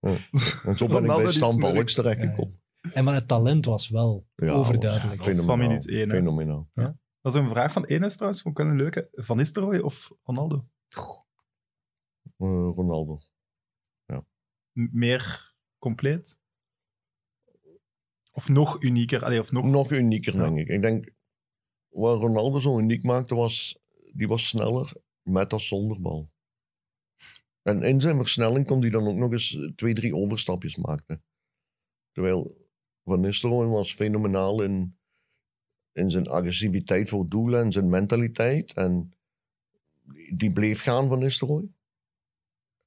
Ja. 0.01 0.16
En 0.64 0.76
zo 0.76 0.86
ben 0.88 1.01
ik 1.03 1.07
bij 1.07 1.22
die 1.22 1.30
Stan. 1.30 1.59
Balks 1.61 1.95
terechtgekomen. 1.95 2.59
En 2.93 3.05
maar 3.05 3.14
het 3.14 3.28
talent 3.28 3.64
was 3.64 3.88
wel 3.88 4.26
Ja, 4.34 4.53
overduidelijk. 4.53 5.16
dat 5.16 5.26
was 5.26 5.34
van 5.34 5.45
Fenomenaal. 5.45 5.68
minuut 5.68 5.88
één. 5.88 6.11
Fenomenaal. 6.11 6.68
Dat 7.20 7.34
is 7.34 7.41
een 7.41 7.49
vraag 7.49 7.72
van 7.72 7.84
Enes 7.84 8.14
trouwens, 8.14 8.43
vond 8.43 8.59
ik 8.59 8.64
wel 8.64 8.72
een 8.72 8.78
leuke. 8.78 9.09
Van 9.12 9.36
Nistelrooy 9.36 9.78
of 9.78 10.11
Ronaldo? 10.22 10.66
Ronaldo. 12.49 13.18
M- 14.72 14.88
meer 14.93 15.55
compleet? 15.78 16.38
Of 18.30 18.49
nog 18.49 18.82
unieker? 18.82 19.24
Allee, 19.24 19.41
of 19.41 19.53
nog... 19.53 19.64
Nog 19.64 19.91
unieker, 19.91 20.34
Ja. 20.34 20.43
denk 20.43 20.59
ik. 20.59 20.68
Ik 20.68 20.80
denk, 20.80 21.11
wat 21.88 22.20
Ronaldo 22.20 22.61
zo 22.61 22.78
uniek 22.78 23.03
maakte, 23.03 23.34
was, 23.34 23.78
die 24.12 24.28
was 24.28 24.49
sneller 24.49 24.93
met 25.22 25.53
als 25.53 25.68
zonder 25.68 26.01
bal. 26.01 26.30
En 27.62 27.82
in 27.82 28.01
zijn 28.01 28.16
versnelling 28.16 28.66
kon 28.66 28.80
hij 28.80 28.91
dan 28.91 29.07
ook 29.07 29.16
nog 29.16 29.32
eens 29.32 29.59
twee, 29.76 29.95
drie 29.95 30.14
overstapjes 30.16 30.76
maken. 30.76 31.24
Terwijl 32.12 32.68
Van 33.05 33.20
Nistelrooy 33.20 33.66
was 33.66 33.95
fenomenaal 33.95 34.62
in, 34.62 34.99
in 35.93 36.11
zijn 36.11 36.28
agressiviteit 36.28 37.09
voor 37.09 37.28
doelen 37.28 37.61
en 37.62 37.72
zijn 37.72 37.88
mentaliteit. 37.88 38.72
En 38.74 39.12
die 40.34 40.53
bleef 40.53 40.80
gaan 40.80 41.09
van 41.09 41.18
Nistelrooy. 41.18 41.68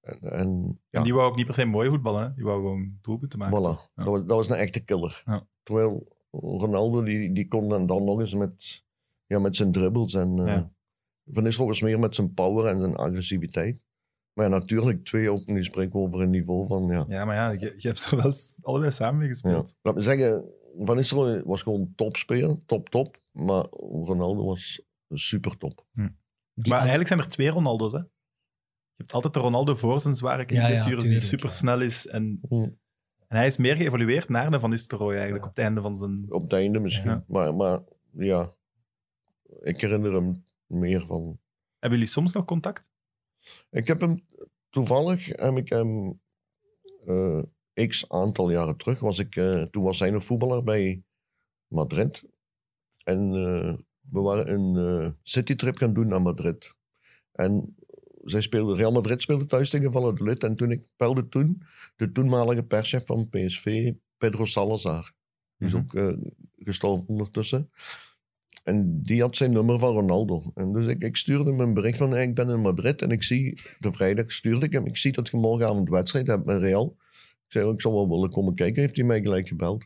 En, 0.04 0.20
en 0.22 0.80
ja. 0.90 1.00
En 1.00 1.04
die 1.04 1.14
wou 1.14 1.30
ook 1.30 1.36
niet 1.36 1.46
per 1.46 1.54
se 1.54 1.66
mooi 1.66 1.90
voetballen, 1.90 2.24
hè? 2.24 2.34
die 2.34 2.44
wou 2.44 2.62
gewoon 2.62 2.98
doelpunten 3.02 3.40
maken. 3.40 3.60
Voilà, 3.60 3.92
Ja. 3.96 4.04
dat, 4.04 4.06
was, 4.06 4.20
dat 4.20 4.38
was 4.38 4.50
een 4.50 4.56
echte 4.56 4.80
killer. 4.80 5.22
Ja. 5.26 5.48
Terwijl 5.64 6.08
Ronaldo, 6.32 7.04
die, 7.04 7.34
die 7.34 7.48
kon 7.48 7.70
dan, 7.70 7.86
dan 7.86 8.04
nog 8.04 8.20
eens 8.20 8.34
met, 8.34 8.84
ja, 9.26 9.40
met 9.40 9.56
zijn 9.56 9.72
dribbles. 9.72 10.14
En, 10.14 10.40
eh, 10.40 10.46
Ja. 10.46 10.72
Van 11.26 11.44
Nistelrooy 11.44 11.72
was 11.72 11.82
meer 11.82 12.00
met 12.00 12.16
zijn 12.16 12.34
power 12.34 12.66
en 12.66 12.80
zijn 12.80 12.96
agressiviteit. 12.96 13.82
Maar 14.34 14.46
ja, 14.46 14.52
natuurlijk, 14.52 15.06
twee 15.06 15.32
ook, 15.32 15.46
nu 15.46 15.64
spreken 15.64 16.00
over 16.00 16.22
een 16.22 16.30
niveau 16.30 16.68
van, 16.68 16.88
ja. 16.88 17.06
Ja, 17.08 17.26
maar 17.26 17.36
ja, 17.36 17.50
je, 17.50 17.74
je 17.78 17.88
hebt 17.88 18.12
er 18.12 18.18
wel 18.18 18.34
allebei 18.62 18.92
samen 18.92 19.18
mee 19.18 19.28
ja. 19.28 19.34
gespeeld. 19.34 19.78
Laat 19.82 19.96
me 19.96 20.02
zeggen, 20.02 20.46
Van 20.78 20.96
Nistelrooy 20.96 21.44
was 21.44 21.62
gewoon 21.62 21.94
topspeler, 21.96 22.66
top, 22.66 22.90
top. 22.90 23.22
Maar 23.32 23.66
Ronaldo 23.80 24.46
was 24.46 24.82
super 25.10 25.58
top. 25.58 25.86
Die 26.54 26.70
maar 26.70 26.78
eigenlijk 26.78 27.08
zijn 27.08 27.20
er 27.20 27.28
twee 27.28 27.50
Ronaldo's, 27.50 27.92
hè? 27.92 28.00
Je 28.96 29.02
hebt 29.04 29.14
altijd 29.14 29.34
de 29.34 29.40
Ronaldo 29.40 29.76
voor 29.76 30.02
zijn 30.02 30.14
zware 30.14 30.38
Ja, 30.38 30.44
ja, 30.44 30.46
knieblessures, 30.46 31.04
die 31.04 31.12
tuurlijk, 31.12 31.30
super 31.30 31.50
ja. 31.50 31.56
snel 31.56 31.82
is. 31.82 32.08
En, 32.08 32.40
Hm. 32.50 32.54
en 33.28 33.38
hij 33.38 33.46
is 33.46 33.58
meer 33.58 33.76
geëvolueerd 33.76 34.30
naar 34.30 34.52
de 34.52 34.60
Van 34.60 34.70
Nistelrooy 34.70 35.14
eigenlijk, 35.16 35.44
Ja. 35.44 35.50
op 35.50 35.56
het 35.56 35.66
einde 35.66 35.82
van 35.82 35.96
zijn... 35.96 36.26
Op 36.30 36.42
het 36.42 36.54
einde 36.54 36.80
misschien. 36.80 37.10
Ja. 37.10 37.24
Maar, 37.28 37.56
maar 37.56 37.82
ja, 38.12 38.54
ik 39.62 39.80
herinner 39.82 40.14
hem 40.14 40.46
meer 40.66 41.06
van 41.06 41.40
Hebben 41.80 42.00
jullie 42.00 42.14
soms 42.14 42.34
nog 42.34 42.46
contact? 42.46 42.90
Ik 43.70 43.88
heb 43.88 44.02
hem 44.02 44.28
toevallig, 44.70 45.26
heb 45.26 45.58
ik 45.58 45.70
hem 45.70 46.22
eh, 47.06 47.42
x 47.88 48.10
aantal 48.10 48.52
jaren 48.52 48.78
terug, 48.78 49.00
was 49.00 49.20
ik, 49.20 49.36
eh, 49.36 49.62
toen 49.62 49.84
was 49.84 50.00
hij 50.00 50.10
nog 50.10 50.26
voetballer 50.26 50.64
bij 50.64 51.04
Madrid. 51.68 52.24
En 53.04 53.20
eh, 53.34 53.74
we 54.10 54.20
waren 54.20 54.54
een 54.54 55.02
eh, 55.04 55.12
citytrip 55.22 55.78
gaan 55.78 55.94
doen 55.94 56.08
naar 56.08 56.22
Madrid. 56.22 56.76
En 57.32 57.76
zij 58.24 58.42
speelde, 58.42 58.76
Real 58.76 58.92
Madrid 58.92 59.22
speelde 59.22 59.46
thuis 59.46 59.70
tegen 59.70 59.92
Valladolid. 59.92 60.44
En 60.44 60.56
toen 60.56 60.72
ik 60.72 60.88
belde 60.98 61.28
toen 61.28 61.62
de 61.96 62.12
toenmalige 62.12 62.64
perschef 62.64 63.06
van 63.06 63.30
PSV, 63.30 63.92
Pedro 64.18 64.46
Salazar. 64.46 65.12
Die 65.58 65.68
is 65.68 65.74
Mhm. 65.74 65.84
ook 65.84 65.94
eh, 65.94 66.32
gestorven 66.56 67.08
ondertussen. 67.08 67.70
En 68.64 69.02
die 69.02 69.22
had 69.22 69.36
zijn 69.36 69.52
nummer 69.52 69.80
van 69.80 69.94
Ronaldo. 69.94 70.52
En 70.56 70.74
dus 70.74 70.88
ik, 70.88 71.02
ik 71.02 71.16
stuurde 71.18 71.50
hem 71.50 71.60
een 71.60 71.74
bericht 71.74 71.98
van, 71.98 72.12
hey, 72.12 72.24
ik 72.28 72.34
ben 72.36 72.50
in 72.50 72.62
Madrid 72.62 73.02
en 73.02 73.10
ik 73.12 73.24
zie, 73.24 73.62
de 73.80 73.92
vrijdag 73.92 74.32
stuurde 74.32 74.66
ik 74.66 74.72
hem, 74.72 74.86
ik 74.86 74.98
zie 74.98 75.12
dat 75.12 75.30
je 75.30 75.38
morgenavond 75.38 75.90
wedstrijd 75.90 76.28
hebt 76.28 76.46
met 76.46 76.62
Real. 76.62 76.96
Ik 77.46 77.52
zei, 77.60 77.66
oh, 77.66 77.74
ik 77.74 77.82
zou 77.82 77.94
wel 77.94 78.10
willen 78.10 78.30
komen 78.30 78.56
kijken. 78.56 78.82
Heeft 78.82 78.96
hij 78.96 79.06
mij 79.06 79.22
gelijk 79.22 79.48
gebeld. 79.48 79.86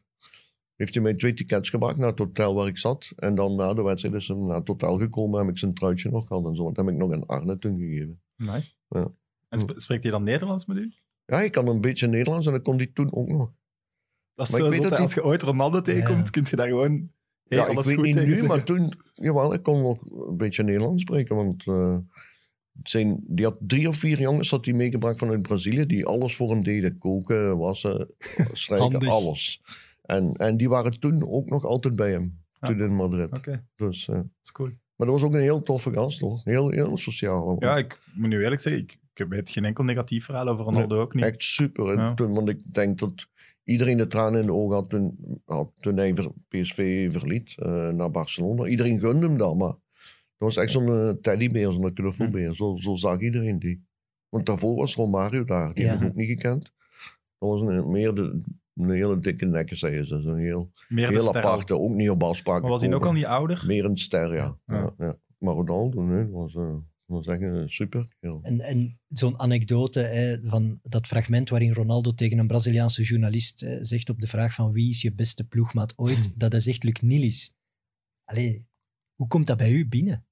Heeft 0.76 0.94
hij 0.94 1.04
mij 1.04 1.14
twee 1.14 1.34
tickets 1.34 1.70
gemaakt 1.70 1.98
naar 1.98 2.10
het 2.10 2.20
hotel 2.20 2.56
waar 2.56 2.68
ik 2.68 2.78
zat. 2.78 3.14
En 3.16 3.36
dan 3.36 3.56
na 3.56 3.74
de 3.74 3.84
wedstrijd 3.84 4.16
is 4.16 4.28
hij 4.28 4.38
naar 4.38 4.58
het 4.58 4.68
hotel 4.68 4.98
gekomen, 4.98 5.40
heb 5.40 5.50
ik 5.50 5.58
zijn 5.58 5.74
truitje 5.74 6.10
nog 6.10 6.28
gehad 6.28 6.46
en 6.46 6.56
zo. 6.56 6.64
Dat 6.64 6.76
heb 6.86 6.88
ik 6.88 7.00
nog 7.00 7.12
aan 7.12 7.26
Arne 7.26 7.56
toen 7.58 7.78
gegeven. 7.80 8.22
Nee. 8.38 8.74
Ja. 8.90 9.12
En 9.50 9.60
sp- 9.60 9.74
spreekt 9.76 10.04
hij 10.04 10.12
dan 10.12 10.24
Nederlands 10.24 10.66
met 10.66 10.78
u? 10.78 10.94
Ja, 11.26 11.42
ik 11.42 11.52
kan 11.52 11.68
een 11.68 11.82
beetje 11.82 12.08
Nederlands 12.08 12.46
en 12.46 12.52
dat 12.52 12.62
kon 12.62 12.78
hij 12.78 12.88
toen 12.94 13.14
ook 13.14 13.28
nog. 13.28 13.52
Dat 14.34 14.48
is 14.48 14.52
Maar 14.60 14.62
ik 14.74 14.80
weet 14.80 14.90
dat 14.90 15.00
Als 15.00 15.14
je 15.14 15.24
ooit 15.24 15.42
Ronaldo 15.42 15.82
tegenkomt, 15.82 16.26
Ja. 16.26 16.32
kun 16.32 16.46
je 16.50 16.56
daar 16.56 16.68
gewoon... 16.68 17.12
Hey, 17.48 17.58
ja, 17.58 17.68
ik 17.68 17.76
weet 17.76 17.94
goed 17.94 18.04
niet 18.04 18.14
tegen 18.14 18.30
nu, 18.30 18.36
zeggen. 18.36 18.48
maar 18.56 18.64
toen, 18.66 18.92
jawel, 19.14 19.54
ik 19.54 19.64
kon 19.64 19.82
nog 19.82 20.02
een 20.30 20.38
beetje 20.38 20.64
Nederlands 20.64 21.02
spreken. 21.02 21.36
Want 21.36 21.68
eh, 21.68 21.98
het 22.78 22.90
zijn, 22.90 23.24
die 23.28 23.46
had 23.46 23.58
drie 23.60 23.88
of 23.88 23.96
vier 23.98 24.20
jongens 24.20 24.50
had 24.50 24.66
hij 24.66 24.74
meegebracht 24.74 25.18
vanuit 25.20 25.42
Brazilië, 25.42 25.86
die 25.86 26.06
alles 26.06 26.36
voor 26.36 26.50
hem 26.50 26.64
deden. 26.64 26.98
Koken, 26.98 27.58
wassen, 27.58 28.10
strijken, 28.54 28.92
Handig. 28.92 29.10
alles. 29.10 29.62
En, 30.02 30.34
en 30.34 30.58
die 30.58 30.70
waren 30.70 31.00
toen 31.00 31.30
ook 31.30 31.50
nog 31.50 31.66
altijd 31.66 31.96
bij 31.96 32.12
hem, 32.12 32.40
toen 32.60 32.80
in 32.80 32.96
Madrid. 32.96 33.32
Oké, 33.32 33.66
Dus, 33.76 34.08
eh, 34.08 34.16
dat 34.16 34.26
is 34.44 34.52
cool. 34.52 34.72
Maar 34.98 35.08
dat 35.08 35.16
was 35.16 35.24
ook 35.24 35.34
een 35.34 35.42
heel 35.42 35.64
toffe 35.64 35.92
gast, 35.94 36.20
hoor. 36.20 36.42
Heel, 36.44 36.70
heel 36.70 36.98
sociaal. 36.98 37.56
Ja, 37.60 37.78
ik 37.78 38.00
moet 38.14 38.30
nu 38.30 38.44
eerlijk 38.44 38.62
zeggen, 38.62 38.82
ik, 38.82 38.98
ik 39.14 39.26
weet 39.30 39.50
geen 39.50 39.66
enkel 39.66 39.84
negatief 39.84 40.26
verhaal 40.26 40.48
over 40.48 40.66
Ronaldo 40.66 41.02
ook 41.02 41.14
niet. 41.14 41.24
Echt 41.24 41.44
super. 41.44 41.90
En 41.90 41.96
Ja. 41.98 42.14
toen, 42.14 42.34
want 42.34 42.50
ik 42.50 42.74
denk 42.74 43.00
dat 43.00 43.28
iedereen 43.64 43.98
de 43.98 44.08
tranen 44.08 44.40
in 44.40 44.46
de 44.46 44.54
ogen 44.54 44.76
had 44.76 44.90
toen, 44.90 45.18
had 45.46 45.72
toen 45.80 45.98
hij 45.98 46.14
PSV 46.48 47.12
verliet 47.12 47.56
eh, 47.58 47.90
naar 47.90 48.12
Barcelona. 48.12 48.66
Iedereen 48.68 49.00
gunde 49.00 49.28
hem 49.28 49.38
dat, 49.38 49.56
maar 49.56 49.74
dat 50.38 50.48
was 50.48 50.58
echt 50.58 50.72
zo'n 50.72 50.88
eh, 50.88 51.10
teddybeer, 51.22 51.72
zo'n 51.74 51.94
knuffelbeer. 51.94 52.56
Zo, 52.56 52.76
zo 52.78 52.96
zag 52.96 53.20
iedereen 53.20 53.60
die. 53.60 53.86
Want 54.30 54.46
daarvoor 54.46 54.76
was 54.76 54.96
Romario 54.96 55.44
daar, 55.44 55.74
die 55.74 55.84
Ja. 55.84 55.92
heb 55.92 56.02
ik 56.02 56.08
ook 56.08 56.16
niet 56.16 56.28
gekend. 56.30 56.64
Dat 57.38 57.50
was 57.50 57.62
een, 57.62 57.92
meer 57.92 58.14
de, 58.16 58.40
een 58.78 58.90
hele 58.90 59.20
dikke 59.20 59.46
nekken, 59.46 59.78
zei 59.78 60.06
ze. 60.06 60.16
Een 60.16 60.38
heel, 60.38 60.72
Meer 60.88 61.28
aparte, 61.28 61.80
ook 61.80 61.94
niet 61.94 62.10
op 62.10 62.24
afspraak. 62.24 62.62
Maar 62.62 62.72
was 62.72 62.82
hij 62.82 62.94
ook 62.94 63.06
al 63.06 63.14
niet 63.14 63.26
ouder? 63.26 63.64
Meer 63.68 63.86
een 63.86 63.98
ster, 63.98 64.34
ja. 64.36 64.58
Ja. 64.66 64.76
ja. 64.76 64.94
ja. 64.98 65.18
Maar 65.38 65.54
Ronaldo, 65.54 66.02
nee, 66.02 66.24
dat 66.24 66.32
was, 66.32 66.56
eh, 66.56 66.74
dat 67.06 67.26
was 67.26 67.26
echt 67.26 67.42
een 67.42 67.70
super. 67.70 68.08
En, 68.42 68.62
en 68.62 69.00
zo'n 69.08 69.40
anekdote 69.40 70.00
hè, 70.00 70.42
van 70.42 70.80
dat 70.84 71.08
fragment 71.08 71.50
waarin 71.50 71.74
Ronaldo 71.74 72.12
tegen 72.12 72.38
een 72.38 72.48
Braziliaanse 72.48 73.04
journalist 73.04 73.60
hè, 73.60 73.86
zegt 73.86 74.10
op 74.10 74.20
de 74.20 74.28
vraag 74.28 74.54
van 74.54 74.72
wie 74.72 74.90
is 74.90 75.02
je 75.02 75.14
beste 75.14 75.44
ploegmaat 75.44 75.98
ooit, 75.98 76.40
dat 76.40 76.52
hij 76.52 76.62
zegt 76.62 76.84
Luc 76.84 77.00
Nilis. 77.02 77.56
Allee, 78.24 78.68
hoe 79.16 79.28
komt 79.28 79.48
dat 79.48 79.58
bij 79.58 79.72
u 79.72 79.88
binnen? 79.88 80.27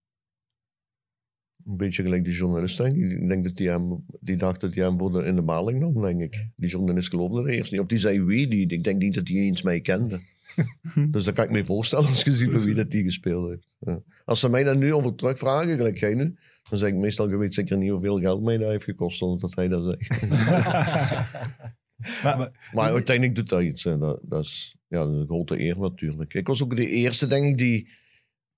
Een 1.66 1.78
beetje 1.78 2.04
gelijk 2.04 2.24
die 2.24 2.34
journalist, 2.34 2.78
denk 2.78 2.96
ik. 2.96 3.28
Denk 3.28 3.44
dat 3.44 3.56
die, 3.56 3.70
hem, 3.70 4.06
die 4.20 4.36
dacht 4.36 4.62
dat 4.62 4.74
hij 4.74 4.84
hem 4.84 4.98
voor 4.98 5.12
de, 5.12 5.24
in 5.24 5.36
de 5.36 5.42
maling 5.42 5.80
nam, 5.80 6.02
denk 6.02 6.22
ik. 6.22 6.48
Die 6.56 6.70
journalist 6.70 7.10
geloofde 7.10 7.42
er 7.42 7.48
eerst 7.48 7.72
niet. 7.72 7.82
Of 7.82 7.88
die 7.88 8.00
zei 8.00 8.22
wie, 8.24 8.48
die, 8.48 8.68
ik 8.68 8.84
denk 8.84 9.02
niet 9.02 9.14
dat 9.16 9.28
hij 9.28 9.38
eens 9.38 9.62
mij 9.62 9.82
kende. 9.82 10.20
dus 11.12 11.24
dat 11.24 11.34
kan 11.34 11.44
ik 11.44 11.52
me 11.52 11.66
voorstellen 11.66 12.08
als 12.08 12.24
je 12.24 12.32
ziet 12.32 12.52
bij 12.52 12.60
wie 12.60 12.74
dat 12.74 12.92
die 12.92 13.04
gespeeld 13.04 13.50
heeft. 13.50 13.68
Ja. 13.80 14.02
Als 14.26 14.40
ze 14.40 14.50
mij 14.50 14.64
dan 14.64 14.78
nu 14.78 14.94
over 14.94 15.16
terugvragen, 15.16 15.76
gelijk 15.78 15.98
jij 15.98 16.14
nu, 16.16 16.36
dan 16.70 16.80
zeg 16.80 16.90
ik 16.90 16.96
meestal, 16.96 17.30
je 17.30 17.38
weet 17.38 17.54
zeker 17.54 17.78
niet 17.78 17.90
hoeveel 17.92 18.20
geld 18.20 18.44
mij 18.44 18.58
dat 18.58 18.70
heeft 18.70 18.84
gekost, 18.84 19.18
zonder 19.18 19.40
dat 19.40 19.56
hij 19.56 19.68
dat 19.68 19.98
zegt. 20.00 20.22
Maar, 22.24 22.38
maar- 22.38 22.70
Maar 22.74 22.92
uiteindelijk 22.92 23.36
doet 23.36 23.50
dat 23.50 23.62
iets. 23.62 23.84
Hè. 23.84 23.98
Dat, 23.98 24.20
dat 24.24 24.44
is 24.44 24.76
ja, 24.88 25.02
een 25.02 25.26
grote 25.26 25.60
eer 25.60 25.80
natuurlijk. 25.80 26.34
Ik 26.34 26.48
was 26.48 26.64
ook 26.64 26.76
de 26.76 26.88
eerste, 26.88 27.28
denk 27.28 27.46
ik, 27.46 27.58
die, 27.58 27.88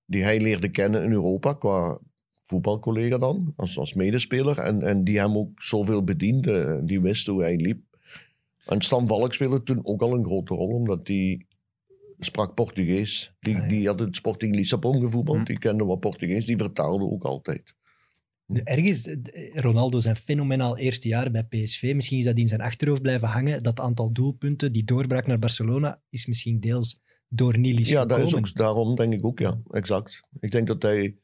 die 0.04 0.22
hij 0.22 0.40
leerde 0.40 0.68
kennen 0.68 1.04
in 1.04 1.10
Europa 1.10 1.52
qua 1.52 1.98
voetbalcollega 2.48 3.18
dan, 3.18 3.52
als, 3.56 3.78
als 3.78 3.94
medespeler. 3.94 4.58
En, 4.58 4.82
en 4.82 5.04
die 5.04 5.18
hem 5.18 5.36
ook 5.36 5.62
zoveel 5.62 6.02
bediende, 6.04 6.80
die 6.84 7.00
wist 7.00 7.26
hoe 7.26 7.42
hij 7.42 7.56
liep. 7.56 7.80
En 8.66 8.80
Stan 8.82 9.06
Valk 9.06 9.34
speelde 9.34 9.62
toen 9.62 9.80
ook 9.82 10.02
al 10.02 10.14
een 10.14 10.24
grote 10.24 10.54
rol, 10.54 10.68
omdat 10.68 11.06
die 11.06 11.46
sprak 12.18 12.54
Portugees. 12.54 13.32
Die, 13.40 13.56
Ah, 13.56 13.62
ja. 13.62 13.68
die 13.68 13.86
had 13.86 13.98
het 14.00 14.16
Sporting 14.16 14.54
Lissabon 14.54 15.00
gevoetbald, 15.00 15.38
Hm. 15.38 15.44
die 15.44 15.58
kende 15.58 15.84
wat 15.84 16.00
Portugees, 16.00 16.46
die 16.46 16.56
vertaalde 16.56 17.04
ook 17.04 17.22
altijd. 17.22 17.76
Ergens, 18.64 19.08
Ronaldo 19.54 19.98
zijn 19.98 20.16
fenomenaal 20.16 20.76
eerste 20.78 21.08
jaar 21.08 21.30
bij 21.30 21.44
PSV. 21.44 21.92
Misschien 21.94 22.18
is 22.18 22.24
dat 22.24 22.36
in 22.36 22.48
zijn 22.48 22.60
achterhoofd 22.60 23.02
blijven 23.02 23.28
hangen. 23.28 23.62
Dat 23.62 23.80
aantal 23.80 24.12
doelpunten, 24.12 24.72
die 24.72 24.84
doorbraak 24.84 25.26
naar 25.26 25.38
Barcelona, 25.38 26.00
is 26.10 26.26
misschien 26.26 26.60
deels 26.60 27.00
door 27.28 27.58
Nilis 27.58 27.88
Ja, 27.88 28.06
dat 28.06 28.18
is 28.18 28.34
ook, 28.34 28.54
daarom 28.54 28.94
denk 28.94 29.12
ik 29.12 29.24
ook, 29.24 29.38
ja. 29.38 29.60
Exact. 29.70 30.20
Ik 30.40 30.50
denk 30.50 30.66
dat 30.66 30.82
hij 30.82 31.16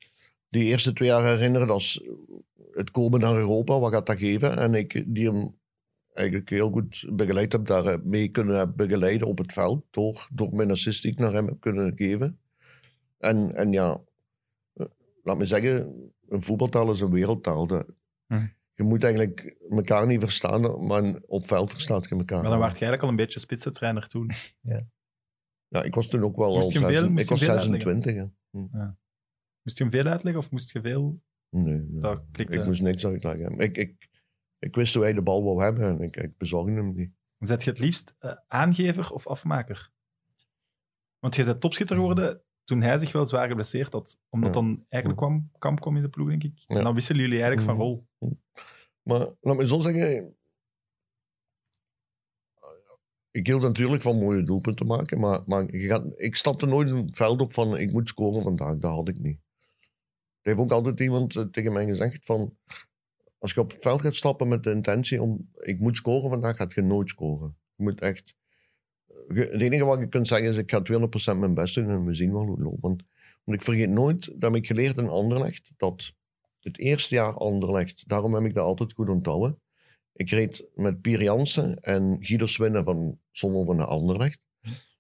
die 0.55 0.65
eerste 0.65 0.93
twee 0.93 1.09
jaar 1.09 1.25
herinnert 1.37 1.71
als 1.71 2.03
het 2.73 2.91
komen 2.91 3.21
naar 3.21 3.35
Europa, 3.37 3.79
wat 3.79 3.93
gaat 3.93 4.07
dat 4.07 4.19
geven? 4.19 4.57
En 4.59 4.75
ik 4.75 5.05
die 5.15 5.31
hem 5.31 5.57
eigenlijk 6.13 6.49
heel 6.51 6.71
goed 6.71 7.05
begeleid 7.13 7.53
heb, 7.53 7.67
daar 7.67 7.87
eh, 7.87 7.99
mee 8.05 8.29
kunnen 8.29 8.77
begeleiden 8.77 9.27
op 9.27 9.39
het 9.39 9.53
veld, 9.53 9.85
door, 9.91 10.29
door 10.33 10.55
mijn 10.55 10.71
assist 10.71 11.03
die 11.03 11.11
ik 11.13 11.19
naar 11.19 11.33
hem 11.33 11.47
heb 11.47 11.61
kunnen 11.61 11.93
geven. 11.97 12.39
En, 13.19 13.55
en 13.55 13.73
ja, 13.73 14.01
eh, 14.73 14.87
laat 15.23 15.39
me 15.39 15.45
zeggen, 15.45 15.95
een 16.29 16.43
voetbaltaal 16.43 16.93
is 16.93 17.01
een 17.01 17.11
wereldtaal. 17.11 17.67
Dat- 17.67 17.87
Hm. 18.27 18.47
Je 18.77 18.83
moet 18.83 19.03
eigenlijk 19.05 19.57
elkaar 19.71 20.07
niet 20.07 20.21
verstaan, 20.21 20.87
maar 20.87 21.15
op 21.27 21.47
veld 21.47 21.71
verstaat 21.73 22.09
je 22.09 22.17
elkaar. 22.17 22.41
Maar 22.43 22.51
dan 22.51 22.59
werd 22.61 22.79
je 22.79 22.85
eigenlijk 22.85 23.03
al 23.03 23.09
een 23.09 23.17
beetje 23.17 23.39
spitsentrainer 23.41 24.09
toen. 24.09 24.31
Ja, 25.69 25.83
ik 25.83 25.95
was 25.95 26.09
toen 26.09 26.23
ook 26.25 26.37
wel 26.37 26.55
Moest 26.55 26.65
al 26.65 26.71
je 26.73 26.79
hem 26.79 26.89
veel- 26.89 27.01
zes- 27.01 27.09
moest 27.11 27.23
ik 27.23 27.29
je 27.29 27.47
was 27.47 27.65
hem 27.65 27.81
veel 27.81 27.81
26. 27.81 29.04
Moest 29.65 29.79
je 29.79 29.85
hem 29.85 29.93
veel 29.93 30.07
uitleggen 30.07 30.43
of 30.43 30.51
moest 30.51 30.73
je 30.73 30.81
veel... 30.81 31.21
Nee, 31.51 31.65
nee. 31.75 32.01
Dat 32.01 32.23
klikte. 32.33 32.55
ik 32.59 32.65
moest 32.67 32.83
niks 32.83 33.07
uitleggen. 33.07 33.59
Ik, 33.59 33.77
ik, 33.77 34.09
ik 34.59 34.75
wist 34.75 34.95
hoe 34.95 35.03
hij 35.03 35.13
de 35.13 35.23
bal 35.23 35.45
wou 35.45 35.63
hebben 35.63 35.89
en 35.89 36.01
ik, 36.01 36.17
ik 36.17 36.37
bezorgde 36.39 36.73
hem 36.73 36.95
niet. 36.95 37.11
Zet 37.39 37.65
je 37.65 37.71
het 37.71 37.79
liefst 37.79 38.15
eh, 38.19 38.33
aangever 38.49 39.13
of 39.13 39.27
afmaker? 39.27 39.91
Want 41.19 41.37
je 41.37 41.45
bent 41.45 41.61
topschutter 41.61 41.97
geworden 41.97 42.43
toen 42.65 42.83
hij 42.83 42.99
zich 42.99 43.13
wel 43.13 43.27
zwaar 43.27 43.49
geblesseerd 43.49 43.93
had. 43.93 44.21
Omdat 44.29 44.55
Ja. 44.55 44.61
dan 44.61 44.87
eigenlijk 44.89 45.23
kwam 45.23 45.51
Kamp 45.59 45.81
kwam 45.81 45.97
in 45.97 46.03
de 46.03 46.09
ploeg, 46.09 46.29
denk 46.29 46.45
ik. 46.45 46.53
Ja. 46.65 46.77
En 46.77 46.85
dan 46.85 46.95
wisselen 46.95 47.21
jullie 47.23 47.43
eigenlijk 47.43 47.67
van 47.67 47.75
Mhm. 47.77 47.85
rol. 47.85 48.07
Maar 49.03 49.35
laat 49.41 49.57
me 49.57 49.69
zo 49.69 49.81
zeggen. 49.81 50.37
Ik 53.31 53.47
hield 53.47 53.63
natuurlijk 53.63 54.03
van 54.03 54.19
mooie 54.19 54.43
doelpunten 54.43 54.87
maken, 54.87 55.21
maar, 55.21 55.43
maar 55.47 55.69
ik 56.17 56.37
stapte 56.37 56.67
nooit 56.67 56.91
een 56.91 57.15
veld 57.15 57.41
op 57.41 57.53
van 57.53 57.77
ik 57.79 57.93
moet 57.93 58.09
scoren 58.09 58.43
vandaag. 58.43 58.79
Dat 58.79 58.91
had 58.95 59.09
ik 59.09 59.19
niet. 59.19 59.41
Heeft 60.45 60.59
ook 60.59 60.71
altijd 60.71 61.01
iemand 61.01 61.37
eh, 61.37 61.43
tegen 61.43 61.73
mij 61.73 61.87
gezegd 61.87 62.25
van 62.25 62.57
als 63.39 63.53
je 63.53 63.61
op 63.61 63.71
het 63.73 63.83
veld 63.83 64.01
gaat 64.01 64.15
stappen 64.15 64.49
met 64.49 64.63
de 64.63 64.71
intentie 64.71 65.23
om 65.23 65.51
ik 65.55 65.79
moet 65.79 65.97
scoren 65.97 66.31
vandaag, 66.31 66.57
gaat 66.57 66.75
je 66.75 66.83
nooit 66.83 67.09
scoren. 67.09 67.57
Je 67.77 67.83
moet 67.83 68.01
echt... 68.01 68.35
je- 69.35 69.49
Het 69.53 69.61
enige 69.61 69.85
wat 69.85 69.99
je 69.99 70.09
kunt 70.09 70.29
zeggen 70.29 70.49
is 70.51 70.57
ik 70.57 70.71
ga 70.71 70.83
200% 71.35 71.39
mijn 71.39 71.55
best 71.55 71.75
doen 71.75 71.89
en 71.91 72.05
we 72.05 72.15
zien 72.15 72.33
wel 72.33 72.43
hoe 72.45 72.51
het 72.55 72.61
loopt. 72.65 72.81
Want, 72.81 73.03
ik 73.45 73.63
vergeet 73.63 73.89
nooit, 73.91 74.41
dat 74.41 74.55
ik 74.55 74.67
geleerd 74.67 74.97
in 74.99 75.09
Anderlecht, 75.09 75.73
dat 75.77 76.13
het 76.61 76.79
eerste 76.79 77.15
jaar 77.15 77.35
Anderlecht, 77.37 78.09
daarom 78.09 78.35
heb 78.35 78.45
ik 78.45 78.55
dat 78.55 78.65
altijd 78.65 78.93
goed 78.93 79.09
onthouden. 79.09 79.61
Ik 80.13 80.31
reed 80.31 80.67
met 80.75 81.01
Pier 81.01 81.23
Jansen 81.23 81.79
en 81.81 82.17
Guido 82.21 82.47
Swinnen 82.47 82.85
van 82.85 83.19
Sommel 83.33 83.65
van 83.65 83.77
de 83.77 83.85
Anderlecht. 83.85 84.39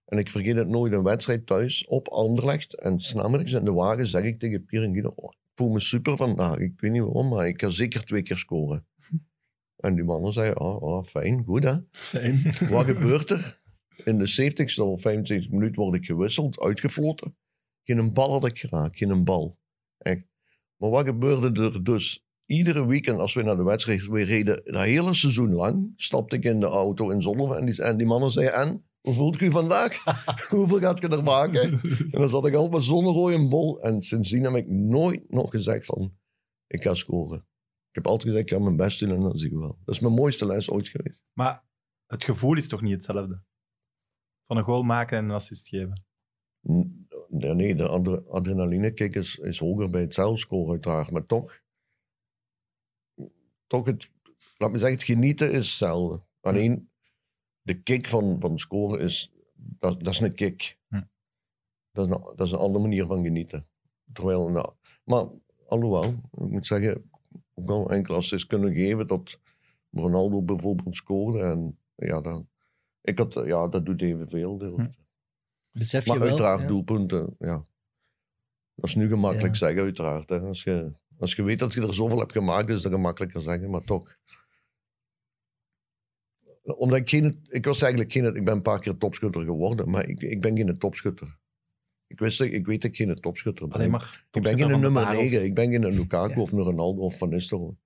En 0.05 0.19
ik 0.19 0.31
vergeet 0.31 0.57
het 0.57 0.69
nooit, 0.69 0.93
een 0.93 1.03
wedstrijd 1.03 1.47
thuis 1.47 1.87
op 1.87 2.09
Anderlecht. 2.09 2.75
En 2.75 3.01
s'namiddags 3.01 3.53
in 3.53 3.65
de 3.65 3.73
wagen 3.73 4.07
zeg 4.07 4.23
ik 4.23 4.39
tegen 4.39 4.65
Pier 4.65 4.83
en 4.83 4.93
Guido, 4.93 5.13
oh, 5.15 5.31
ik 5.33 5.51
voel 5.55 5.71
me 5.71 5.81
super 5.81 6.17
vandaag. 6.17 6.57
Ik 6.57 6.81
weet 6.81 6.93
niet 6.93 7.03
waarom, 7.03 7.29
maar 7.29 7.47
ik 7.47 7.61
ga 7.61 7.71
zeker 7.71 8.05
twee 8.05 8.23
keer 8.23 8.39
scoren. 8.39 8.87
En 9.77 9.95
die 9.95 10.05
mannen 10.05 10.33
zeiden, 10.33 10.61
oh, 10.61 10.83
oh 10.83 11.05
fijn, 11.05 11.45
goed 11.45 11.65
hè. 11.65 11.75
Fijn. 11.91 12.43
Wat 12.71 12.85
gebeurt 12.85 13.31
er? 13.31 13.63
In 14.05 14.19
de 14.19 14.53
70ste 14.53 14.83
of 14.83 15.01
75 15.01 15.51
minuut 15.51 15.77
word 15.77 15.95
ik 15.95 16.05
gewisseld, 16.05 16.61
uitgefloten. 16.61 17.37
Geen 17.83 18.13
bal 18.13 18.31
had 18.31 18.47
ik 18.47 18.59
geraakt, 18.59 18.99
geen 18.99 19.25
bal. 19.25 19.59
Echt. 19.99 20.23
Maar 20.77 20.91
wat 20.91 21.07
gebeurde 21.07 21.63
er 21.63 21.85
dus? 21.85 22.27
Iedere 22.47 22.87
weekend 22.87 23.19
als 23.19 23.35
we 23.35 23.43
naar 23.43 23.57
de 23.57 23.63
wedstrijd 23.63 24.07
weer 24.07 24.27
reden, 24.27 24.63
dat 24.65 24.83
hele 24.83 25.15
seizoen 25.15 25.53
lang, 25.53 25.93
stapte 25.97 26.37
ik 26.37 26.45
in 26.45 26.61
de 26.61 26.67
auto 26.67 27.11
in 27.11 27.23
Zonneven 27.23 27.57
en 27.57 27.65
die, 27.65 27.83
en 27.83 27.97
die 27.97 28.07
mannen 28.07 28.33
zeiden, 28.33 28.55
en, 28.55 28.85
hoe 29.05 29.15
voelt 29.15 29.41
u 29.41 29.51
vandaag? 29.51 30.03
Hoeveel 30.51 30.79
gaat 30.79 31.01
je 31.01 31.09
er 31.09 31.23
maken? 31.23 31.63
En 31.63 32.09
dan 32.11 32.29
zat 32.29 32.47
ik 32.47 32.55
altijd 32.55 32.73
met 32.73 32.83
zo'n 32.83 33.05
rode 33.05 33.49
bol. 33.49 33.83
En 33.83 34.03
sindsdien 34.03 34.45
heb 34.45 34.55
ik 34.55 34.69
nooit 34.69 35.31
nog 35.31 35.51
gezegd 35.51 35.87
van, 35.87 36.19
ik 36.67 36.83
ga 36.83 36.95
scoren. 36.95 37.39
Ik 37.89 37.95
heb 37.95 38.07
altijd 38.07 38.29
gezegd, 38.29 38.51
ik 38.51 38.57
ga 38.57 38.63
mijn 38.63 38.77
best 38.77 39.01
doen 39.01 39.11
en 39.11 39.21
dan 39.21 39.39
zie 39.39 39.51
je 39.51 39.59
wel. 39.59 39.79
Dat 39.85 39.95
is 39.95 40.01
mijn 40.01 40.15
mooiste 40.15 40.47
les 40.47 40.71
ooit 40.71 40.89
geweest. 40.89 41.23
Maar 41.33 41.65
het 42.07 42.25
gevoel 42.25 42.57
is 42.57 42.69
toch 42.69 42.83
niet 42.83 42.93
hetzelfde? 42.93 43.43
Van 44.47 44.57
een 44.57 44.65
goal 44.65 44.83
maken 44.83 45.19
en 45.19 45.25
een 45.25 45.31
assist 45.31 45.69
geven. 45.69 46.05
Nee, 47.29 47.55
nee 47.55 47.75
de 47.75 47.89
adre- 47.89 48.25
adrenalinekick 48.29 49.15
is, 49.15 49.37
is 49.37 49.59
hoger 49.59 49.91
bij 49.91 50.01
het 50.01 50.15
zelfscoren 50.15 50.71
uiteraard. 50.71 51.11
Maar 51.11 51.27
toch, 51.27 51.61
toch 53.67 53.87
het, 53.87 54.11
laat 54.57 54.71
me 54.71 54.79
zeggen, 54.79 54.99
het 54.99 55.07
genieten 55.07 55.51
is 55.51 55.57
hetzelfde. 55.67 56.23
Alleen 56.41 56.93
de 57.65 57.83
kick 57.83 58.09
van, 58.09 58.37
van 58.41 58.59
scoren 58.59 59.01
is, 59.01 59.33
dat, 59.55 60.05
dat 60.05 60.13
is 60.15 60.21
een 60.21 60.35
kick. 60.35 60.79
Hm. 60.89 61.03
Dat, 61.93 62.07
is 62.07 62.13
een, 62.13 62.23
dat 62.37 62.47
is 62.47 62.53
een 62.53 62.59
andere 62.59 62.85
manier 62.85 63.07
van 63.07 63.23
genieten. 63.23 63.67
Terwijl, 64.13 64.49
nou, 64.51 64.73
maar 65.05 65.25
alhoewel, 65.69 66.05
ik 66.33 66.49
moet 66.49 66.67
zeggen, 66.67 67.11
ook 67.55 67.67
wel 67.69 67.91
enkele 67.91 68.17
assists 68.17 68.47
kunnen 68.47 68.75
geven 68.75 69.07
dat 69.07 69.39
Ronaldo 69.91 70.43
bijvoorbeeld 70.43 70.97
scoorde. 70.97 71.41
En 71.41 71.79
ja, 71.95 72.21
dat, 72.21 72.45
ik 73.01 73.19
had, 73.19 73.43
ja, 73.45 73.69
dat 73.69 73.87
doet 73.87 74.03
evenveel. 74.03 74.59
Hm. 74.59 74.87
Besef 75.71 76.05
je 76.05 76.11
Maar 76.11 76.19
wel, 76.19 76.29
uiteraard 76.29 76.61
ja. 76.61 76.67
doelpunten, 76.67 77.37
ja. 77.39 77.67
Dat 78.75 78.91
is 78.91 78.95
nu 78.95 79.09
gemakkelijk 79.09 79.53
Ja. 79.55 79.59
zeggen, 79.59 79.83
uiteraard. 79.83 80.29
Hè. 80.29 80.41
Als, 80.41 80.63
je, 80.63 80.93
als 81.19 81.35
je 81.35 81.43
weet 81.43 81.59
dat 81.59 81.73
je 81.73 81.87
er 81.87 81.95
zoveel 81.95 82.19
hebt 82.19 82.33
gemaakt, 82.33 82.69
is 82.69 82.83
dat 82.83 82.93
gemakkelijker 82.93 83.43
zeggen, 83.43 83.71
maar 83.71 83.83
toch. 83.85 84.17
Omdat 86.65 86.99
ik 86.99 87.09
geen... 87.09 87.45
Ik 87.49 87.65
was 87.65 87.83
eigenlijk 87.83 88.13
geen... 88.13 88.37
Ik 88.37 88.45
ben 88.45 88.55
een 88.55 88.63
paar 88.63 88.81
keer 88.81 88.97
topschutter 88.97 89.45
geworden, 89.45 89.91
maar 89.91 90.09
ik, 90.09 90.21
ik 90.21 90.41
ben 90.41 90.57
geen 90.57 90.79
topschutter. 90.79 91.39
Ik, 92.07 92.19
wist, 92.19 92.41
ik 92.41 92.67
weet 92.67 92.83
dat 92.83 92.91
ik 92.91 92.97
geen 92.97 93.15
topschutter 93.15 93.69
ben. 93.69 93.77
Alleen 93.77 93.91
maar 93.91 94.25
ik 94.31 94.43
ben 94.43 94.59
geen 94.59 94.81
nummer 94.81 95.03
parels. 95.03 95.31
9. 95.31 95.45
Ik 95.45 95.55
ben 95.55 95.71
geen 95.71 95.87
Lukaku 95.87 96.35
Ja. 96.35 96.41
of 96.41 96.53
een 96.53 96.59
Ronaldo 96.59 97.01
of 97.03 97.19
Van 97.19 97.29
Nistelrooy. 97.29 97.77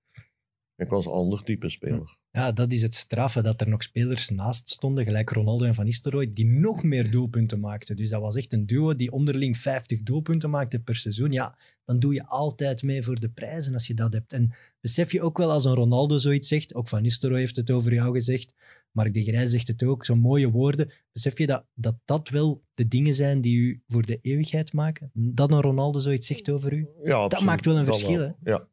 Ik 0.75 0.89
was 0.89 1.05
een 1.05 1.11
ander 1.11 1.43
type 1.43 1.69
speler. 1.69 2.18
Ja, 2.31 2.51
dat 2.51 2.71
is 2.71 2.81
het 2.81 2.95
straffe, 2.95 3.41
dat 3.41 3.61
er 3.61 3.69
nog 3.69 3.83
spelers 3.83 4.29
naast 4.29 4.69
stonden, 4.69 5.03
gelijk 5.03 5.29
Ronaldo 5.29 5.65
en 5.65 5.75
Van 5.75 5.85
Nistelrooy, 5.85 6.29
die 6.29 6.45
nog 6.45 6.83
meer 6.83 7.11
doelpunten 7.11 7.59
maakten. 7.59 7.95
Dus 7.95 8.09
dat 8.09 8.21
was 8.21 8.35
echt 8.35 8.53
een 8.53 8.65
duo 8.65 8.95
die 8.95 9.11
onderling 9.11 9.57
50 9.57 10.01
doelpunten 10.01 10.49
maakte 10.49 10.79
per 10.79 10.95
seizoen. 10.95 11.31
Ja, 11.31 11.57
dan 11.85 11.99
doe 11.99 12.13
je 12.13 12.25
altijd 12.25 12.83
mee 12.83 13.03
voor 13.03 13.19
de 13.19 13.29
prijzen 13.29 13.73
als 13.73 13.87
je 13.87 13.93
dat 13.93 14.13
hebt. 14.13 14.33
En 14.33 14.53
besef 14.81 15.11
je 15.11 15.21
ook 15.21 15.37
wel 15.37 15.51
als 15.51 15.65
een 15.65 15.73
Ronaldo 15.73 16.17
zoiets 16.17 16.47
zegt, 16.47 16.75
ook 16.75 16.87
Van 16.87 17.01
Nistelrooy 17.01 17.39
heeft 17.39 17.55
het 17.55 17.71
over 17.71 17.93
jou 17.93 18.13
gezegd, 18.13 18.53
Mark 18.91 19.13
de 19.13 19.23
Grij 19.23 19.47
zegt 19.47 19.67
het 19.67 19.83
ook, 19.83 20.05
zo'n 20.05 20.19
mooie 20.19 20.49
woorden. 20.49 20.91
Besef 21.11 21.37
je 21.37 21.47
dat, 21.47 21.65
dat 21.73 21.95
dat 22.05 22.29
wel 22.29 22.63
de 22.73 22.87
dingen 22.87 23.13
zijn 23.13 23.41
die 23.41 23.57
u 23.57 23.81
voor 23.87 24.05
de 24.05 24.19
eeuwigheid 24.21 24.73
maken? 24.73 25.11
Dat 25.13 25.51
een 25.51 25.61
Ronaldo 25.61 25.99
zoiets 25.99 26.27
zegt 26.27 26.49
over 26.49 26.73
u? 26.73 26.87
Ja, 27.03 27.15
absoluut. 27.15 27.45
maakt 27.45 27.65
wel 27.65 27.77
een 27.77 27.85
Dat 27.85 27.97
verschil, 27.97 28.19
hè? 28.19 28.31
Ja. 28.43 28.67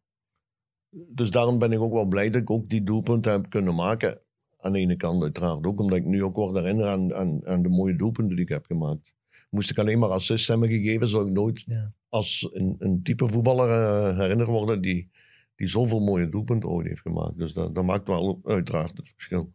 Dus 1.08 1.30
daarom 1.30 1.58
ben 1.58 1.72
ik 1.72 1.80
ook 1.80 1.92
wel 1.92 2.06
blij 2.06 2.30
dat 2.30 2.40
ik 2.40 2.50
ook 2.50 2.68
die 2.68 2.82
doelpunten 2.82 3.32
heb 3.32 3.50
kunnen 3.50 3.74
maken. 3.74 4.20
Aan 4.58 4.72
de 4.72 4.78
ene 4.78 4.96
kant 4.96 5.22
uiteraard 5.22 5.64
ook, 5.66 5.80
omdat 5.80 5.98
ik 5.98 6.04
nu 6.04 6.22
ook 6.24 6.36
word 6.36 6.56
herinneren 6.56 6.90
aan, 6.92 7.14
aan, 7.14 7.46
aan 7.46 7.62
de 7.62 7.68
mooie 7.68 7.96
doelpunten 7.96 8.34
die 8.36 8.44
ik 8.44 8.50
heb 8.50 8.64
gemaakt. 8.66 9.14
Moest 9.50 9.70
ik 9.70 9.78
alleen 9.78 9.98
maar 9.98 10.08
assists 10.08 10.48
hebben 10.48 10.68
gegeven, 10.68 11.08
zou 11.08 11.26
ik 11.26 11.32
nooit 11.32 11.62
Ja. 11.66 11.92
als 12.08 12.48
een, 12.52 12.76
een 12.78 13.02
type 13.02 13.28
voetballer 13.28 13.70
eh, 13.70 14.18
herinnerd 14.18 14.48
worden 14.48 14.80
die, 14.80 15.10
die 15.56 15.68
zoveel 15.68 16.00
mooie 16.00 16.28
doelpunten 16.28 16.68
ooit 16.68 16.86
heeft 16.86 17.00
gemaakt. 17.00 17.38
Dus 17.38 17.52
dat, 17.52 17.74
dat 17.74 17.84
maakt 17.84 18.06
wel 18.06 18.40
uiteraard 18.44 18.96
het 18.96 19.08
verschil. 19.14 19.52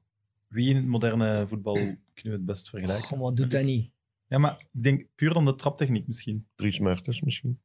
Wie 0.48 0.70
in 0.70 0.76
het 0.76 0.86
moderne 0.86 1.48
voetbal 1.48 1.74
kunnen 1.74 1.98
we 2.24 2.30
het 2.30 2.46
best 2.46 2.70
vergelijken? 2.70 3.20
Wat 3.20 3.38
doet 3.38 3.52
dat 3.52 3.64
niet? 3.64 3.92
Ja, 4.28 4.38
maar 4.38 4.60
ik 4.72 4.84
denk 4.84 5.06
puur 5.16 5.34
dan 5.34 5.46
de 5.46 5.56
traptechniek 5.56 6.08
misschien. 6.08 6.48
Dries 6.56 6.80
Mertens 6.80 7.22
misschien. 7.22 7.60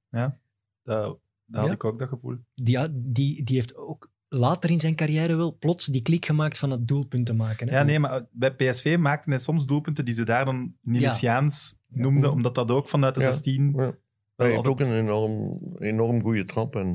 Dat, 0.83 1.18
dat 1.47 1.61
had 1.61 1.66
Ja? 1.68 1.74
ik 1.74 1.84
ook, 1.84 1.99
dat 1.99 2.09
gevoel. 2.09 2.36
die, 2.55 2.78
die, 2.92 3.42
die 3.44 3.57
heeft 3.57 3.76
ook 3.76 4.11
later 4.28 4.70
in 4.70 4.80
zijn 4.80 4.94
carrière 4.94 5.36
wel 5.36 5.57
plots 5.59 5.86
die 5.86 6.03
klik 6.03 6.24
gemaakt 6.26 6.59
van 6.59 6.70
het 6.70 6.88
doelpunt 6.88 7.26
te 7.26 7.32
maken. 7.32 7.68
Hè? 7.68 7.76
Ja, 7.78 7.82
nee, 7.82 7.99
maar 7.99 8.26
bij 8.30 8.55
PSV 8.55 8.97
maakten 9.01 9.30
hij 9.30 9.40
soms 9.40 9.66
doelpunten 9.66 10.05
die 10.05 10.14
ze 10.14 10.24
daar 10.24 10.44
dan 10.44 10.74
Nilesiaans 10.82 11.78
noemden, 11.88 12.22
Ja. 12.22 12.30
omdat 12.30 12.55
dat 12.55 12.70
ook 12.70 12.88
vanuit 12.88 13.14
de 13.14 13.20
Ja. 13.20 13.26
16... 13.32 13.72
Ja. 13.76 13.97
Hij 14.36 14.51
heeft 14.51 14.66
ook 14.66 14.80
een 14.80 14.92
enorm, 14.92 15.59
enorm 15.78 16.22
goede 16.22 16.44
trap. 16.44 16.76
En 16.76 16.86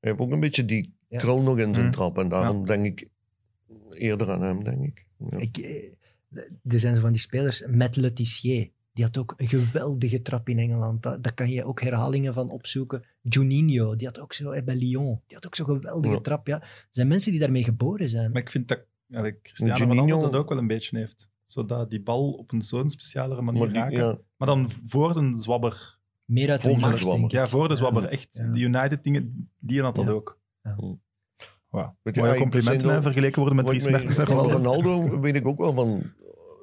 hij 0.00 0.10
heeft 0.10 0.18
ook 0.20 0.30
een 0.30 0.40
beetje 0.40 0.64
die 0.64 0.94
Ja. 1.08 1.18
krul 1.18 1.42
nog 1.42 1.58
in 1.58 1.74
zijn 1.74 1.86
Mm. 1.86 1.92
trap. 1.92 2.18
En 2.18 2.28
daarom 2.28 2.66
denk 2.66 2.84
ik 2.84 3.08
eerder 3.90 4.30
aan 4.30 4.42
hem, 4.42 4.64
denk 4.64 4.86
ik. 4.86 5.06
Ja. 5.30 5.38
Ik, 5.38 5.56
eh, 5.58 5.82
er 6.64 6.78
zijn 6.78 6.94
zo 6.94 7.00
van 7.00 7.12
die 7.12 7.20
spelers, 7.20 7.66
Matt 7.66 7.96
Letizier, 7.96 8.70
die 8.92 9.04
had 9.04 9.18
ook 9.18 9.34
een 9.36 9.48
geweldige 9.48 10.22
trap 10.22 10.48
in 10.48 10.58
Engeland. 10.58 11.02
Daar, 11.02 11.20
daar 11.20 11.34
kan 11.34 11.50
je 11.50 11.64
ook 11.64 11.80
herhalingen 11.80 12.34
van 12.34 12.50
opzoeken. 12.50 13.04
Juninho, 13.20 13.96
die 13.96 14.06
had 14.06 14.20
ook 14.20 14.32
zo 14.32 14.50
eh, 14.50 14.62
bij 14.64 14.76
Lyon, 14.76 15.20
die 15.26 15.36
had 15.36 15.46
ook 15.46 15.54
zo'n 15.54 15.66
geweldige 15.66 16.14
Ja. 16.14 16.20
trap. 16.20 16.46
Ja. 16.46 16.60
Er 16.60 16.88
zijn 16.90 17.08
mensen 17.08 17.30
die 17.30 17.40
daarmee 17.40 17.64
geboren 17.64 18.08
zijn. 18.08 18.32
Maar 18.32 18.42
ik 18.42 18.50
vind 18.50 18.68
dat 18.68 18.84
ja, 19.06 19.22
dat 19.22 19.34
Cristiano 19.42 19.76
Juninho- 19.78 20.02
Ronaldo 20.04 20.30
dat 20.30 20.40
ook 20.40 20.48
wel 20.48 20.58
een 20.58 20.66
beetje 20.66 20.98
heeft. 20.98 21.30
Zodat 21.44 21.90
die 21.90 22.02
bal 22.02 22.32
op 22.32 22.52
een 22.52 22.62
zo'n 22.62 22.90
specialere 22.90 23.42
manier 23.42 23.60
Maar 23.60 23.68
die- 23.88 23.98
raken. 23.98 23.98
ja, 23.98 24.18
Maar 24.36 24.48
dan 24.48 24.70
voor 24.82 25.14
zijn 25.14 25.36
zwabber. 25.36 26.00
Meer 26.24 26.50
uit 26.50 26.62
de 26.62 26.68
macht, 26.70 26.80
zwabber. 26.80 27.04
denk 27.10 27.24
ik. 27.24 27.30
Ja, 27.30 27.46
voor 27.46 27.68
de 27.68 27.76
zwabber. 27.76 28.02
Ja. 28.02 28.08
Echt. 28.08 28.36
Ja. 28.36 28.52
De 28.52 28.60
United-dingen, 28.60 29.50
die 29.58 29.82
had 29.82 29.94
dat 29.94 30.04
Ja. 30.04 30.10
ook. 30.10 30.38
Ja. 30.62 30.76
Wow. 31.68 31.88
Weet 32.02 32.14
je, 32.14 32.20
Mooie 32.20 32.38
complimenten 32.38 33.02
vergeleken 33.02 33.38
worden 33.40 33.56
met 33.56 33.66
Dries 33.66 33.88
Mertens 33.88 34.18
en 34.18 34.24
Ronaldo. 34.26 34.56
Ronaldo 34.56 35.20
weet 35.20 35.34
ik 35.34 35.46
ook 35.46 35.58
wel 35.58 35.72
van 35.72 36.02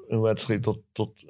een 0.08 0.22
wedstrijd 0.22 0.64
tot, 0.64 0.80
tot 0.92 1.24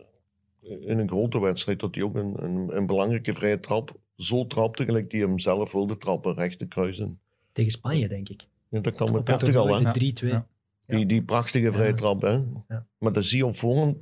in 0.79 0.99
een 0.99 1.07
grote 1.07 1.39
wedstrijd, 1.39 1.79
dat 1.79 1.95
hij 1.95 2.03
ook 2.03 2.15
een, 2.15 2.43
een, 2.43 2.77
een 2.77 2.85
belangrijke 2.85 3.33
vrije 3.33 3.59
trap 3.59 3.99
zo 4.15 4.47
trapte, 4.47 4.85
gelijk 4.85 5.09
die 5.09 5.21
hem 5.21 5.39
zelf 5.39 5.71
wilde 5.71 5.97
trappen, 5.97 6.33
rechte 6.35 6.65
kruisen. 6.65 7.19
Tegen 7.51 7.71
Spanje, 7.71 8.07
denk 8.07 8.29
ik. 8.29 8.47
Ja, 8.69 8.79
dat 8.79 8.95
kan 8.95 9.11
met 9.11 9.23
Portugal, 9.23 9.67
hè. 9.67 9.73
toernooi, 9.73 10.13
de 10.13 10.25
3-2. 10.25 10.29
Ja. 10.29 10.47
Ja. 10.85 10.95
Die, 10.95 11.05
die 11.05 11.23
prachtige 11.23 11.71
vrije 11.71 11.89
Ja. 11.89 11.95
trap, 11.95 12.21
hè. 12.21 12.31
Ja. 12.67 12.85
Maar 12.97 13.13
dat 13.13 13.25
zie 13.25 13.37
je 13.37 13.45
op 13.45 13.55
voorhand. 13.55 13.95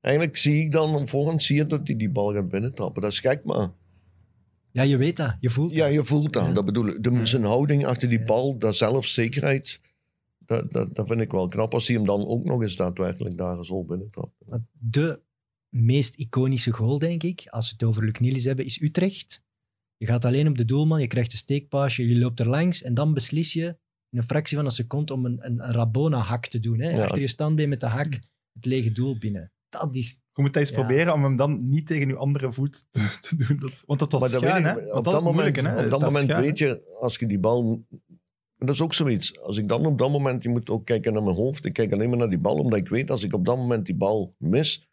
Eigenlijk 0.00 0.36
zie 0.36 0.64
ik 0.64 0.72
dan 0.72 0.94
op 0.94 1.08
voorhand 1.08 1.42
zie 1.42 1.56
je 1.56 1.66
dat 1.66 1.80
hij 1.86 1.96
die 1.96 2.10
bal 2.10 2.32
gaat 2.32 2.48
binnentrappen. 2.48 3.02
Dat 3.02 3.12
is 3.12 3.20
gek, 3.20 3.44
maar 3.44 3.70
Ja, 4.70 4.82
je 4.82 4.96
weet 4.96 5.16
dat. 5.16 5.36
Je 5.40 5.50
voelt 5.50 5.76
Ja, 5.76 5.84
dat. 5.84 5.92
je 5.94 6.04
voelt 6.04 6.32
dat. 6.32 6.46
Ja. 6.46 6.52
Dat 6.52 6.64
bedoel 6.64 6.86
ik. 6.86 7.02
De, 7.04 7.26
zijn 7.26 7.44
houding 7.44 7.86
achter 7.86 8.08
die 8.08 8.18
Ja. 8.18 8.24
bal, 8.24 8.58
dat 8.58 8.76
zelfzekerheid, 8.76 9.80
dat, 10.38 10.72
dat, 10.72 10.94
dat 10.94 11.06
vind 11.08 11.20
ik 11.20 11.30
wel 11.30 11.48
knap. 11.48 11.74
Als 11.74 11.86
hij 11.86 11.96
hem 11.96 12.06
dan 12.06 12.26
ook 12.26 12.44
nog 12.44 12.62
eens 12.62 12.76
daadwerkelijk 12.76 13.36
daar 13.38 13.64
zo 13.64 13.84
binnentrapt. 13.84 14.32
De 14.78 15.20
meest 15.68 16.14
iconische 16.14 16.72
goal, 16.72 16.98
denk 16.98 17.22
ik, 17.22 17.46
als 17.48 17.66
we 17.66 17.72
het 17.78 17.84
over 17.88 18.04
Luc 18.04 18.18
Nielis 18.18 18.44
hebben, 18.44 18.64
is 18.64 18.80
Utrecht. 18.80 19.42
Je 19.96 20.06
gaat 20.06 20.24
alleen 20.24 20.48
op 20.48 20.56
de 20.58 20.64
doelman, 20.64 21.00
je 21.00 21.06
krijgt 21.06 21.32
een 21.32 21.38
steekpaasje, 21.38 22.08
je 22.08 22.18
loopt 22.18 22.40
er 22.40 22.48
langs 22.48 22.82
en 22.82 22.94
dan 22.94 23.14
beslis 23.14 23.52
je 23.52 23.66
in 24.10 24.18
een 24.18 24.22
fractie 24.22 24.56
van 24.56 24.64
een 24.66 24.70
seconde 24.70 25.12
om 25.12 25.24
een, 25.24 25.38
een, 25.40 25.64
een 25.68 25.72
Rabona-hak 25.72 26.46
te 26.46 26.60
doen. 26.60 26.80
Hè? 26.80 26.90
Ja. 26.90 27.02
Achter 27.02 27.20
je 27.20 27.28
standbeen 27.28 27.68
met 27.68 27.80
de 27.80 27.86
hak 27.86 28.12
het 28.52 28.64
lege 28.66 28.92
doel 28.92 29.18
binnen. 29.18 29.52
Dat 29.68 29.96
is... 29.96 30.20
Je 30.32 30.42
moet 30.44 30.52
dat 30.52 30.62
eens 30.62 30.70
Ja. 30.70 30.76
proberen 30.76 31.12
om 31.12 31.22
hem 31.22 31.36
dan 31.36 31.68
niet 31.68 31.86
tegen 31.86 32.08
je 32.08 32.16
andere 32.16 32.52
voet 32.52 32.86
te, 32.90 33.18
te 33.20 33.36
doen. 33.36 33.58
Dat 33.58 33.82
want 33.86 33.98
dat 34.00 34.12
was 34.12 34.20
Maar 34.20 34.30
dat 34.30 34.40
schuin, 34.42 34.62
weet 34.62 34.74
hè? 34.84 34.92
op 34.92 35.04
dat 35.04 35.22
moment, 35.22 35.56
hè? 35.56 35.70
op 35.70 35.76
dat 35.78 35.90
dat 35.90 36.00
moment 36.00 36.24
schuin, 36.24 36.42
weet 36.42 36.58
je, 36.58 36.96
als 37.00 37.16
je 37.16 37.26
die 37.26 37.38
bal... 37.38 37.84
en 38.58 38.66
Dat 38.66 38.74
is 38.74 38.80
ook 38.80 38.94
zoiets. 38.94 39.40
Als 39.40 39.56
ik 39.56 39.68
dan 39.68 39.86
op 39.86 39.98
dat 39.98 40.10
moment, 40.10 40.42
je 40.42 40.48
moet 40.48 40.70
ook 40.70 40.86
kijken 40.86 41.12
naar 41.12 41.22
mijn 41.22 41.36
hoofd. 41.36 41.64
Ik 41.64 41.72
kijk 41.72 41.92
alleen 41.92 42.08
maar 42.08 42.18
naar 42.18 42.28
die 42.30 42.38
bal, 42.38 42.56
omdat 42.56 42.78
ik 42.78 42.88
weet, 42.88 43.10
als 43.10 43.22
ik 43.22 43.34
op 43.34 43.44
dat 43.44 43.56
moment 43.56 43.86
die 43.86 43.96
bal 43.96 44.34
mis, 44.38 44.87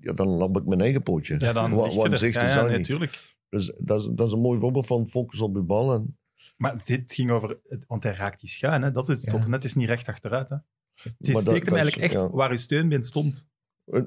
ja, 0.00 0.12
dan 0.12 0.28
lap 0.28 0.56
ik 0.56 0.64
mijn 0.66 0.80
eigen 0.80 1.02
pootje. 1.02 1.34
Ja, 1.38 1.52
dan 1.52 1.70
Wa- 1.70 1.76
waarom 1.76 2.12
er. 2.12 2.18
zegt 2.18 2.34
Ja, 2.34 2.40
hij 2.40 2.48
ja, 2.48 2.56
dat 2.56 2.68
nee, 2.68 2.76
niet? 2.76 2.86
tuurlijk. 2.86 3.34
Dus 3.48 3.72
dat 3.78 4.00
is, 4.02 4.08
dat 4.12 4.26
is 4.26 4.32
een 4.32 4.40
mooi 4.40 4.60
voorbeeld 4.60 4.86
van 4.86 5.06
focus 5.06 5.40
op 5.40 5.54
je 5.56 5.62
bal. 5.62 5.92
En, 5.94 6.18
Maar 6.56 6.82
dit 6.84 7.12
ging 7.12 7.30
over... 7.30 7.58
Want 7.86 8.02
hij 8.02 8.12
raakt 8.12 8.40
die 8.40 8.48
schuin, 8.48 8.82
hè? 8.82 8.90
Dat 8.92 9.08
is 9.08 9.24
het 9.24 9.42
Ja. 9.42 9.48
Net 9.48 9.64
is 9.64 9.74
niet 9.74 9.88
recht 9.88 10.08
achteruit, 10.08 10.48
hè? 10.48 10.56
Het 10.94 11.14
is 11.18 11.26
Maar 11.34 11.42
dat- 11.44 11.52
steekt 11.52 11.66
hem 11.66 11.74
eigenlijk 11.76 12.04
echt 12.12 12.22
ja. 12.22 12.30
waar 12.30 12.50
uw 12.50 12.56
steunbeen 12.56 13.02
stond. 13.02 13.48
Eh, 13.84 14.02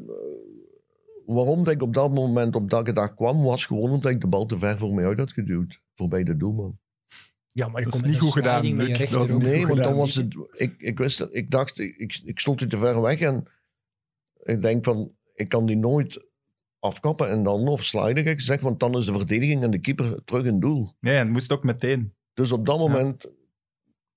waarom 1.26 1.64
dat 1.64 1.74
ik 1.74 1.82
op 1.82 1.94
dat 1.94 2.14
moment 2.14 2.56
op 2.56 2.70
dat 2.70 2.88
gedag 2.88 3.14
kwam, 3.14 3.44
was 3.44 3.66
gewoon 3.66 3.90
omdat 3.92 4.12
ik 4.12 4.22
de 4.22 4.28
bal 4.28 4.46
te 4.46 4.58
ver 4.58 4.78
voor 4.78 4.94
mij 4.94 5.06
uit 5.06 5.18
had 5.18 5.32
geduwd. 5.34 5.82
Voorbij 5.96 6.24
de 6.24 6.38
doelman. 6.38 6.80
Ja, 7.52 7.68
maar 7.68 7.78
je 7.80 7.86
Dat 7.86 7.94
is 7.94 8.00
komt 8.02 8.12
niet 8.12 8.22
goed 8.22 8.32
gedaan, 8.32 8.76
Luc. 8.76 9.10
Dat 9.12 9.24
is 9.24 9.36
Nee, 9.36 9.60
goed 9.60 9.68
want 9.70 9.84
dan 9.84 9.96
was 9.96 10.16
het... 10.16 10.36
Ik, 10.52 10.76
ik 10.78 10.98
wist 10.98 11.28
ik 11.32 11.52
dacht, 11.52 11.80
ik, 11.80 12.22
ik 12.26 12.40
stond 12.40 12.70
te 12.70 12.78
ver 12.78 13.02
weg 13.02 13.20
en 13.20 13.46
ik 14.44 14.62
denk 14.62 14.86
van, 14.86 15.16
ik 15.34 15.50
kan 15.50 15.66
die 15.66 15.78
nooit 15.78 16.26
afkappen 16.80 17.30
en 17.30 17.44
dan 17.44 17.68
of 17.68 17.84
sliden, 17.84 18.26
ik 18.26 18.38
gezegd, 18.40 18.62
want 18.62 18.80
dan 18.80 18.98
is 18.98 19.06
de 19.06 19.12
verdediging 19.18 19.64
en 19.64 19.72
de 19.72 19.80
keeper 19.80 20.24
terug 20.24 20.46
in 20.46 20.60
doel. 20.60 20.92
Nee, 21.00 21.14
en 21.16 21.20
het 21.24 21.30
moest 21.30 21.52
ook 21.52 21.64
meteen. 21.64 22.14
Dus 22.34 22.52
op 22.52 22.66
dat 22.66 22.78
moment, 22.78 23.32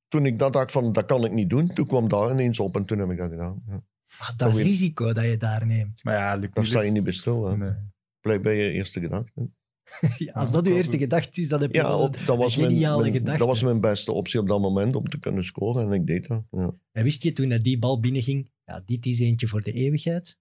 toen 0.09 0.27
ik 0.27 0.39
dat 0.39 0.53
dacht 0.53 0.71
van, 0.73 0.93
dat 0.93 1.05
kan 1.05 1.25
ik 1.25 1.33
niet 1.33 1.51
doen, 1.51 1.67
toen 1.67 1.87
kwam 1.87 2.09
daar 2.09 2.31
ineens 2.31 2.59
op 2.61 2.77
en 2.77 2.85
toen 2.85 2.99
heb 2.99 3.11
ik 3.11 3.19
dat 3.19 3.31
gedaan. 3.31 3.63
Ja. 3.69 3.83
Ach, 4.19 4.29
dat 4.37 4.39
Dan 4.39 4.55
weer- 4.57 4.65
risico 4.65 5.13
dat 5.13 5.25
je 5.25 5.37
daar 5.37 5.67
neemt. 5.67 6.05
Maar 6.05 6.15
ja, 6.15 6.35
Luc 6.35 6.51
Daar 6.53 6.67
sta 6.67 6.83
je 6.83 6.91
niet 6.91 7.05
bij 7.05 7.13
stil. 7.13 7.47
Hè. 7.47 7.57
Nee. 7.57 7.73
Blijf 8.21 8.41
bij 8.41 8.57
je 8.57 8.71
eerste 8.71 9.01
gedachte. 9.01 9.51
Ja, 10.19 10.33
als 10.33 10.53
dat 10.53 10.67
je 10.67 10.75
eerste 10.75 10.99
gedachte 10.99 11.41
is, 11.41 11.49
dan 11.49 11.61
heb 11.61 11.73
je 11.75 11.81
Ja, 11.81 11.91
een- 11.93 12.11
dat, 12.27 12.37
was 12.37 12.55
een 12.57 12.61
mijn, 12.63 12.73
geniale 12.75 13.01
mijn- 13.01 13.13
gedachte. 13.13 13.39
dat 13.39 13.49
was 13.49 13.63
mijn 13.63 13.81
beste 13.81 14.13
optie 14.13 14.41
op 14.41 14.49
dat 14.49 14.61
moment 14.61 14.97
om 14.97 15.09
te 15.09 15.19
kunnen 15.19 15.45
scoren 15.45 15.87
en 15.87 15.93
ik 15.93 16.07
deed 16.07 16.29
dat. 16.29 16.43
Ja. 16.51 16.75
En 16.93 17.03
wist 17.05 17.23
je 17.23 17.33
toen 17.33 17.49
dat 17.49 17.65
die 17.65 17.79
bal 17.79 18.01
binnenging, 18.01 18.51
ja, 18.65 18.83
dit 18.85 19.07
is 19.07 19.21
eentje 19.21 19.49
voor 19.49 19.63
de 19.63 19.73
eeuwigheid? 19.73 20.37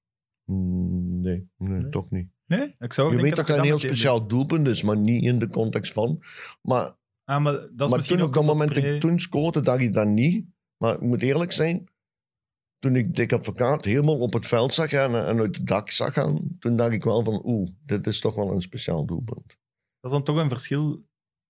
Mm, 0.45 1.21
Nee, 1.21 1.49
nee, 1.57 1.69
Nee? 1.81 1.89
toch 1.89 2.09
niet. 2.09 2.27
Nee, 2.45 2.75
ik 2.79 2.93
zou 2.93 3.15
Je 3.15 3.21
weet 3.21 3.35
dat 3.35 3.47
dat 3.47 3.57
een 3.57 3.63
heel 3.63 3.79
speciaal 3.79 4.27
doelpunt 4.27 4.67
is, 4.67 4.81
maar 4.83 4.97
niet 4.97 5.23
in 5.23 5.39
de 5.39 5.47
context 5.47 5.93
van. 5.93 6.23
Maar, 6.61 6.97
Ah, 7.23 7.43
maar 7.43 7.53
dat 7.53 7.63
is 7.69 7.77
maar 7.77 7.89
misschien 7.95 8.17
toen 8.17 8.27
op 8.27 8.33
dat 8.33 8.45
moment 8.45 8.71
Pre- 8.71 8.93
ik 8.93 9.01
toen 9.01 9.19
scoorde, 9.19 9.61
dacht 9.61 9.81
ik 9.81 9.93
dat 9.93 10.07
niet. 10.07 10.45
Maar 10.77 10.93
ik 10.93 11.01
moet 11.01 11.21
eerlijk 11.21 11.51
zijn, 11.51 11.83
toen 12.79 12.95
ik 12.95 13.15
Dick 13.15 13.33
Advocaat 13.33 13.85
helemaal 13.85 14.19
op 14.19 14.33
het 14.33 14.45
veld 14.45 14.73
zag 14.73 14.89
gaan 14.89 15.15
en 15.15 15.39
uit 15.39 15.55
het 15.57 15.67
dak 15.67 15.89
zag 15.89 16.13
gaan, 16.13 16.55
toen 16.59 16.75
dacht 16.75 16.91
ik 16.91 17.03
wel 17.03 17.23
van 17.23 17.41
oeh, 17.45 17.69
dit 17.85 18.07
is 18.07 18.19
toch 18.19 18.35
wel 18.35 18.51
een 18.51 18.61
speciaal 18.61 19.05
doelpunt. 19.05 19.47
Dat 19.47 19.57
is 20.01 20.11
dan 20.11 20.23
toch 20.23 20.35
een 20.37 20.49
verschil 20.49 21.03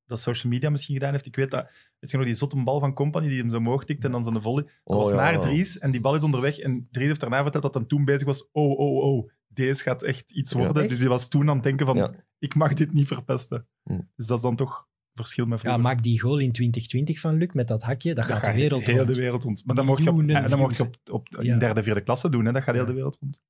dat 0.05 0.19
social 0.19 0.51
media 0.53 0.69
misschien 0.69 0.95
gedaan 0.95 1.11
heeft. 1.11 1.25
Ik 1.25 1.35
weet 1.35 1.51
dat, 1.51 1.67
weet 1.99 2.11
je 2.11 2.17
nog, 2.17 2.25
die 2.25 2.35
zotte 2.35 2.63
bal 2.63 2.79
van 2.79 2.93
Company 2.93 3.27
die 3.27 3.39
hem 3.39 3.49
zo 3.49 3.57
omhoog 3.57 3.83
tikt 3.85 4.03
en 4.03 4.11
dan 4.11 4.23
zijn 4.23 4.41
volley. 4.41 4.63
Dat 4.63 4.73
Oh, 4.83 4.97
was 4.97 5.09
ja, 5.09 5.15
naar 5.15 5.33
ja. 5.33 5.39
Dries 5.39 5.77
en 5.77 5.91
die 5.91 6.01
bal 6.01 6.15
is 6.15 6.23
onderweg. 6.23 6.57
En 6.59 6.87
Dries 6.91 7.07
heeft 7.07 7.19
daarna 7.19 7.41
verteld 7.41 7.63
dat 7.63 7.73
hij 7.73 7.83
toen 7.83 8.05
bezig 8.05 8.25
was. 8.25 8.49
Oh, 8.51 8.79
oh, 8.79 8.97
oh, 9.03 9.29
deze 9.47 9.83
gaat 9.83 10.03
echt 10.03 10.31
iets 10.31 10.51
Ja. 10.51 10.57
worden. 10.57 10.81
Echt? 10.81 10.89
Dus 10.91 10.99
hij 10.99 11.09
was 11.09 11.27
toen 11.27 11.49
aan 11.49 11.55
het 11.55 11.63
denken 11.63 11.85
van, 11.85 11.95
Ja. 11.95 12.11
ik 12.39 12.55
mag 12.55 12.73
dit 12.73 12.93
niet 12.93 13.07
verpesten. 13.07 13.67
Hm. 13.83 13.99
Dus 14.15 14.27
dat 14.27 14.37
is 14.37 14.43
dan 14.43 14.55
toch 14.55 14.87
verschil 15.13 15.45
met 15.45 15.53
Ja, 15.53 15.59
vroeger. 15.69 15.81
maak 15.83 16.03
die 16.03 16.19
goal 16.21 16.37
in 16.39 16.51
2020 16.51 17.19
van 17.19 17.35
Luc 17.37 17.49
met 17.53 17.67
dat 17.67 17.83
hakje, 17.83 18.13
dat, 18.13 18.25
gaat 18.25 18.43
de 18.45 18.51
wereld 18.53 18.83
heel 18.85 18.95
rond. 18.95 19.13
de 19.15 19.21
wereld 19.21 19.43
rond. 19.43 19.65
Maar 19.65 19.75
dan 19.75 19.85
mocht 19.85 20.03
je 20.03 20.11
op, 20.11 20.21
eh, 20.21 20.47
dan 20.47 20.59
mocht 20.59 20.77
je 20.77 20.83
op, 20.83 20.95
op, 21.11 21.27
Ja. 21.41 21.53
in 21.53 21.59
derde, 21.59 21.83
vierde 21.83 22.01
klasse 22.01 22.29
doen. 22.29 22.45
Hè. 22.45 22.51
Dat 22.51 22.63
gaat 22.63 22.73
heel 22.75 22.83
Ja. 22.83 22.89
de 22.89 22.95
wereld 22.95 23.17
rond. 23.21 23.41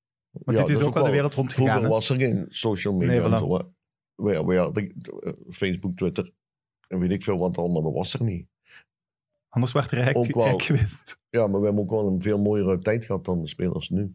Maar 0.46 0.56
Ja, 0.56 0.62
dit 0.62 0.70
is 0.70 0.78
dat 0.78 0.88
ook 0.88 0.94
wel 0.94 1.04
de 1.04 1.12
wereld 1.12 1.34
rond 1.34 1.54
gegaan. 1.54 1.68
Vroeger 1.70 1.90
was 1.90 2.10
er 2.10 2.16
geen 2.18 2.46
social 2.50 2.94
media 2.94 3.08
Nee, 3.08 3.22
en 3.22 3.30
voilà. 3.32 3.38
zo. 3.38 3.58
hè. 3.58 3.64
We, 4.16 4.46
we 4.46 4.56
hadden, 4.58 4.94
Facebook, 5.50 5.98
Twitter 5.98 6.32
en 6.88 7.00
weet 7.00 7.12
ik 7.12 7.24
veel 7.24 7.38
wat 7.38 7.58
allemaal, 7.58 7.82
dat 7.84 7.94
was 7.94 8.14
er 8.14 8.24
niet. 8.24 8.48
Anders 9.50 9.72
werd 9.72 9.92
rijk, 9.92 10.18
Ook 10.18 10.34
wel. 10.34 10.58
geweest. 10.60 11.20
Ja, 11.30 11.48
maar 11.48 11.60
we 11.60 11.66
hebben 11.66 11.84
ook 11.84 11.90
wel 11.90 12.08
een 12.08 12.22
veel 12.22 12.40
mooiere 12.40 12.80
tijd 12.80 13.06
gehad 13.06 13.26
dan 13.26 13.42
de 13.42 13.48
spelers 13.48 13.90
nu. 13.90 14.12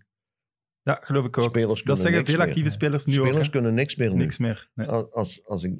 Ja, 0.82 0.98
geloof 1.02 1.24
ik 1.24 1.38
ook. 1.38 1.44
Spelers 1.44 1.82
Dat 1.82 1.98
zeggen 1.98 2.24
veel 2.24 2.36
meer. 2.38 2.46
actieve 2.46 2.68
spelers 2.68 3.04
nu 3.06 3.20
ook. 3.20 3.26
Spelers 3.26 3.50
kunnen 3.50 3.74
niks 3.74 3.96
meer 3.96 4.10
nu. 4.12 4.16
Niks 4.16 4.38
meer. 4.38 4.70
Nee. 4.74 4.86
Als, 4.86 5.46
als, 5.46 5.62
ik, 5.64 5.74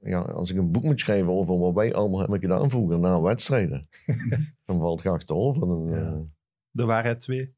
ja, 0.00 0.20
als 0.20 0.50
ik 0.50 0.56
een 0.56 0.72
boek 0.72 0.82
moet 0.82 1.00
schrijven 1.00 1.28
over 1.32 1.58
wat 1.58 1.74
wij 1.74 1.94
allemaal 1.94 2.20
hebben 2.20 2.40
gedaan 2.40 2.70
vroeger 2.70 2.98
na 3.00 3.20
wedstrijden, 3.22 3.88
dan 4.64 4.78
valt 4.78 5.02
het 5.02 5.12
achterover. 5.12 5.60
Dan, 5.66 5.88
Ja. 5.88 5.96
eh, 6.12 6.18
De 6.70 6.84
waarheid 6.84 7.20
2. 7.20 7.54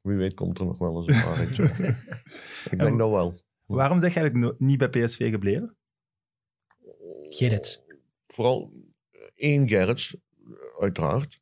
wie 0.00 0.16
weet 0.16 0.34
komt 0.34 0.58
er 0.58 0.64
nog 0.64 0.78
wel 0.78 0.96
eens 0.96 1.16
een 1.16 1.24
waarheid. 1.24 1.58
ik 2.72 2.78
denk 2.78 2.98
dat 2.98 3.10
wel. 3.10 3.34
Waarom 3.66 4.00
zeg 4.00 4.14
je 4.14 4.20
eigenlijk 4.20 4.60
niet 4.60 4.78
bij 4.78 4.88
PSV 4.88 5.30
gebleven? 5.30 5.76
Gerrit. 7.30 7.84
Vooral 8.26 8.70
één 9.34 9.68
Gerrits, 9.68 10.16
uiteraard. 10.80 11.40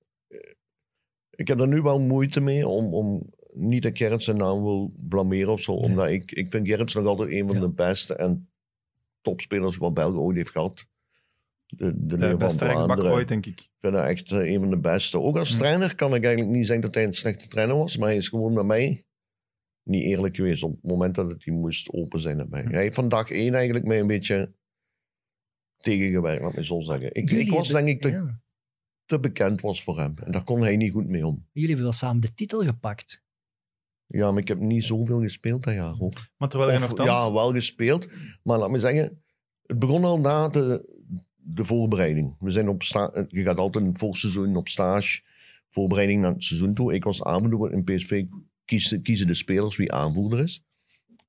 Ik 1.30 1.48
heb 1.48 1.60
er 1.60 1.68
nu 1.68 1.82
wel 1.82 2.00
moeite 2.00 2.40
mee 2.40 2.68
om, 2.68 2.94
om 2.94 3.34
niet 3.52 3.82
dat 3.82 3.96
Gerrits 3.98 4.24
zijn 4.24 4.36
naam 4.36 4.62
wil 4.62 4.92
blameren 5.08 5.52
of 5.52 5.60
zo. 5.60 5.74
Nee. 5.74 5.82
Omdat 5.84 6.08
ik, 6.08 6.32
ik 6.32 6.48
vind 6.50 6.68
Gerrits 6.68 6.94
nog 6.94 7.04
altijd 7.06 7.30
een 7.30 7.46
van 7.46 7.56
Ja. 7.56 7.62
de 7.62 7.68
beste 7.68 8.14
en 8.14 8.48
topspelers 9.20 9.76
wat 9.76 9.94
België 9.94 10.16
ooit 10.16 10.36
heeft 10.36 10.50
gehad. 10.50 10.86
De, 11.66 12.06
de, 12.06 12.16
De 12.16 12.36
beste 12.36 12.64
rechtsbak 12.64 12.98
ooit, 13.00 13.28
denk 13.28 13.46
ik. 13.46 13.60
Ik 13.60 13.68
vind 13.80 13.94
dat 13.94 14.04
echt 14.06 14.32
eh, 14.32 14.52
een 14.52 14.60
van 14.60 14.70
de 14.70 14.78
beste. 14.78 15.20
Ook 15.20 15.36
als 15.36 15.52
Hm. 15.52 15.58
trainer 15.58 15.94
kan 15.94 16.14
ik 16.14 16.24
eigenlijk 16.24 16.56
niet 16.56 16.66
zeggen 16.66 16.84
dat 16.84 16.94
hij 16.94 17.04
een 17.04 17.14
slechte 17.14 17.48
trainer 17.48 17.76
was, 17.76 17.96
maar 17.96 18.08
hij 18.08 18.16
is 18.16 18.28
gewoon 18.28 18.52
met 18.52 18.64
mij 18.64 19.04
niet 19.82 20.02
eerlijk 20.02 20.36
geweest 20.36 20.62
op 20.62 20.70
het 20.72 20.82
moment 20.90 21.14
dat 21.14 21.28
het 21.28 21.44
hij 21.44 21.54
moest 21.54 21.92
open 21.92 22.20
zijn 22.20 22.36
naar 22.36 22.48
mij. 22.48 22.62
Hm. 22.62 22.72
Hij 22.72 22.82
heeft 22.82 22.94
van 22.94 23.08
dag 23.08 23.30
één 23.30 23.54
eigenlijk 23.54 23.84
mij 23.86 24.00
een 24.00 24.06
beetje 24.06 24.52
tegengewerkt, 25.76 26.42
laat 26.42 26.54
me 26.54 26.64
zo 26.64 26.80
zeggen. 26.80 27.14
Ik, 27.14 27.30
ik 27.30 27.50
was 27.50 27.68
hebben- 27.68 27.84
denk 27.84 27.96
ik 27.96 28.02
te, 28.02 28.16
ja. 28.18 28.40
te 29.04 29.20
bekend 29.20 29.60
was 29.60 29.82
voor 29.82 29.98
hem. 29.98 30.14
En 30.24 30.32
daar 30.32 30.44
kon 30.44 30.60
hij 30.62 30.76
niet 30.76 30.92
goed 30.92 31.08
mee 31.08 31.26
om. 31.26 31.46
Jullie 31.52 31.68
hebben 31.68 31.84
wel 31.86 31.94
samen 31.94 32.20
de 32.20 32.34
titel 32.34 32.62
gepakt. 32.62 33.24
Ja, 34.06 34.30
maar 34.30 34.40
ik 34.40 34.48
heb 34.48 34.58
niet 34.58 34.84
zoveel 34.84 35.20
gespeeld 35.20 35.64
dat 35.64 35.74
jaar. 35.74 35.94
Hoor. 35.94 36.30
Maar 36.36 36.48
terwijl 36.48 36.70
je 36.70 36.76
Of, 36.76 36.88
nogthans... 36.88 37.08
ja, 37.08 37.32
wel 37.32 37.52
gespeeld. 37.52 38.06
Maar 38.42 38.58
laat 38.58 38.70
me 38.70 38.78
zeggen, 38.78 39.22
het 39.62 39.78
begon 39.78 40.04
al 40.04 40.20
na 40.20 40.48
de, 40.48 40.94
de 41.34 41.64
voorbereiding. 41.64 42.36
We 42.38 42.50
zijn 42.50 42.68
op 42.68 42.82
sta 42.82 43.26
je 43.28 43.42
gaat 43.42 43.58
altijd 43.58 43.84
in 43.84 43.90
het 43.90 43.98
voorseizoen 43.98 44.56
op 44.56 44.68
stage, 44.68 45.22
voorbereiding 45.68 46.20
naar 46.20 46.32
het 46.32 46.44
seizoen 46.44 46.74
toe. 46.74 46.94
Ik 46.94 47.04
was 47.04 47.22
aanvoerder 47.22 47.72
in 47.72 47.84
PSV, 47.84 48.24
kiezen, 48.64 49.02
kiezen 49.02 49.26
de 49.26 49.34
spelers 49.34 49.76
wie 49.76 49.92
aanvoerder 49.92 50.40
is. 50.42 50.64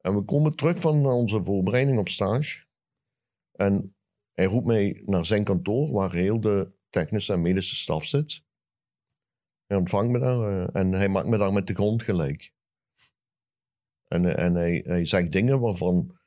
En 0.02 0.16
we 0.16 0.22
komen 0.22 0.56
terug 0.56 0.80
van 0.80 1.06
onze 1.06 1.44
voorbereiding 1.44 2.00
op 2.00 2.10
stage. 2.10 2.66
En 3.52 3.96
hij 4.38 4.46
roept 4.46 4.66
mij 4.66 5.02
naar 5.06 5.26
zijn 5.26 5.44
kantoor, 5.44 5.92
waar 5.92 6.14
heel 6.14 6.40
de 6.40 6.72
technische 6.90 7.34
en 7.34 7.42
medische 7.42 7.76
staf 7.76 8.06
zit. 8.06 8.42
Hij 9.66 9.78
ontvangt 9.78 10.12
me 10.12 10.20
daar 10.20 10.68
eh, 10.68 10.82
en 10.82 10.92
hij 10.92 11.08
maakt 11.08 11.28
me 11.28 11.38
daar 11.38 11.54
met 11.54 11.68
de 11.68 11.74
grond 11.74 12.04
gelijk. 12.04 12.54
En, 14.08 14.26
eh, 14.26 14.46
en 14.46 14.56
hij, 14.56 14.84
hij 14.86 15.06
zegt 15.06 15.32
dingen 15.32 15.60
waarvan, 15.60 16.18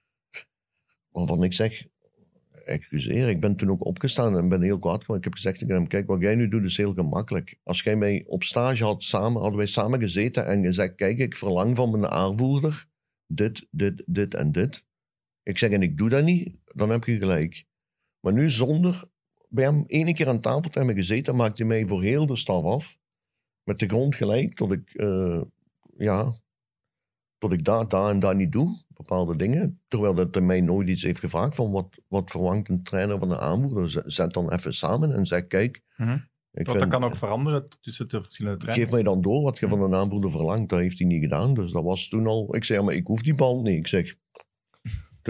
waarvan 1.08 1.42
ik 1.42 1.52
zeg, 1.52 1.86
excuseer, 2.64 3.28
ik 3.28 3.40
ben 3.40 3.56
toen 3.56 3.70
ook 3.70 3.84
opgestaan 3.84 4.36
en 4.36 4.48
ben 4.48 4.62
heel 4.62 4.78
kwaad 4.78 5.00
geworden. 5.00 5.16
Ik 5.16 5.24
heb 5.24 5.34
gezegd 5.34 5.58
tegen 5.58 5.74
hem, 5.74 5.86
kijk, 5.86 6.06
wat 6.06 6.20
jij 6.20 6.34
nu 6.34 6.48
doet 6.48 6.64
is 6.64 6.76
heel 6.76 6.94
gemakkelijk. 6.94 7.58
Als 7.62 7.82
jij 7.82 7.96
mij 7.96 8.24
op 8.26 8.42
stage 8.42 8.84
had 8.84 9.02
samen, 9.02 9.40
hadden 9.40 9.58
wij 9.58 9.66
samen 9.66 10.00
gezeten 10.00 10.46
en 10.46 10.64
gezegd, 10.64 10.94
kijk, 10.94 11.18
ik 11.18 11.36
verlang 11.36 11.76
van 11.76 11.90
mijn 11.90 12.12
aanvoerder 12.12 12.86
dit, 13.26 13.66
dit, 13.70 14.02
dit 14.06 14.34
en 14.34 14.52
dit. 14.52 14.84
Ik 15.42 15.58
zeg, 15.58 15.70
en 15.70 15.82
ik 15.82 15.98
doe 15.98 16.08
dat 16.08 16.24
niet, 16.24 16.56
dan 16.64 16.90
heb 16.90 17.04
je 17.04 17.18
gelijk. 17.18 17.68
Maar 18.20 18.32
nu 18.32 18.50
zonder 18.50 19.04
bij 19.48 19.64
hem 19.64 19.84
ene 19.86 20.14
keer 20.14 20.28
aan 20.28 20.40
tafel 20.40 20.60
te 20.70 20.78
hebben 20.78 20.96
gezeten, 20.96 21.36
maakt 21.36 21.58
hij 21.58 21.66
mij 21.66 21.86
voor 21.86 22.02
heel 22.02 22.26
de 22.26 22.36
staf 22.36 22.64
af. 22.64 22.98
Met 23.62 23.78
de 23.78 23.86
grond 23.88 24.14
gelijk, 24.14 24.54
tot 24.54 24.72
ik, 24.72 24.94
eh, 24.94 25.40
ja, 25.96 26.34
tot 27.38 27.52
ik 27.52 27.64
daar, 27.64 27.88
daar 27.88 28.10
en 28.10 28.18
daar 28.18 28.34
niet 28.36 28.52
doe, 28.52 28.76
bepaalde 28.88 29.36
dingen. 29.36 29.80
Terwijl 29.88 30.14
dat 30.14 30.34
hij 30.34 30.44
mij 30.44 30.60
nooit 30.60 30.88
iets 30.88 31.02
heeft 31.02 31.20
gevraagd 31.20 31.54
van 31.54 31.70
wat, 31.70 31.96
wat 32.08 32.30
verlangt 32.30 32.68
een 32.68 32.82
trainer 32.82 33.18
van 33.18 33.30
een 33.30 33.38
aanvoerder. 33.38 34.02
Zet 34.06 34.32
dan 34.32 34.52
even 34.52 34.74
samen 34.74 35.14
en 35.14 35.26
zeg, 35.26 35.46
kijk, 35.46 35.82
Mhm. 35.96 36.12
ik 36.12 36.66
Want 36.66 36.78
vind, 36.78 36.90
dat 36.90 37.00
kan 37.00 37.04
ook 37.04 37.16
veranderen 37.16 37.68
tussen 37.80 38.08
de 38.08 38.22
verschillende 38.22 38.58
trainers. 38.58 38.84
geef 38.88 38.94
mij 38.94 39.04
dan 39.12 39.22
door 39.22 39.42
wat 39.42 39.58
je 39.58 39.68
van 39.68 39.82
een 39.82 39.94
aanvoerder 39.94 40.30
verlangt. 40.30 40.68
Dat 40.68 40.78
heeft 40.78 40.98
hij 40.98 41.06
niet 41.06 41.22
gedaan, 41.22 41.54
dus 41.54 41.72
dat 41.72 41.82
was 41.84 42.08
toen 42.08 42.26
al... 42.26 42.54
Ik 42.56 42.64
zei, 42.64 42.78
ja, 42.78 42.84
maar 42.84 42.94
ik 42.94 43.06
hoef 43.06 43.22
die 43.22 43.34
bal 43.34 43.62
niet. 43.62 43.76
Ik 43.76 43.86
zeg, 43.86 44.14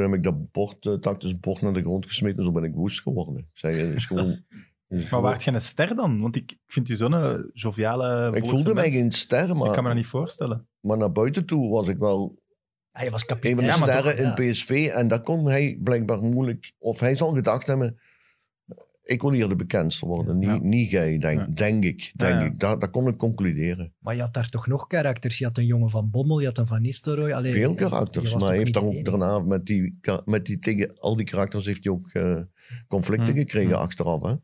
toen 0.01 0.10
heb 0.10 0.18
ik 0.18 0.24
dat 0.24 0.52
bord, 0.52 0.85
uh, 0.85 0.94
tactisch 0.94 1.40
bord 1.40 1.62
naar 1.62 1.72
de 1.72 1.81
grond 1.81 2.06
gesmeten 2.06 2.39
en 2.39 2.44
zo 2.44 2.52
ben 2.52 2.64
ik 2.64 2.74
woest 2.74 3.02
geworden. 3.02 3.36
Ik 3.36 3.47
zei, 3.52 3.77
het 3.77 3.97
is 3.97 4.06
gewoon... 4.06 4.39
Maar 5.10 5.20
waart 5.20 5.44
je 5.44 5.52
een 5.52 5.60
ster 5.60 5.94
dan? 5.94 6.20
Want 6.20 6.36
ik, 6.36 6.52
ik 6.52 6.59
vind 6.66 6.89
u 6.89 6.97
zo'n 6.97 7.14
eh, 7.14 7.35
joviale, 7.52 8.36
ik 8.36 8.44
voelde 8.44 8.74
mij 8.74 8.90
geen 8.90 9.12
ster, 9.12 9.40
Ik 9.40 9.47
kan 9.47 9.56
me 9.56 9.64
maar, 9.64 9.82
dat 9.82 9.94
niet 9.94 10.06
voorstellen. 10.06 10.68
maar 10.81 10.97
naar 10.97 11.12
buiten 11.12 11.47
toe 11.47 11.70
was 11.70 11.89
ik 11.89 11.98
wel 11.98 12.43
Hij 12.90 13.10
was 13.10 13.20
een 13.20 13.27
kapitein. 13.27 13.55
van 13.55 13.64
de 13.64 13.70
Ja, 13.70 13.78
maar 13.78 13.89
sterren 13.89 14.16
toch, 14.16 14.36
ja. 14.36 14.36
in 14.36 14.52
PSV. 14.52 14.90
En 14.94 15.09
dat 15.09 15.22
kon 15.22 15.47
hij 15.47 15.78
blijkbaar 15.82 16.20
moeilijk... 16.20 16.72
Of 16.78 17.01
hij 17.01 17.16
zal 17.16 17.32
gedacht 17.32 17.66
hebben... 17.66 18.01
Ik 19.11 19.20
wil 19.23 19.32
hier 19.32 19.49
de 19.49 19.57
bekendste 19.57 20.07
worden. 20.07 20.39
Niet, 20.39 20.49
Ja. 20.49 20.59
niet 20.59 20.91
jij, 20.91 21.19
denk, 21.19 21.39
Ja. 21.39 21.47
denk 21.47 21.85
ik. 21.85 22.12
Denk 22.15 22.32
Ja, 22.32 22.41
ja. 22.41 22.45
ik. 22.47 22.59
Dat, 22.61 22.81
dat 22.81 22.91
kon 22.91 23.09
ik 23.09 23.16
concluderen. 23.16 23.95
Maar 23.99 24.15
je 24.15 24.20
had 24.20 24.35
daar 24.35 24.49
toch 24.49 24.66
nog 24.66 24.87
karakters. 24.87 25.39
Je 25.39 25.45
had 25.45 25.59
een 25.59 25.66
jongen 25.66 25.91
van 25.91 26.11
Bommel, 26.11 26.41
je 26.41 26.47
had 26.47 26.59
een 26.59 26.66
van 26.66 26.82
Nistelrooy. 26.82 27.51
Veel 27.53 27.74
karakters. 27.74 28.32
Maar 28.35 28.49
hij 28.49 28.57
heeft 28.57 28.73
dan 28.73 28.85
ook 28.85 29.05
daarna 29.05 29.39
met 29.39 29.66
die, 29.66 29.99
met 30.24 30.47
die 30.47 30.59
tegen 30.59 30.99
al 30.99 31.16
die 31.16 31.27
karakters 31.27 31.66
heeft 31.66 31.85
hij 31.85 31.93
ook 31.93 32.09
eh, 32.09 32.41
conflicten 32.89 33.32
Hm. 33.32 33.39
gekregen 33.39 33.70
Hm. 33.77 33.81
achteraf. 33.82 34.23
Hè? 34.23 34.31
En 34.31 34.41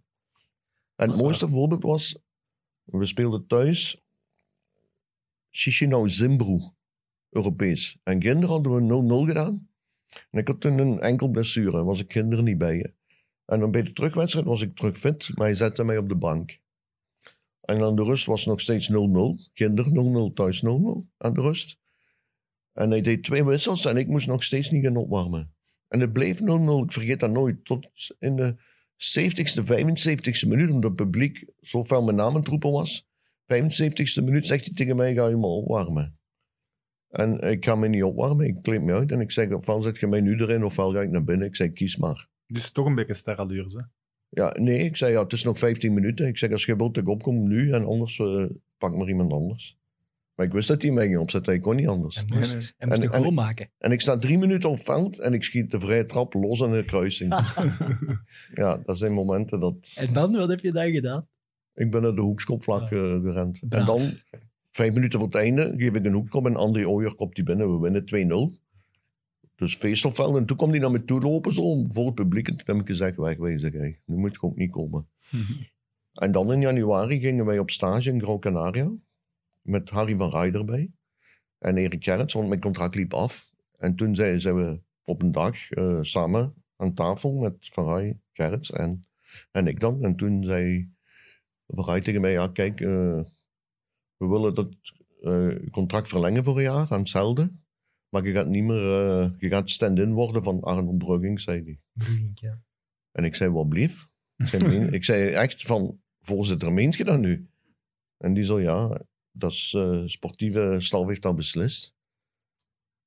het 1.06 1.10
is 1.14 1.20
mooiste 1.20 1.48
voorbeeld 1.48 1.82
was... 1.82 2.22
We 2.84 3.06
speelden 3.06 3.46
thuis 3.46 4.02
Chisinau 5.50 6.10
Zimbru, 6.10 6.60
Europees. 7.30 7.98
En 8.02 8.22
gisteren 8.22 8.48
hadden 8.48 8.74
we 8.74 9.22
0-0 9.24 9.26
gedaan. 9.26 9.68
En 10.30 10.40
ik 10.40 10.48
had 10.48 10.60
toen 10.60 10.78
een 10.78 11.00
enkel 11.00 11.30
blessure. 11.30 11.84
was 11.84 12.00
ik 12.00 12.12
gisteren 12.12 12.44
niet 12.44 12.58
bij 12.58 12.76
je. 12.76 12.94
En 13.46 13.60
dan 13.60 13.70
bij 13.70 13.82
de 13.82 13.92
terugwedstrijd 13.92 14.46
was 14.46 14.62
ik 14.62 14.76
terug 14.76 14.98
fit, 14.98 15.30
maar 15.34 15.46
hij 15.46 15.56
zette 15.56 15.84
mij 15.84 15.98
op 15.98 16.08
de 16.08 16.14
bank. 16.14 16.60
En 17.60 17.82
aan 17.82 17.96
de 17.96 18.04
rust 18.04 18.26
was 18.26 18.46
nog 18.46 18.60
steeds 18.60 18.90
0-0. 18.92 18.94
Gisteren 19.52 20.30
0-0, 20.30 20.34
thuis 20.34 20.64
0-0 20.64 20.68
aan 21.16 21.34
de 21.34 21.40
rust. 21.40 21.78
En 22.72 22.90
hij 22.90 23.00
deed 23.00 23.24
twee 23.24 23.44
wissels 23.44 23.84
en 23.84 23.96
ik 23.96 24.06
moest 24.06 24.26
nog 24.26 24.42
steeds 24.42 24.70
niet 24.70 24.84
gaan 24.84 24.96
opwarmen. 24.96 25.54
En 25.88 26.00
het 26.00 26.12
bleef 26.12 26.40
0-0, 26.40 26.44
ik 26.84 26.92
vergeet 26.92 27.20
dat 27.20 27.30
nooit. 27.30 27.64
Tot 27.64 27.88
in 28.18 28.36
de 28.36 28.56
70ste, 28.96 29.62
75ste 29.64 30.48
minuut, 30.48 30.70
omdat 30.70 30.90
het 30.90 30.94
publiek 30.96 31.44
zo 31.60 31.84
fel 31.84 32.02
mijn 32.02 32.16
naam 32.16 32.36
aan 32.36 32.58
was. 32.60 33.06
75ste 33.54 34.24
minuut 34.24 34.46
zegt 34.46 34.64
hij 34.64 34.74
tegen 34.74 34.96
mij, 34.96 35.14
ga 35.14 35.28
je 35.28 35.36
maar 35.36 35.50
opwarmen. 35.50 36.18
En 37.08 37.40
ik 37.40 37.64
ga 37.64 37.74
me 37.74 37.88
niet 37.88 38.02
opwarmen, 38.02 38.46
ik 38.46 38.62
kleed 38.62 38.82
me 38.82 38.92
uit 38.92 39.12
en 39.12 39.20
ik 39.20 39.30
zeg, 39.30 39.50
ofwel 39.50 39.82
zet 39.82 39.98
je 39.98 40.06
mij 40.06 40.20
nu 40.20 40.40
erin, 40.40 40.64
ofwel 40.64 40.92
ga 40.92 41.00
ik 41.00 41.10
naar 41.10 41.24
binnen. 41.24 41.46
Ik 41.46 41.56
zeg, 41.56 41.72
kies 41.72 41.96
maar. 41.96 42.28
Dus 42.46 42.70
toch 42.70 42.86
een 42.86 42.94
beetje 42.94 43.14
sterallures, 43.14 43.74
hè? 43.74 43.80
Ja, 44.28 44.54
nee, 44.58 44.78
ik 44.78 44.96
zei, 44.96 45.12
ja, 45.12 45.22
het 45.22 45.32
is 45.32 45.42
nog 45.42 45.58
15 45.58 45.94
minuten. 45.94 46.26
Ik 46.26 46.38
zeg, 46.38 46.50
als 46.52 46.64
je 46.64 46.90
ik 46.92 47.08
opkom, 47.08 47.48
nu, 47.48 47.72
en 47.72 47.84
anders 47.84 48.18
eh, 48.18 48.44
pak 48.78 48.96
maar 48.96 49.08
iemand 49.08 49.32
anders. 49.32 49.78
Maar 50.34 50.46
ik 50.46 50.52
wist 50.52 50.68
dat 50.68 50.82
hij 50.82 50.90
mij 50.90 51.06
ging 51.06 51.18
opzetten, 51.18 51.54
ik 51.54 51.60
kon 51.60 51.76
niet 51.76 51.88
anders. 51.88 52.16
Hij 52.16 52.24
moest, 52.28 52.52
Nee, 52.78 52.88
moest 52.88 53.02
En- 53.02 53.08
een 53.08 53.12
en- 53.12 53.20
goal 53.20 53.32
maken. 53.32 53.70
En 53.78 53.92
ik 53.92 54.00
sta 54.00 54.16
drie 54.16 54.38
minuten 54.38 54.70
op 54.70 54.84
veld 54.84 55.18
en 55.18 55.32
ik 55.32 55.44
schiet 55.44 55.70
de 55.70 55.80
vrije 55.80 56.04
trap 56.04 56.34
los 56.34 56.62
aan 56.62 56.70
de 56.70 56.84
kruising. 56.84 57.34
ja, 58.54 58.78
dat 58.84 58.98
zijn 58.98 59.12
momenten 59.12 59.60
dat... 59.60 59.92
En 59.94 60.12
dan, 60.12 60.32
wat 60.36 60.48
heb 60.48 60.60
je 60.60 60.72
dan 60.72 60.90
gedaan? 60.90 61.28
Ik 61.74 61.90
ben 61.90 62.02
naar 62.02 62.14
de 62.14 62.20
hoekschopvlag 62.20 62.82
eh, 62.82 63.20
gerend. 63.22 63.60
Braaf. 63.68 63.80
En 63.80 63.86
dan, 63.86 64.40
vijf 64.70 64.94
minuten 64.94 65.18
voor 65.18 65.28
het 65.28 65.36
einde, 65.36 65.74
geef 65.76 65.92
ik 65.94 66.04
een 66.04 66.12
hoekschop 66.12 66.46
en 66.46 66.56
André 66.56 66.86
Ooyer 66.88 67.14
komt 67.14 67.34
die 67.34 67.44
binnen. 67.44 67.72
We 67.72 67.80
winnen 67.80 68.54
2-0. 68.54 68.65
Dus 69.56 69.76
feest 69.76 70.04
op 70.04 70.14
veld. 70.14 70.36
En 70.36 70.46
toen 70.46 70.56
kwam 70.56 70.70
hij 70.70 70.78
naar 70.78 70.90
me 70.90 71.04
toe 71.04 71.20
lopen, 71.20 71.54
zo, 71.54 71.84
voor 71.84 72.06
het 72.06 72.14
publiek. 72.14 72.48
En 72.48 72.56
toen 72.56 72.76
heb 72.76 72.84
ik 72.84 72.90
gezegd, 72.90 73.16
wegwezen, 73.16 73.72
hey, 73.72 74.00
nu 74.04 74.16
moet 74.16 74.34
ik 74.34 74.44
ook 74.44 74.56
niet 74.56 74.70
komen. 74.70 75.08
En 76.12 76.32
dan 76.32 76.52
in 76.52 76.60
januari 76.60 77.20
gingen 77.20 77.44
wij 77.44 77.58
op 77.58 77.70
stage 77.70 78.10
in 78.10 78.22
Gran 78.22 78.40
Canaria. 78.40 78.92
Met 79.62 79.90
Harry 79.90 80.16
van 80.16 80.30
Rij 80.30 80.52
erbij. 80.52 80.90
En 81.58 81.76
Erik 81.76 82.04
Gerrits, 82.04 82.34
want 82.34 82.48
mijn 82.48 82.60
contract 82.60 82.94
liep 82.94 83.14
af. 83.14 83.50
En 83.78 83.94
toen 83.94 84.14
zijn, 84.14 84.40
zijn 84.40 84.56
we 84.56 84.80
op 85.04 85.22
een 85.22 85.32
dag 85.32 85.70
eh, 85.70 85.98
samen 86.00 86.54
aan 86.76 86.94
tafel 86.94 87.32
met 87.32 87.56
Van 87.60 87.86
Rij, 87.86 88.18
Gerrits 88.32 88.70
en, 88.70 89.06
en 89.50 89.66
ik 89.66 89.80
dan. 89.80 90.02
En 90.02 90.16
toen 90.16 90.44
zei 90.44 90.90
Van 91.66 91.84
Rij 91.84 92.00
tegen 92.00 92.20
mij, 92.20 92.32
ja 92.32 92.48
kijk, 92.48 92.80
eh, 92.80 93.20
we 94.16 94.26
willen 94.26 94.54
dat 94.54 94.68
eh, 95.22 95.70
contract 95.70 96.08
verlengen 96.08 96.44
voor 96.44 96.56
een 96.56 96.62
jaar 96.62 96.86
aan 96.90 96.98
hetzelfde. 96.98 97.50
Maar 98.16 98.26
je 98.26 98.32
gaat 98.32 98.46
niet 98.48 98.64
meer, 98.64 98.92
eh, 98.92 99.30
je 99.38 99.48
gaat 99.48 99.70
stand-in 99.70 100.12
worden 100.12 100.42
van 100.42 100.60
Arnold 100.60 100.98
Brugging, 100.98 101.40
zei 101.40 101.62
hij. 101.64 101.80
Brugink, 101.92 102.38
ja. 102.38 102.62
En 103.12 103.24
ik 103.24 103.34
zei, 103.34 103.50
wat 103.50 103.68
blief? 103.68 104.08
Ik 104.36 104.46
zei, 104.46 104.62
meen- 104.66 104.92
ik 104.92 105.04
zei 105.04 105.30
echt 105.30 105.62
van, 105.62 106.00
voorzitter, 106.20 106.72
meent 106.72 106.96
je 106.96 107.04
dat 107.04 107.18
nu? 107.18 107.48
En 108.16 108.34
die 108.34 108.44
zo, 108.44 108.60
ja, 108.60 109.00
dat 109.30 109.52
is 109.52 109.72
eh, 109.76 110.02
sportieve 110.06 110.76
staf 110.78 111.06
heeft 111.06 111.22
dat 111.22 111.36
beslist. 111.36 111.94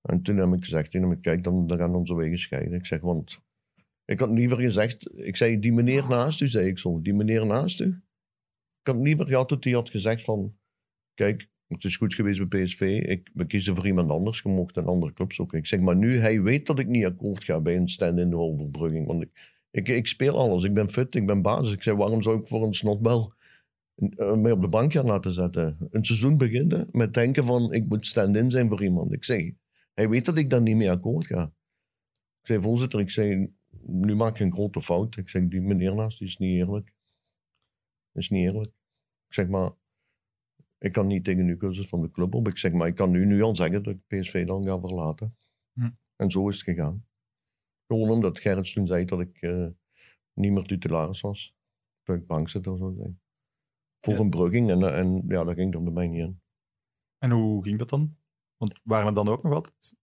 En 0.01 0.21
toen 0.21 0.37
heb 0.37 0.53
ik 0.53 0.63
gezegd, 0.63 0.91
toen 0.91 1.01
heb 1.01 1.11
ik, 1.11 1.21
kijk, 1.21 1.43
dan, 1.43 1.67
dan 1.67 1.77
gaan 1.77 1.95
onze 1.95 2.15
wegen 2.15 2.39
scheiden. 2.39 2.77
Ik 2.77 2.85
zeg, 2.85 3.01
want 3.01 3.39
ik 4.05 4.19
had 4.19 4.29
liever 4.29 4.57
gezegd, 4.57 5.17
ik 5.19 5.35
zei, 5.35 5.59
die 5.59 5.73
meneer 5.73 6.07
naast 6.07 6.41
u, 6.41 6.47
zei 6.47 6.67
ik 6.67 6.79
zo, 6.79 7.01
die 7.01 7.13
meneer 7.13 7.45
naast 7.45 7.79
u. 7.79 7.87
Ik 8.79 8.93
had 8.93 9.01
liever 9.01 9.25
gehad 9.25 9.49
dat 9.49 9.63
hij 9.63 9.73
had 9.73 9.89
gezegd 9.89 10.23
van, 10.23 10.57
kijk, 11.13 11.49
het 11.69 11.83
is 11.83 11.97
goed 11.97 12.13
geweest 12.13 12.49
bij 12.49 12.63
PSV, 12.63 12.81
ik, 13.05 13.29
we 13.33 13.45
kiezen 13.45 13.75
voor 13.75 13.87
iemand 13.87 14.09
anders, 14.09 14.41
je 14.41 14.49
mocht 14.49 14.77
een 14.77 14.85
andere 14.85 15.13
club 15.13 15.33
zoeken. 15.33 15.57
Ik 15.57 15.67
zeg, 15.67 15.79
maar 15.79 15.95
nu, 15.95 16.17
hij 16.17 16.41
weet 16.41 16.65
dat 16.65 16.79
ik 16.79 16.87
niet 16.87 17.05
akkoord 17.05 17.43
ga 17.43 17.59
bij 17.59 17.75
een 17.75 17.89
stand-in 17.89 18.35
overbrugging, 18.35 19.07
want 19.07 19.25
ik, 19.71 19.87
ik, 19.87 20.07
speel 20.07 20.37
alles. 20.37 20.63
Ik 20.63 20.73
ben 20.73 20.89
fit, 20.89 21.15
ik 21.15 21.25
ben 21.25 21.41
basis. 21.41 21.73
Ik 21.73 21.83
zei, 21.83 21.95
waarom 21.97 22.21
zou 22.21 22.39
ik 22.39 22.47
voor 22.47 22.63
een 22.63 22.73
snotbel 22.73 23.33
eh, 23.95 24.33
mij 24.33 24.51
op 24.51 24.61
de 24.61 24.67
bank 24.67 24.91
gaan 24.91 25.05
laten 25.05 25.33
zetten? 25.33 25.77
Een 25.91 26.05
seizoen 26.05 26.37
beginnen 26.37 26.87
met 26.91 27.13
denken 27.13 27.45
van, 27.45 27.73
ik 27.73 27.85
moet 27.87 28.05
stand-in 28.05 28.49
zijn 28.49 28.69
voor 28.69 28.83
iemand. 28.83 29.13
Ik 29.13 29.23
zeg, 29.23 29.51
hij 29.93 30.09
weet 30.09 30.25
dat 30.25 30.37
ik 30.37 30.49
daar 30.49 30.61
niet 30.61 30.75
mee 30.75 30.91
akkoord 30.91 31.27
ga. 31.27 31.43
Ik 32.41 32.47
zei, 32.47 32.61
voorzitter, 32.61 32.99
ik 32.99 33.09
zei, 33.09 33.53
nu 33.85 34.15
maak 34.15 34.37
je 34.37 34.43
een 34.43 34.53
grote 34.53 34.81
fout. 34.81 35.17
Ik 35.17 35.29
zeg, 35.29 35.47
die 35.47 35.61
meneer 35.61 35.95
naast, 35.95 36.19
die 36.19 36.27
is 36.27 36.37
niet 36.37 36.59
eerlijk. 36.59 36.93
Dat 38.11 38.23
is 38.23 38.29
niet 38.29 38.45
eerlijk. 38.45 38.67
Ik 39.27 39.33
zeg, 39.33 39.47
maar, 39.47 39.71
ik 40.79 40.91
kan 40.91 41.07
niet 41.07 41.23
tegen 41.23 41.45
de 41.45 41.57
keuzes 41.57 41.87
van 41.87 42.01
de 42.01 42.11
club 42.11 42.33
op. 42.33 42.47
Ik 42.47 42.57
zeg, 42.57 42.71
maar 42.71 42.87
ik 42.87 42.95
kan 42.95 43.11
nu, 43.11 43.25
nu 43.25 43.41
al 43.41 43.55
zeggen 43.55 43.83
dat 43.83 43.93
ik 43.93 44.07
PSV 44.07 44.45
dan 44.47 44.63
ga 44.65 44.79
verlaten. 44.79 45.37
Hm. 45.73 45.89
En 46.15 46.31
zo 46.31 46.49
is 46.49 46.55
het 46.55 46.63
gegaan. 46.63 47.07
Gewoon 47.87 48.09
omdat 48.09 48.39
Gerrits 48.39 48.73
toen 48.73 48.87
zei 48.87 49.05
dat 49.05 49.19
ik 49.19 49.41
eh, 49.41 49.67
niet 50.33 50.51
meer 50.51 50.63
titularis 50.63 51.21
was. 51.21 51.55
Dat 52.03 52.15
ik 52.15 52.25
bankzitter 52.25 52.77
zou 52.77 52.95
zijn. 52.95 53.21
Voor 54.01 54.13
Ja. 54.13 54.19
een 54.19 54.29
brugging. 54.29 54.69
En, 54.69 54.83
eh, 54.83 54.99
en 54.99 55.25
ja, 55.27 55.43
dat 55.43 55.55
ging 55.55 55.73
er 55.73 55.83
bij 55.83 55.93
mij 55.93 56.07
niet 56.07 56.19
in. 56.19 56.41
En 57.17 57.31
hoe 57.31 57.63
ging 57.63 57.79
dat 57.79 57.89
dan? 57.89 58.17
Want 58.57 58.79
waren 58.83 59.05
het 59.05 59.15
dan 59.15 59.27
ook 59.27 59.43
nog 59.43 59.53
altijd... 59.53 59.97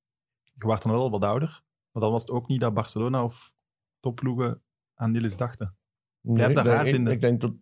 Je 0.59 0.67
was 0.67 0.81
dan 0.83 0.93
wel 0.93 1.11
wat 1.11 1.23
ouder, 1.23 1.63
maar 1.91 2.03
dan 2.03 2.13
was 2.13 2.23
het 2.23 2.31
ook 2.31 2.49
niet 2.49 2.61
dat 2.61 2.75
Barcelona 2.75 3.25
of 3.25 3.55
topploegen 4.01 4.63
aan 4.95 5.11
Niels 5.11 5.37
dachten. 5.37 5.77
Blijf 6.21 6.53
dat 6.53 6.67
raar 6.67 6.87
ik, 6.87 6.95
vinden. 6.95 7.13
Ik 7.13 7.21
denk 7.21 7.41
dat 7.41 7.55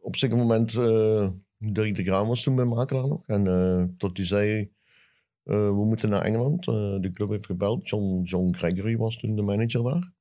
op 0.00 0.16
zeker 0.16 0.36
moment 0.36 0.74
eh 0.74 1.30
Dirk 1.62 1.94
de 1.94 2.04
Graan 2.04 2.26
was 2.28 2.42
toen 2.42 2.54
mijn 2.54 2.68
makelaar 2.68 3.08
nog. 3.08 3.22
En 3.26 3.46
eh 3.46 3.84
tot 3.96 4.16
hij 4.16 4.26
zei, 4.26 4.70
eh, 5.42 5.56
we 5.56 5.84
moeten 5.84 6.08
naar 6.08 6.22
Engeland. 6.22 6.68
Eh, 6.68 6.74
de 7.00 7.10
club 7.12 7.28
heeft 7.28 7.46
gebeld. 7.46 7.88
John, 7.88 8.22
John 8.22 8.54
Gregory 8.54 8.96
was 8.96 9.16
toen 9.16 9.36
de 9.36 9.42
manager 9.42 9.82
daar. 9.82 10.12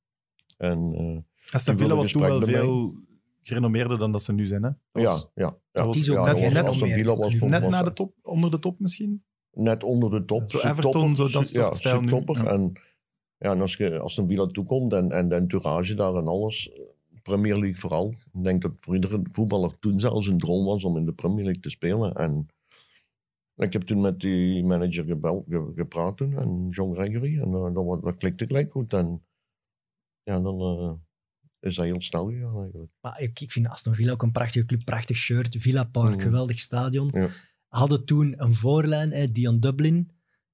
En 0.58 0.94
eh, 0.94 1.54
Aston 1.54 1.76
Die 1.76 1.84
Villa 1.84 1.96
was 1.96 2.12
toen 2.12 2.22
wel 2.22 2.40
bij 2.40 2.48
veel 2.48 2.94
gerenommeerder 3.42 3.98
dan 3.98 4.12
dat 4.12 4.24
ze 4.24 4.34
nu 4.34 4.48
zijn. 4.48 4.64
Hè? 4.64 4.70
Ja, 5.02 5.24
ja. 5.34 5.58
ja. 5.72 5.86
was 5.86 5.96
Die 6.02 6.12
ja, 6.12 6.24
net- 6.26 6.40
was- 6.40 6.54
net 6.54 6.66
Aston 6.66 6.90
Villa 6.90 7.16
was 7.16 7.34
net 7.34 7.62
was 7.62 7.72
na 7.72 7.84
de 7.84 7.94
top, 7.94 8.14
onder 8.22 8.52
de 8.52 8.60
top 8.60 8.80
misschien. 8.80 9.24
Net 9.52 9.84
onder 9.84 10.10
de 10.10 10.26
top. 10.26 10.52
Zo 10.52 10.58
Everton, 10.58 11.16
zo 11.16 11.28
dat 11.30 11.50
ja, 11.50 11.74
stijl 11.74 12.02
nu. 12.02 12.22
Ja. 12.26 12.44
En, 12.46 12.74
ja, 13.38 13.52
en 13.52 13.62
als 13.62 13.76
je 13.76 14.00
als 14.00 14.18
een 14.18 14.28
Villa 14.28 14.46
toekomt 14.46 14.94
en, 14.94 15.12
en 15.12 15.30
de 15.30 15.36
entourage 15.36 15.94
daar 15.94 16.16
en 16.16 16.28
alles, 16.28 16.72
Premier 17.30 17.58
League 17.58 17.76
vooral. 17.80 18.10
Ik 18.34 18.44
denk 18.44 18.62
dat 18.62 18.72
voor 18.80 18.96
iedere 18.96 19.22
voetballer 19.32 19.80
toen 19.80 20.00
zelfs 20.00 20.28
een 20.28 20.40
droom 20.40 20.66
was 20.66 20.84
om 20.84 20.98
in 20.98 21.06
de 21.06 21.14
Premier 21.14 21.44
League 21.44 21.62
te 21.62 21.70
spelen. 21.70 22.14
En 22.16 22.48
ik 23.56 23.74
heb 23.74 23.82
toen 23.82 24.02
met 24.02 24.20
die 24.20 24.64
manager 24.64 25.06
gebeld, 25.06 25.46
ge- 25.50 25.72
gepraat 25.76 26.18
toen, 26.18 26.38
en 26.38 26.68
John 26.70 26.94
Gregory. 26.94 27.40
En 27.40 27.48
eh, 27.54 27.74
dat, 27.74 28.02
dat 28.04 28.16
klikte 28.16 28.46
gelijk 28.48 28.72
goed. 28.72 28.94
En 28.94 29.26
ja, 30.24 30.40
dan 30.40 30.60
eh, 30.60 30.94
is 31.60 31.76
dat 31.76 31.86
heel 31.86 32.02
snel 32.02 32.30
gegaan 32.30 32.62
eigenlijk. 32.62 32.92
Maar 33.02 33.22
ik, 33.22 33.40
ik 33.40 33.52
vind 33.52 33.68
Aston 33.68 33.96
Villa 33.96 34.12
ook 34.12 34.22
een 34.24 34.32
prachtige 34.32 34.66
club, 34.66 34.84
prachtig 34.86 35.18
shirt. 35.18 35.56
Villa 35.62 35.84
Park, 35.84 36.10
Mhm. 36.16 36.20
geweldig 36.20 36.60
stadion. 36.60 37.10
Ja. 37.14 37.28
Hadden 37.68 38.06
toen 38.06 38.34
een 38.44 38.54
voorlijn, 38.56 39.12
hè, 39.12 39.32
Dion 39.32 39.60
Dublin, 39.60 40.12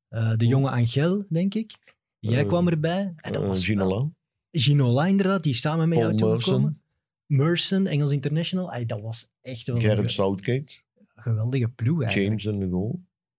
eh, 0.07 0.35
de 0.37 0.47
jonge 0.47 0.69
Angel, 0.69 1.25
denk 1.29 1.53
ik. 1.53 1.73
Jij 2.19 2.45
kwam 2.45 2.67
erbij. 2.67 3.13
En 3.15 3.31
dat 3.31 3.41
was 3.47 3.67
wel- 3.67 4.14
Lang, 4.55 4.63
Gino 4.63 4.91
La, 4.91 5.05
inderdaad, 5.07 5.43
die 5.43 5.51
is 5.51 5.61
samen 5.61 5.89
met 5.89 5.97
jou 5.97 6.15
toegekomen. 6.15 6.81
Merson, 7.25 7.47
Merson, 7.47 7.87
Engels 7.87 8.11
International. 8.11 8.71
Ay, 8.71 8.85
dat 8.85 9.01
was 9.01 9.29
echt 9.41 9.67
wel 9.67 9.79
Gerrit 9.79 9.97
een 10.03 10.09
Southgate, 10.09 10.71
geweldige 11.15 11.67
ploeg 11.67 12.03
eigenlijk. 12.03 12.41
James 12.41 12.59
in 12.59 12.59
de 12.67 12.73
goal. 12.75 12.91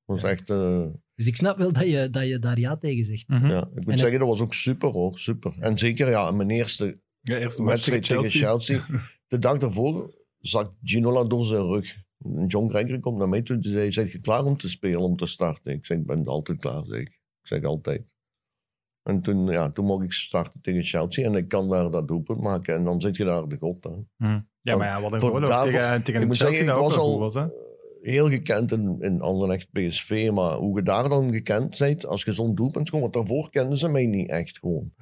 Dat 0.05 0.21
was 0.21 0.21
Ja. 0.21 0.29
echt... 0.29 0.51
eh, 0.51 0.87
Dus 1.15 1.27
ik 1.27 1.37
snap 1.37 1.57
wel 1.59 1.73
dat 1.73 1.89
je, 1.89 2.11
dat 2.11 2.29
je 2.29 2.39
daar 2.39 2.59
ja 2.59 2.77
tegen 2.77 3.05
zegt. 3.05 3.29
Mhm. 3.29 3.47
Ja, 3.47 3.61
ik 3.75 3.75
moet 3.85 3.93
En 3.93 3.99
zeggen, 3.99 4.19
dat 4.19 4.29
was 4.29 4.41
ook 4.41 4.55
super 4.55 4.91
hoor, 4.91 5.19
super. 5.19 5.55
En 5.61 5.79
zeker 5.79 6.09
ja, 6.09 6.31
mijn 6.31 6.51
eerste 6.51 6.99
Ja, 7.21 7.37
eerste 7.39 7.65
wedstrijd 7.65 8.03
tegen 8.03 8.23
Chelsea. 8.25 8.49
Chelsea. 8.49 8.87
De 9.29 9.39
dag 9.39 9.59
daarvoor 9.59 10.15
zag 10.41 10.73
Ginola 10.83 11.25
door 11.25 11.45
zijn 11.45 11.63
rug. 11.67 11.97
En 12.19 12.47
John 12.47 12.69
Gregory 12.69 12.99
komt 13.01 13.19
naar 13.19 13.29
mij 13.29 13.43
toe 13.43 13.57
en 13.57 13.63
zei, 13.63 13.93
zijn 13.93 14.09
je 14.13 14.19
klaar 14.21 14.45
om 14.45 14.57
te 14.57 14.69
spelen, 14.69 15.01
om 15.01 15.17
te 15.17 15.27
starten? 15.27 15.73
Ik 15.73 15.87
zeg, 15.87 15.99
ik 15.99 16.07
ben 16.07 16.27
altijd 16.27 16.59
klaar, 16.59 16.85
zeg 16.87 17.01
ik. 17.01 17.09
Ik 17.09 17.47
zeg 17.49 17.63
altijd. 17.65 18.15
En 19.07 19.23
toen, 19.23 19.47
ja, 19.47 19.71
toen 19.71 19.85
mocht 19.85 20.05
ik 20.05 20.13
starten 20.13 20.61
tegen 20.61 20.85
Chelsea 20.85 21.25
en 21.27 21.35
ik 21.35 21.49
kan 21.49 21.69
daar 21.69 21.91
dat 21.91 22.09
doelpunt 22.09 22.41
maken. 22.41 22.75
En 22.75 22.85
dan 22.85 23.01
zit 23.01 23.17
je 23.17 23.25
daar 23.25 23.49
de 23.49 23.57
god. 23.57 23.85
Hè. 23.85 23.91
Hm. 24.17 24.41
Ja, 24.61 24.77
maar 24.77 24.87
ja, 24.87 25.01
wat 25.01 25.13
een 25.13 25.21
Voor 25.21 25.31
voorloop 25.31 25.49
daarvoor- 25.49 25.71
tegen, 25.71 26.03
tegen 26.03 26.21
ik 26.21 26.27
moet 26.27 26.37
Chelsea 26.37 26.57
zeggen, 26.57 26.75
ik 26.75 26.81
dat 26.83 26.91
was 26.93 27.03
al 27.05 27.19
was. 27.19 27.35
Hè? 27.35 27.47
heel 28.03 28.29
gekend 28.29 28.73
in, 28.73 28.97
in 29.01 29.21
Anderlecht 29.21 29.73
PSV. 29.73 30.31
Maar 30.33 30.55
hoe 30.55 30.77
je 30.77 30.83
daar 30.83 31.09
dan 31.09 31.33
gekend 31.33 31.79
bent, 31.79 32.07
als 32.07 32.25
je 32.25 32.33
zo'n 32.33 32.55
doelpunt 32.55 32.91
komt, 32.91 33.03
want 33.03 33.15
daarvoor 33.15 33.51
kenden 33.51 33.79
ze 33.79 33.89
mij 33.89 34.07
niet 34.07 34.29
echt 34.29 34.59
gewoon. 34.59 34.93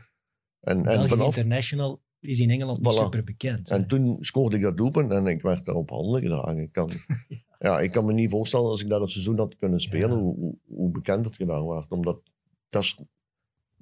En, 0.61 0.87
en, 0.87 1.09
vanaf, 1.09 1.27
International 1.27 2.01
is 2.21 2.41
in 2.41 2.51
Engeland 2.51 2.81
niet 2.81 2.93
Voilà. 2.93 3.03
super 3.03 3.25
bekend. 3.25 3.71
en 3.71 3.87
toen 3.87 4.17
scoorde 4.21 4.57
ik 4.57 4.63
dat 4.63 4.77
doelpunt 4.77 5.11
en 5.13 5.27
ik 5.27 5.43
werd 5.43 5.65
daar 5.65 5.75
op 5.75 5.91
handen 5.91 6.23
gedragen. 6.23 6.59
Ik 6.59 6.73
kan, 6.73 6.91
ja, 7.59 7.81
ik 7.81 7.91
kan 7.91 8.05
me 8.05 8.13
niet 8.13 8.31
voorstellen 8.31 8.67
als 8.71 8.83
ik 8.83 8.89
daar 8.89 9.01
een 9.01 9.09
seizoen 9.09 9.39
had 9.39 9.57
kunnen 9.57 9.81
spelen, 9.81 10.09
Ja. 10.11 10.23
hoe, 10.23 10.57
hoe, 10.67 10.91
bekend 10.91 11.25
het 11.25 11.35
gedaan 11.35 11.67
werd. 11.67 11.91
Omdat 11.91 12.21
dat 12.69 12.83
is, 12.83 12.99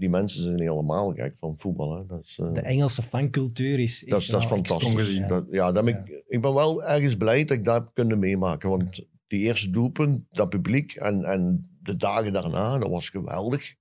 die 0.02 0.10
mensen 0.10 0.42
zijn 0.42 0.60
helemaal 0.60 1.12
gek 1.12 1.36
van 1.36 1.54
voetbal. 1.58 1.96
Hè. 1.96 2.06
Dat 2.06 2.20
is, 2.24 2.38
eh, 2.42 2.52
de 2.52 2.60
Engelse 2.60 3.02
fancultuur 3.02 3.78
is, 3.78 4.02
is, 4.04 4.10
Dat 4.10 4.20
is, 4.20 4.26
dat 4.26 4.40
is 4.40 4.46
fantastisch. 4.46 5.16
ja. 5.16 5.26
Dat, 5.26 5.46
ja, 5.50 5.72
dat 5.72 5.86
ik, 5.86 6.22
ik 6.28 6.40
ben 6.40 6.54
wel 6.54 6.84
ergens 6.84 7.16
blij 7.16 7.44
dat 7.44 7.56
ik 7.56 7.64
dat 7.64 7.74
heb 7.74 7.90
kunnen 7.94 8.18
meemaken. 8.18 8.70
Want 8.70 9.00
die 9.26 9.40
eerste 9.40 9.70
doelpunt, 9.70 10.24
dat 10.30 10.48
publiek 10.48 10.92
en, 10.94 11.24
en 11.24 11.70
de 11.82 11.96
dagen 11.96 12.32
daarna, 12.32 12.78
dat 12.78 12.90
was 12.90 13.08
geweldig. 13.08 13.74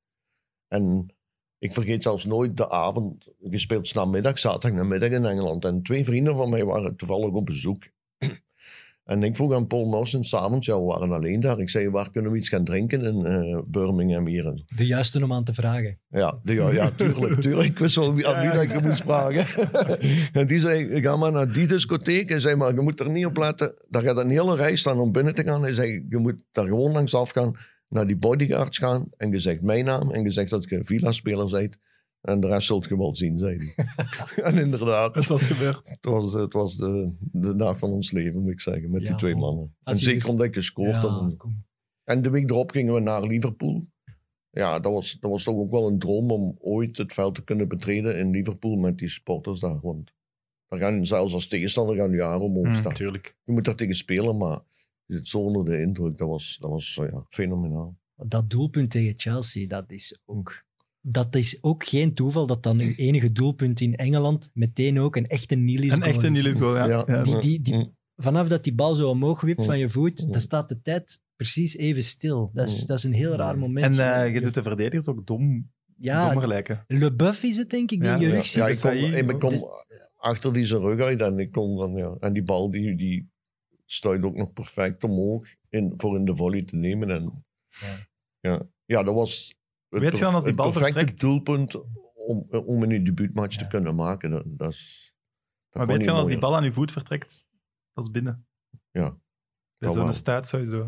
En 0.68 1.14
ik 1.58 1.72
vergeet 1.72 2.04
zelfs 2.04 2.26
nooit 2.26 2.58
de 2.58 2.70
avond, 2.70 3.26
gespeeld 3.40 3.94
namiddag, 3.94 4.40
zaterdag 4.40 4.80
namiddag 4.80 5.10
in 5.10 5.26
Engeland. 5.26 5.66
En 5.66 5.82
twee 5.82 6.04
vrienden 6.04 6.36
van 6.36 6.50
mij 6.50 6.66
waren 6.66 6.96
toevallig 6.96 7.30
op 7.30 7.46
bezoek. 7.46 7.84
En 9.04 9.24
ik 9.24 9.36
vroeg 9.36 9.54
aan 9.54 9.68
Paul 9.68 9.86
Mawson 9.86 10.24
s'avonds, 10.24 10.66
ja, 10.66 10.76
we 10.76 10.84
waren 10.84 11.12
alleen 11.12 11.40
daar. 11.40 11.60
Ik 11.60 11.70
zei, 11.70 11.90
waar 11.90 12.12
kunnen 12.12 12.32
we 12.32 12.38
iets 12.38 12.50
gaan 12.50 12.64
drinken 12.64 13.02
in 13.04 13.26
eh, 13.26 13.60
Birmingham 13.68 14.28
hier? 14.28 14.64
De 14.76 14.86
juiste 14.86 15.24
om 15.24 15.34
aan 15.34 15.44
te 15.44 15.54
vragen. 15.54 16.00
ja, 16.10 16.40
ja, 16.44 16.72
ja, 16.72 16.90
tuurlijk, 16.90 17.42
tuurlijk. 17.42 17.68
Ik 17.68 17.80
wist 17.80 17.96
wel 17.96 18.14
wie, 18.14 18.28
aan 18.28 18.42
wie 18.42 18.52
dat 18.52 18.78
ik 18.78 18.84
moest 18.84 19.02
vragen. 19.02 19.46
en 20.42 20.48
die 20.48 20.60
zei, 20.60 21.02
ga 21.02 21.16
maar 21.16 21.32
naar 21.32 21.52
die 21.52 21.68
discotheek. 21.68 22.30
Hij 22.30 22.40
zei, 22.40 22.56
maar 22.56 22.74
je 22.74 22.82
moet 22.82 23.00
er 23.00 23.10
niet 23.10 23.26
op 23.26 23.38
letten. 23.38 23.74
Daar 23.90 24.04
gaat 24.04 24.18
een 24.18 24.30
hele 24.30 24.56
rij 24.56 24.76
staan 24.76 25.00
om 25.00 25.12
binnen 25.12 25.36
te 25.36 25.44
gaan. 25.44 25.62
Hij 25.62 25.74
zei, 25.74 26.06
je 26.10 26.18
moet 26.18 26.38
daar 26.52 26.68
gewoon 26.68 26.92
langs 26.92 27.16
afgaan, 27.16 27.56
naar 27.88 28.08
die 28.08 28.18
bodyguards 28.18 28.78
gaan. 28.78 29.08
En 29.18 29.32
je 29.32 29.40
zegt 29.40 29.62
mijn 29.62 29.86
naam 29.86 30.12
en 30.12 30.24
je 30.24 30.32
zegt 30.32 30.50
dat 30.50 30.70
je 30.70 30.76
een 30.76 30.86
villa-speler 30.86 31.50
bent. 31.50 31.78
En 32.22 32.40
de 32.40 32.48
rest 32.48 32.68
zult 32.68 32.88
je 32.88 32.98
wel 32.98 33.16
zien, 33.16 33.38
zei 33.38 33.58
hij. 33.58 33.86
en 34.44 34.58
inderdaad, 34.58 35.16
Het 35.16 35.28
was 35.28 35.46
gebeurd. 35.46 35.90
het 35.90 36.06
was, 36.06 36.34
het 36.34 36.54
was 36.54 36.78
de, 36.78 37.12
de 37.20 37.56
dag 37.56 37.78
van 37.80 37.90
ons 37.90 38.12
leven, 38.12 38.42
moet 38.42 38.52
ik 38.52 38.60
zeggen, 38.60 38.92
met 38.92 39.02
Ja, 39.02 39.08
die 39.08 39.18
twee 39.18 39.36
man. 39.36 39.42
mannen. 39.42 39.76
En 39.84 39.96
zeker 39.96 40.14
ges- 40.22 40.30
omdat 40.30 40.46
ik 40.46 40.54
gescoord 40.56 40.96
had. 40.96 41.36
Ja, 41.38 41.50
En- 42.04 42.22
de 42.22 42.30
week 42.30 42.50
erop 42.50 42.72
gingen 42.72 42.94
we 42.94 43.00
naar 43.00 43.24
Liverpool. 43.24 43.86
Ja, 44.50 44.80
dat 44.80 44.92
was, 44.92 45.18
dat 45.20 45.32
was 45.32 45.44
toch 45.44 45.56
ook 45.56 45.72
wel 45.72 45.88
een 45.88 46.00
droom 46.00 46.32
om 46.32 46.56
ooit 46.60 46.98
het 46.98 47.14
veld 47.14 47.36
te 47.36 47.44
kunnen 47.44 47.68
betreden 47.68 48.18
in 48.18 48.30
Liverpool 48.30 48.76
met 48.76 48.98
die 48.98 49.10
sporters 49.10 49.60
daar. 49.60 49.80
Want 49.82 50.12
daar 50.68 50.80
gaan 50.80 51.06
zelfs 51.06 51.34
als 51.34 51.48
tegenstander 51.48 51.96
gaan 51.96 52.12
jaren 52.12 52.42
omhoog 52.42 52.68
Hm, 52.68 52.76
staan. 52.76 52.94
Tuurlijk. 52.94 53.36
Je 53.44 53.52
moet 53.52 53.66
daar 53.66 53.76
tegen 53.76 53.96
spelen, 53.96 54.38
maar 54.38 54.60
je 55.06 55.16
zit 55.16 55.28
zo 55.30 55.38
onder 55.40 55.66
de 55.66 55.82
indruk. 55.82 56.18
Dat 56.18 56.28
was, 56.28 56.58
dat 56.60 56.70
was 56.70 56.94
ja, 56.96 57.26
fenomenaal. 57.30 57.96
Dat 58.16 58.50
doelpunt 58.50 58.92
tegen 58.92 59.14
Chelsea, 59.20 59.68
dat 59.68 59.92
is 59.92 60.18
ook... 60.26 60.64
Dat 61.02 61.36
is 61.36 61.58
ook 61.64 61.84
geen 61.84 62.14
toeval 62.14 62.46
dat 62.48 62.64
dan 62.64 62.80
uw 62.80 62.94
enige 62.96 63.32
doelpunt 63.32 63.80
in 63.82 63.96
Engeland 63.96 64.52
meteen 64.54 65.00
ook 65.00 65.16
een 65.16 65.28
echte 65.28 65.56
Niels 65.56 65.94
Een 65.94 66.04
echte 66.04 66.52
goal, 66.52 66.76
ja. 66.76 66.86
Ja. 66.88 67.04
Ja, 67.08 67.24
Die, 67.24 67.40
die, 67.40 67.62
die, 67.62 67.76
Mm. 67.76 67.96
vanaf 68.16 68.48
dat 68.48 68.64
die 68.64 68.74
bal 68.76 68.96
zo 68.96 69.10
omhoog 69.10 69.42
wipt 69.42 69.60
Mm. 69.60 69.66
van 69.66 69.80
je 69.80 69.90
voet, 69.90 70.26
Mm. 70.26 70.32
dan 70.32 70.42
staat 70.42 70.70
de 70.70 70.82
tijd 70.82 71.20
precies 71.36 71.76
even 71.78 72.04
stil. 72.04 72.52
Dat 72.54 72.70
is, 72.70 72.82
Mm. 72.82 72.88
dat 72.88 72.98
is 72.98 73.04
een 73.04 73.14
heel 73.14 73.36
raar 73.36 73.54
En 73.54 73.60
moment. 73.60 73.98
eh, 73.98 74.34
je 74.34 74.42
doet 74.42 74.54
de 74.54 74.64
verdedigers 74.64 75.08
ook 75.08 75.28
dom, 75.28 75.72
ja, 75.98 76.26
dommer 76.30 76.48
lijken. 76.48 76.84
Le 76.88 77.14
Buff 77.16 77.44
is 77.44 77.58
het, 77.58 77.70
denk 77.70 77.92
ik, 77.92 78.00
die 78.00 78.10
Ja, 78.10 78.16
in 78.16 78.22
je 78.22 78.28
ja. 78.28 78.34
rug 78.34 78.46
zit. 78.48 78.62
Ja, 78.62 78.68
ik 78.68 78.80
kom, 78.80 79.30
ik 79.30 79.40
kom 79.40 79.50
Dus- 79.50 79.64
achter 80.18 80.54
die 80.54 80.66
zijn 80.66 80.82
rug 80.82 81.00
uit 81.00 81.20
en 81.20 81.40
ik 81.40 81.52
kon 81.52 81.78
dan, 81.78 81.96
ja. 81.96 82.16
En 82.20 82.34
die 82.34 82.44
bal 82.44 82.72
die, 82.72 82.96
die 82.96 83.30
stuit 83.86 84.24
ook 84.24 84.36
nog 84.36 84.54
perfect 84.54 85.04
omhoog 85.04 85.48
in, 85.70 85.94
voor 85.98 86.16
in 86.18 86.26
de 86.26 86.36
volley 86.36 86.62
te 86.64 86.76
nemen. 86.76 87.10
En, 87.10 87.46
Ja. 87.82 87.98
ja. 88.40 88.68
Ja, 88.86 89.04
dat 89.04 89.14
was 89.14 89.56
Weet 90.00 90.18
je 90.18 90.24
dan 90.24 90.34
als 90.34 90.44
die 90.44 90.54
het 90.54 90.62
bal 90.62 90.72
perfecte 90.72 91.00
vertrekt? 91.00 91.20
doelpunt 91.20 91.76
om, 92.14 92.48
om 92.50 92.84
een 92.84 93.04
debuutmatch 93.04 93.58
te 93.58 93.68
kunnen 93.68 93.96
maken. 93.96 94.32
Dat, 94.32 94.44
dat 94.46 94.72
is, 94.72 95.14
dat 95.70 95.78
Maar 95.78 95.88
weet 95.88 96.00
je 96.00 96.10
dan, 96.10 96.16
als 96.16 96.28
die 96.28 96.40
bal 96.40 96.56
aan 96.56 96.64
je 96.64 96.74
voet 96.74 96.92
vertrekt, 96.92 97.46
dat 97.94 98.06
is 98.06 98.12
binnen. 98.12 98.48
Ja. 98.92 99.18
Dat 99.78 99.94
zo'n 99.94 100.14
staat 100.14 100.48
sowieso. 100.48 100.82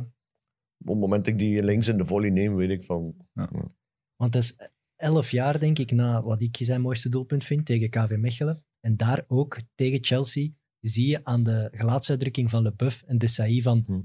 Op 0.77 0.87
het 0.87 0.97
moment 0.97 1.25
dat 1.25 1.33
ik 1.33 1.39
die 1.39 1.63
links 1.63 1.87
in 1.87 1.97
de 1.97 2.05
volley 2.05 2.29
neem, 2.29 2.55
weet 2.55 2.69
ik 2.69 2.83
van... 2.83 3.15
Want 4.15 4.33
dat 4.33 4.41
is 4.43 4.69
elf 4.95 5.31
jaar, 5.31 5.59
denk 5.59 5.79
ik, 5.79 5.91
na 5.91 6.23
wat 6.23 6.41
ik 6.41 6.57
zijn 6.61 6.81
mooiste 6.81 7.09
doelpunt 7.09 7.43
vind 7.43 7.65
tegen 7.65 7.89
KV 7.89 8.15
Mechelen. 8.17 8.65
En 8.79 8.97
daar 8.97 9.23
ook 9.27 9.57
tegen 9.75 10.03
Chelsea 10.03 10.49
zie 10.79 11.07
je 11.07 11.25
aan 11.25 11.43
de 11.43 11.69
gelaatsuitdrukking 11.71 12.49
van 12.49 12.63
Leboeuf 12.63 13.01
en 13.01 13.17
de 13.17 13.27
Saï 13.27 13.61
van 13.61 13.83
Hm. 13.85 14.01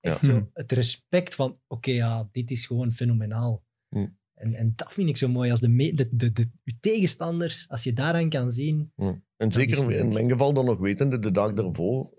Ja. 0.00 0.18
zo 0.22 0.32
Hm. 0.32 0.44
het 0.52 0.72
respect 0.72 1.34
van 1.34 1.60
oké, 1.66 1.90
ja, 1.90 2.28
dit 2.32 2.50
is 2.50 2.66
gewoon 2.66 2.92
fenomenaal. 2.92 3.64
Hm. 3.88 4.08
En, 4.40 4.54
en 4.54 4.72
dat 4.76 4.92
vind 4.92 5.08
ik 5.08 5.16
zo 5.16 5.28
mooi, 5.28 5.50
als 5.50 5.60
de, 5.60 5.68
me- 5.68 5.94
de, 5.94 6.08
de, 6.12 6.32
de, 6.32 6.46
tegenstanders, 6.80 7.68
als 7.68 7.82
je 7.82 7.92
daaraan 7.92 8.28
kan 8.28 8.50
zien, 8.50 8.92
En 9.36 9.52
zeker 9.52 9.92
in 9.92 10.12
mijn 10.12 10.30
geval 10.30 10.52
dan 10.52 10.64
nog 10.64 10.78
wetende, 10.78 11.18
de 11.18 11.30
dag 11.30 11.52
daarvoor 11.52 12.18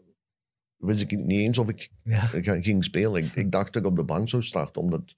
wist 0.77 1.01
ik 1.01 1.11
niet 1.11 1.39
eens 1.39 1.57
of 1.57 1.69
ik 1.69 1.89
ja, 2.03 2.27
ging 2.61 2.83
spelen. 2.83 3.23
Ik, 3.23 3.35
ik 3.35 3.51
dacht 3.51 3.73
dat 3.73 3.83
ik 3.83 3.89
op 3.89 3.95
de 3.95 4.03
bank 4.03 4.29
zou 4.29 4.43
starten, 4.43 4.81
omdat, 4.81 5.13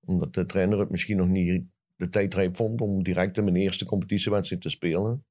omdat 0.00 0.34
de 0.34 0.46
trainer 0.46 0.78
het 0.78 0.90
misschien 0.90 1.16
nog 1.16 1.28
niet 1.28 1.64
de 1.96 2.08
tijd 2.08 2.34
rijp 2.34 2.56
vond 2.56 2.80
om 2.80 3.02
direct 3.02 3.36
in 3.36 3.44
mijn 3.44 3.56
eerste 3.56 3.84
competitiewedstrijd 3.84 4.62
te 4.62 4.70
spelen. 4.70 5.26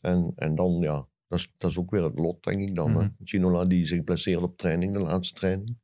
En, 0.00 0.32
en 0.36 0.54
dan, 0.54 0.80
ja, 0.80 1.08
dat 1.28 1.38
is, 1.38 1.52
dat 1.56 1.70
is 1.70 1.78
ook 1.78 1.90
weer 1.90 2.02
het 2.02 2.18
lot, 2.18 2.42
denk 2.42 2.60
ik 2.60 2.74
dan. 2.74 2.90
Mhm. 2.90 3.08
Ginola 3.24 3.64
die 3.64 3.86
zich 3.86 4.04
blesseerde 4.04 4.44
op 4.44 4.56
training, 4.56 4.92
de 4.92 4.98
laatste 4.98 5.34
training. 5.34 5.78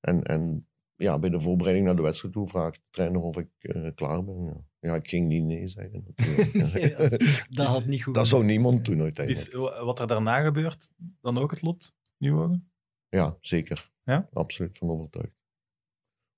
En, 0.00 0.22
en 0.22 0.66
ja, 1.02 1.18
bij 1.18 1.30
de 1.30 1.40
voorbereiding 1.40 1.86
naar 1.86 1.96
de 1.96 2.02
wedstrijd 2.02 2.34
toe 2.34 2.48
vraagt 2.48 2.74
de 2.74 2.86
trainer 2.90 3.22
of 3.22 3.36
ik 3.36 3.48
eh, 3.58 3.88
klaar 3.94 4.24
ben. 4.24 4.44
Ja. 4.44 4.64
ja, 4.88 4.94
ik 4.94 5.08
ging 5.08 5.28
niet 5.28 5.44
nee 5.44 5.68
zeggen. 5.68 6.04
natuurlijk. 6.06 7.28
dat 7.56 7.66
had 7.66 7.86
niet 7.86 8.02
goed 8.02 8.14
dat 8.14 8.26
zou 8.26 8.44
niemand 8.44 8.84
doen 8.84 9.00
uiteindelijk. 9.00 9.46
Is 9.46 9.54
wat 9.84 10.00
er 10.00 10.06
daarna 10.06 10.42
gebeurt 10.42 10.88
dan 11.20 11.38
ook 11.38 11.50
het 11.50 11.62
lot? 11.62 11.94
Nu 12.16 12.32
ogen? 12.32 12.72
Ja, 13.08 13.36
zeker. 13.40 13.90
Ja? 14.04 14.28
Absoluut 14.32 14.78
van 14.78 14.90
overtuigd. 14.90 15.34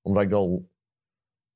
Omdat 0.01 0.23
ik 0.23 0.33
al 0.33 0.71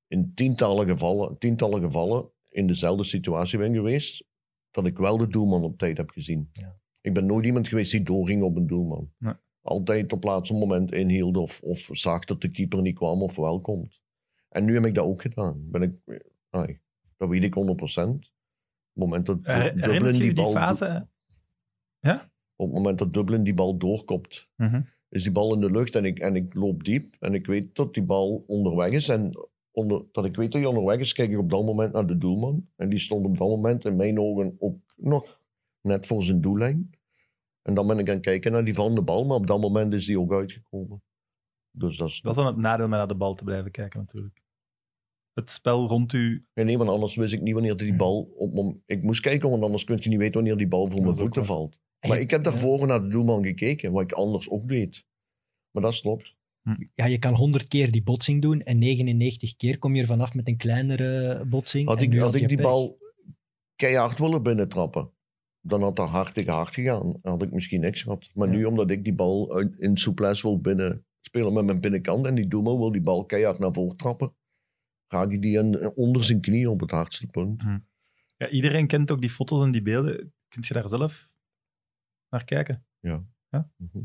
in 0.06 0.34
tientallen 0.34 0.86
gevallen, 0.86 1.38
tientallen 1.38 1.80
gevallen 1.80 2.30
in 2.48 2.66
dezelfde 2.66 3.04
situatie 3.04 3.58
ben 3.58 3.74
geweest, 3.74 4.24
dat 4.70 4.86
ik 4.86 4.98
wel 4.98 5.18
de 5.18 5.28
doelman 5.28 5.62
op 5.62 5.78
tijd 5.78 5.96
heb 5.96 6.10
gezien. 6.10 6.48
Ja. 6.52 6.80
Ik 7.00 7.14
ben 7.14 7.26
nooit 7.26 7.44
iemand 7.44 7.68
geweest 7.68 7.90
die 7.90 8.02
doorging 8.02 8.42
op 8.42 8.56
een 8.56 8.66
doelman. 8.66 9.12
Nee. 9.18 9.34
Altijd 9.68 10.12
op 10.12 10.24
laatste 10.24 10.54
moment 10.54 10.92
inhield 10.92 11.36
of, 11.36 11.60
of 11.62 11.88
zag 11.92 12.24
dat 12.24 12.40
de 12.40 12.50
keeper 12.50 12.82
niet 12.82 12.94
kwam 12.94 13.22
of 13.22 13.36
wel 13.36 13.58
komt. 13.58 14.00
En 14.48 14.64
nu 14.64 14.74
heb 14.74 14.84
ik 14.84 14.94
dat 14.94 15.04
ook 15.04 15.20
gedaan. 15.20 15.70
Ben 15.70 15.82
ik, 15.82 16.22
ai, 16.50 16.80
dat 17.16 17.28
weet 17.28 17.42
ik 17.42 17.54
100%. 17.54 17.58
Op 17.58 17.74
het 17.74 18.28
moment 18.94 19.26
dat 19.26 19.44
Dublin 19.44 20.12
die 20.12 20.12
je 20.12 20.18
die 20.18 20.32
bal... 20.34 20.50
fase? 20.50 21.08
Op 22.56 22.66
het 22.66 22.74
moment 22.74 22.98
dat 22.98 23.12
Dublin 23.12 23.42
die 23.42 23.54
bal 23.54 23.76
doorkopt, 23.78 24.50
Mhm. 24.56 24.80
is 25.08 25.22
die 25.22 25.32
bal 25.32 25.54
in 25.54 25.60
de 25.60 25.70
lucht 25.70 25.96
en 25.96 26.04
ik, 26.04 26.18
en 26.18 26.36
ik 26.36 26.54
loop 26.54 26.84
diep 26.84 27.16
en 27.20 27.34
ik 27.34 27.46
weet 27.46 27.74
dat 27.74 27.94
die 27.94 28.02
bal 28.02 28.44
onderweg 28.46 28.92
is. 28.92 29.08
En 29.08 29.32
onder, 29.70 30.04
dat 30.12 30.24
ik 30.24 30.36
weet 30.36 30.52
dat 30.52 30.60
hij 30.60 30.70
onderweg 30.70 30.98
is, 30.98 31.12
kijk 31.12 31.30
ik 31.30 31.38
op 31.38 31.50
dat 31.50 31.64
moment 31.64 31.92
naar 31.92 32.06
de 32.06 32.16
doelman. 32.18 32.68
En 32.76 32.88
die 32.88 32.98
stond 32.98 33.24
op 33.24 33.38
dat 33.38 33.48
moment 33.48 33.84
in 33.84 33.96
mijn 33.96 34.20
ogen 34.20 34.56
ook 34.58 34.78
nog 34.96 35.40
net 35.80 36.06
voor 36.06 36.22
zijn 36.22 36.40
doellijn. 36.40 36.90
En 37.68 37.74
dan 37.74 37.86
ben 37.86 37.98
ik 37.98 38.08
aan 38.08 38.14
het 38.14 38.24
kijken 38.24 38.52
naar 38.52 38.64
die 38.64 38.74
van 38.74 38.94
de 38.94 39.02
bal, 39.02 39.24
maar 39.26 39.36
op 39.36 39.46
dat 39.46 39.60
moment 39.60 39.92
is 39.94 40.06
die 40.06 40.20
ook 40.20 40.32
uitgekomen. 40.32 41.02
Dus 41.70 41.96
dat 41.96 42.08
is... 42.08 42.20
Dat 42.20 42.30
is 42.30 42.36
dan 42.36 42.46
het 42.46 42.56
nadeel 42.56 42.88
met 42.88 42.98
naar 42.98 43.08
de 43.08 43.14
bal 43.16 43.34
te 43.34 43.44
blijven 43.44 43.70
kijken, 43.70 44.00
natuurlijk. 44.00 44.42
Het 45.32 45.50
spel 45.50 45.86
rond 45.88 46.12
u. 46.12 46.46
Ja, 46.52 46.62
nee, 46.62 46.78
want 46.78 46.90
anders 46.90 47.16
wist 47.16 47.32
ik 47.32 47.40
niet 47.40 47.54
wanneer 47.54 47.76
die 47.76 47.96
bal 47.96 48.32
op 48.36 48.76
Ik 48.86 49.02
moest 49.02 49.20
kijken, 49.20 49.50
want 49.50 49.62
anders 49.62 49.84
kun 49.84 49.98
je 50.02 50.08
niet 50.08 50.18
weten 50.18 50.34
wanneer 50.34 50.56
die 50.56 50.68
bal 50.68 50.86
voor 50.86 50.94
Dat 50.94 51.04
mijn 51.04 51.16
voeten 51.16 51.44
valt. 51.44 51.76
Maar 52.06 52.16
je- 52.16 52.22
ik 52.22 52.30
heb 52.30 52.44
ja. 52.44 52.50
daarvoor 52.50 52.86
naar 52.86 53.02
de 53.02 53.08
doelman 53.08 53.44
gekeken, 53.44 53.92
wat 53.92 54.02
ik 54.02 54.12
anders 54.12 54.48
ook 54.50 54.68
deed. 54.68 55.04
Maar 55.70 55.82
dat 55.82 56.00
klopt. 56.00 56.36
Ja, 56.94 57.06
je 57.06 57.18
kan 57.18 57.34
100 57.34 57.68
keer 57.68 57.90
die 57.90 58.02
botsing 58.02 58.42
doen 58.42 58.62
en 58.62 58.78
99 58.78 59.56
keer 59.56 59.78
kom 59.78 59.94
je 59.94 60.00
er 60.00 60.06
vanaf 60.06 60.34
met 60.34 60.48
een 60.48 60.56
kleinere 60.56 61.44
botsing. 61.46 61.88
Had 61.88 62.00
ik, 62.00 62.14
had 62.18 62.34
ik 62.34 62.48
die 62.48 62.56
pech. 62.56 62.66
bal 62.66 62.98
keihard 63.76 64.18
willen 64.18 64.42
binnentrappen, 64.42 65.10
dan 65.68 65.82
had 65.82 65.96
dat 65.96 66.08
hard 66.08 66.34
tegen 66.34 66.52
hard 66.52 66.74
gegaan. 66.74 67.02
Dan 67.22 67.32
had 67.32 67.42
ik 67.42 67.52
misschien 67.52 67.80
niks 67.80 68.02
gehad. 68.02 68.30
Maar 68.34 68.48
Ja. 68.48 68.54
nu, 68.54 68.64
omdat 68.64 68.90
ik 68.90 69.04
die 69.04 69.14
bal 69.14 69.58
in 69.60 69.96
souplesse 69.96 70.46
wil 70.48 70.60
binnen 70.60 71.06
spelen 71.20 71.52
met 71.52 71.64
mijn 71.64 71.80
binnenkant 71.80 72.26
en 72.26 72.34
die 72.34 72.46
doelman 72.46 72.78
wil 72.78 72.92
die 72.92 73.00
bal 73.00 73.24
keihard 73.24 73.58
naar 73.58 73.72
voren 73.72 73.96
trappen, 73.96 74.34
raak 75.08 75.30
ik 75.30 75.42
die 75.42 75.58
in- 75.58 75.96
onder 75.96 76.24
zijn 76.24 76.40
knie 76.40 76.70
op 76.70 76.80
het 76.80 76.90
hardste 76.90 77.26
punt. 77.26 77.62
Ja, 78.36 78.48
iedereen 78.48 78.86
kent 78.86 79.10
ook 79.10 79.20
die 79.20 79.30
foto's 79.30 79.62
en 79.62 79.70
die 79.70 79.82
beelden. 79.82 80.32
Kunt 80.48 80.66
je 80.66 80.74
daar 80.74 80.88
zelf 80.88 81.36
naar 82.28 82.44
kijken? 82.44 82.86
Ja. 83.00 83.24
ja? 83.48 83.70
Mhm. 83.76 83.98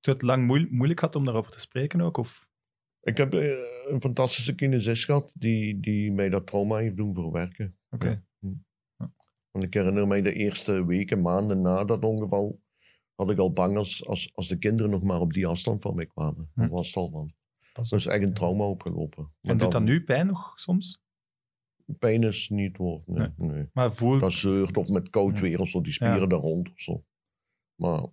Het 0.00 0.22
lang 0.22 0.46
moeil- 0.46 0.66
moeilijk 0.70 0.98
gehad 0.98 1.14
om 1.16 1.24
daarover 1.24 1.50
te 1.52 1.60
spreken 1.60 2.00
ook? 2.00 2.16
Of? 2.16 2.48
Ik 3.00 3.16
heb 3.16 3.34
eh, 3.34 3.48
een 3.88 4.00
fantastische 4.00 4.54
kinesist 4.54 5.04
gehad 5.04 5.30
die, 5.34 5.80
die 5.80 6.12
mij 6.12 6.28
dat 6.28 6.46
trauma 6.46 6.76
heeft 6.76 6.96
doen 6.96 7.14
verwerken. 7.14 7.76
Oké. 7.90 8.24
Want 9.54 9.66
ik 9.66 9.74
herinner 9.74 10.06
mij 10.06 10.22
de 10.22 10.32
eerste 10.32 10.84
weken, 10.86 11.20
maanden 11.20 11.60
na 11.60 11.84
dat 11.84 12.02
ongeval, 12.04 12.60
had 13.14 13.30
ik 13.30 13.38
al 13.38 13.52
bang 13.52 13.76
als, 13.76 14.06
als, 14.06 14.30
als 14.34 14.48
de 14.48 14.58
kinderen 14.58 14.90
nog 14.90 15.02
maar 15.02 15.20
op 15.20 15.32
die 15.32 15.46
afstand 15.46 15.82
van 15.82 15.94
mij 15.94 16.06
kwamen. 16.06 16.50
Dat 16.54 16.66
Hm. 16.66 16.72
was 16.72 16.86
het 16.86 16.96
al 16.96 17.10
van. 17.10 17.30
Dat 17.72 17.84
is 17.92 18.06
op. 18.06 18.12
echt 18.12 18.22
een 18.22 18.34
trauma 18.34 18.64
opgelopen. 18.64 19.22
Maar 19.22 19.32
En 19.40 19.50
doet 19.50 19.60
dat 19.60 19.72
dan- 19.72 19.84
nu 19.84 20.04
pijn 20.04 20.26
nog 20.26 20.52
soms? 20.60 21.02
Pijn 21.98 22.22
is 22.22 22.48
niet 22.48 22.76
woord, 22.76 23.06
nee. 23.06 23.28
nee. 23.36 23.68
Maar 23.72 23.94
voel... 23.94 24.18
Dat 24.18 24.32
zeurt 24.32 24.76
of 24.76 24.88
met 24.88 25.10
koud 25.10 25.40
weer 25.40 25.60
of 25.60 25.68
zo, 25.68 25.80
die 25.80 25.92
spieren 25.92 26.20
Ja. 26.20 26.26
daar 26.26 26.38
rond 26.38 26.68
of 26.70 26.80
zo. 26.80 27.04
Maar 27.74 28.06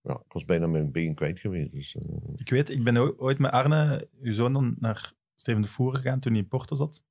ja, 0.00 0.14
ik 0.14 0.32
was 0.32 0.44
bijna 0.44 0.66
mijn 0.66 0.92
been 0.92 1.14
kwijt 1.14 1.38
geweest. 1.40 1.72
Dus, 1.72 1.94
eh, 1.96 2.04
Ik 2.36 2.50
weet, 2.50 2.70
ik 2.70 2.84
ben 2.84 3.18
ooit 3.20 3.38
met 3.38 3.50
Arne, 3.50 4.08
uw 4.20 4.32
zoon, 4.32 4.52
dan 4.52 4.76
naar 4.78 5.12
Steven 5.34 5.62
de 5.62 5.68
Voer 5.68 5.94
gegaan 5.96 6.20
toen 6.20 6.32
hij 6.32 6.40
in 6.40 6.48
Porto 6.48 6.74
zat. 6.74 7.04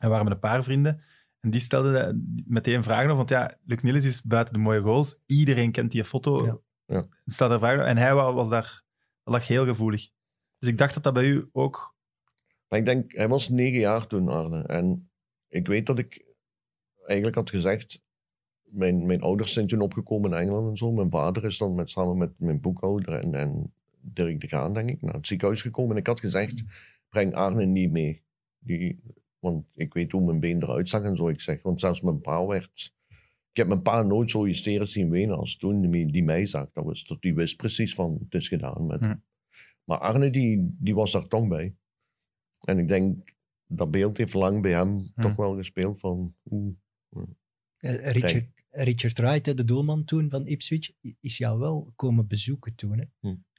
En 0.00 0.04
we 0.04 0.08
waren 0.08 0.24
met 0.24 0.34
een 0.34 0.40
paar 0.40 0.64
vrienden. 0.64 1.02
En 1.40 1.50
die 1.50 1.60
stelden 1.60 2.44
meteen 2.46 2.82
vragen 2.82 3.04
over. 3.04 3.16
Want 3.16 3.28
ja, 3.28 3.58
Luc 3.64 3.82
Niels 3.82 4.04
is 4.04 4.22
buiten 4.22 4.54
de 4.54 4.60
mooie 4.60 4.80
goals. 4.80 5.18
Iedereen 5.26 5.72
kent 5.72 5.92
die 5.92 6.04
foto. 6.04 6.44
Ja. 6.44 6.58
Ja. 6.86 7.06
Stelde 7.24 7.54
er 7.54 7.58
vragen 7.58 7.78
over. 7.78 7.90
En 7.90 7.96
hij 7.96 8.14
wa- 8.14 8.32
was 8.32 8.48
daar... 8.48 8.82
Lag 9.24 9.46
heel 9.46 9.64
gevoelig. 9.64 10.10
Dus 10.58 10.68
ik 10.70 10.78
dacht 10.78 10.94
dat 10.94 11.02
dat 11.02 11.12
bij 11.12 11.24
u 11.24 11.48
ook... 11.52 11.96
Maar 12.68 12.78
ik 12.78 12.84
denk, 12.84 13.12
hij 13.12 13.28
was 13.28 13.48
negen 13.48 13.78
jaar 13.78 14.06
toen, 14.06 14.28
Arne. 14.28 14.62
En 14.62 15.10
ik 15.48 15.66
weet 15.66 15.86
dat 15.86 15.98
ik 15.98 16.24
eigenlijk 17.06 17.36
had 17.36 17.50
gezegd... 17.50 18.02
Mijn, 18.70 19.06
mijn 19.06 19.20
ouders 19.22 19.52
zijn 19.52 19.66
toen 19.66 19.80
opgekomen 19.80 20.30
in 20.32 20.36
Engeland 20.36 20.70
en 20.70 20.76
zo. 20.76 20.92
Mijn 20.92 21.10
vader 21.10 21.44
is 21.44 21.58
dan 21.58 21.74
met, 21.74 21.90
samen 21.90 22.16
met 22.18 22.32
mijn 22.36 22.60
boekhouder 22.60 23.14
en, 23.14 23.34
en 23.34 23.72
Dirk 24.00 24.40
de 24.40 24.46
Graan, 24.46 24.74
denk 24.74 24.90
ik, 24.90 25.02
naar 25.02 25.14
het 25.14 25.26
ziekenhuis 25.26 25.62
gekomen. 25.62 25.90
En 25.90 25.96
ik 25.96 26.06
had 26.06 26.20
gezegd, 26.20 26.62
breng 27.08 27.34
Arne 27.34 27.66
niet 27.66 27.90
mee. 27.90 28.22
Die, 28.58 29.00
want 29.38 29.66
ik 29.74 29.94
weet 29.94 30.12
hoe 30.12 30.24
mijn 30.24 30.40
been 30.40 30.62
eruit 30.62 30.88
zag 30.88 31.02
en 31.02 31.16
zo. 31.16 31.28
Ik 31.28 31.40
zeg, 31.40 31.62
want 31.62 31.80
zelfs 31.80 32.00
mijn 32.00 32.20
pa 32.20 32.46
werd... 32.46 32.96
Ik 33.50 33.64
heb 33.64 33.66
mijn 33.66 33.82
pa 33.82 34.02
nooit 34.02 34.30
zo 34.30 34.44
hysterisch 34.44 34.92
zien 34.92 35.10
wenen 35.10 35.36
als 35.36 35.56
toen 35.56 35.90
die, 35.90 36.06
die 36.12 36.24
mij 36.24 36.46
zag. 36.46 36.70
Dat 36.72 36.84
was, 36.84 37.04
dat 37.04 37.22
die 37.22 37.34
wist 37.34 37.56
precies 37.56 37.94
van, 37.94 38.18
het 38.24 38.34
is 38.34 38.48
gedaan 38.48 38.86
met 38.86 39.00
Hm. 39.04 39.08
hem. 39.08 39.24
Maar 39.84 39.98
Arne, 39.98 40.30
die, 40.30 40.76
die 40.78 40.94
was 40.94 41.12
daar 41.12 41.26
toch 41.26 41.48
bij. 41.48 41.76
En 42.58 42.78
ik 42.78 42.88
denk, 42.88 43.36
dat 43.66 43.90
beeld 43.90 44.16
heeft 44.16 44.34
lang 44.34 44.62
bij 44.62 44.72
hem 44.72 45.10
Hm. 45.14 45.20
toch 45.22 45.36
wel 45.36 45.56
gespeeld 45.56 46.00
van... 46.00 46.34
oeh, 46.50 46.74
Eh, 47.78 48.10
Richard, 48.12 48.48
Richard 48.70 49.18
Wright, 49.18 49.56
de 49.56 49.64
doelman 49.64 50.04
toen 50.04 50.30
van 50.30 50.46
Ipswich, 50.46 50.90
is 51.20 51.36
jou 51.38 51.58
wel 51.58 51.92
komen 51.96 52.26
bezoeken 52.26 52.74
toen. 52.74 52.98
Hè? 52.98 53.04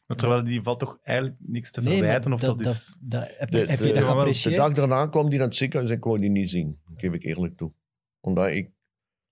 Maar 0.09 0.17
terwijl 0.17 0.43
die 0.43 0.61
valt 0.61 0.79
toch 0.79 0.99
eigenlijk 1.03 1.37
niks 1.39 1.71
te 1.71 1.81
verwijten. 1.81 2.33
Of 2.33 2.39
dat, 2.39 2.57
dat, 2.57 2.67
is... 2.67 2.97
dat, 3.01 3.27
heb, 3.37 3.51
De- 3.51 3.57
heb 3.57 3.67
de- 3.79 3.87
je 3.87 3.93
dat 3.93 3.93
wel, 3.93 3.93
de 3.93 4.01
geapprecieerd? 4.11 4.55
dag 4.55 4.73
daarna 4.73 5.05
kwam 5.07 5.27
hij 5.27 5.37
naar 5.37 5.47
het 5.47 5.55
ziekenhuis 5.55 5.91
en 5.91 5.97
ik 5.97 6.03
wou 6.03 6.19
die 6.19 6.29
niet 6.29 6.49
zien. 6.49 6.79
Geef 6.95 7.13
ik 7.13 7.23
eerlijk 7.23 7.57
toe. 7.57 7.71
Omdat 8.19 8.47
ik... 8.47 8.71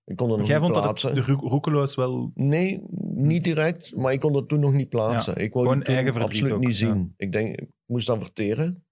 Ik 0.04 0.16
kon 0.16 0.30
er 0.30 0.38
nog 0.38 0.46
Jij 0.46 0.54
niet 0.58 0.64
vond 0.64 0.74
dat 0.74 0.82
plaatsen. 0.84 1.14
het, 1.16 1.26
de 1.26 1.32
Ro- 1.32 1.48
roekeloos 1.48 1.94
wel... 1.94 2.30
Nee, 2.34 2.82
niet 3.14 3.44
direct, 3.44 3.96
maar 3.96 4.12
ik 4.12 4.20
kon 4.20 4.32
dat 4.32 4.48
toen 4.48 4.60
nog 4.60 4.72
niet 4.72 4.88
plaatsen. 4.88 5.36
ik 5.36 5.52
wou 5.52 5.64
gewoon 5.64 5.76
die 5.78 5.86
toen 5.86 5.94
eigen 5.94 6.12
verdriet 6.12 6.32
absoluut 6.42 6.54
ook, 6.56 6.66
niet 6.68 6.78
ja. 6.78 6.86
zien. 6.86 7.14
Ik 7.16 7.32
denk, 7.32 7.56
ik 7.56 7.68
moest 7.86 8.06
dat 8.06 8.18
verteren. 8.22 8.84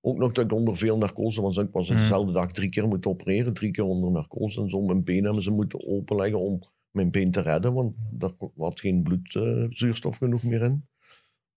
Ook 0.00 0.18
nog 0.18 0.32
dat 0.32 0.44
ik 0.44 0.52
onder 0.52 0.76
veel 0.76 0.98
narcose 0.98 1.40
was. 1.42 1.56
Ik 1.56 1.68
was 1.72 1.88
Mhm. 1.88 1.98
dezelfde 1.98 2.32
dag 2.32 2.50
drie 2.52 2.68
keer 2.68 2.88
moeten 2.88 3.10
opereren, 3.10 3.52
drie 3.52 3.70
keer 3.70 3.84
onder 3.84 4.10
narcose 4.10 4.60
en 4.60 4.70
zo. 4.70 4.80
Mijn 4.80 5.04
been 5.04 5.24
hebben 5.24 5.42
ze 5.42 5.50
moeten 5.50 5.86
openleggen 5.86 6.40
om 6.40 6.62
mijn 6.90 7.10
been 7.10 7.30
te 7.30 7.40
redden, 7.40 7.74
want 7.74 7.96
daar 8.10 8.30
had 8.56 8.80
geen 8.80 9.02
bloedzuurstof 9.02 10.16
genoeg 10.16 10.42
meer 10.42 10.62
in. 10.62 10.86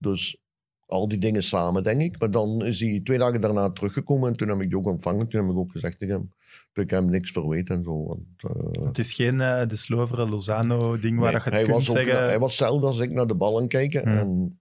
Dus 0.05 0.37
al 0.85 1.07
die 1.07 1.17
dingen 1.17 1.43
samen, 1.43 1.83
denk 1.83 2.01
ik. 2.01 2.19
Maar 2.19 2.31
dan 2.31 2.65
is 2.65 2.79
hij 2.79 3.01
twee 3.03 3.17
dagen 3.17 3.41
daarna 3.41 3.69
teruggekomen 3.71 4.29
en 4.29 4.35
toen 4.35 4.47
heb 4.49 4.61
ik 4.61 4.67
die 4.67 4.77
ook 4.77 4.85
ontvangen. 4.85 5.27
Toen 5.27 5.41
heb 5.41 5.51
ik 5.51 5.57
ook 5.57 5.71
gezegd 5.71 5.99
tegen 5.99 6.15
hem 6.15 6.31
dat 6.73 6.83
ik 6.83 6.89
hem 6.89 7.09
niks 7.09 7.31
verweet 7.31 7.69
en 7.69 7.83
zo. 7.83 8.05
Want, 8.05 8.25
eh, 8.37 8.85
Het 8.85 8.97
is 8.97 9.13
geen 9.13 9.41
eh, 9.41 9.67
de 9.67 9.75
Sloveren 9.75 10.29
Lozano-ding 10.29 11.19
waar 11.19 11.31
Nee, 11.31 11.33
dat 11.33 11.43
je 11.43 11.49
het 11.49 11.53
hij, 11.53 11.63
kunt 11.63 11.75
was 11.75 11.89
ook, 11.89 11.95
zeggen... 11.95 12.25
hij 12.25 12.39
was 12.39 12.57
hetzelfde 12.57 12.87
als 12.87 12.99
ik 12.99 13.11
naar 13.11 13.27
de 13.27 13.35
bal 13.35 13.59
aan 13.59 13.67
kijken. 13.67 14.01
Hmm. 14.01 14.11
En 14.17 14.59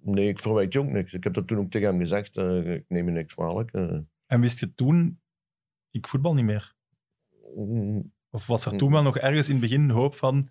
nee, 0.00 0.28
ik 0.28 0.38
verwijt 0.38 0.72
je 0.72 0.78
ook 0.78 0.88
niks. 0.90 1.12
Ik 1.12 1.24
heb 1.24 1.34
dat 1.34 1.46
toen 1.46 1.58
ook 1.58 1.70
tegen 1.70 1.88
hem 1.88 2.00
gezegd. 2.00 2.36
eh, 2.36 2.74
ik 2.74 2.84
neem 2.88 3.04
je 3.06 3.12
niks 3.12 3.34
kwalijk. 3.34 3.70
En 4.26 4.40
wist 4.40 4.60
je 4.60 4.74
toen... 4.74 5.20
Ik 5.90 6.08
voetbal 6.08 6.34
niet 6.34 6.44
meer. 6.44 6.74
Mm, 7.56 8.12
Of 8.30 8.46
was 8.46 8.64
er 8.66 8.76
toen 8.76 8.92
wel 8.92 9.02
nog 9.02 9.18
ergens 9.18 9.46
in 9.48 9.52
het 9.52 9.62
begin 9.62 9.90
hoop 9.90 10.14
van... 10.14 10.48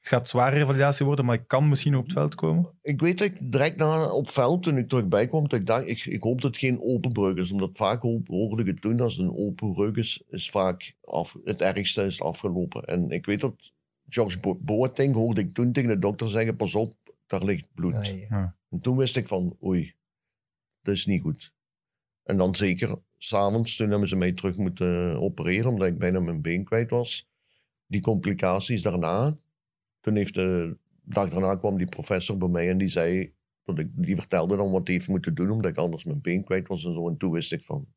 Het 0.00 0.08
gaat 0.08 0.28
zware 0.28 0.56
revalidatie 0.56 1.06
worden, 1.06 1.24
maar 1.24 1.34
ik 1.34 1.46
kan 1.48 1.68
misschien 1.68 1.96
op 1.96 2.04
het 2.04 2.12
veld 2.12 2.34
komen? 2.34 2.70
ik 2.82 3.00
weet 3.00 3.18
dat 3.18 3.26
ik 3.26 3.52
direct 3.52 3.76
na 3.76 4.10
op 4.12 4.28
veld, 4.28 4.62
toen 4.62 4.76
ik 4.76 4.88
terug 4.88 5.08
bijkwam, 5.08 5.48
dat 5.48 5.58
ik 5.60 5.66
dacht, 5.66 5.86
ik, 5.88 6.04
ik 6.06 6.22
hoop 6.22 6.40
dat 6.40 6.50
het 6.50 6.60
geen 6.60 6.80
open 6.82 7.12
breuk 7.12 7.36
is. 7.36 7.50
Omdat 7.50 7.70
vaak 7.72 8.02
ho- 8.02 8.22
hoorde 8.26 8.62
ik 8.62 8.68
het 8.68 8.80
toen, 8.80 9.00
als 9.00 9.16
het 9.16 9.26
een 9.26 9.36
open 9.36 9.72
breuk 9.72 9.96
is, 9.96 10.22
is 10.28 10.50
vaak 10.50 10.96
af, 11.04 11.36
het 11.44 11.60
ergste 11.60 12.02
is 12.02 12.22
afgelopen. 12.22 12.84
En 12.84 13.10
ik 13.10 13.26
weet 13.26 13.40
dat 13.40 13.72
George 14.08 14.40
Bo- 14.40 14.58
Boateng 14.60 15.14
hoorde 15.14 15.40
ik 15.40 15.54
toen 15.54 15.72
tegen 15.72 15.90
de 15.90 15.98
dokter 15.98 16.30
zeggen, 16.30 16.56
pas 16.56 16.74
op, 16.74 16.94
daar 17.26 17.44
ligt 17.44 17.68
bloed. 17.74 17.98
Nee. 18.00 18.26
En 18.68 18.80
toen 18.80 18.96
wist 18.96 19.16
ik 19.16 19.26
van, 19.26 19.56
oei, 19.64 19.94
dat 20.82 20.94
is 20.94 21.06
niet 21.06 21.22
goed. 21.22 21.52
En 22.22 22.36
dan 22.36 22.54
zeker, 22.54 22.98
s'avonds, 23.18 23.76
toen 23.76 23.90
hebben 23.90 24.08
ze 24.08 24.16
mij 24.16 24.32
terug 24.32 24.56
moeten 24.56 25.20
opereren, 25.20 25.70
omdat 25.70 25.88
ik 25.88 25.98
bijna 25.98 26.20
mijn 26.20 26.42
been 26.42 26.64
kwijt 26.64 26.90
was. 26.90 27.28
Die 27.86 28.00
complicaties 28.00 28.82
daarna, 28.82 29.36
toen 30.00 30.16
heeft 30.16 30.34
de 30.34 30.76
dag 31.04 31.28
daarna 31.28 31.54
kwam 31.54 31.76
die 31.76 31.88
professor 31.88 32.38
bij 32.38 32.48
mij 32.48 32.70
en 32.70 32.78
die 32.78 32.88
zei, 32.88 33.34
dat 33.64 33.78
ik, 33.78 33.90
die 33.94 34.16
vertelde 34.16 34.56
dan 34.56 34.70
wat 34.70 34.86
hij 34.86 34.96
heeft 34.96 35.08
moeten 35.08 35.34
doen, 35.34 35.50
omdat 35.50 35.70
ik 35.70 35.76
anders 35.76 36.04
mijn 36.04 36.20
been 36.20 36.44
kwijt 36.44 36.68
was 36.68 36.84
en 36.84 36.94
zo. 36.94 37.08
En 37.08 37.16
toen 37.16 37.30
wist 37.30 37.52
ik 37.52 37.62
van, 37.62 37.88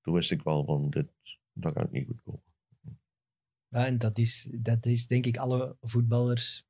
toen 0.00 0.14
wist 0.14 0.30
ik 0.30 0.42
wel 0.42 0.64
van, 0.64 0.90
dit, 0.90 1.06
dat 1.52 1.72
gaat 1.72 1.92
niet 1.92 2.06
goed 2.06 2.22
komen. 2.22 2.42
Ja, 3.68 3.86
en 3.86 3.98
dat 3.98 4.18
is, 4.18 4.48
dat 4.52 4.86
is 4.86 5.06
denk 5.06 5.26
ik 5.26 5.36
alle 5.36 5.76
voetballers 5.80 6.66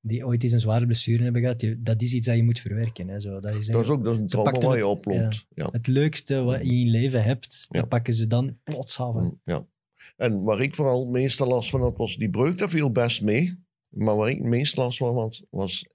die 0.00 0.26
ooit 0.26 0.42
eens 0.42 0.52
een 0.52 0.60
zware 0.60 0.86
blessure 0.86 1.22
hebben 1.22 1.42
gehad, 1.42 1.66
dat 1.78 2.02
is 2.02 2.14
iets 2.14 2.26
dat 2.26 2.36
je 2.36 2.42
moet 2.42 2.60
verwerken. 2.60 3.08
Hè. 3.08 3.20
Zo, 3.20 3.40
dat 3.40 3.54
is 3.54 3.66
Dat 3.66 3.82
is 3.82 3.88
ook 3.88 4.04
dat 4.04 4.14
is 4.14 4.18
een 4.18 4.26
trauma 4.26 4.58
waar 4.58 4.76
je 4.76 4.86
oploopt. 4.86 5.46
Ja. 5.54 5.68
het 5.70 5.86
leukste 5.86 6.42
wat 6.42 6.58
je 6.58 6.64
in 6.64 6.78
je 6.78 6.90
leven 6.90 7.22
hebt, 7.24 7.66
Ja. 7.68 7.80
dat 7.80 7.88
pakken 7.88 8.14
ze 8.14 8.26
dan 8.26 8.58
plots 8.62 8.98
af. 8.98 9.32
Ja. 9.44 9.66
En 10.16 10.42
waar 10.42 10.60
ik 10.60 10.74
vooral 10.74 11.00
het 11.00 11.10
meeste 11.10 11.46
last 11.46 11.70
van 11.70 11.80
had, 11.80 11.96
was 11.96 12.16
die 12.16 12.30
breuk, 12.30 12.58
dat 12.58 12.70
viel 12.70 12.90
best 12.90 13.22
mee. 13.22 13.64
Maar 13.88 14.16
waar 14.16 14.30
ik 14.30 14.38
het 14.38 14.46
meest 14.46 14.76
last 14.76 14.98
van 14.98 15.14
had, 15.14 15.42
was 15.50 15.86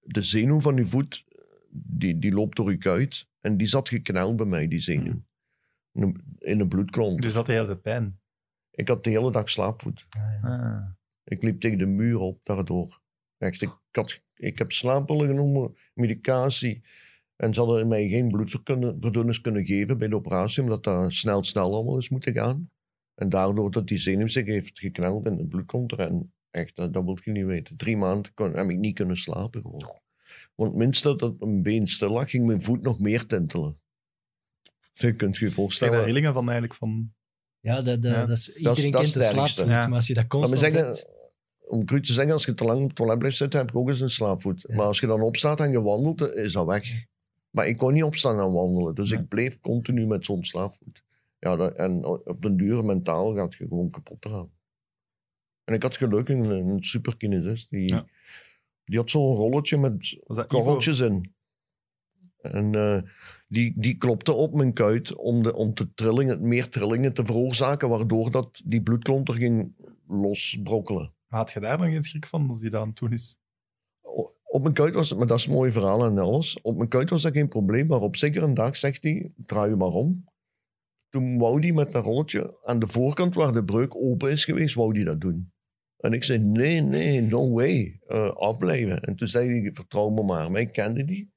de 0.00 0.22
zenuw 0.22 0.60
van 0.60 0.76
je 0.76 0.84
voet. 0.84 1.24
Die, 1.70 2.18
die 2.18 2.32
loopt 2.32 2.56
door 2.56 2.70
je 2.70 2.78
kuit. 2.78 3.26
En 3.40 3.56
die 3.56 3.66
zat 3.66 3.88
gekneld 3.88 4.36
bij 4.36 4.46
mij, 4.46 4.68
die 4.68 4.80
zenuw. 4.80 5.22
In 5.92 6.02
een, 6.02 6.22
in 6.38 6.60
een 6.60 6.68
bloedklont. 6.68 7.22
Dus 7.22 7.32
dat 7.32 7.46
de 7.46 7.52
hele 7.52 7.66
tijd 7.66 7.82
pijn. 7.82 8.20
Ik 8.70 8.88
had 8.88 9.04
de 9.04 9.10
hele 9.10 9.32
dag 9.32 9.50
slaapvoet. 9.50 10.06
Ah, 10.10 10.22
ja. 10.42 10.56
Ah. 10.56 10.98
Ik 11.24 11.42
liep 11.42 11.60
tegen 11.60 11.78
de 11.78 11.86
muur 11.86 12.18
op 12.18 12.44
daardoor. 12.44 13.00
Echt, 13.38 13.62
ik, 13.62 13.78
had, 13.90 14.22
ik 14.34 14.58
heb 14.58 14.72
slaappillen 14.72 15.26
genomen, 15.26 15.76
medicatie. 15.94 16.82
En 17.36 17.54
ze 17.54 17.60
hadden 17.60 17.88
mij 17.88 18.08
geen 18.08 18.30
bloedverdunners 18.30 19.40
kunnen 19.40 19.64
geven 19.64 19.98
bij 19.98 20.08
de 20.08 20.14
operatie, 20.14 20.62
omdat 20.62 20.84
dat 20.84 21.12
snel, 21.12 21.44
snel 21.44 21.74
allemaal 21.74 21.98
is 21.98 22.08
moeten 22.08 22.32
gaan. 22.32 22.70
En 23.20 23.28
daardoor 23.28 23.70
dat 23.70 23.86
die 23.86 23.98
zenuw 23.98 24.28
zich 24.28 24.46
heeft 24.46 24.78
gekneld 24.78 25.26
en 25.26 25.36
het 25.38 25.48
bloed 25.48 25.64
komt 25.66 25.92
er. 25.92 25.98
En 25.98 26.32
echt, 26.50 26.76
dat, 26.76 26.92
dat 26.92 27.04
wil 27.04 27.18
je 27.24 27.30
niet 27.32 27.44
weten. 27.44 27.76
Drie 27.76 27.96
maanden 27.96 28.34
kon, 28.34 28.52
heb 28.56 28.68
ik 28.70 28.78
niet 28.78 28.94
kunnen 28.94 29.16
slapen 29.16 29.60
gewoon. 29.60 29.98
Want 30.54 30.74
minstens 30.74 31.18
dat 31.18 31.38
mijn 31.40 31.62
been 31.62 31.88
stil 31.88 32.10
lag, 32.10 32.30
ging 32.30 32.46
mijn 32.46 32.62
voet 32.62 32.82
nog 32.82 33.00
meer 33.00 33.26
tintelen. 33.26 33.78
Je 34.92 35.12
kunt 35.12 35.18
je 35.20 35.26
je 35.26 35.30
Ik 35.34 35.40
heb 35.40 35.52
voorstellen. 35.52 35.98
er 35.98 36.04
rillingen 36.04 36.32
van 36.32 36.42
eigenlijk 36.44 36.74
van... 36.78 37.12
Ja, 37.60 37.82
dat, 37.82 38.02
dat, 38.02 38.12
Ja, 38.12 38.26
dat 38.26 38.38
is, 38.38 38.48
iedereen 38.48 38.90
dat 38.90 39.02
is 39.02 39.12
kent 39.12 39.24
de 39.24 39.30
slaapvoet, 39.30 39.66
Ja. 39.66 39.86
maar 39.86 39.96
als 39.96 40.06
je 40.06 40.14
dat 40.14 40.22
Laat 40.22 40.32
me 40.32 40.38
constant 40.38 40.72
zeggen, 40.72 40.86
hebt- 40.90 41.10
om 41.68 41.84
cru 41.84 42.00
te 42.02 42.12
zeggen, 42.12 42.32
als 42.32 42.44
je 42.44 42.54
te 42.54 42.64
lang 42.64 42.80
op 42.80 42.86
het 42.86 42.96
toilet 42.96 43.18
blijft 43.18 43.36
zitten, 43.36 43.60
heb 43.60 43.68
ik 43.68 43.76
ook 43.76 43.88
eens 43.88 44.00
een 44.00 44.10
slaapvoet. 44.10 44.64
Ja. 44.68 44.74
Maar 44.76 44.86
als 44.86 45.00
je 45.00 45.06
dan 45.06 45.20
opstaat 45.22 45.60
en 45.60 45.70
je 45.70 45.82
wandelt, 45.82 46.34
is 46.34 46.52
dat 46.52 46.66
weg. 46.66 47.04
Maar 47.50 47.68
ik 47.68 47.76
kon 47.76 47.92
niet 47.92 48.02
opstaan 48.02 48.38
en 48.40 48.52
wandelen, 48.52 48.94
dus 48.94 49.10
ik 49.10 49.28
bleef 49.28 49.58
continu 49.60 50.06
met 50.06 50.24
zo'n 50.24 50.44
slaapvoet. 50.44 51.02
Ja, 51.40 51.56
dat, 51.56 51.74
en 51.76 52.04
op 52.04 52.40
den 52.40 52.56
duur 52.56 52.84
mentaal 52.84 53.34
gaat 53.34 53.54
je 53.54 53.66
gewoon 53.66 53.90
kapot 53.90 54.24
eraan. 54.24 54.50
En 55.64 55.74
ik 55.74 55.82
had 55.82 55.96
gelukkig 55.96 56.38
een, 56.38 56.50
een 56.50 56.84
superkinesist, 56.84 57.70
die, 57.70 57.88
Ja. 57.88 58.06
die 58.84 58.98
had 58.98 59.10
zo'n 59.10 59.36
rolletje 59.36 59.76
met 59.78 60.18
korreltjes 60.46 60.98
in. 60.98 61.34
En 62.40 62.74
eh, 62.74 63.02
die, 63.48 63.74
die 63.76 63.96
klopte 63.96 64.32
op 64.32 64.54
mijn 64.54 64.72
kuit 64.72 65.14
om, 65.16 65.42
de, 65.42 65.54
om 65.54 65.74
te 65.74 65.94
trillingen, 65.94 66.48
meer 66.48 66.68
trillingen 66.68 67.14
te 67.14 67.24
veroorzaken, 67.24 67.88
waardoor 67.88 68.30
dat 68.30 68.62
die 68.64 68.82
bloedklonter 68.82 69.34
ging 69.34 69.74
losbrokkelen. 70.06 71.14
Had 71.26 71.52
je 71.52 71.60
daar 71.60 71.78
nog 71.78 71.86
geen 71.86 72.02
schrik 72.02 72.26
van 72.26 72.48
als 72.48 72.60
die 72.60 72.70
dat 72.70 72.80
aan 72.80 72.88
het 72.88 72.96
doen 72.96 73.12
is? 73.12 73.38
Op 74.42 74.62
mijn 74.62 74.74
kuit 74.74 74.94
was, 74.94 75.14
maar 75.14 75.26
dat 75.26 75.38
is 75.38 75.46
een 75.46 75.52
mooi 75.52 75.72
verhaal 75.72 76.04
en 76.04 76.18
alles. 76.18 76.60
Op 76.62 76.76
mijn 76.76 76.88
kuit 76.88 77.10
was 77.10 77.22
dat 77.22 77.32
geen 77.32 77.48
probleem, 77.48 77.86
maar 77.86 78.00
op 78.00 78.16
zeker 78.16 78.42
een 78.42 78.54
dag 78.54 78.76
zegt 78.76 79.02
hij, 79.02 79.32
draai 79.36 79.70
je 79.70 79.76
maar 79.76 79.88
om. 79.88 80.24
Toen 81.10 81.38
wou 81.38 81.60
hij 81.60 81.72
met 81.72 81.90
dat 81.90 82.04
rolletje 82.04 82.58
aan 82.64 82.78
de 82.78 82.88
voorkant 82.88 83.34
waar 83.34 83.52
de 83.52 83.64
breuk 83.64 83.96
open 83.96 84.30
is 84.30 84.44
geweest, 84.44 84.74
wou 84.74 84.94
hij 84.94 85.04
dat 85.04 85.20
doen. 85.20 85.52
En 85.96 86.12
ik 86.12 86.24
zei, 86.24 86.38
nee, 86.38 86.80
nee, 86.80 87.20
no 87.20 87.50
way, 87.52 88.00
eh, 88.06 88.28
afblijven. 88.30 89.00
En 89.00 89.16
toen 89.16 89.28
zei 89.28 89.60
hij, 89.60 89.70
vertrouw 89.74 90.08
me 90.08 90.22
maar. 90.22 90.50
Maar 90.50 90.60
ik 90.60 90.72
kende 90.72 91.04
die. 91.04 91.32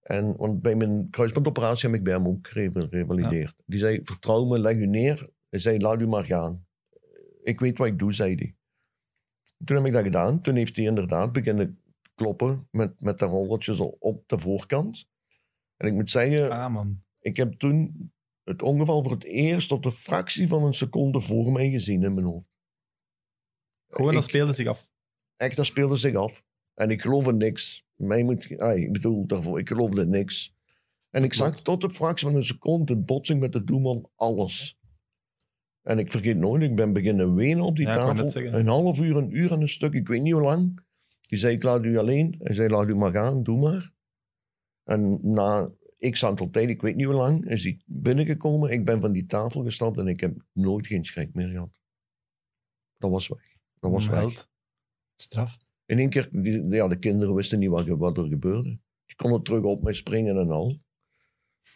En, 0.00 0.36
want 0.36 0.60
bij 0.60 0.74
mijn 0.74 1.10
kruisbandoperatie 1.10 1.88
heb 1.88 1.98
ik 1.98 2.04
bij 2.04 2.12
hem 2.12 2.26
ook 2.26 2.46
gerev- 2.48 2.90
revalideerd. 2.90 3.54
Die 3.66 3.78
zei, 3.78 4.00
vertrouw 4.04 4.44
me, 4.44 4.58
leg 4.58 4.76
u 4.76 4.86
neer. 4.86 5.30
Hij 5.48 5.60
zei, 5.60 5.78
laat 5.78 6.00
u 6.00 6.06
maar 6.06 6.24
gaan. 6.24 6.66
Ik 7.42 7.60
weet 7.60 7.78
wat 7.78 7.86
ik 7.86 7.98
doe, 7.98 8.12
zei 8.12 8.34
hij. 8.34 8.56
Toen 9.64 9.76
heb 9.76 9.86
ik 9.86 9.92
dat 9.92 10.04
gedaan. 10.04 10.40
Toen 10.40 10.54
heeft 10.54 10.76
hij 10.76 10.84
inderdaad 10.84 11.32
beginnen 11.32 11.82
kloppen 12.14 12.68
met, 12.70 13.00
met 13.00 13.18
de 13.18 13.24
rolletjes 13.24 13.80
op 13.80 14.28
de 14.28 14.38
voorkant. 14.38 15.08
En 15.76 15.86
ik 15.86 15.92
moet 15.94 16.10
zeggen, 16.10 16.50
Ah, 16.50 16.72
man. 16.72 17.02
ik 17.18 17.36
heb 17.36 17.52
toen 17.52 18.12
het 18.44 18.62
ongeval 18.62 19.02
voor 19.02 19.12
het 19.12 19.24
eerst 19.24 19.68
tot 19.68 19.84
een 19.84 19.90
fractie 19.90 20.48
van 20.48 20.62
een 20.64 20.74
seconde 20.74 21.20
voor 21.20 21.52
mij 21.52 21.70
gezien 21.70 22.02
in 22.02 22.14
mijn 22.14 22.26
hoofd. 22.26 22.48
Gewoon, 23.88 24.08
Ik- 24.10 24.14
dat 24.14 24.24
speelde 24.24 24.52
zich 24.52 24.66
af. 24.66 24.88
echt, 25.36 25.56
dat 25.56 25.66
speelde 25.66 25.96
zich 25.96 26.14
af. 26.14 26.42
En 26.74 26.90
ik 26.90 27.02
geloofde 27.02 27.32
niks. 27.32 27.84
Mij 27.94 28.22
moet, 28.22 28.58
ah, 28.58 28.78
ik 28.78 28.92
bedoel, 28.92 29.26
daarvoor, 29.26 29.58
ik 29.58 29.68
geloofde 29.68 30.06
niks. 30.06 30.54
En 31.10 31.24
ik 31.24 31.34
zag 31.34 31.62
tot 31.62 31.80
de 31.80 31.90
fractie 31.90 32.26
van 32.28 32.36
een 32.36 32.44
seconde 32.44 32.92
een 32.92 33.04
botsing 33.04 33.40
met 33.40 33.52
de 33.52 33.64
doelman, 33.64 34.10
alles. 34.14 34.78
En 35.82 35.98
ik 35.98 36.10
vergeet 36.10 36.36
nooit, 36.36 36.62
ik 36.62 36.76
ben 36.76 36.92
beginnen 36.92 37.34
wenen 37.34 37.64
op 37.64 37.76
die 37.76 37.86
Ja, 37.86 37.94
tafel. 37.94 38.42
Een 38.42 38.66
half 38.66 38.98
uur, 38.98 39.16
een 39.16 39.36
uur 39.36 39.52
en 39.52 39.60
een 39.60 39.68
stuk, 39.68 39.92
ik 39.92 40.08
weet 40.08 40.22
niet 40.22 40.32
hoe 40.32 40.42
lang. 40.42 40.82
Die 41.20 41.38
zei, 41.38 41.54
ik 41.54 41.62
laat 41.62 41.84
u 41.84 41.98
alleen. 41.98 42.34
Hij 42.38 42.54
zei, 42.54 42.68
laat 42.68 42.88
u 42.88 42.94
maar 42.96 43.10
gaan, 43.12 43.42
doe 43.42 43.58
maar. 43.60 43.92
En 44.84 45.18
na 45.22 45.70
x 46.10 46.24
aantal 46.24 46.50
tijd, 46.50 46.68
ik 46.68 46.82
weet 46.82 46.96
niet 46.96 47.06
hoe 47.06 47.14
lang, 47.14 47.48
is 47.48 47.62
hij 47.62 47.80
binnengekomen. 47.86 48.70
Ik 48.70 48.84
ben 48.84 49.00
van 49.00 49.12
die 49.12 49.26
tafel 49.26 49.62
gestapt 49.64 49.98
en 49.98 50.06
ik 50.06 50.20
heb 50.20 50.44
nooit 50.52 50.86
geen 50.86 51.04
schrik 51.04 51.34
meer 51.34 51.48
gehad. 51.48 51.70
Dat 52.96 53.10
was 53.10 53.28
weg. 53.28 53.56
Dat 53.80 53.90
was 53.90 54.06
Een 54.06 54.10
weg. 54.10 54.46
Straf. 55.16 55.56
In 55.86 55.98
één 55.98 56.08
keer, 56.10 56.28
die, 56.32 56.62
ja, 56.68 56.88
de 56.88 56.98
kinderen 56.98 57.34
wisten 57.34 57.58
niet 57.58 57.68
wat, 57.68 57.86
wat 57.86 58.18
er 58.18 58.26
gebeurde. 58.28 58.68
Die 59.06 59.16
konden 59.16 59.42
terug 59.42 59.62
op 59.62 59.82
mij 59.82 59.92
springen 59.94 60.36
en 60.38 60.50
al. 60.50 60.80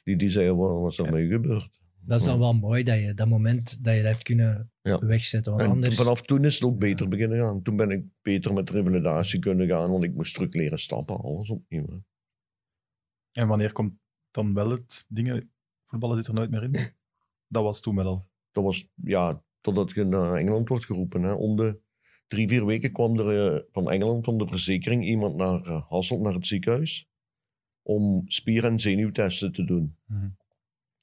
Die, 0.05 0.17
die 0.17 0.31
zeiden, 0.31 0.57
wat 0.57 0.81
was 0.81 0.99
er 0.99 1.05
Ja. 1.05 1.11
mee 1.11 1.29
gebeurd? 1.29 1.77
Dat 2.01 2.21
is 2.21 2.27
dan 2.27 2.39
wel 2.39 2.53
mooi 2.55 2.83
dat 2.83 2.99
je 3.01 3.15
dat 3.15 3.29
moment 3.29 3.85
dat 3.85 3.95
je 3.95 4.03
dat 4.03 4.11
hebt 4.13 4.23
kunnen 4.25 4.73
Ja. 4.83 4.99
wegzetten. 5.07 5.53
Want 5.53 5.65
En 5.65 5.71
anders... 5.71 5.97
vanaf 5.97 6.23
toen 6.23 6.45
is 6.45 6.55
het 6.55 6.65
ook 6.65 6.79
beter 6.79 7.09
beginnen 7.09 7.39
gaan. 7.39 7.63
Toen 7.63 7.77
ben 7.77 7.91
ik 7.91 8.05
beter 8.23 8.53
met 8.53 8.71
revalidatie 8.71 9.39
kunnen 9.39 9.69
gaan, 9.69 9.91
want 9.91 10.05
ik 10.05 10.15
moest 10.15 10.35
terug 10.35 10.53
leren 10.53 10.79
stappen, 10.79 11.17
alles 11.21 11.51
opnieuw. 11.51 11.87
hè. 11.89 11.97
En 13.33 13.49
wanneer 13.49 13.73
komt 13.73 13.93
dan 14.39 14.55
wel 14.55 14.71
het 14.71 15.07
dingen... 15.09 15.51
Voetballen 15.85 16.17
zit 16.17 16.27
er 16.27 16.35
nooit 16.35 16.51
meer 16.51 16.63
in. 16.63 16.73
Dat 17.55 17.63
was 17.63 17.81
toen 17.81 17.97
wel 17.97 18.07
al. 18.07 18.29
Dat 18.53 18.65
was, 18.65 18.89
ja, 18.95 19.43
totdat 19.61 19.91
je 19.91 20.05
naar 20.05 20.35
Engeland 20.35 20.69
wordt 20.69 20.85
geroepen. 20.85 21.23
Hè. 21.23 21.33
Om 21.33 21.57
de 21.57 21.81
drie, 22.27 22.49
vier 22.49 22.67
weken 22.67 22.93
kwam 22.93 23.19
er 23.19 23.55
eh, 23.55 23.61
van 23.73 23.91
Engeland, 23.91 24.25
van 24.25 24.39
de 24.39 24.47
verzekering, 24.47 25.05
iemand 25.05 25.37
naar 25.37 25.63
eh, 25.63 25.83
Hasselt, 25.89 26.21
naar 26.21 26.35
het 26.35 26.47
ziekenhuis, 26.47 27.09
om 27.83 28.25
spier- 28.27 28.65
en 28.65 28.81
zenuwtesten 28.81 29.53
te 29.53 29.65
doen. 29.65 29.97
Mhm. 30.07 30.29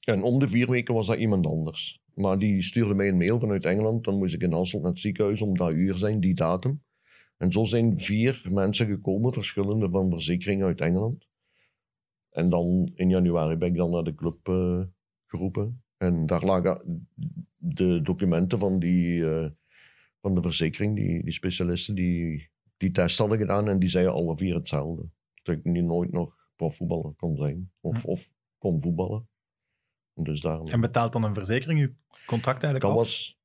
En 0.00 0.22
om 0.22 0.38
de 0.38 0.48
vier 0.48 0.70
weken 0.70 0.94
was 0.94 1.06
dat 1.06 1.18
iemand 1.18 1.46
anders. 1.46 2.00
Maar 2.14 2.38
die 2.38 2.62
stuurde 2.62 2.94
mij 2.94 3.08
een 3.08 3.16
mail 3.16 3.40
vanuit 3.40 3.64
Engeland. 3.64 4.04
Dan 4.04 4.18
moest 4.18 4.34
ik 4.34 4.42
in 4.42 4.52
Hasselt 4.52 4.82
naar 4.82 4.90
het 4.90 5.00
ziekenhuis 5.00 5.42
om 5.42 5.56
dat 5.56 5.72
uur 5.72 5.96
zijn, 5.96 6.20
die 6.20 6.34
datum. 6.34 6.82
En 7.36 7.52
zo 7.52 7.64
zijn 7.64 8.00
vier 8.00 8.46
mensen 8.50 8.86
gekomen, 8.86 9.32
verschillende 9.32 9.90
van 9.90 10.10
verzekeringen 10.10 10.66
uit 10.66 10.80
Engeland. 10.80 11.25
En 12.36 12.50
dan 12.50 12.90
in 12.94 13.08
januari 13.08 13.56
ben 13.56 13.68
ik 13.68 13.76
dan 13.76 13.90
naar 13.90 14.04
de 14.04 14.14
club 14.14 14.48
eh, 14.48 14.80
geroepen. 15.26 15.84
En 15.96 16.26
daar 16.26 16.44
lagen 16.44 17.08
de 17.56 18.00
documenten 18.02 18.58
van, 18.58 18.78
die, 18.78 19.30
eh, 19.30 19.50
van 20.20 20.34
de 20.34 20.42
verzekering, 20.42 20.96
die, 20.96 21.22
die 21.24 21.32
specialisten, 21.32 21.94
die 21.94 22.50
die 22.76 22.90
test 22.90 23.18
hadden 23.18 23.38
gedaan. 23.38 23.68
En 23.68 23.78
die 23.78 23.88
zeiden 23.88 24.12
alle 24.12 24.36
vier 24.36 24.54
hetzelfde. 24.54 25.08
Dat 25.42 25.56
ik 25.56 25.64
niet 25.64 25.84
nooit 25.84 26.12
nog 26.12 26.36
profvoetballer 26.56 27.12
kon 27.12 27.36
zijn. 27.36 27.72
Of, 27.80 28.04
of 28.04 28.32
kon 28.58 28.82
voetballen. 28.82 29.28
En 30.14 30.24
dus 30.24 30.40
daarom... 30.40 30.68
En 30.68 30.80
betaalt 30.80 31.12
dan 31.12 31.24
een 31.24 31.34
verzekering 31.34 31.80
je 31.80 31.94
contract 32.26 32.62
eigenlijk 32.62 32.82
Dat 32.82 32.90
af? 32.90 32.96
was, 32.96 33.38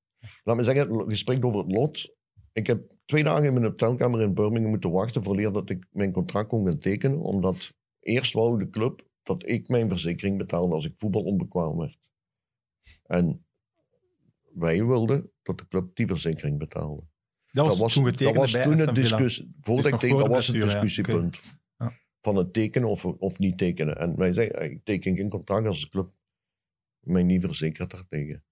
laat 0.43 0.55
me 0.55 0.63
zeggen, 0.63 0.97
het 0.97 1.09
gesprek 1.09 1.45
over 1.45 1.59
het 1.59 1.72
lot. 1.72 2.15
Ik 2.53 2.68
heb 2.68 2.91
twee 3.05 3.23
dagen 3.23 3.45
in 3.45 3.53
mijn 3.53 3.65
hotelkamer 3.65 4.22
in 4.22 4.34
Birmingham 4.34 4.69
moeten 4.69 4.91
wachten 4.91 5.23
voor 5.23 5.51
dat 5.51 5.69
ik 5.69 5.88
mijn 5.91 6.11
contract 6.11 6.47
kon 6.47 6.65
gaan 6.65 6.80
tekenen. 6.80 7.19
Omdat 7.19 7.73
eerst 8.02 8.34
wou 8.34 8.60
de 8.60 8.69
club 8.69 9.10
dat 9.23 9.49
ik 9.49 9.68
mijn 9.68 9.90
verzekering 9.90 10.38
betaalde 10.38 10.76
als 10.76 10.86
ik 10.86 10.94
voetbal 10.98 11.23
onbekwaam 11.23 11.78
werd. 11.78 11.99
En 13.03 13.45
wij 14.53 14.86
wilden 14.86 15.32
dat 15.44 15.57
de 15.57 15.68
club 15.68 15.95
die 15.95 16.07
verzekering 16.07 16.60
betaalde. 16.60 17.03
Dat 17.52 17.78
was, 17.78 17.94
toen 17.94 18.03
dat 18.03 18.11
getekend 18.11 18.38
was 18.38 18.52
bij 18.52 18.64
toen 18.64 18.78
Villa. 18.78 18.91
discussie. 18.91 19.56
Voordat 19.61 19.91
nog 19.91 19.94
ik 19.94 19.99
teken, 19.99 20.19
voor 20.19 20.28
dat 20.30 20.36
was 20.36 20.48
ja. 20.48 20.65
discussiepunt. 20.65 21.40
Ja. 21.78 21.98
Van 22.22 22.36
het 22.36 22.53
tekenen 22.53 22.90
of, 22.90 23.06
of 23.06 23.40
niet 23.40 23.57
tekenen. 23.57 23.98
En 23.98 24.15
wij 24.18 24.34
zeiden, 24.34 24.72
ik 24.72 24.84
teken 24.84 25.15
geen 25.15 25.30
contract 25.30 25.68
als 25.68 25.82
de 25.82 25.90
club 25.90 26.10
mij 26.99 27.23
niet 27.23 27.41
verzekerd 27.41 27.91
daartegen. 27.91 28.44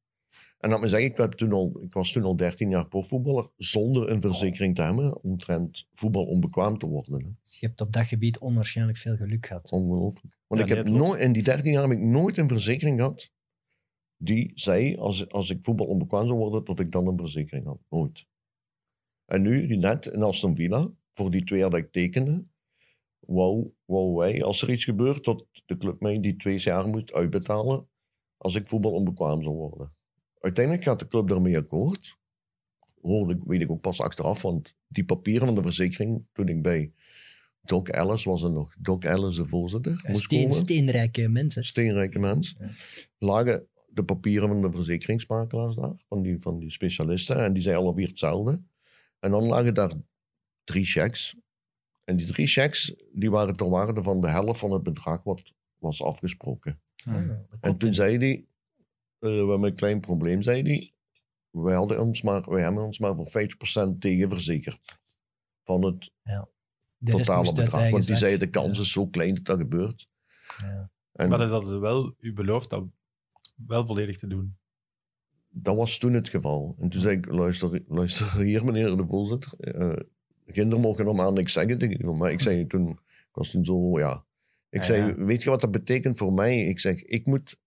En 0.59 0.69
dat 0.69 0.81
me 0.81 0.87
zeggen, 0.87 1.09
ik, 1.09 1.17
heb 1.17 1.31
toen 1.31 1.51
al, 1.51 1.79
ik 1.81 1.93
was 1.93 2.11
toen 2.11 2.23
al 2.23 2.35
13 2.35 2.69
jaar 2.69 2.87
profvoetballer 2.87 3.49
zonder 3.57 4.09
een 4.09 4.21
verzekering 4.21 4.75
te 4.75 4.81
hebben 4.81 5.23
omtrent 5.23 5.87
voetbal 5.93 6.25
onbekwaam 6.25 6.77
te 6.77 6.85
worden. 6.85 7.23
Hè. 7.23 7.29
Dus 7.41 7.59
je 7.59 7.65
hebt 7.65 7.81
op 7.81 7.91
dat 7.91 8.05
gebied 8.05 8.37
onwaarschijnlijk 8.37 8.97
veel 8.97 9.15
geluk 9.15 9.45
gehad. 9.45 9.71
Ongelooflijk. 9.71 10.37
Want 10.47 10.61
Ja, 10.61 10.67
ik 10.67 10.73
heb 10.75 10.87
nooit, 10.87 11.21
in 11.21 11.31
die 11.31 11.43
13 11.43 11.71
jaar 11.71 11.81
heb 11.81 11.97
ik 11.97 12.03
nooit 12.03 12.37
een 12.37 12.47
verzekering 12.47 12.97
gehad 12.97 13.31
die 14.17 14.51
zei, 14.55 14.97
als, 14.97 15.29
als 15.29 15.49
ik 15.49 15.59
voetbal 15.61 15.87
onbekwaam 15.87 16.25
zou 16.25 16.37
worden, 16.37 16.65
dat 16.65 16.79
ik 16.79 16.91
dan 16.91 17.07
een 17.07 17.17
verzekering 17.17 17.65
had. 17.65 17.79
Nooit. 17.89 18.25
En 19.25 19.41
nu, 19.41 19.75
net 19.75 20.05
in 20.05 20.23
Aston 20.23 20.55
Villa, 20.55 20.91
voor 21.13 21.31
die 21.31 21.43
twee 21.43 21.59
jaar 21.59 21.69
dat 21.69 21.79
ik 21.79 21.91
tekende, 21.91 22.45
wou, 23.19 23.71
wou 23.85 24.15
wij, 24.15 24.43
als 24.43 24.61
er 24.61 24.71
iets 24.71 24.83
gebeurt, 24.83 25.23
dat 25.23 25.45
de 25.65 25.77
club 25.77 26.01
mij 26.01 26.21
die 26.21 26.35
twee 26.35 26.59
jaar 26.59 26.87
moet 26.87 27.13
uitbetalen 27.13 27.89
als 28.37 28.55
ik 28.55 28.67
voetbal 28.67 28.91
onbekwaam 28.91 29.43
zou 29.43 29.55
worden. 29.55 29.93
Uiteindelijk 30.39 30.83
gaat 30.85 30.99
de 30.99 31.07
club 31.07 31.27
daarmee 31.27 31.57
akkoord. 31.57 32.17
Hoorde 33.01 33.33
ik, 33.33 33.39
weet 33.45 33.61
ik 33.61 33.71
ook 33.71 33.81
pas 33.81 34.01
achteraf, 34.01 34.41
want 34.41 34.75
die 34.87 35.05
papieren 35.05 35.45
van 35.47 35.55
de 35.55 35.61
verzekering, 35.61 36.25
toen 36.33 36.47
ik 36.47 36.61
bij 36.61 36.91
Doc 37.61 37.87
Ellis, 37.87 38.23
was 38.23 38.43
er 38.43 38.51
nog 38.51 38.75
Doc 38.79 39.03
Ellis 39.03 39.35
de 39.35 39.47
voorzitter, 39.47 40.03
moest 40.07 40.23
Steen, 40.23 40.53
steenrijke 40.53 41.27
mensen. 41.27 41.63
steenrijke 41.65 42.19
mens, 42.19 42.55
Ja. 42.59 42.69
lagen 43.17 43.67
de 43.87 44.03
papieren 44.03 44.47
van 44.47 44.61
de 44.61 44.71
verzekeringsmakelaars 44.71 45.75
daar, 45.75 45.93
van 46.07 46.21
die, 46.21 46.37
van 46.39 46.59
die 46.59 46.71
specialisten, 46.71 47.43
en 47.43 47.53
die 47.53 47.61
zeiden 47.63 47.83
alle 47.85 47.93
vier 47.95 48.07
hetzelfde. 48.07 48.61
En 49.19 49.31
dan 49.31 49.43
lagen 49.43 49.73
daar 49.73 49.93
drie 50.63 50.85
checks. 50.85 51.35
En 52.03 52.15
die 52.15 52.25
drie 52.27 52.47
checks, 52.47 52.95
die 53.13 53.31
waren 53.31 53.55
ter 53.55 53.69
waarde 53.69 54.03
van 54.03 54.21
de 54.21 54.29
helft 54.29 54.59
van 54.59 54.71
het 54.71 54.83
bedrag 54.83 55.23
wat 55.23 55.43
was 55.77 56.01
afgesproken. 56.03 56.79
Ah, 57.05 57.27
dat 57.27 57.37
En 57.61 57.77
toen 57.77 57.93
zei 57.93 58.17
hij, 58.17 58.45
we 59.19 59.27
hebben 59.29 59.63
een 59.63 59.75
klein 59.75 59.99
probleem, 59.99 60.41
zei 60.41 60.61
hij. 60.61 60.91
Wij, 61.49 61.75
hadden 61.75 61.99
ons 62.01 62.21
maar, 62.21 62.49
wij 62.49 62.61
hebben 62.61 62.83
ons 62.83 62.99
maar 62.99 63.15
voor 63.15 63.27
50% 63.93 63.97
tegenverzekerd. 63.99 64.79
Van 65.63 65.85
het 65.85 66.11
rest 66.99 67.25
totale 67.27 67.53
bedrag. 67.53 67.89
Want 67.89 68.07
die 68.07 68.17
zei, 68.17 68.37
de 68.37 68.49
kans 68.49 68.75
Ja. 68.77 68.83
is 68.83 68.91
zo 68.91 69.07
klein 69.07 69.33
dat 69.35 69.45
dat 69.45 69.57
gebeurt. 69.57 70.07
Ja. 70.61 70.89
En 71.11 71.29
Maar 71.29 71.37
dus 71.39 71.49
hadden 71.51 71.69
ze 71.71 71.79
wel 71.79 72.15
u 72.19 72.33
beloofd 72.33 72.69
dat 72.69 72.83
wel 73.67 73.85
volledig 73.85 74.17
te 74.17 74.27
doen. 74.27 74.57
dat 75.49 75.75
was 75.75 75.97
toen 75.97 76.13
het 76.13 76.29
geval. 76.29 76.75
En 76.79 76.89
toen 76.89 77.01
zei 77.01 77.17
ik, 77.17 77.25
luister, 77.31 77.83
luister 77.87 78.35
hier 78.41 78.65
meneer 78.65 78.97
de 78.97 79.05
voorzitter. 79.07 79.53
eh 79.59 79.97
kinderen 80.53 80.83
mogen 80.83 81.05
normaal 81.05 81.33
niks 81.33 81.53
zeggen 81.53 81.77
tegen 81.77 82.05
u. 82.05 82.13
Maar 82.13 82.31
ik 82.31 82.41
zei 82.41 82.67
toen, 82.67 82.89
ik 82.89 83.29
was 83.31 83.51
toen 83.51 83.65
zo, 83.65 83.99
ja. 83.99 84.25
Ik 84.69 84.79
Ja, 84.79 84.85
zei, 84.85 85.05
ja. 85.05 85.15
weet 85.15 85.43
je 85.43 85.49
wat 85.49 85.61
dat 85.61 85.71
betekent 85.71 86.17
voor 86.17 86.33
mij? 86.33 86.63
Ik 86.65 86.79
zeg, 86.79 87.03
ik 87.03 87.25
moet, 87.25 87.57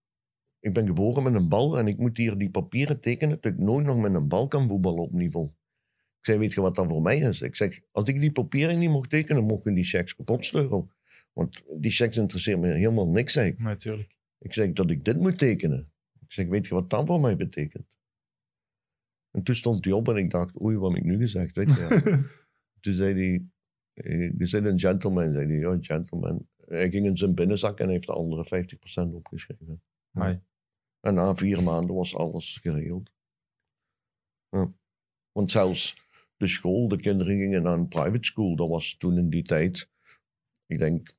ik 0.62 0.72
ben 0.72 0.86
geboren 0.86 1.22
met 1.22 1.34
een 1.34 1.48
bal 1.48 1.78
en 1.78 1.86
ik 1.86 1.98
moet 1.98 2.16
hier 2.16 2.38
die 2.38 2.50
papieren 2.50 3.00
tekenen 3.00 3.38
dat 3.40 3.52
ik 3.52 3.58
nooit 3.58 3.86
nog 3.86 4.00
met 4.00 4.14
een 4.14 4.28
bal 4.28 4.48
kan 4.48 4.68
voetballen 4.68 5.02
op 5.02 5.12
niveau. 5.12 5.46
Ik 6.18 6.28
zei, 6.28 6.38
weet 6.38 6.52
je 6.52 6.60
wat 6.60 6.74
dat 6.74 6.86
voor 6.86 7.02
mij 7.02 7.18
is? 7.18 7.40
Ik 7.40 7.56
zeg, 7.56 7.80
als 7.90 8.08
ik 8.08 8.20
die 8.20 8.32
papieren 8.32 8.78
niet 8.78 8.90
mocht 8.90 9.10
tekenen, 9.10 9.44
mogen 9.44 9.74
die 9.74 9.84
checks 9.84 10.16
kapot 10.16 10.44
sleuren. 10.44 10.90
Want 11.32 11.62
die 11.76 11.90
checks 11.90 12.16
interesseren 12.16 12.60
me 12.60 12.68
helemaal 12.68 13.10
niks, 13.10 13.32
zeg 13.32 13.46
ik. 13.46 13.58
Natuurlijk. 13.58 14.14
Ik 14.38 14.52
zeg 14.52 14.72
dat 14.72 14.90
ik 14.90 15.04
dit 15.04 15.16
moet 15.16 15.38
tekenen. 15.38 15.92
Ik 16.20 16.32
zeg, 16.32 16.46
weet 16.46 16.66
je 16.66 16.74
wat 16.74 16.90
dat 16.90 17.06
voor 17.06 17.20
mij 17.20 17.36
betekent? 17.36 17.86
En 19.30 19.42
toen 19.42 19.54
stond 19.54 19.84
hij 19.84 19.94
op 19.94 20.08
en 20.08 20.16
ik 20.16 20.30
dacht, 20.30 20.60
oei, 20.60 20.76
wat 20.76 20.92
heb 20.92 21.00
ik 21.00 21.06
nu 21.06 21.16
gezegd? 21.16 21.54
Weet 21.54 21.74
je? 21.74 22.24
toen 22.80 22.92
zei 22.92 23.14
hij, 23.14 23.44
eh, 23.92 24.20
je 24.20 24.48
bent 24.50 24.66
een 24.66 24.80
gentleman, 24.80 25.32
zei 25.32 25.46
hij. 25.46 25.56
Ja, 25.56 25.78
gentleman. 25.80 26.46
Hij 26.56 26.90
ging 26.90 27.06
in 27.06 27.16
zijn 27.16 27.34
binnenzak 27.34 27.80
en 27.80 27.88
heeft 27.88 28.06
de 28.06 28.12
andere 28.12 28.64
50% 29.10 29.14
opgeschreven. 29.14 29.82
Amai. 30.12 30.40
En 31.02 31.14
na 31.14 31.34
vier 31.34 31.62
maanden 31.62 31.94
was 31.96 32.14
alles 32.16 32.58
geregeld. 32.62 33.10
Ja. 34.48 34.72
Want 35.32 35.50
zelfs 35.50 35.96
de 36.36 36.48
school, 36.48 36.88
de 36.88 37.00
kinderen 37.00 37.36
gingen 37.36 37.62
naar 37.62 37.78
een 37.78 37.88
private 37.88 38.24
school. 38.24 38.56
Dat 38.56 38.68
was 38.68 38.96
toen 38.96 39.18
in 39.18 39.30
die 39.30 39.42
tijd, 39.42 39.90
ik 40.66 40.78
denk, 40.78 41.10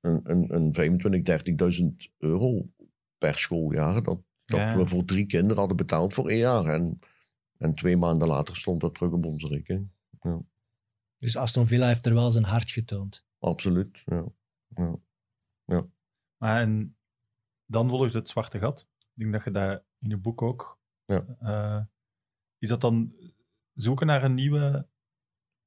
een, 0.00 0.30
een, 0.30 0.54
een 0.54 0.74
25, 0.74 1.78
30.000 1.80 2.12
euro 2.18 2.70
per 3.18 3.38
schooljaar. 3.38 4.02
Dat, 4.02 4.22
dat 4.44 4.58
Ja. 4.58 4.76
we 4.76 4.86
voor 4.86 5.04
drie 5.04 5.26
kinderen 5.26 5.56
hadden 5.58 5.76
betaald 5.76 6.14
voor 6.14 6.28
één 6.28 6.38
jaar. 6.38 6.64
En, 6.64 6.98
en 7.56 7.72
twee 7.72 7.96
maanden 7.96 8.28
later 8.28 8.56
stond 8.56 8.80
dat 8.80 8.94
terug 8.94 9.12
op 9.12 9.24
onze 9.24 9.48
rekening. 9.48 9.90
Dus 11.18 11.36
Aston 11.36 11.66
Villa 11.66 11.86
heeft 11.86 12.06
er 12.06 12.14
wel 12.14 12.30
zijn 12.30 12.44
hart 12.44 12.70
getoond. 12.70 13.24
Absoluut, 13.38 14.02
ja. 14.04 14.26
ja. 14.68 14.98
Ja. 15.64 15.86
Maar 16.36 16.60
en 16.60 16.96
dan 17.66 17.88
volgt 17.88 18.12
het 18.14 18.28
zwarte 18.28 18.58
gat. 18.58 18.88
Ik 19.20 19.26
denk 19.26 19.44
dat 19.44 19.54
je 19.54 19.60
dat 19.60 19.82
in 19.98 20.08
je 20.08 20.16
boek 20.16 20.42
ook... 20.42 20.78
Ja. 21.04 21.26
eh, 21.40 21.84
is 22.58 22.68
dat 22.68 22.80
dan 22.80 23.14
zoeken 23.74 24.06
naar 24.06 24.24
een 24.24 24.34
nieuwe 24.34 24.86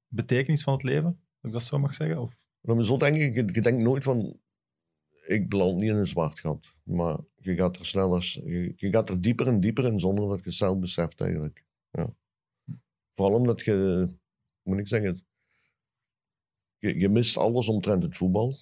betekenis 0.07 0.63
van 0.63 0.73
het 0.73 0.84
leven? 0.84 1.03
Dat 1.11 1.51
ik 1.51 1.51
dat 1.51 1.63
zo 1.63 1.80
mag 1.80 1.93
zeggen? 1.93 2.21
Of, 2.21 2.45
Maar 2.61 2.85
zo 2.85 2.97
denk 2.97 3.17
ik, 3.17 3.55
je 3.55 3.61
denkt 3.61 3.84
nooit 3.84 4.03
van, 4.03 4.39
ik 5.25 5.49
beland 5.49 5.75
niet 5.75 5.89
in 5.89 5.95
een 5.95 6.07
zwart 6.07 6.39
gat. 6.39 6.73
Maar 6.84 7.19
je 7.35 7.55
gaat 7.55 7.77
er 7.77 7.85
sneller, 7.85 8.41
je, 8.45 8.73
je 8.75 8.89
gaat 8.89 9.09
er 9.09 9.21
dieper 9.21 9.47
en 9.47 9.59
dieper 9.59 9.85
in 9.85 9.99
zonder 9.99 10.27
dat 10.27 10.38
je 10.38 10.45
het 10.45 10.55
zelf 10.55 10.80
beseft 10.80 11.21
eigenlijk. 11.21 11.65
Ja. 11.91 12.15
Vooral 13.15 13.35
omdat 13.35 13.61
je, 13.61 14.07
moet 14.61 14.77
ik 14.77 14.88
zeggen, 14.88 15.25
je, 16.77 16.99
je 16.99 17.09
mist 17.09 17.38
alles 17.38 17.67
omtrent 17.67 18.03
het 18.03 18.17
voetbal. 18.17 18.55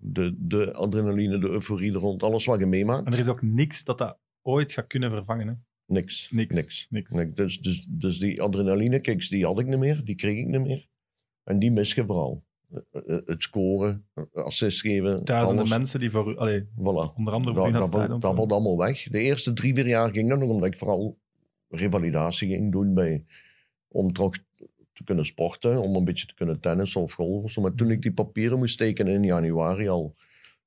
De, 0.00 0.34
de 0.38 0.72
adrenaline, 0.72 1.38
de 1.38 1.48
euforie 1.48 1.92
er 1.92 1.98
rond, 1.98 2.22
alles 2.22 2.44
wat 2.44 2.58
je 2.58 2.66
meemaakt. 2.66 3.06
en 3.06 3.12
er 3.12 3.18
is 3.18 3.28
ook 3.28 3.42
niks 3.42 3.84
dat 3.84 3.98
dat 3.98 4.18
ooit 4.42 4.72
gaat 4.72 4.86
kunnen 4.86 5.10
vervangen. 5.10 5.48
Hè? 5.48 5.54
Niks. 5.86 6.30
Niks. 6.30 6.54
Niks. 6.54 6.86
Niks. 6.90 7.36
Dus, 7.36 7.58
dus, 7.60 7.86
dus 7.90 8.18
die 8.18 8.42
adrenaline 8.42 9.00
kicks, 9.00 9.28
die 9.28 9.44
had 9.44 9.58
ik 9.58 9.66
niet 9.66 9.78
meer, 9.78 10.04
die 10.04 10.14
kreeg 10.14 10.36
ik 10.38 10.46
niet 10.46 10.60
meer. 10.60 10.86
En 11.44 11.58
die 11.58 11.70
mis 11.70 11.94
je 11.94 12.04
vooral. 12.06 12.44
Eh, 12.70 12.78
eh, 13.06 13.18
Het 13.26 13.42
scoren, 13.42 14.06
eh, 14.14 14.24
assist 14.32 14.80
geven, 14.80 15.24
Duizenden 15.24 15.64
alles. 15.64 15.76
mensen 15.76 16.00
die 16.00 16.10
voor 16.10 16.34
Voilà. 16.34 17.14
onder 17.14 17.32
andere 17.32 17.54
voor 17.54 17.72
Dat, 17.72 17.92
dat, 17.92 18.20
dat 18.20 18.34
valt 18.36 18.52
allemaal 18.52 18.78
weg. 18.78 19.02
De 19.02 19.18
eerste 19.20 19.52
drie, 19.52 19.74
vier 19.74 19.86
jaar 19.88 20.10
ging 20.10 20.28
dat 20.28 20.38
nog 20.38 20.50
omdat 20.50 20.72
ik 20.72 20.78
vooral 20.78 21.18
revalidatie 21.68 22.48
ging 22.48 22.72
doen 22.72 22.94
bij, 22.94 23.24
om 23.88 24.12
terug 24.12 24.44
te 24.98 25.04
kunnen 25.04 25.26
sporten, 25.26 25.80
om 25.80 25.96
een 25.96 26.04
beetje 26.04 26.26
te 26.26 26.34
kunnen 26.34 26.60
tennissen 26.60 27.00
of 27.00 27.12
zo. 27.46 27.60
Maar 27.60 27.74
toen 27.74 27.90
ik 27.90 28.02
die 28.02 28.12
papieren 28.12 28.58
moest 28.58 28.78
tekenen 28.78 29.14
in 29.14 29.22
januari 29.22 29.88
al, 29.88 30.14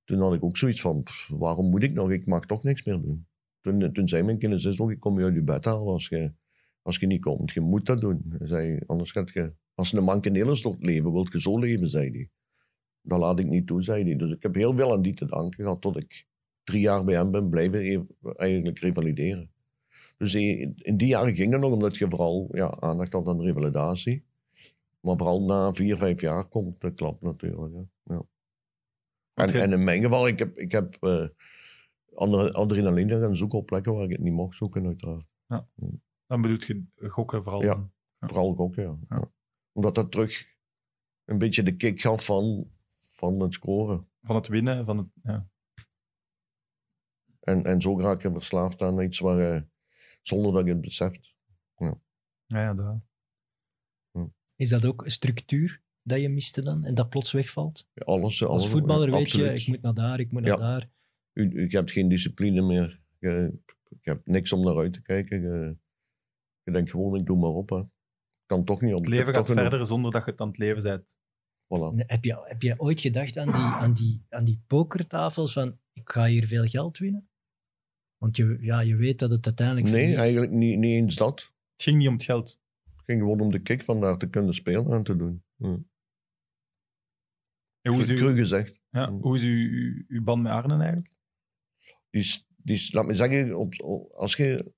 toen 0.04 0.20
had 0.20 0.34
ik 0.34 0.44
ook 0.44 0.58
zoiets 0.58 0.82
van, 0.82 1.06
waarom 1.28 1.70
moet 1.70 1.84
ik 1.84 1.94
nog? 1.94 2.12
Ik 2.12 2.26
mag 2.26 2.46
toch 2.46 2.64
niks 2.64 2.84
meer 2.84 3.02
doen. 3.02 3.28
Toen, 3.62 3.92
toen 3.94 4.08
zei 4.08 4.24
mijn 4.24 4.38
kinderzus 4.38 4.80
ook, 4.80 4.92
ik 4.92 5.00
kom 5.00 5.20
je 5.20 5.26
uit 5.26 5.34
je 5.34 5.42
bed 5.42 5.66
halen 5.66 5.94
als 5.94 6.08
je, 6.08 6.32
als 6.82 6.98
je 6.98 7.08
niet 7.08 7.22
komt. 7.22 7.52
Je 7.52 7.62
moet 7.62 7.86
dat 7.86 8.00
doen. 8.00 8.36
Zei, 8.40 8.80
anders 8.86 9.12
gaat 9.12 9.32
je, 9.32 9.54
als 9.74 9.94
een 9.94 10.04
mankenelers 10.04 10.62
door 10.62 10.72
het 10.72 10.86
leven 10.86 11.12
wilt, 11.12 11.32
je 11.32 11.42
zo 11.42 11.60
leven, 11.60 11.90
zei 11.90 12.12
hij. 12.12 12.30
Dat 13.02 13.20
laat 13.20 13.40
ik 13.40 13.46
niet 13.46 13.68
toe, 13.68 13.84
zei 13.84 14.04
hij. 14.04 14.16
Dus 14.16 14.32
ik 14.32 14.44
heb 14.44 14.56
heel 14.56 14.76
veel 14.76 14.94
aan 14.94 15.02
die 15.02 15.14
te 15.14 15.26
danken 15.26 15.64
gehad 15.64 15.82
tot 15.82 15.98
ik 15.98 16.26
drie 16.64 16.82
jaar 16.82 17.04
bij 17.04 17.16
hem 17.16 17.32
ben 17.32 17.50
blijven 17.50 18.08
eigenlijk 18.36 18.80
revalideren. 18.80 19.50
Dus 20.22 20.34
in 20.34 20.74
in 20.76 20.96
die 20.96 21.08
jaren 21.08 21.36
ging 21.36 21.52
het 21.52 21.62
nog, 21.62 21.72
omdat 21.72 21.98
je 21.98 22.10
vooral 22.10 22.50
ja, 22.52 22.80
aandacht 22.80 23.14
had 23.14 23.28
aan 23.28 23.42
revalidatie. 23.42 24.26
Maar 25.00 25.18
vooral 25.18 25.44
na 25.44 25.74
vier, 25.74 25.98
vijf 25.98 26.22
jaar 26.22 26.48
komt 26.48 26.82
de 26.82 26.94
klap 26.94 27.22
natuurlijk. 27.22 27.74
Ja. 27.74 27.86
Ja. 28.04 28.26
En, 29.34 29.62
en 29.62 29.72
in 29.72 29.84
mijn 29.84 30.02
geval, 30.02 30.28
ik 30.28 30.40
heb, 30.40 30.58
ik 30.58 30.72
heb 30.72 30.98
eh, 31.00 31.28
andere 32.14 32.54
adrenaline 32.54 33.20
gaan 33.20 33.38
zoeken 33.38 33.58
op 33.58 33.66
plekken 33.66 33.94
waar 33.94 34.04
ik 34.04 34.12
het 34.12 34.20
niet 34.20 34.34
mocht 34.34 34.58
zoeken, 34.58 34.86
uiteraard. 34.86 35.26
Dan 36.26 36.42
bedoelt 36.42 36.64
je 36.64 36.86
gokken 36.98 37.44
vooral. 37.44 37.64
Ja. 37.64 37.90
Ja. 38.20 38.28
Vooral 38.28 38.58
ook, 38.58 38.76
ja. 38.76 38.84
Ja. 38.84 38.98
Ja. 39.10 39.32
Omdat 39.72 39.96
dat 39.96 40.12
terug 40.12 40.56
een 41.26 41.38
beetje 41.38 41.64
de 41.64 41.76
kick 41.76 42.02
gaf 42.02 42.26
van, 42.26 42.72
van 43.00 43.40
het 43.40 43.54
scoren. 43.54 44.08
Van 44.22 44.36
het 44.36 44.48
winnen, 44.48 44.86
van 44.86 44.98
het... 44.98 45.08
Ja. 45.24 45.50
En, 47.40 47.64
en 47.64 47.82
zo 47.82 48.00
raak 48.00 48.22
je 48.22 48.32
verslaafd 48.32 48.82
aan 48.82 49.02
iets 49.02 49.20
waar 49.20 49.40
je, 49.40 49.70
zonder 50.22 50.52
dat 50.54 50.66
je 50.66 50.72
het 50.72 50.82
beseft. 50.82 51.34
Ja, 51.78 51.98
ja, 52.48 52.74
dat. 52.74 53.00
Is 54.56 54.70
dat 54.70 54.86
ook 54.86 55.04
een 55.06 55.12
structuur 55.12 55.82
dat 56.04 56.22
je 56.22 56.30
miste 56.30 56.62
dan 56.62 56.84
en 56.86 56.94
dat 56.94 57.10
plots 57.10 57.32
wegvalt? 57.32 57.88
Alles, 57.94 58.24
Als 58.44 58.44
alles- 58.44 58.68
voetballer 58.68 59.12
weet 59.12 59.32
je, 59.32 59.54
ik 59.54 59.68
moet 59.68 59.82
naar 59.82 59.94
daar, 59.94 60.20
ik 60.20 60.32
moet 60.32 60.42
naar 60.42 60.52
Ja. 60.52 60.56
daar. 60.58 60.90
Je 61.34 61.68
hebt 61.70 61.92
geen 61.92 62.10
discipline 62.10 62.62
meer. 62.62 63.02
Je, 63.20 63.60
je 63.88 64.10
hebt 64.10 64.26
niks 64.26 64.52
om 64.52 64.64
naar 64.64 64.78
uit 64.78 64.94
te 64.94 65.02
kijken. 65.02 65.42
Je, 65.42 65.78
je 66.64 66.72
denkt 66.72 66.90
gewoon, 66.90 67.16
ik 67.20 67.26
doe 67.26 67.38
maar 67.40 67.50
op. 67.50 67.70
Hè. 67.70 67.82
Kan 68.46 68.64
toch 68.64 68.82
niet 68.82 68.94
op. 68.94 69.00
Het 69.00 69.08
leven 69.10 69.34
gaat 69.34 69.48
verder 69.52 69.86
zonder 69.86 70.12
dat 70.12 70.26
je 70.26 70.32
het 70.32 70.40
aan 70.40 70.48
het 70.48 70.58
leven 70.58 70.84
bent. 70.84 71.16
Voilà. 71.64 71.96
Nee, 71.96 72.04
Heb 72.08 72.24
je, 72.24 72.42
heb 72.44 72.62
je 72.62 72.80
ooit 72.80 73.00
gedacht 73.00 73.38
aan 73.38 73.52
die, 73.52 73.62
aan, 73.62 73.94
die, 73.94 74.26
aan 74.30 74.44
die 74.44 74.64
pokertafels 74.68 75.54
van 75.54 75.80
ik 75.94 76.10
ga 76.10 76.26
hier 76.26 76.48
veel 76.48 76.66
geld 76.66 76.98
winnen? 76.98 77.30
Want 78.22 78.36
je, 78.36 78.58
ja, 78.60 78.80
je 78.80 78.96
weet 78.96 79.20
dat 79.20 79.32
het 79.32 79.46
uiteindelijk 79.46 79.88
Nee, 79.90 80.16
eigenlijk 80.16 80.52
niet, 80.52 80.78
niet 80.78 80.92
eens 80.92 81.16
dat. 81.16 81.40
Het 81.74 81.82
ging 81.84 81.98
niet 81.98 82.08
om 82.08 82.14
het 82.14 82.24
geld. 82.24 82.60
Het 82.84 83.04
ging 83.06 83.20
gewoon 83.20 83.40
om 83.40 83.52
de 83.52 83.62
kick 83.62 83.84
van 83.84 84.00
daar 84.02 84.18
te 84.18 84.30
kunnen 84.30 84.54
spelen 84.56 84.92
en 84.92 85.04
te 85.04 85.16
doen. 85.16 85.44
Ja. 85.56 85.80
En 87.82 87.92
hoe 87.92 88.02
is, 88.02 88.08
Cru 88.08 88.28
uw, 88.30 88.36
gezegd. 88.36 88.80
ja, 88.90 89.12
hoe 89.12 89.36
is 89.36 89.44
uw, 89.44 89.70
uw, 89.70 90.04
uw 90.08 90.24
band 90.24 90.44
met 90.44 90.52
Arne 90.52 90.76
eigenlijk? 90.78 91.14
Die, 92.10 92.22
is- 92.22 92.48
die, 92.58 92.76
is- 92.76 92.92
laat 92.92 93.06
me 93.06 93.14
zeggen, 93.14 93.58
op, 93.58 93.82
op- 93.82 94.12
als 94.12 94.36
je... 94.36 94.74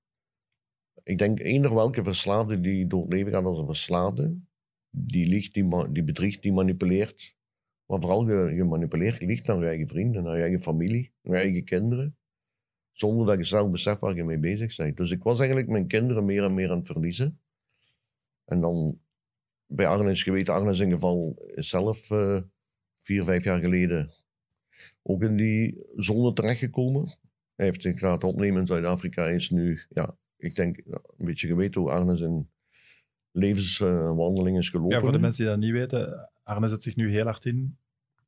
Ik 1.02 1.18
denk, 1.18 1.40
eender 1.40 1.74
welke 1.74 2.04
verslaafde 2.04 2.60
die 2.60 2.86
door 2.86 3.02
het 3.02 3.12
leven 3.12 3.32
gaat 3.32 3.44
als 3.44 3.58
een 3.58 3.66
verslaafde, 3.66 4.38
die 4.90 5.26
liegt, 5.26 5.54
die, 5.54 5.92
die 5.92 6.04
bedriegt, 6.04 6.42
die 6.42 6.52
manipuleert. 6.52 7.36
Maar 7.86 8.00
vooral, 8.00 8.28
je, 8.28 8.54
je 8.54 8.64
manipuleert, 8.64 9.18
je 9.20 9.26
liegt 9.26 9.46
naar 9.46 9.58
je 9.58 9.66
eigen 9.66 9.88
vrienden, 9.88 10.22
naar 10.22 10.36
je 10.36 10.42
eigen 10.42 10.62
familie, 10.62 11.12
naar 11.22 11.36
je 11.36 11.42
eigen 11.42 11.64
kinderen. 11.64 12.16
Zonder 12.94 13.26
dat 13.26 13.38
je 13.38 13.44
zelf 13.44 13.70
beseft 13.70 14.00
waar 14.00 14.14
je 14.14 14.24
mee 14.24 14.38
bezig 14.38 14.76
bent. 14.76 14.96
Dus 14.96 15.10
ik 15.10 15.22
was 15.22 15.38
eigenlijk 15.38 15.68
mijn 15.68 15.86
kinderen 15.86 16.24
meer 16.24 16.44
en 16.44 16.54
meer 16.54 16.70
aan 16.70 16.78
het 16.78 16.86
verliezen. 16.86 17.40
En 18.44 18.60
dan, 18.60 19.00
bij 19.66 19.86
Arne 19.86 20.10
is 20.10 20.22
geweten, 20.22 20.54
Arne 20.54 20.72
is 20.72 20.80
in 20.80 20.90
geval 20.90 21.38
zelf 21.54 22.10
eh, 22.10 22.40
vier, 23.02 23.24
vijf 23.24 23.44
jaar 23.44 23.60
geleden 23.60 24.12
ook 25.02 25.22
in 25.22 25.36
die 25.36 25.86
zone 25.96 26.32
terechtgekomen. 26.32 27.18
Hij 27.54 27.66
heeft 27.66 27.82
zich 27.82 28.00
laten 28.00 28.28
opnemen 28.28 28.60
in 28.60 28.66
Zuid-Afrika. 28.66 29.22
Hij 29.22 29.34
is 29.34 29.50
nu, 29.50 29.80
ja, 29.88 30.16
ik 30.36 30.54
denk, 30.54 30.76
een 30.86 31.26
beetje 31.26 31.46
geweten 31.46 31.80
hoe 31.80 31.90
Arne 31.90 32.16
zijn 32.16 32.50
levenswandeling 33.30 34.58
is 34.58 34.68
gelopen. 34.68 34.96
Ja, 34.96 35.00
voor 35.00 35.12
de 35.12 35.18
mensen 35.18 35.44
die 35.44 35.52
dat 35.52 35.62
niet 35.62 35.72
weten, 35.72 36.30
Arne 36.42 36.68
zet 36.68 36.82
zich 36.82 36.96
nu 36.96 37.10
heel 37.10 37.24
hard 37.24 37.44
in 37.44 37.78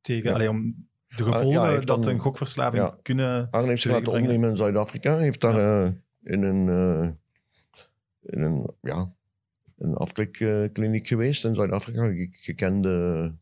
tegen, 0.00 0.28
Ja. 0.28 0.34
allee, 0.34 0.48
om 0.48 0.88
de 1.16 1.24
Ah, 1.24 1.30
ja, 1.30 1.36
gevolgen 1.36 1.70
heeft 1.70 1.86
dat 1.86 2.02
dan- 2.04 2.12
een 2.12 2.20
gokverslaving 2.20 2.82
Ja. 2.82 2.98
kunnen... 3.02 3.48
Arne 3.50 3.68
heeft 3.68 3.82
zich 3.82 3.92
laten 3.92 4.12
opnemen 4.12 4.50
in 4.50 4.56
Zuid-Afrika. 4.56 5.14
Hij 5.14 5.22
heeft 5.22 5.40
daar 5.40 5.84
eh, 5.84 5.90
in 6.22 6.42
een, 6.42 6.68
eh, 6.68 7.08
in 8.20 8.42
een, 8.42 8.70
ja, 8.80 9.12
een 9.78 9.94
afklikkliniek 9.94 11.06
geweest 11.06 11.44
in 11.44 11.54
Zuid-Afrika. 11.54 12.02
Een 12.02 12.28
gekende 12.40 13.34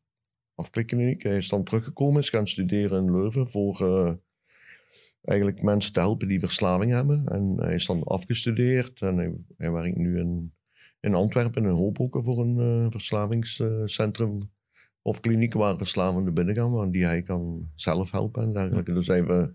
afklikkliniek. 0.55 1.23
Hij 1.23 1.37
is 1.37 1.49
dan 1.49 1.65
teruggekomen, 1.65 2.21
is 2.21 2.31
gaan 2.31 2.49
studeren 2.49 3.05
in 3.05 3.11
Leuven 3.13 3.51
voor 3.51 3.81
eh, 3.81 4.13
eigenlijk 5.25 5.63
mensen 5.63 5.93
te 5.93 6.01
helpen 6.01 6.29
die 6.29 6.41
verslaving 6.41 6.93
hebben. 6.93 7.27
En 7.27 7.57
hij 7.61 7.75
is 7.75 7.87
dan 7.87 8.03
afgestudeerd 8.03 9.01
en 9.03 9.17
hij, 9.17 9.35
hij 9.57 9.73
werkt 9.73 9.97
nu 9.97 10.19
in, 10.19 10.53
in 11.01 11.15
Antwerpen 11.15 11.63
in 11.65 11.69
Hoboken 11.71 12.25
voor 12.25 12.39
een 12.39 12.91
verslavingscentrum 12.93 14.51
of 15.07 15.21
kliniek 15.21 15.53
waar 15.53 15.77
verslavenden 15.79 16.35
binnengaan, 16.35 16.73
waar 16.73 16.91
die 16.91 17.05
hij 17.05 17.23
kan 17.23 17.71
zelf 17.75 18.11
helpen 18.11 18.43
en 18.43 18.53
dergelijke. 18.53 18.93
Dus 18.93 19.09
eh, 19.09 19.47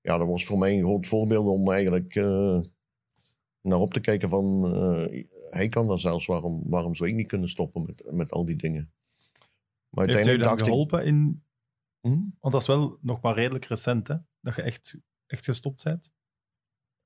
ja, 0.00 0.18
dat 0.18 0.26
was 0.28 0.44
voor 0.44 0.58
mij 0.58 0.72
een 0.74 0.82
groot 0.82 1.06
voorbeeld 1.06 1.46
om 1.46 1.70
eigenlijk 1.70 2.14
eh, 2.14 2.60
naar 3.60 3.78
op 3.78 3.92
te 3.92 4.00
kijken 4.00 4.28
van, 4.28 4.74
eh, 4.74 5.24
hij 5.50 5.68
kan 5.68 5.86
dat 5.86 6.00
zelfs, 6.00 6.26
waarom, 6.26 6.62
waarom 6.66 6.94
zou 6.94 7.08
ik 7.08 7.14
niet 7.14 7.28
kunnen 7.28 7.48
stoppen 7.48 7.82
met, 7.86 8.10
met 8.12 8.30
al 8.32 8.44
die 8.44 8.56
dingen? 8.56 8.92
Maar 9.88 10.04
Heeft 10.06 10.16
u 10.18 10.28
uiteindelijk 10.28 10.42
dan 10.42 10.48
dacht 10.56 10.60
ik... 10.60 10.66
geholpen 10.66 11.04
in... 11.04 11.42
Hm? 12.00 12.08
Want 12.40 12.52
dat 12.52 12.60
is 12.60 12.66
wel 12.66 12.98
nog 13.00 13.20
maar 13.20 13.34
redelijk 13.34 13.64
recent, 13.64 14.08
hè? 14.08 14.16
Dat 14.40 14.54
je 14.54 14.62
echt, 14.62 14.98
echt 15.26 15.44
gestopt 15.44 15.84
bent. 15.84 16.12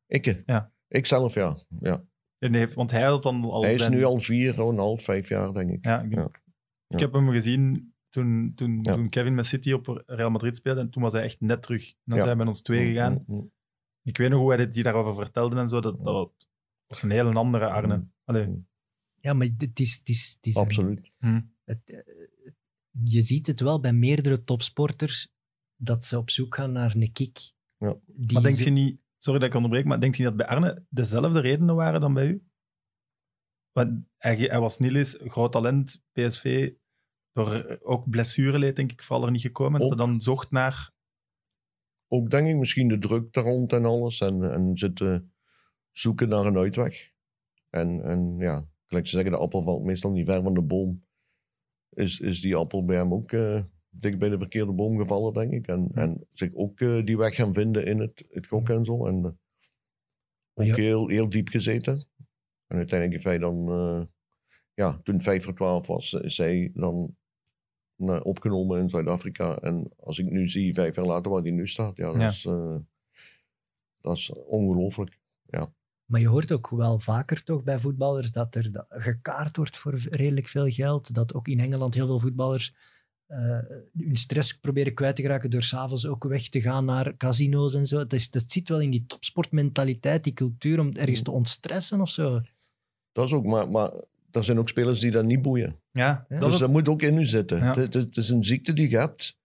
Ik, 0.07 0.43
Ja. 0.47 0.73
ik 0.89 1.07
zelf, 1.07 1.35
ja. 1.35 1.57
ja. 1.81 2.05
En 2.39 2.55
heeft, 2.55 2.75
want 2.75 2.91
hij 2.91 3.03
had 3.03 3.23
dan 3.23 3.45
al... 3.45 3.63
Hij 3.63 3.75
is 3.75 3.81
zijn- 3.81 3.93
nu 3.93 4.05
al 4.05 4.19
vier, 4.19 4.59
een 4.61 4.77
half, 4.79 5.03
vijf 5.03 5.29
jaar, 5.29 5.53
denk 5.53 5.71
ik. 5.71 5.85
Ja, 5.85 6.01
ik, 6.03 6.15
Ja. 6.15 6.31
Ik 6.89 6.99
heb 7.01 7.13
hem 7.13 7.31
gezien 7.31 7.95
toen, 8.09 8.53
toen, 8.55 8.79
Ja. 8.83 8.95
toen 8.95 9.09
Kevin 9.09 9.35
met 9.35 9.47
City 9.47 9.73
op 9.73 10.03
Real 10.07 10.31
Madrid 10.31 10.57
speelde. 10.57 10.81
En 10.81 10.91
toen 10.91 11.03
was 11.03 11.13
hij 11.13 11.23
echt 11.23 11.41
net 11.41 11.63
terug. 11.63 11.89
En 11.89 11.97
dan 12.05 12.17
Ja. 12.19 12.23
zijn 12.25 12.37
we 12.37 12.45
met 12.45 12.53
ons 12.53 12.63
twee 12.63 12.87
gegaan. 12.87 13.13
Mm, 13.27 13.37
mm, 13.37 13.51
Ik 14.03 14.17
weet 14.17 14.31
nog 14.31 14.41
hoe 14.41 14.55
hij 14.55 14.69
die 14.71 14.83
daarover 14.83 15.15
vertelde 15.15 15.57
en 15.57 15.69
zo. 15.69 15.81
Dat, 15.81 16.05
dat 16.05 16.33
was 16.87 17.03
een 17.03 17.11
hele 17.11 17.33
andere 17.35 17.67
Arne. 17.69 17.97
Mm. 17.97 18.13
Allee, 18.25 18.67
Ja, 19.21 19.33
maar 19.33 19.49
het 19.59 19.81
is... 19.81 19.95
Het 19.99 20.09
is, 20.09 20.33
het 20.37 20.47
is 20.47 20.55
een- 20.55 20.63
Absoluut. 20.63 21.13
het, 21.65 21.91
eh, 21.91 21.99
je 23.05 23.23
ziet 23.23 23.47
het 23.47 23.61
wel 23.61 23.81
bij 23.81 23.93
meerdere 23.93 24.45
topsporters 24.45 25.29
dat 25.77 26.05
ze 26.05 26.19
op 26.19 26.31
zoek 26.31 26.55
gaan 26.55 26.73
naar 26.73 26.95
een 26.97 27.13
kick. 27.13 27.53
Ja. 27.77 27.97
Die 28.07 28.33
maar 28.33 28.43
denk 28.43 28.57
je 28.57 28.71
niet... 28.71 29.01
Sorry 29.19 29.39
dat 29.41 29.49
ik 29.49 29.55
onderbreek, 29.55 29.85
maar 29.85 30.01
denk 30.01 30.15
je 30.15 30.23
niet 30.23 30.37
dat 30.37 30.47
bij 30.47 30.57
Arne 30.57 30.85
dezelfde 30.89 31.41
redenen 31.41 31.75
waren 31.75 32.01
dan 32.01 32.15
bij 32.15 32.27
u? 32.27 32.43
Hij, 34.19 34.37
hij 34.37 34.61
was 34.61 34.79
Niels, 34.79 35.19
groot 35.21 35.53
talent, 35.53 36.05
PSV, 36.13 36.73
door 37.33 37.79
ook 37.83 38.11
blessureleed 38.11 38.77
denk 38.77 38.93
ik 38.93 39.03
vooral 39.03 39.25
er 39.27 39.33
niet 39.33 39.41
gekomen. 39.41 39.81
Dat 39.81 39.93
Ook. 39.93 39.99
hij 39.99 40.07
dan 40.07 40.21
zocht 40.21 40.51
naar... 40.51 40.91
Ook 42.11 42.31
denk 42.31 42.47
ik 42.47 42.57
misschien 42.57 42.89
de 42.89 42.99
druk 42.99 43.33
daar 43.33 43.45
rond 43.45 43.73
en 43.73 43.85
alles. 43.85 44.21
En, 44.21 44.53
en 44.53 44.79
zitten 44.79 45.33
zoeken 45.93 46.29
naar 46.29 46.47
een 46.47 46.57
uitweg. 46.57 47.11
En, 47.71 48.03
en 48.03 48.37
ja, 48.39 48.69
gelijk 48.87 49.07
ze 49.07 49.15
zeggen, 49.15 49.33
de 49.33 49.39
appel 49.39 49.63
valt 49.63 49.85
meestal 49.85 50.11
niet 50.11 50.27
ver 50.27 50.43
van 50.43 50.55
de 50.55 50.63
boom. 50.63 51.07
Is, 51.91 52.21
is 52.21 52.41
die 52.41 52.57
appel 52.57 52.85
bij 52.85 52.97
hem 52.97 53.13
ook 53.13 53.33
eh, 53.33 53.63
dik 53.89 54.19
bij 54.19 54.29
de 54.29 54.39
verkeerde 54.39 54.73
boom 54.73 54.99
gevallen, 54.99 55.33
denk 55.33 55.53
ik. 55.53 55.67
En, 55.67 55.91
en 55.95 56.27
zich 56.33 56.55
ook 56.55 56.81
eh, 56.81 57.05
die 57.05 57.17
weg 57.17 57.35
gaan 57.35 57.55
vinden 57.55 57.87
in 57.87 57.99
het, 57.99 58.25
het 58.29 58.47
gokken 58.47 58.77
en 58.77 58.85
zo. 58.85 59.07
En 59.07 59.25
eh, 59.25 59.31
ook 60.55 60.67
Ja. 60.67 60.75
heel, 60.75 61.09
heel 61.09 61.29
diep 61.29 61.49
gezeten. 61.49 62.09
En 62.69 62.77
uiteindelijk 62.77 63.13
heeft 63.13 63.25
hij 63.25 63.39
dan, 63.39 63.69
eh, 63.69 64.03
ja, 64.75 65.01
toen 65.03 65.21
5 65.21 65.45
voor 65.45 65.55
12 65.55 65.87
was, 65.87 66.13
is 66.13 66.37
hij 66.37 66.71
dan 66.75 67.17
eh, 67.97 68.21
opgenomen 68.23 68.81
in 68.81 68.89
Zuid-Afrika. 68.89 69.57
En 69.57 69.91
als 69.97 70.19
ik 70.19 70.31
nu 70.31 70.49
zie, 70.49 70.75
vijf 70.75 70.97
jaar 70.97 71.05
later, 71.05 71.31
waar 71.31 71.43
hij 71.43 71.51
nu 71.51 71.69
staat, 71.69 71.97
ja, 71.97 72.07
dat, 72.07 72.21
Ja. 72.21 72.29
Is, 72.29 72.45
eh, 72.45 72.77
dat 74.01 74.17
is 74.17 74.33
ongelooflijk. 74.33 75.19
Maar 76.05 76.21
je 76.21 76.29
hoort 76.29 76.53
ook 76.53 76.71
wel 76.71 76.99
vaker 76.99 77.45
toch 77.45 77.63
bij 77.63 77.79
voetballers 77.79 78.33
dat 78.33 78.55
er 78.55 78.85
gekaart 78.89 79.57
wordt 79.57 79.77
voor 79.77 79.95
redelijk 80.11 80.49
veel 80.49 80.71
geld. 80.71 81.15
Dat 81.15 81.35
ook 81.35 81.49
in 81.49 81.61
Engeland 81.61 81.95
heel 81.95 82.07
veel 82.07 82.21
voetballers 82.21 82.75
eh, 83.27 83.59
hun 83.97 84.17
stress 84.17 84.59
proberen 84.59 84.95
kwijt 84.95 85.17
te 85.17 85.23
geraken 85.23 85.51
door 85.51 85.63
s'avonds 85.63 86.07
ook 86.07 86.25
weg 86.25 86.49
te 86.49 86.61
gaan 86.61 86.85
naar 86.85 87.17
casino's 87.17 87.75
en 87.75 87.87
zo. 87.87 87.97
Dat, 87.97 88.13
is, 88.13 88.31
dat 88.31 88.45
zit 88.47 88.69
wel 88.69 88.81
in 88.81 88.91
die 88.91 89.07
topsportmentaliteit, 89.07 90.25
die 90.25 90.33
cultuur 90.33 90.81
om 90.81 90.93
ergens 90.93 91.23
te 91.23 91.31
ontstressen 91.31 92.01
of 92.01 92.11
zo. 92.11 92.41
Dat 93.13 93.27
is 93.27 93.33
ook, 93.33 93.45
maar, 93.47 93.69
maar 93.71 93.91
er 94.31 94.45
zijn 94.45 94.59
ook 94.59 94.69
spelers 94.69 95.01
die 95.01 95.11
dat 95.11 95.25
niet 95.25 95.43
boeien. 95.43 95.81
Ja, 96.29 96.41
dus 96.41 96.59
dat 96.59 96.71
moet 96.71 96.89
ook 96.89 97.03
in 97.03 97.19
u 97.19 97.27
zitten. 97.27 97.59
Ja. 97.59 97.75
Het, 97.75 97.95
het- 97.95 98.05
het 98.05 98.17
is 98.17 98.29
een 98.29 98.45
ziekte 98.45 98.73
die 98.73 98.91
je 98.91 98.97
hebt. 98.99 99.37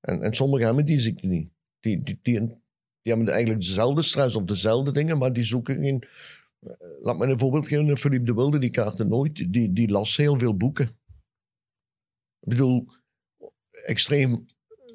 En, 0.00 0.22
en 0.22 0.34
sommigen 0.34 0.66
hebben 0.66 0.84
die 0.84 1.00
ziekte 1.00 1.26
niet. 1.26 1.50
Die, 1.80 2.02
die, 2.02 2.18
die, 2.22 2.40
die 2.40 3.12
hebben 3.12 3.28
eigenlijk 3.28 3.60
dezelfde 3.64 4.02
stress 4.02 4.36
of 4.36 4.44
dezelfde 4.44 4.92
dingen, 4.92 5.18
maar 5.18 5.32
die 5.32 5.44
zoeken 5.44 5.74
geen... 5.74 6.04
eh, 6.60 6.70
Laat 7.00 7.18
me 7.18 7.26
een 7.26 7.38
voorbeeld 7.38 7.66
geven. 7.68 7.96
Philippe 7.96 8.26
de 8.26 8.34
Wilde, 8.34 8.58
die 8.58 8.70
kaarten 8.70 9.08
nooit. 9.08 9.52
Die, 9.52 9.72
die 9.72 9.90
las 9.90 10.16
heel 10.16 10.38
veel 10.38 10.56
boeken. 10.56 10.84
Ik 12.40 12.48
bedoel, 12.48 12.86
extreem 13.84 14.44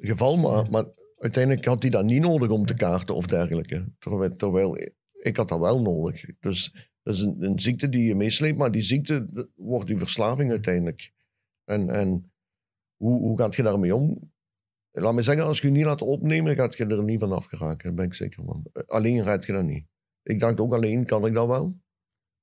geval, 0.00 0.36
maar, 0.36 0.70
maar 0.70 0.84
uiteindelijk 1.18 1.64
had 1.64 1.82
hij 1.82 1.90
dat 1.90 2.04
niet 2.04 2.22
nodig 2.22 2.48
om 2.50 2.66
te 2.66 2.74
kaarten 2.74 3.14
of 3.14 3.26
dergelijke. 3.26 3.84
Terwijl, 3.98 4.36
terwijl 4.36 4.76
ik 5.12 5.36
had 5.36 5.48
dat 5.48 5.58
wel 5.60 5.82
nodig. 5.82 6.24
Dus 6.40 6.89
dat 7.02 7.14
is 7.14 7.20
een, 7.20 7.42
een 7.42 7.60
ziekte 7.60 7.88
die 7.88 8.02
je 8.04 8.14
meesleept, 8.14 8.58
maar 8.58 8.70
die 8.70 8.82
ziekte 8.82 9.24
dat 9.32 9.48
wordt 9.54 9.86
die 9.86 9.98
verslaving 9.98 10.50
uiteindelijk. 10.50 11.12
En, 11.64 11.90
en 11.90 12.32
hoe, 12.96 13.18
hoe 13.20 13.38
gaat 13.38 13.54
je 13.54 13.62
daarmee 13.62 13.94
om? 13.94 14.32
Laat 14.90 15.14
me 15.14 15.22
zeggen, 15.22 15.44
als 15.44 15.60
je 15.60 15.66
je 15.66 15.72
niet 15.72 15.84
laat 15.84 16.02
opnemen, 16.02 16.54
gaat 16.54 16.76
je 16.76 16.86
er 16.86 17.04
niet 17.04 17.20
van 17.20 17.32
afgeraken. 17.32 17.84
Daar 17.84 17.94
ben 17.94 18.04
ik 18.04 18.14
zeker 18.14 18.44
van. 18.44 18.64
Alleen 18.86 19.22
red 19.22 19.46
je 19.46 19.52
dat 19.52 19.64
niet. 19.64 19.86
Ik 20.22 20.38
dacht 20.38 20.60
ook 20.60 20.72
alleen 20.74 21.04
kan 21.06 21.26
ik 21.26 21.34
dat 21.34 21.46
wel, 21.46 21.78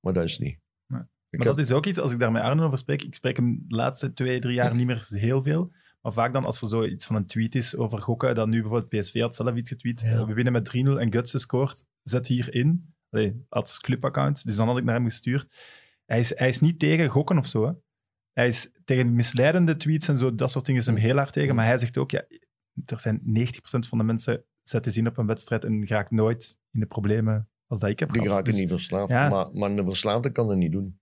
maar 0.00 0.12
dat 0.12 0.24
is 0.24 0.38
niet. 0.38 0.58
Nee. 0.86 1.00
Maar 1.00 1.08
heb- 1.30 1.42
dat 1.42 1.58
is 1.58 1.72
ook 1.72 1.86
iets, 1.86 1.98
als 1.98 2.12
ik 2.12 2.18
daar 2.18 2.32
met 2.32 2.42
Arno 2.42 2.64
over 2.66 2.78
spreek, 2.78 3.02
ik 3.02 3.14
spreek 3.14 3.36
hem 3.36 3.64
de 3.66 3.76
laatste 3.76 4.12
twee, 4.12 4.40
drie 4.40 4.54
jaar 4.54 4.74
niet 4.74 4.86
meer 4.86 5.06
heel 5.10 5.42
veel. 5.42 5.72
Maar 6.00 6.12
vaak 6.12 6.32
dan, 6.32 6.44
als 6.44 6.62
er 6.62 6.68
zoiets 6.68 7.06
van 7.06 7.16
een 7.16 7.26
tweet 7.26 7.54
is 7.54 7.76
over 7.76 8.00
gokken, 8.02 8.34
dan 8.34 8.50
nu 8.50 8.60
bijvoorbeeld 8.60 9.02
PSV 9.02 9.20
had 9.20 9.34
zelf 9.34 9.54
iets 9.56 9.68
getweet. 9.68 10.00
Ja. 10.00 10.10
eh, 10.12 10.26
We 10.26 10.32
winnen 10.34 10.52
met 10.52 10.64
3-0 10.64 10.98
en 11.00 11.12
Guts 11.12 11.40
scoort. 11.40 11.84
Zet 12.02 12.26
hierin. 12.26 12.94
Allee, 13.10 13.44
als 13.48 13.78
clubaccount. 13.80 14.44
Dus 14.44 14.56
dan 14.56 14.66
had 14.68 14.78
ik 14.78 14.84
naar 14.84 14.94
hem 14.94 15.04
gestuurd. 15.04 15.46
Hij 16.04 16.18
is, 16.18 16.38
hij 16.38 16.48
is 16.48 16.60
niet 16.60 16.78
tegen 16.78 17.08
gokken 17.08 17.38
of 17.38 17.46
zo. 17.46 17.66
Hè. 17.66 17.72
Hij 18.32 18.46
is 18.46 18.72
tegen 18.84 19.14
misleidende 19.14 19.76
tweets 19.76 20.08
en 20.08 20.16
zo, 20.16 20.34
dat 20.34 20.50
soort 20.50 20.66
dingen 20.66 20.80
is 20.80 20.86
hem 20.86 20.96
heel 20.96 21.16
hard 21.16 21.32
tegen. 21.32 21.54
Maar 21.54 21.66
hij 21.66 21.78
zegt 21.78 21.96
ook, 21.96 22.10
ja, 22.10 22.24
er 22.86 23.00
zijn 23.00 23.20
90% 23.24 23.88
van 23.88 23.98
de 23.98 24.04
mensen 24.04 24.44
zetten 24.62 24.92
zin 24.92 25.06
op 25.06 25.16
een 25.18 25.26
wedstrijd 25.26 25.64
en 25.64 25.86
raakt 25.86 26.10
nooit 26.10 26.58
in 26.70 26.80
de 26.80 26.86
problemen 26.86 27.48
als 27.66 27.80
dat 27.80 27.90
ik 27.90 27.98
heb 27.98 28.12
die 28.12 28.20
gehad. 28.20 28.36
raken 28.36 28.50
Dus- 28.52 28.60
niet 28.60 28.70
verslaafd. 28.70 29.10
Ja. 29.10 29.28
Maar, 29.28 29.48
maar 29.52 29.70
een 29.70 29.84
verslaafde 29.84 30.32
kan 30.32 30.48
dat 30.48 30.56
niet 30.56 30.72
doen. 30.72 31.00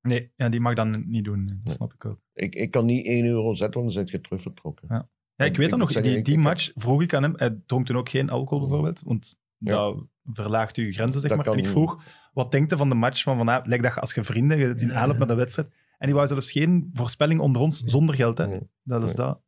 Nee, 0.00 0.32
ja, 0.36 0.48
die 0.48 0.60
mag 0.60 0.74
dan 0.74 1.04
niet 1.08 1.24
doen. 1.24 1.46
Dat 1.46 1.56
Nee. 1.64 1.74
snap 1.74 1.92
ik 1.94 2.04
ook. 2.04 2.20
Ik, 2.32 2.54
ik 2.54 2.70
kan 2.70 2.84
niet 2.84 3.06
1 3.06 3.24
euro 3.26 3.54
zetten, 3.54 3.80
want 3.82 3.94
dan 3.94 4.02
zit 4.04 4.10
je 4.14 4.20
terug 4.20 4.42
vertrokken. 4.42 4.88
Ja, 5.36 5.44
ik 5.44 5.56
weet 5.56 5.70
dat 5.70 5.78
nog. 5.78 5.92
Die, 5.92 6.22
die 6.22 6.38
match 6.38 6.70
vroeg 6.74 7.02
ik 7.02 7.14
aan 7.14 7.22
hem. 7.22 7.32
Hij 7.36 7.60
dronk 7.66 7.86
toen 7.86 7.96
ook 7.96 8.08
geen 8.08 8.30
alcohol 8.30 8.60
bijvoorbeeld, 8.60 9.02
want 9.04 9.38
Ja. 9.56 9.72
dat 9.76 10.06
verlaagt 10.32 10.76
uw 10.76 10.92
grenzen, 10.92 11.20
zeg 11.20 11.30
Dat 11.30 11.44
maar. 11.44 11.54
En 11.54 11.58
ik 11.58 11.66
vroeg, 11.66 12.02
wat 12.32 12.50
denkt 12.50 12.70
je 12.70 12.76
van 12.76 12.88
de 12.88 12.94
match 12.94 13.22
van 13.22 13.36
vanavond? 13.36 13.66
Lijkt 13.66 13.84
dat 13.84 13.94
je 13.94 14.00
als 14.00 14.14
je 14.14 14.24
vrienden, 14.24 14.58
je 14.58 14.74
in 14.76 14.94
aanloop 14.94 15.18
naar 15.18 15.26
de 15.26 15.34
wedstrijd. 15.34 15.68
En 15.98 16.06
die 16.06 16.14
wou 16.14 16.26
zelfs 16.26 16.52
geen 16.52 16.90
voorspelling 16.92 17.40
onder 17.40 17.62
ons 17.62 17.82
zonder 17.84 18.14
geld. 18.14 18.38
Hè? 18.38 18.46
Nee. 18.46 18.60
Dat 18.82 19.02
is 19.02 19.14
Nee. 19.14 19.26
dat. 19.26 19.40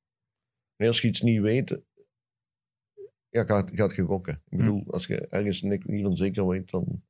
Nee, 0.76 0.88
als 0.88 1.00
je 1.00 1.09
iets 1.09 1.20
niet 1.20 1.40
weet, 1.40 1.80
ja, 3.28 3.44
gaat, 3.44 3.70
gaat 3.72 3.94
je 3.96 4.02
gokken. 4.02 4.34
Ik 4.34 4.50
Hm. 4.50 4.56
bedoel, 4.56 4.84
als 4.86 5.06
je 5.06 5.26
ergens 5.26 5.62
ni- 5.62 5.82
niet 5.84 6.02
van 6.05 6.16
zeker 6.16 6.46
weet, 6.48 6.70
dan... 6.70 7.02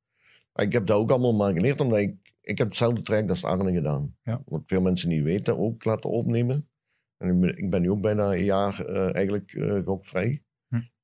Maar 0.53 0.65
Ik 0.67 0.73
heb 0.73 0.87
dat 0.87 0.99
ook 0.99 1.11
allemaal 1.11 1.37
maar 1.37 1.53
geleerd, 1.53 1.81
omdat 1.81 1.99
ik... 1.99 2.17
Ik 2.41 2.59
heb 2.59 2.67
hetzelfde 2.67 3.03
traject 3.03 3.31
als 3.31 3.45
Arne 3.45 3.73
gedaan. 3.73 4.17
Ja. 4.23 4.43
Wat 4.47 4.63
veel 4.67 4.81
mensen 4.81 5.09
niet 5.09 5.23
weten, 5.23 5.59
ook 5.59 5.85
laten 5.85 6.11
opnemen. 6.11 6.69
En 7.17 7.29
ik 7.29 7.41
ben, 7.41 7.59
ik 7.59 7.71
ben 7.71 7.81
nu 7.83 7.91
ook 7.91 8.01
bijna 8.01 8.33
een 8.33 8.45
jaar 8.45 8.85
eh, 8.85 9.15
eigenlijk 9.15 9.53
eh 9.53 9.85
gokvrij. 9.85 10.43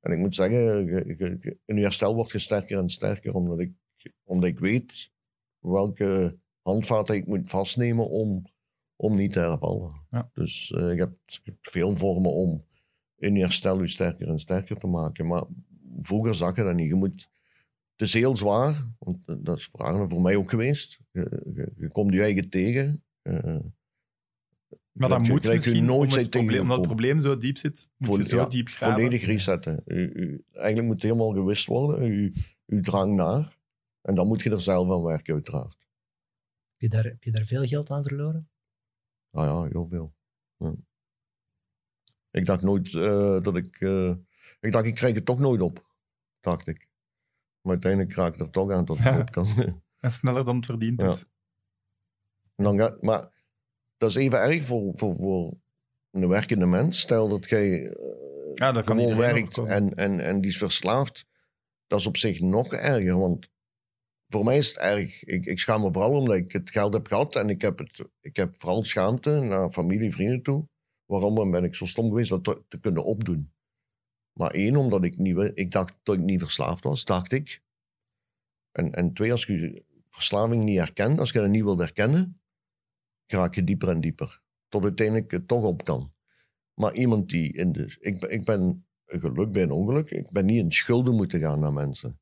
En 0.05 0.13
ik 0.13 0.19
moet 0.19 0.35
zeggen, 0.35 0.85
je- 0.87 1.15
je- 1.19 1.39
je- 1.41 1.59
in 1.65 1.77
je 1.77 1.83
herstel 1.83 2.15
word 2.15 2.31
je 2.31 2.39
sterker 2.39 2.79
en 2.79 2.91
sterker, 2.91 3.35
omdat 3.35 3.59
ik, 3.59 3.73
omdat 4.25 4.49
ik 4.49 4.59
weet 4.59 5.11
welke 5.59 6.39
handvaten 6.63 7.15
ik 7.15 7.27
moet 7.27 7.49
vastnemen 7.51 8.11
om, 8.11 8.45
om 8.97 9.17
niet 9.17 9.33
te 9.33 9.39
hervallen. 9.39 10.07
Ja. 10.11 10.31
Dus 10.33 10.71
eh, 10.77 10.91
ik, 10.91 10.99
heb, 10.99 11.13
ik 11.27 11.41
heb 11.43 11.57
veel 11.61 11.97
vormen 11.97 12.31
om 12.33 12.65
in 13.17 13.35
je 13.35 13.41
herstel 13.41 13.81
je 13.83 13.89
sterker 13.89 14.29
en 14.29 14.39
sterker 14.39 14.79
te 14.79 14.87
maken. 14.87 15.27
Maar 15.27 15.45
vroeger 16.03 16.35
zag 16.35 16.57
je 16.57 16.63
dat 16.63 16.75
niet. 16.75 16.89
Je 16.89 16.95
moet, 16.95 17.29
het 17.97 18.07
is 18.07 18.13
heel 18.13 18.37
zwaar, 18.37 18.95
want 18.99 19.19
eh, 19.27 19.37
dat 19.41 19.59
is 19.59 19.69
voor 19.73 20.23
mij 20.23 20.37
ook 20.37 20.51
geweest. 20.51 20.99
Je, 21.11 21.43
je, 21.55 21.73
je 21.77 21.89
komt 21.89 22.13
je 22.13 22.23
eigen 22.23 22.49
tegen. 22.49 23.05
eh, 23.23 23.57
Maar 24.95 25.09
dat 25.09 25.27
je- 25.27 25.33
moet 25.33 25.43
je 25.43 25.49
misschien, 25.49 25.85
nooit 25.85 26.01
om 26.01 26.11
zijn 26.11 26.23
het 26.23 26.31
probleem, 26.31 26.61
omdat 26.61 26.77
het 26.79 26.87
probleem 26.87 27.21
zo 27.21 27.37
diep 27.37 27.57
zit, 27.57 27.89
moet 27.97 28.09
Vo- 28.09 28.17
je 28.17 28.25
zo 28.25 28.37
ja, 28.37 28.47
diep 28.47 28.69
graven. 28.69 28.95
Volledig 28.95 29.25
resetten. 29.25 29.83
U, 29.87 30.11
u, 30.15 30.45
eigenlijk 30.53 30.87
moet 30.87 30.95
het 30.95 31.03
helemaal 31.03 31.31
gewist 31.33 31.67
worden, 31.67 32.03
uw, 32.05 32.31
uw 32.67 32.81
drang 32.81 33.15
naar. 33.15 33.57
En 34.03 34.15
dan 34.15 34.27
moet 34.27 34.43
je 34.43 34.51
er 34.51 34.61
zelf 34.61 34.91
aan 34.93 35.03
werken, 35.03 35.35
uiteraard. 35.35 35.79
Heb 36.71 36.81
je 36.81 36.89
daar, 36.89 37.05
heb 37.05 37.23
je 37.23 37.31
daar 37.31 37.45
veel 37.45 37.65
geld 37.67 37.91
aan 37.91 38.05
verloren? 38.05 38.49
Ah 39.31 39.45
ja, 39.45 39.71
heel 39.71 39.87
veel. 39.91 40.15
Ja. 40.59 40.75
Ik 42.31 42.47
dacht 42.47 42.63
nooit 42.63 42.95
eh, 42.95 43.43
dat 43.43 43.57
ik... 43.57 43.81
eh, 43.81 44.15
ik 44.61 44.73
dacht, 44.73 44.87
ik 44.87 44.95
krijg 44.95 45.15
het 45.15 45.25
toch 45.25 45.39
nooit 45.39 45.61
op. 45.61 45.87
Dacht 46.41 46.67
ik. 46.67 46.89
Maar 47.61 47.73
uiteindelijk 47.73 48.15
raak 48.15 48.35
ik 48.35 48.41
er 48.41 48.51
toch 48.51 48.71
aan 48.71 48.85
tot 48.85 48.99
het 48.99 49.07
Ja. 49.15 49.21
op 49.21 49.31
kan. 49.31 49.47
En 50.01 50.11
sneller 50.13 50.45
dan 50.45 50.57
het 50.57 50.67
verdiend 50.67 51.01
Ja. 51.01 51.13
is. 51.13 51.25
En 52.55 52.65
dan 52.65 52.79
gaat, 52.79 53.03
maar 53.03 53.34
dat 54.05 54.17
is 54.17 54.23
even 54.23 54.39
erg 54.39 54.65
voor, 54.65 54.93
voor, 54.95 55.17
voor 55.17 55.53
een 56.11 56.29
werkende 56.29 56.67
mens. 56.67 57.01
Stel 57.01 57.29
dat 57.29 57.49
jij 57.49 57.87
eh, 57.87 57.95
Ja, 58.55 58.73
dat 58.73 58.85
kan 58.85 58.99
gewoon 58.99 59.17
werkt 59.17 59.59
en, 59.59 59.95
en, 59.95 60.21
en 60.21 60.41
die 60.41 60.51
is 60.51 60.59
verslaafd. 60.59 61.27
Dat 61.87 62.01
is 62.01 62.07
op 62.07 62.17
zich 62.17 62.41
nog 62.41 62.73
erger. 62.73 63.19
Want 63.19 63.49
voor 64.29 64.45
mij 64.45 64.59
is 64.59 64.69
het 64.69 64.79
erg. 64.79 65.25
Ik, 65.25 65.47
ik 65.47 65.59
schaam 65.59 65.81
me 65.81 65.93
vooral 65.93 66.13
omdat 66.13 66.37
ik 66.37 66.53
het 66.53 66.71
geld 66.71 66.93
heb 66.93 67.07
gehad. 67.07 67.37
En 67.37 67.49
ik 67.49 67.61
heb, 67.61 67.79
het, 67.79 68.05
ik 68.21 68.37
heb 68.37 68.55
vooral 68.59 68.85
schaamte 68.85 69.31
naar 69.31 69.71
familie, 69.71 70.13
vrienden 70.13 70.43
toe. 70.43 70.69
Waarom 71.05 71.51
ben 71.51 71.65
ik 71.65 71.75
zo 71.75 71.87
stom 71.87 72.09
geweest 72.09 72.31
dat 72.31 72.45
te, 72.45 72.63
te 72.69 72.81
kunnen 72.81 73.05
opdoen? 73.05 73.53
Maar 74.33 74.51
één, 74.51 74.77
omdat 74.77 75.05
ik 75.05 75.19
niet... 75.19 75.51
Ik 75.55 75.71
dacht 75.71 75.95
dat 76.03 76.15
ik 76.15 76.21
niet 76.21 76.41
verslaafd 76.41 76.85
was, 76.85 77.05
dacht 77.05 77.33
ik. 77.33 77.63
En, 78.73 78.93
en 78.93 79.13
twee, 79.13 79.31
als 79.31 79.45
je 79.45 79.85
verslaving 80.11 80.65
niet 80.65 80.79
herkent, 80.79 81.19
als 81.21 81.31
je 81.31 81.39
dat 81.39 81.49
niet 81.49 81.63
wilt 81.63 81.79
herkennen, 81.79 82.41
raak 83.27 83.55
je 83.55 83.65
dieper 83.65 83.89
en 83.89 84.01
dieper. 84.01 84.43
Tot 84.69 84.83
uiteindelijk 84.83 85.31
het 85.31 85.49
toch 85.49 85.65
op 85.65 85.85
kan. 85.85 86.13
Maar 86.75 86.95
iemand 86.95 87.29
die 87.29 87.53
in 87.53 87.73
de... 87.73 87.97
Ik, 88.01 88.21
ben- 88.21 88.31
ik 88.31 88.45
ben 88.45 88.87
geluk 89.07 89.53
bij 89.53 89.63
een 89.63 89.71
ongeluk. 89.71 90.11
Ik 90.11 90.31
ben 90.33 90.45
niet 90.47 90.59
in 90.59 90.73
schulden 90.73 91.15
moeten 91.15 91.41
gaan 91.41 91.61
naar 91.61 91.73
mensen. 91.73 92.19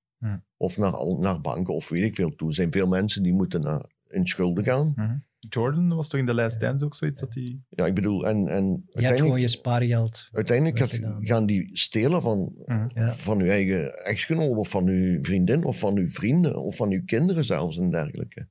Of 0.57 0.77
naar, 0.79 0.93
al- 0.93 1.19
naar 1.19 1.41
banken, 1.41 1.75
of 1.75 1.89
weet 1.89 2.03
ik 2.03 2.15
veel 2.15 2.31
toe. 2.35 2.49
Er 2.49 2.55
zijn 2.55 2.73
veel 2.73 2.89
mensen 2.89 3.23
die 3.23 3.33
moeten 3.33 3.61
naar, 3.61 3.85
in 4.09 4.27
schulden 4.27 4.65
gaan. 4.65 4.93
Mhm. 4.97 5.17
Jordan 5.39 5.89
was 5.95 6.09
toch 6.09 6.21
in 6.21 6.27
de 6.27 6.35
Last 6.35 6.61
Dance 6.61 6.85
ook 6.85 6.95
zoiets 6.95 7.21
dat 7.21 7.35
hij... 7.35 7.61
Ja, 7.69 7.87
ik 7.87 7.95
bedoel, 7.95 8.27
en, 8.27 8.49
en 8.49 8.65
Je 8.65 8.71
hebt 8.71 8.85
gewoon 8.89 9.05
uiteindelijk, 9.07 9.41
je 9.43 9.49
spaargeld. 9.49 10.29
uiteindelijk 10.33 10.79
gaat- 10.79 10.99
gaan 11.21 11.47
die 11.47 11.71
stelen 11.79 12.23
van, 12.23 12.53
Mhm. 12.67 12.89
Ja. 12.95 13.15
van 13.15 13.41
uw 13.41 13.47
eigen 13.49 14.05
echtgenoot, 14.05 14.57
of 14.57 14.69
van 14.69 14.87
uw 14.89 15.23
vriendin, 15.23 15.65
of 15.65 15.79
van 15.79 15.97
uw 15.97 16.09
vrienden, 16.11 16.57
of 16.57 16.77
van 16.77 16.91
uw 16.91 17.03
kinderen 17.05 17.45
zelfs 17.45 17.77
en 17.79 17.91
dergelijke. 17.91 18.49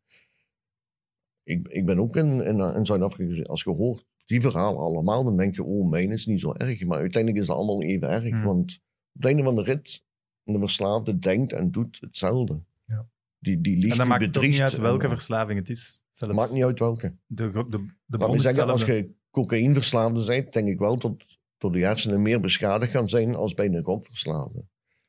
Ik, 1.44 1.68
ik 1.68 1.86
ben 1.86 2.00
ook 2.00 2.16
in, 2.16 2.42
in, 2.42 2.60
in 2.60 2.86
Zuid-Afrika, 2.86 3.44
als 3.44 3.64
je 3.64 3.70
hoort 3.70 4.06
die 4.26 4.42
verhalen 4.42 4.80
allemaal, 4.80 5.24
dan 5.24 5.38
denk 5.38 5.56
je, 5.56 5.64
oh, 5.64 5.90
mijn 5.90 6.12
is 6.12 6.26
niet 6.26 6.40
zo 6.40 6.54
erg. 6.54 6.86
Maar 6.86 7.00
uiteindelijk 7.00 7.42
is 7.42 7.48
dat 7.48 7.58
allemaal 7.58 7.82
even 7.84 8.10
erg, 8.10 8.30
Hmm. 8.30 8.44
want 8.44 8.72
op 9.14 9.22
het 9.22 9.26
einde 9.26 9.44
van 9.44 9.56
de 9.56 9.64
rit, 9.64 10.04
de 10.44 10.60
verslaafde 10.60 11.18
denkt 11.18 11.54
en 11.54 11.72
doet 11.72 11.98
hetzelfde. 12.00 12.64
Ja. 12.86 13.10
Die, 13.40 13.62
die 13.62 13.78
liegt, 13.78 13.92
En 13.92 13.98
dan 13.98 14.08
maakt 14.08 14.26
het 14.26 14.38
ook 14.38 14.44
niet 14.44 14.62
uit 14.62 14.78
welke 14.78 15.04
en- 15.04 15.10
verslaving 15.10 15.60
het 15.60 15.70
is. 15.70 16.04
Zelfs. 16.12 16.36
Maakt 16.36 16.52
niet 16.52 16.64
uit 16.64 16.80
welke. 16.80 17.16
De, 17.26 17.52
de, 17.52 17.94
de, 18.06 18.40
zeggen, 18.40 18.70
als 18.70 18.86
je 18.86 19.16
cocaïneverslaafde 19.32 20.26
bent, 20.26 20.54
denk 20.54 20.68
ik 20.68 20.80
wel 20.80 20.98
dat, 20.98 21.26
dat 21.58 21.74
de 21.74 21.80
hersenen 21.80 22.22
meer 22.22 22.40
beschadigd 22.40 22.92
gaan 22.92 23.10
zijn 23.10 23.36
als 23.36 23.54
bij 23.54 23.66
een 23.66 23.84
gokverslaafde. 23.84 24.66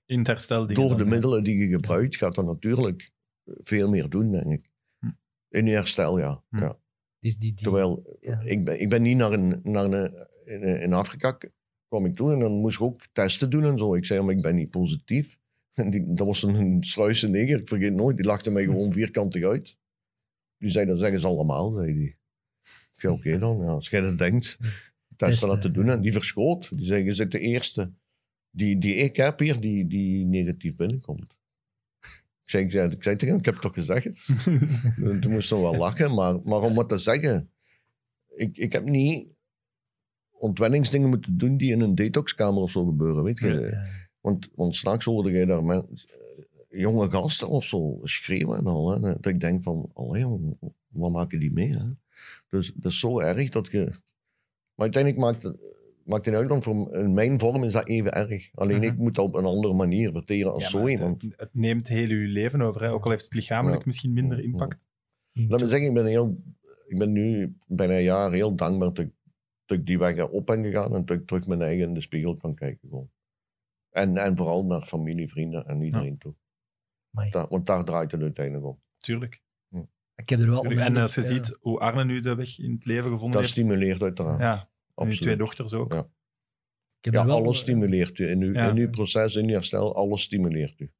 In 0.06 0.18
het 0.18 0.26
herstel 0.26 0.66
Door 0.66 0.96
de 0.96 1.04
middelen 1.04 1.44
die 1.44 1.58
je 1.58 1.68
gebruikt, 1.68 2.16
gaat 2.16 2.34
dat 2.34 2.44
natuurlijk 2.44 3.10
veel 3.44 3.88
meer 3.88 4.08
doen, 4.08 4.30
denk 4.30 4.46
ik. 4.46 4.70
In 5.52 5.66
je 5.66 5.72
herstel, 5.72 6.18
ja. 6.18 6.42
Hm. 6.48 6.58
ja. 6.58 6.78
Dus 7.18 7.36
die, 7.36 7.54
die, 7.54 7.64
Terwijl, 7.64 8.18
ja. 8.20 8.40
ik 8.40 8.64
ben, 8.64 8.80
ik 8.80 8.88
ben 8.88 9.02
niet 9.02 9.16
naar 9.16 9.32
een, 9.32 9.60
naar 9.62 9.84
een 9.84 10.26
in, 10.44 10.62
in 10.62 10.92
Afrika 10.92 11.38
kwam 11.88 12.04
ik 12.06 12.14
toe 12.14 12.32
en 12.32 12.38
dan 12.38 12.52
moest 12.52 12.76
ik 12.76 12.82
ook 12.82 13.06
testen 13.12 13.50
doen 13.50 13.64
en 13.64 13.78
zo. 13.78 13.94
Ik 13.94 14.04
zei, 14.04 14.20
maar 14.20 14.34
ik 14.34 14.42
ben 14.42 14.54
niet 14.54 14.70
positief. 14.70 15.36
En 15.72 15.90
die, 15.90 16.14
dat 16.14 16.26
was 16.26 16.42
een, 16.42 16.54
een 16.54 16.84
struise 16.84 17.28
neger, 17.28 17.60
ik 17.60 17.68
vergeet 17.68 17.94
nooit. 17.94 18.16
Die 18.16 18.26
lachte 18.26 18.50
mij 18.50 18.64
gewoon 18.64 18.92
vierkantig 18.92 19.44
uit. 19.44 19.76
Die 20.58 20.70
zei, 20.70 20.86
dat 20.86 20.98
zeggen 20.98 21.20
ze 21.20 21.26
allemaal, 21.26 21.72
zei 21.72 21.92
die. 21.94 22.16
Ik 22.96 23.10
oké 23.10 23.38
dan, 23.38 23.58
ja, 23.58 23.70
als 23.70 23.88
jij 23.88 24.00
dat 24.00 24.18
denkt, 24.18 24.58
testen 25.16 25.48
dat 25.48 25.60
te 25.60 25.70
doen. 25.70 25.88
En 25.88 26.00
die 26.00 26.12
verschoot. 26.12 26.76
Die 26.76 26.86
zei, 26.86 27.04
je 27.04 27.14
zit 27.14 27.30
de 27.30 27.38
eerste 27.38 27.92
die, 28.52 28.78
die 28.78 28.94
ik 28.94 29.16
heb 29.16 29.38
hier, 29.38 29.60
die, 29.60 29.86
die 29.86 30.24
negatief 30.24 30.76
binnenkomt. 30.76 31.36
Ik 32.44 32.50
zei, 32.50 32.64
ik 32.64 32.70
zei, 32.70 32.90
ik 32.90 33.02
zei 33.02 33.16
tegen 33.16 33.28
hem, 33.28 33.38
ik 33.38 33.44
heb 33.44 33.54
het 33.54 33.62
toch 33.62 33.74
gezegd? 33.74 34.28
En 34.96 35.18
Toen 35.20 35.32
moest 35.32 35.48
ze 35.48 35.60
wel 35.60 35.76
lachen, 35.76 36.14
maar, 36.14 36.40
maar 36.44 36.60
om 36.60 36.74
wat 36.74 36.88
te 36.88 36.98
zeggen, 36.98 37.50
ik, 38.36 38.56
ik 38.56 38.72
heb 38.72 38.84
niet 38.84 39.28
ontwenningsdingen 40.30 41.08
moeten 41.08 41.38
doen 41.38 41.56
die 41.56 41.72
in 41.72 41.80
een 41.80 41.94
detoxkamer 41.94 42.62
of 42.62 42.70
zo 42.70 42.84
gebeuren, 42.84 43.24
weet 43.24 43.38
je. 43.38 43.48
Nee. 43.48 43.72
Want, 44.20 44.48
want 44.54 44.76
straks 44.76 45.04
hoorde 45.04 45.30
jij 45.30 45.44
daar 45.44 45.62
eh, 45.62 45.82
jonge 46.68 47.10
gasten 47.10 47.48
of 47.48 47.64
zo 47.64 47.98
schreeuwen 48.02 48.58
en 48.58 48.66
al. 48.66 48.90
Hè, 48.90 49.00
dat 49.00 49.26
ik 49.26 49.40
denk 49.40 49.62
van, 49.62 49.90
allee, 49.94 50.20
jong, 50.20 50.56
wat 50.88 51.12
maken 51.12 51.40
die 51.40 51.52
mee? 51.52 51.72
Hè? 51.72 51.84
Dus 52.48 52.72
dat 52.74 52.92
is 52.92 52.98
zo 52.98 53.20
erg 53.20 53.50
dat 53.50 53.70
je... 53.70 53.84
Maar 54.74 54.90
uiteindelijk 54.90 55.22
maakt 55.22 55.42
het, 55.42 55.56
maakt 56.04 56.26
het 56.26 56.34
uit, 56.34 56.48
want 56.48 56.64
voor, 56.64 57.08
mijn 57.08 57.38
vorm 57.38 57.64
is 57.64 57.72
dat 57.72 57.86
even 57.88 58.12
erg. 58.12 58.48
Alleen 58.54 58.76
Mhm. 58.76 58.84
ik 58.86 58.96
moet 58.96 59.14
dat 59.14 59.24
op 59.24 59.34
een 59.34 59.44
andere 59.44 59.74
manier 59.74 60.12
verteren 60.12 60.52
als 60.52 60.62
Ja, 60.62 60.68
zo 60.68 60.86
iemand. 60.86 61.22
het, 61.22 61.32
het 61.36 61.54
neemt 61.54 61.88
heel 61.88 62.08
uw 62.08 62.26
leven 62.32 62.60
over, 62.60 62.82
hè? 62.82 62.90
ook 62.92 63.04
al 63.04 63.10
heeft 63.10 63.24
het 63.24 63.34
lichamelijk 63.34 63.80
Ja. 63.80 63.86
misschien 63.86 64.12
minder 64.12 64.38
Ja. 64.38 64.44
impact. 64.44 64.86
Laat 65.32 65.60
me 65.60 65.68
zeggen, 65.68 65.88
ik 65.88 65.94
ben, 65.94 66.06
heel, 66.06 66.42
ik 66.86 66.98
ben 66.98 67.12
nu 67.12 67.56
bijna 67.66 67.96
een 67.96 68.02
jaar 68.02 68.32
heel 68.32 68.54
dankbaar 68.54 68.88
dat 68.88 68.98
ik, 69.04 69.10
dat 69.64 69.78
ik 69.78 69.86
die 69.86 69.98
weg 69.98 70.28
op 70.28 70.46
ben 70.46 70.64
gegaan 70.64 70.94
en 70.94 71.04
dat 71.04 71.16
ik 71.16 71.26
terug 71.26 71.46
mijn 71.46 71.62
eigen 71.62 71.88
in 71.88 71.94
de 71.94 72.00
spiegel 72.00 72.36
kan 72.36 72.54
kijken. 72.54 72.88
Gewoon. 72.88 73.10
En, 73.90 74.16
en 74.16 74.36
vooral 74.36 74.64
naar 74.64 74.82
familie, 74.82 75.28
vrienden 75.28 75.66
en 75.66 75.82
iedereen 75.82 76.18
toe. 76.18 76.34
Want 77.48 77.66
daar 77.66 77.84
draait 77.84 78.12
het 78.12 78.20
uiteindelijk 78.22 78.66
om. 78.66 78.80
Tuurlijk. 78.98 79.40
Ik 80.14 80.28
heb 80.28 80.40
er 80.40 80.50
wel 80.50 80.60
Tuurlijk. 80.60 80.86
En 80.86 80.96
als 80.96 81.14
je 81.14 81.20
ja. 81.20 81.26
ziet 81.26 81.58
hoe 81.60 81.78
Arne 81.78 82.04
nu 82.04 82.20
de 82.20 82.34
weg 82.34 82.58
in 82.58 82.72
het 82.72 82.84
leven 82.84 83.10
gevonden 83.10 83.30
Dat 83.30 83.40
heeft. 83.40 83.52
stimuleert 83.52 84.02
uiteraard. 84.02 84.40
Ja, 84.40 84.70
absoluut. 85.02 85.22
twee 85.22 85.36
dochters 85.36 85.72
ook. 85.72 85.92
Ja. 85.92 86.08
Ik 86.98 87.04
heb 87.04 87.14
Ja, 87.14 87.26
wel, 87.26 87.36
alles 87.36 87.58
stimuleert 87.58 88.18
u. 88.18 88.28
In 88.28 88.42
uw, 88.42 88.52
Ja. 88.52 88.70
in 88.70 88.76
uw 88.76 88.90
proces, 88.90 89.34
in 89.34 89.44
uw 89.44 89.52
herstel, 89.54 89.94
alles 89.94 90.22
stimuleert 90.22 90.80
u. 90.80 90.90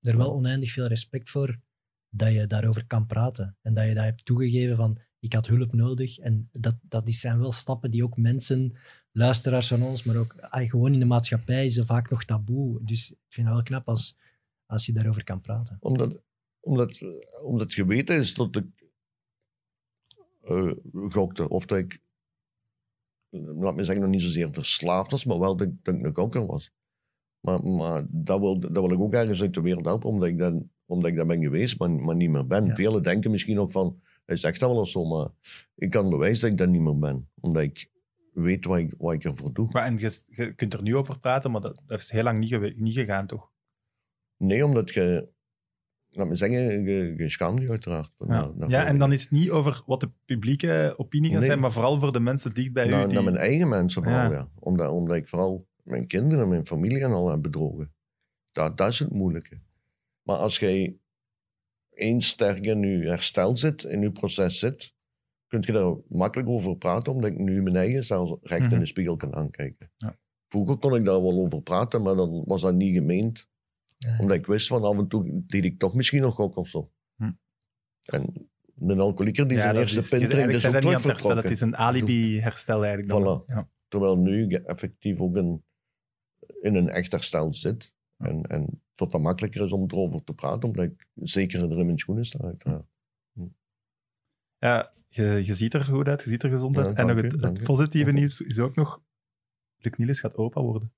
er 0.00 0.16
wel 0.16 0.32
oneindig 0.32 0.70
veel 0.72 0.86
respect 0.86 1.30
voor 1.30 1.60
dat 2.08 2.32
je 2.32 2.46
daarover 2.46 2.86
kan 2.86 3.06
praten. 3.06 3.56
En 3.62 3.74
dat 3.74 3.86
je 3.86 3.94
dat 3.94 4.04
hebt 4.04 4.24
toegegeven 4.24 4.76
van, 4.76 4.98
ik 5.18 5.32
had 5.32 5.46
hulp 5.46 5.72
nodig. 5.72 6.18
En 6.18 6.48
dat, 6.52 6.74
dat 6.82 7.04
die 7.04 7.14
zijn 7.14 7.38
wel 7.38 7.52
stappen 7.52 7.90
die 7.90 8.04
ook 8.04 8.16
mensen, 8.16 8.76
luisteraars 9.12 9.68
van 9.68 9.82
ons, 9.82 10.02
maar 10.02 10.16
ook 10.16 10.34
ah, 10.40 10.70
gewoon 10.70 10.92
in 10.92 10.98
de 10.98 11.04
maatschappij 11.04 11.66
is 11.66 11.76
er 11.76 11.84
vaak 11.86 12.10
nog 12.10 12.24
taboe. 12.24 12.84
Dus 12.84 13.10
ik 13.10 13.18
vind 13.28 13.46
het 13.46 13.56
wel 13.56 13.64
knap 13.64 13.88
als, 13.88 14.16
als 14.66 14.86
je 14.86 14.92
daarover 14.92 15.24
kan 15.24 15.40
praten. 15.40 15.76
Omdat, 15.80 16.22
omdat, 16.60 17.00
omdat 17.42 17.74
geweten 17.74 18.18
is 18.18 18.34
dat 18.34 18.56
ik 18.56 18.66
eh, 20.42 20.72
gokte. 21.08 21.48
Of 21.48 21.66
dat 21.66 21.78
ik, 21.78 22.00
laat 23.40 23.74
me 23.76 23.84
zeggen, 23.84 24.02
nog 24.04 24.12
niet 24.12 24.22
zozeer 24.22 24.48
verslaafd 24.52 25.10
was, 25.10 25.24
maar 25.24 25.38
wel 25.38 25.56
dat, 25.56 25.66
ik- 25.68 25.84
dat 25.84 25.94
ik 25.94 26.04
een 26.06 26.14
gokker 26.14 26.46
was. 26.46 26.72
Maar, 27.40 27.62
maar 27.62 28.06
dat, 28.10 28.40
wil, 28.40 28.60
dat 28.60 28.70
wil 28.72 28.90
ik 28.92 29.00
ook 29.00 29.12
ergens 29.14 29.40
uit 29.42 29.54
de 29.54 29.60
wereld 29.60 29.84
helpen, 29.84 30.08
omdat 30.08 30.28
ik 30.28 30.38
dat, 30.38 30.54
omdat 30.86 31.10
ik 31.10 31.16
dat 31.16 31.26
ben 31.26 31.42
geweest, 31.42 31.78
maar, 31.78 31.90
maar 31.90 32.16
niet 32.16 32.30
meer 32.30 32.46
ben. 32.46 32.66
Ja. 32.66 32.74
Velen 32.74 33.02
denken 33.02 33.30
misschien 33.30 33.58
ook 33.58 33.70
van, 33.70 34.00
hij 34.24 34.36
zegt 34.36 34.60
dat 34.60 34.70
wel 34.74 34.86
zo, 34.86 35.04
maar 35.04 35.28
ik 35.74 35.90
kan 35.90 36.10
bewijzen 36.10 36.40
dat 36.42 36.50
ik 36.50 36.58
dat 36.58 36.68
niet 36.68 36.80
meer 36.80 36.98
ben. 36.98 37.30
Omdat 37.40 37.62
ik 37.62 37.90
weet 38.32 38.64
wat 38.64 38.78
ik, 38.78 38.94
wat 38.98 39.12
ik 39.14 39.24
ervoor 39.24 39.52
doe. 39.52 39.68
Maar 39.72 39.84
en 39.84 39.98
je, 39.98 40.20
je 40.26 40.54
kunt 40.54 40.74
er 40.74 40.82
nu 40.82 40.96
over 40.96 41.18
praten, 41.18 41.50
maar 41.50 41.60
dat, 41.60 41.80
dat 41.86 42.00
is 42.00 42.10
heel 42.10 42.22
lang 42.22 42.38
niet, 42.38 42.76
niet 42.78 42.94
gegaan, 42.94 43.26
toch? 43.26 43.50
Nee, 44.36 44.64
omdat 44.64 44.90
je, 44.90 45.28
laat 46.14 46.28
me 46.28 46.34
zeggen, 46.36 46.58
je, 46.84 47.14
je 47.16 47.60
je 47.60 47.68
uiteraard. 47.70 48.10
Ja, 48.18 48.26
Naar- 48.26 48.50
naar 48.56 48.70
ja 48.70 48.78
veel 48.80 48.88
en 48.88 48.98
dan 48.98 49.12
is 49.12 49.22
het 49.22 49.30
niet 49.30 49.50
over 49.50 49.82
wat 49.86 50.00
de 50.00 50.10
publieke 50.24 50.94
opinie 50.96 51.30
gaat 51.30 51.38
Nee. 51.38 51.48
zijn, 51.48 51.60
maar 51.60 51.72
vooral 51.72 51.98
voor 52.00 52.12
de 52.12 52.20
mensen 52.20 52.54
dicht 52.54 52.72
bij 52.72 52.86
u. 52.86 52.90
naar, 52.90 53.04
Die... 53.04 53.14
naar 53.14 53.24
mijn 53.24 53.36
eigen 53.36 53.68
mensen 53.68 54.02
vooral, 54.02 54.22
Ja. 54.22 54.32
ja. 54.32 54.48
Omdat, 54.58 54.90
omdat 54.90 55.16
ik 55.16 55.28
vooral 55.28 55.66
mijn 55.82 56.06
kinderen, 56.06 56.48
mijn 56.48 56.66
familie 56.66 57.02
en 57.02 57.10
al 57.10 57.30
heb 57.30 57.42
bedrogen. 57.42 57.92
Dat, 58.50 58.76
dat 58.76 58.88
is 58.90 58.98
het 58.98 59.12
moeilijke. 59.12 59.60
Maar 60.22 60.36
als 60.36 60.58
jij 60.58 60.96
eens 61.90 62.26
sterk 62.28 62.64
in 62.66 62.80
je 62.80 63.08
herstel 63.08 63.56
zit, 63.56 63.82
in 63.84 64.00
je 64.00 64.12
proces 64.12 64.58
zit, 64.58 64.94
kun 65.46 65.62
je 65.66 65.72
daar 65.72 65.94
makkelijk 66.08 66.48
over 66.48 66.76
praten, 66.76 67.12
omdat 67.12 67.30
ik 67.30 67.38
nu 67.38 67.62
mijn 67.62 67.76
eigen 67.76 68.04
zelfs 68.04 68.34
recht 68.42 68.62
Mhm. 68.62 68.72
in 68.74 68.78
de 68.80 68.86
spiegel 68.86 69.16
kan 69.16 69.34
aankijken. 69.34 69.90
Ja. 69.96 70.16
Vroeger 70.48 70.76
kon 70.76 70.94
ik 70.96 71.04
daar 71.04 71.22
wel 71.22 71.38
over 71.38 71.62
praten, 71.62 72.02
maar 72.02 72.16
dan 72.16 72.42
was 72.46 72.60
dat 72.62 72.74
niet 72.74 72.94
gemeend. 72.94 73.48
Ja. 74.02 74.18
Omdat 74.18 74.36
ik 74.36 74.46
wist 74.46 74.66
van 74.66 74.82
af 74.82 74.98
en 74.98 75.08
toe 75.08 75.42
deed 75.46 75.64
ik 75.64 75.78
toch 75.78 75.94
misschien 75.94 76.20
nog 76.20 76.34
gok 76.34 76.56
of 76.56 76.68
zo. 76.68 76.90
Hm. 77.16 77.32
En 78.04 78.50
een 78.78 79.00
alcoholieker 79.00 79.48
die 79.48 79.58
zijn 79.58 79.76
eerste 79.76 80.16
pint 80.16 80.30
drinkt, 80.30 80.54
is 80.54 80.66
ook 80.66 80.82
dat 80.82 81.22
het. 81.22 81.42
Het 81.42 81.50
is 81.50 81.60
een 81.60 81.76
alibi-herstel 81.76 82.84
eigenlijk. 82.84 83.08
Dan. 83.08 83.42
Voilà. 83.42 83.44
Ja. 83.46 83.68
Terwijl 83.88 84.18
nu 84.18 84.46
je 84.48 84.62
effectief 84.62 85.18
ook 85.18 85.36
in, 85.36 85.64
in 86.60 86.74
een 86.74 86.88
echt 86.88 87.12
herstel 87.12 87.54
zit. 87.54 87.92
En, 88.16 88.42
en 88.42 88.82
tot 88.94 89.12
dat 89.12 89.20
makkelijker 89.20 89.64
is 89.64 89.72
om 89.72 89.82
erover 89.82 90.24
te 90.24 90.34
praten, 90.34 90.68
omdat 90.68 90.84
ik 90.84 91.06
zeker 91.14 91.62
er 91.62 91.78
in 91.78 91.86
mijn 91.86 91.98
schoenen 91.98 92.26
sta. 92.26 92.38
Uiteraard. 92.44 92.90
Ja, 94.58 94.92
je, 95.08 95.42
je 95.44 95.54
ziet 95.54 95.74
er 95.74 95.84
goed 95.84 96.08
uit, 96.08 96.22
je 96.22 96.30
ziet 96.30 96.42
er 96.42 96.50
gezond 96.50 96.76
uit. 96.78 96.86
Ja, 96.86 96.94
en 96.94 97.06
nog 97.06 97.22
het, 97.22 97.40
het 97.40 97.60
u. 97.60 97.64
positieve 97.64 98.10
nieuws 98.10 98.40
is 98.40 98.58
ook 98.58 98.74
nog, 98.74 99.02
Luc 99.76 99.96
Niels 99.96 100.20
gaat 100.20 100.36
opa 100.36 100.60
worden. 100.60 100.92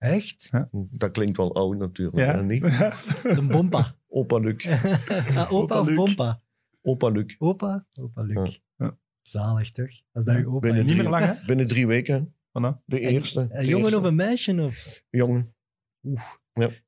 Echt? 0.00 0.50
Dat 0.72 1.10
klinkt 1.10 1.36
wel 1.36 1.54
oud 1.54 1.76
natuurlijk, 1.78 2.16
Ja. 2.16 2.34
hè, 2.36 2.42
niet? 2.42 2.62
Een 3.38 3.48
bompa. 3.48 3.94
Opa 4.08 4.38
Luc. 4.38 4.66
Ah, 5.36 5.52
opa 5.52 5.80
of 5.80 5.86
Luc. 5.86 5.96
bompa? 5.96 6.42
Opa 6.82 7.08
Luc. 7.08 7.34
Opa? 7.38 7.86
Opa 8.00 8.20
Luc. 8.22 8.34
Ja. 8.76 8.86
Ja. 8.86 8.98
Zalig 9.22 9.70
toch? 9.70 9.90
Als 10.12 10.24
dat 10.24 10.36
je 10.36 10.46
opa 10.48 10.58
Binnen 10.58 10.80
is. 10.80 10.86
Niet 10.86 10.92
drie- 10.98 11.02
meer 11.10 11.20
lang, 11.20 11.24
hè? 11.38 11.44
Binnen 11.46 11.66
drie 11.66 11.86
weken, 11.86 12.34
de 12.52 12.60
En- 12.86 12.98
eerste. 12.98 13.40
Een 13.40 13.48
de 13.48 13.64
jongen 13.70 13.80
eerste. 13.84 13.96
of 13.98 14.04
een 14.04 14.14
meisje? 14.14 14.62
Of... 14.62 15.02
Jongen. 15.10 15.54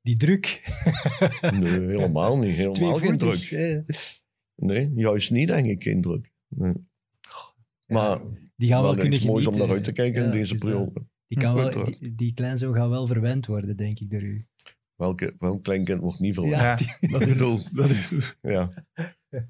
Die 0.01 0.17
druk. 0.17 0.61
Nee, 1.59 1.71
helemaal 1.79 2.37
niet. 2.37 2.55
Helemaal 2.55 2.95
geen 2.95 3.17
druk. 3.17 3.85
Nee, 4.55 4.91
juist 4.95 5.31
niet, 5.31 5.47
denk 5.47 5.67
ik, 5.67 5.83
geen 5.83 6.01
druk. 6.01 6.31
Nee. 6.47 6.73
Maar 7.85 8.19
Die 8.55 8.67
gaan 8.69 8.81
wel, 8.81 8.91
wel 8.91 8.99
kunnen 8.99 9.13
iets 9.13 9.25
moois 9.25 9.45
om 9.45 9.53
genieten. 9.53 9.67
naar 9.67 9.75
uit 9.75 9.83
te 9.83 9.91
kijken 9.93 10.19
Ja, 10.21 10.25
in 10.25 10.31
deze 10.31 10.55
periode. 10.55 11.05
Die, 11.33 11.43
kan 11.43 11.55
wel, 11.55 11.85
die, 11.99 12.15
die 12.15 12.33
kleinzoon 12.33 12.73
gaat 12.73 12.89
wel 12.89 13.07
verwend 13.07 13.45
worden, 13.45 13.77
denk 13.77 13.99
ik, 13.99 14.09
door 14.09 14.21
u. 14.21 14.45
Welke, 14.95 15.35
welk 15.39 15.63
kleinkind 15.63 15.99
wordt 16.01 16.19
niet 16.19 16.33
verwacht? 16.33 16.79
Ja, 16.79 17.07
dat 17.09 17.21
Ik 17.21 17.27
bedoel- 17.27 17.57
is, 17.57 17.69
dat 17.73 17.89
is, 17.89 18.35
Ja. 18.41 18.85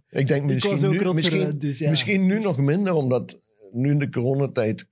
Ik 0.10 0.28
denk 0.28 0.46
misschien, 0.46 0.90
nu, 0.92 1.14
misschien, 1.14 1.40
verwend, 1.40 1.62
dus 1.62 1.80
ja. 1.80 1.90
misschien 1.90 2.26
nu 2.26 2.40
nog 2.40 2.58
minder, 2.58 2.94
omdat 2.94 3.40
nu 3.72 3.90
in 3.92 4.00
de 4.00 4.10
coronatijd 4.10 4.88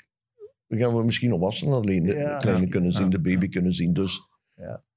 gaan 0.67 0.95
we 0.97 1.03
misschien 1.03 1.29
nog 1.29 1.39
wassen 1.39 1.67
alleen 1.71 2.03
de 2.03 2.13
Ja. 2.13 2.37
kleine 2.37 2.67
kunnen 2.67 2.93
zien, 2.93 3.03
Ja. 3.03 3.09
de 3.09 3.19
baby 3.19 3.47
kunnen 3.47 3.73
zien. 3.73 3.93
Dus 3.93 4.21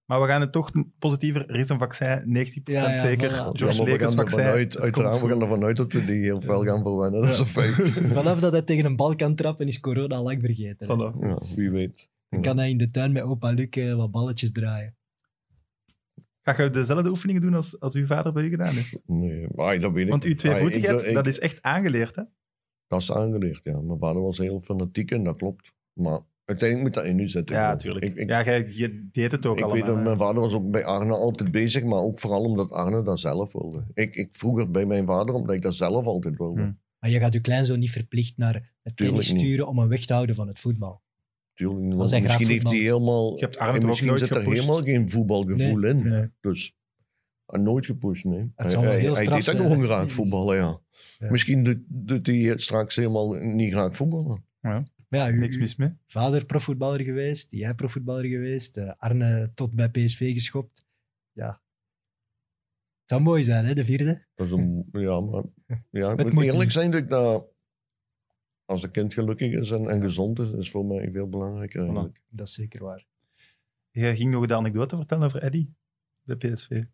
maar 0.06 0.20
we 0.20 0.26
gaan 0.26 0.40
het 0.40 0.52
toch 0.52 0.70
positiever. 0.98 1.48
Er 1.50 1.56
is 1.56 1.68
een 1.68 1.78
vaccin, 1.78 2.22
90% 2.26 2.62
Ja, 2.64 2.90
ja, 2.90 2.98
zeker. 2.98 3.30
voilà. 3.30 3.48
George 3.58 3.84
we 3.84 3.90
gaan 3.90 3.98
ervan 4.00 4.14
vaccin. 4.14 4.40
uit, 4.40 4.72
het 4.72 4.82
uiteraard, 4.82 5.20
we 5.20 5.28
gaan 5.28 5.40
ervan 5.42 5.64
uit 5.64 5.76
dat 5.76 5.92
we 5.92 6.04
die 6.04 6.18
heel 6.22 6.40
fel 6.40 6.64
gaan 6.64 6.82
verwennen. 6.82 7.20
Dat 7.20 7.30
is 7.30 7.38
een 7.38 7.46
feit. 7.46 7.72
Vanaf 8.18 8.40
dat 8.40 8.52
hij 8.52 8.62
tegen 8.62 8.84
een 8.84 8.96
bal 8.96 9.14
kan 9.16 9.34
trappen, 9.34 9.66
is 9.66 9.80
corona 9.80 10.22
lang 10.22 10.40
vergeten. 10.40 10.86
Voilà. 10.86 11.26
Ja, 11.28 11.38
wie 11.56 11.70
weet. 11.70 12.08
Dan 12.28 12.40
kan 12.42 12.56
hij 12.58 12.70
in 12.70 12.76
de 12.78 12.90
tuin 12.90 13.12
met 13.12 13.22
opa 13.22 13.50
Luc 13.50 13.68
eh, 13.70 13.94
wat 13.96 14.10
balletjes 14.10 14.52
draaien. 14.52 14.96
Ga 16.42 16.62
je 16.62 16.70
dezelfde 16.70 17.08
oefeningen 17.08 17.40
doen 17.42 17.54
als, 17.54 17.80
als 17.80 17.94
uw 17.94 18.06
vader 18.06 18.32
bij 18.32 18.44
u 18.44 18.48
gedaan 18.48 18.74
heeft? 18.74 19.02
Nee, 19.06 19.46
maar 19.54 19.78
dat 19.78 19.92
weet 19.92 20.04
ik. 20.04 20.10
Want 20.10 20.24
uw 20.24 20.34
tweevoetigheid, 20.34 21.00
Ah, 21.02 21.08
ik- 21.08 21.14
dat 21.14 21.26
is 21.26 21.38
echt 21.38 21.62
aangeleerd, 21.62 22.16
hè? 22.16 22.22
Dat 22.86 23.00
is 23.00 23.12
aangeleerd, 23.12 23.64
ja. 23.64 23.80
Mijn 23.80 23.98
vader 23.98 24.22
was 24.22 24.38
heel 24.38 24.60
fanatiek 24.60 25.10
en 25.10 25.24
dat 25.24 25.36
klopt. 25.36 25.72
Maar 25.92 26.20
uiteindelijk 26.44 26.88
moet 26.88 27.04
dat 27.04 27.12
in 27.12 27.18
u 27.18 27.28
zitten. 27.28 27.56
Ja, 27.56 27.68
natuurlijk. 27.68 28.04
Ik, 28.04 28.16
ik, 28.16 28.28
Ja, 28.28 28.44
jij- 28.44 28.64
je 28.68 29.08
deed 29.12 29.32
het 29.32 29.46
ook 29.46 29.58
ik 29.58 29.64
weet 29.64 29.86
dat 29.86 30.02
mijn 30.02 30.18
vader 30.18 30.40
was 30.40 30.52
ook 30.52 30.70
bij 30.70 30.84
Arne 30.84 31.12
altijd 31.14 31.50
bezig, 31.50 31.84
maar 31.84 31.98
ook 31.98 32.20
vooral 32.20 32.42
omdat 32.42 32.70
Arne 32.72 33.02
dat 33.02 33.20
zelf 33.20 33.52
wilde. 33.52 33.84
Ik, 33.94 34.14
ik 34.14 34.28
vroeger 34.32 34.70
bij 34.70 34.86
mijn 34.86 35.06
vader 35.06 35.34
omdat 35.34 35.54
ik 35.54 35.62
dat 35.62 35.74
zelf 35.74 36.06
altijd 36.06 36.36
wilde. 36.38 36.60
Hmm. 36.60 36.78
Maar 36.98 37.10
je 37.10 37.18
gaat 37.18 37.32
je 37.32 37.40
kleinzoon 37.40 37.78
niet 37.78 37.90
verplicht 37.90 38.36
naar 38.36 38.72
het 38.82 38.96
tennis 38.96 39.28
sturen 39.28 39.68
om 39.68 39.78
hem 39.78 39.88
weg 39.88 40.04
te 40.04 40.12
houden 40.12 40.34
van 40.34 40.48
het 40.48 40.58
voetbal. 40.60 41.02
Tuurlijk 41.54 41.80
niet, 41.80 41.96
misschien 41.96 42.46
heeft 42.46 42.62
hij 42.62 42.76
helemaal... 42.78 43.34
Je 43.34 43.40
hebt 43.40 43.58
Arne 43.58 43.72
en 43.72 43.74
toch 43.74 43.82
ook 43.82 43.88
misschien 43.88 44.08
nooit 44.08 44.20
zit 44.20 44.30
er 44.30 44.36
gepusht? 44.36 44.60
helemaal 44.60 44.82
geen 44.82 45.10
voetbalgevoel 45.10 45.84
in. 45.84 46.08
Nee. 46.08 46.30
Dus 46.40 46.74
hij 47.46 47.60
nooit 47.60 47.86
gepusht, 47.86 48.24
nee. 48.24 48.52
Het 48.56 48.70
zal 48.70 48.82
wel 48.82 48.90
hij 48.90 49.00
heel 49.00 49.14
hij 49.14 49.24
straf 49.24 49.38
deed 49.38 49.46
dat 49.46 49.56
zijn. 49.56 49.70
gewoon 49.70 49.86
graag 49.86 50.10
voetballen, 50.10 50.56
ja. 50.56 50.80
Ja. 51.18 51.30
Misschien 51.30 51.64
doet, 51.64 51.78
doet 51.88 52.26
hij 52.26 52.54
straks 52.56 52.96
helemaal 52.96 53.32
niet 53.32 53.72
graag 53.72 53.96
voetballen. 53.96 54.44
Maar 54.60 54.84
ja, 55.08 55.30
u, 55.30 55.38
Niks 55.38 55.56
mis 55.56 55.76
mee. 55.76 55.92
vader 56.06 56.46
profvoetballer 56.46 57.00
geweest, 57.00 57.50
jij 57.50 57.74
profvoetballer 57.74 58.24
geweest, 58.24 58.76
eh, 58.76 58.92
Arne 58.96 59.52
tot 59.54 59.74
bij 59.74 59.90
PSV 59.90 60.32
geschopt. 60.32 60.84
Ja. 61.32 61.62
Het 63.00 63.12
zou 63.12 63.20
mooi 63.22 63.44
zijn, 63.44 63.64
hè, 63.64 63.74
de 63.74 63.84
vierde. 63.84 64.26
Dat 64.34 64.46
is 64.46 64.52
een, 64.52 64.88
ja, 64.92 65.20
maar 65.20 65.42
ja, 65.90 66.12
ik 66.12 66.18
Het 66.18 66.32
moet 66.32 66.44
eerlijk 66.44 66.62
niet. 66.62 66.72
zijn 66.72 66.90
dat 66.90 67.00
ik 67.00 67.08
dat... 67.08 67.46
als 68.64 68.82
een 68.82 68.90
kind 68.90 69.14
gelukkig 69.14 69.52
is 69.52 69.70
en, 69.70 69.88
en 69.88 70.00
gezond 70.00 70.38
is, 70.38 70.50
is 70.50 70.70
voor 70.70 70.84
mij 70.84 71.10
veel 71.12 71.28
belangrijker 71.28 71.80
eigenlijk. 71.80 72.22
Dat 72.28 72.46
is 72.46 72.54
zeker 72.54 72.84
waar. 72.84 73.06
Jij 73.90 74.16
ging 74.16 74.30
nog 74.30 74.46
de 74.46 74.54
anekdote 74.54 74.96
vertellen 74.96 75.26
over 75.26 75.42
Eddy, 75.42 75.70
de 76.22 76.36
PSV. 76.36 76.84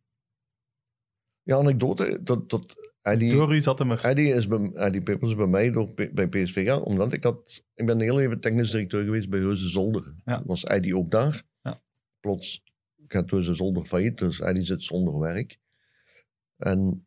Ja, 1.42 1.56
anekdote, 1.56 2.22
dat, 2.22 2.50
dat 2.50 2.89
Eddie, 3.02 3.60
zat 3.60 3.78
hem 3.78 3.90
er. 3.90 4.05
Eddie, 4.05 4.35
is 4.35 4.47
bij, 4.47 4.70
Eddie 4.72 5.35
bij 5.36 5.47
mij 5.47 5.70
door, 5.70 5.94
bij 5.94 6.28
PSV 6.28 6.64
gaan, 6.66 6.82
omdat 6.82 7.12
ik 7.12 7.22
had, 7.22 7.64
ik 7.74 7.86
ben 7.86 8.01
heel 8.01 8.20
even 8.20 8.40
technisch 8.40 8.70
directeur 8.70 9.05
geweest 9.05 9.28
bij 9.28 9.40
Heuze 9.40 9.68
Zolder. 9.68 10.14
Ja. 10.24 10.43
Was 10.44 10.64
Eddie 10.64 10.97
ook 10.97 11.10
daar? 11.10 11.43
Ja. 11.62 11.82
Plots 12.20 12.64
gaat 13.09 13.31
Heuze 13.31 13.55
Zolder 13.55 13.85
failliet, 13.85 14.18
dus 14.18 14.40
Eddie 14.40 14.64
zit 14.64 14.85
zonder 14.85 15.18
werk. 15.18 15.59
En 16.56 17.06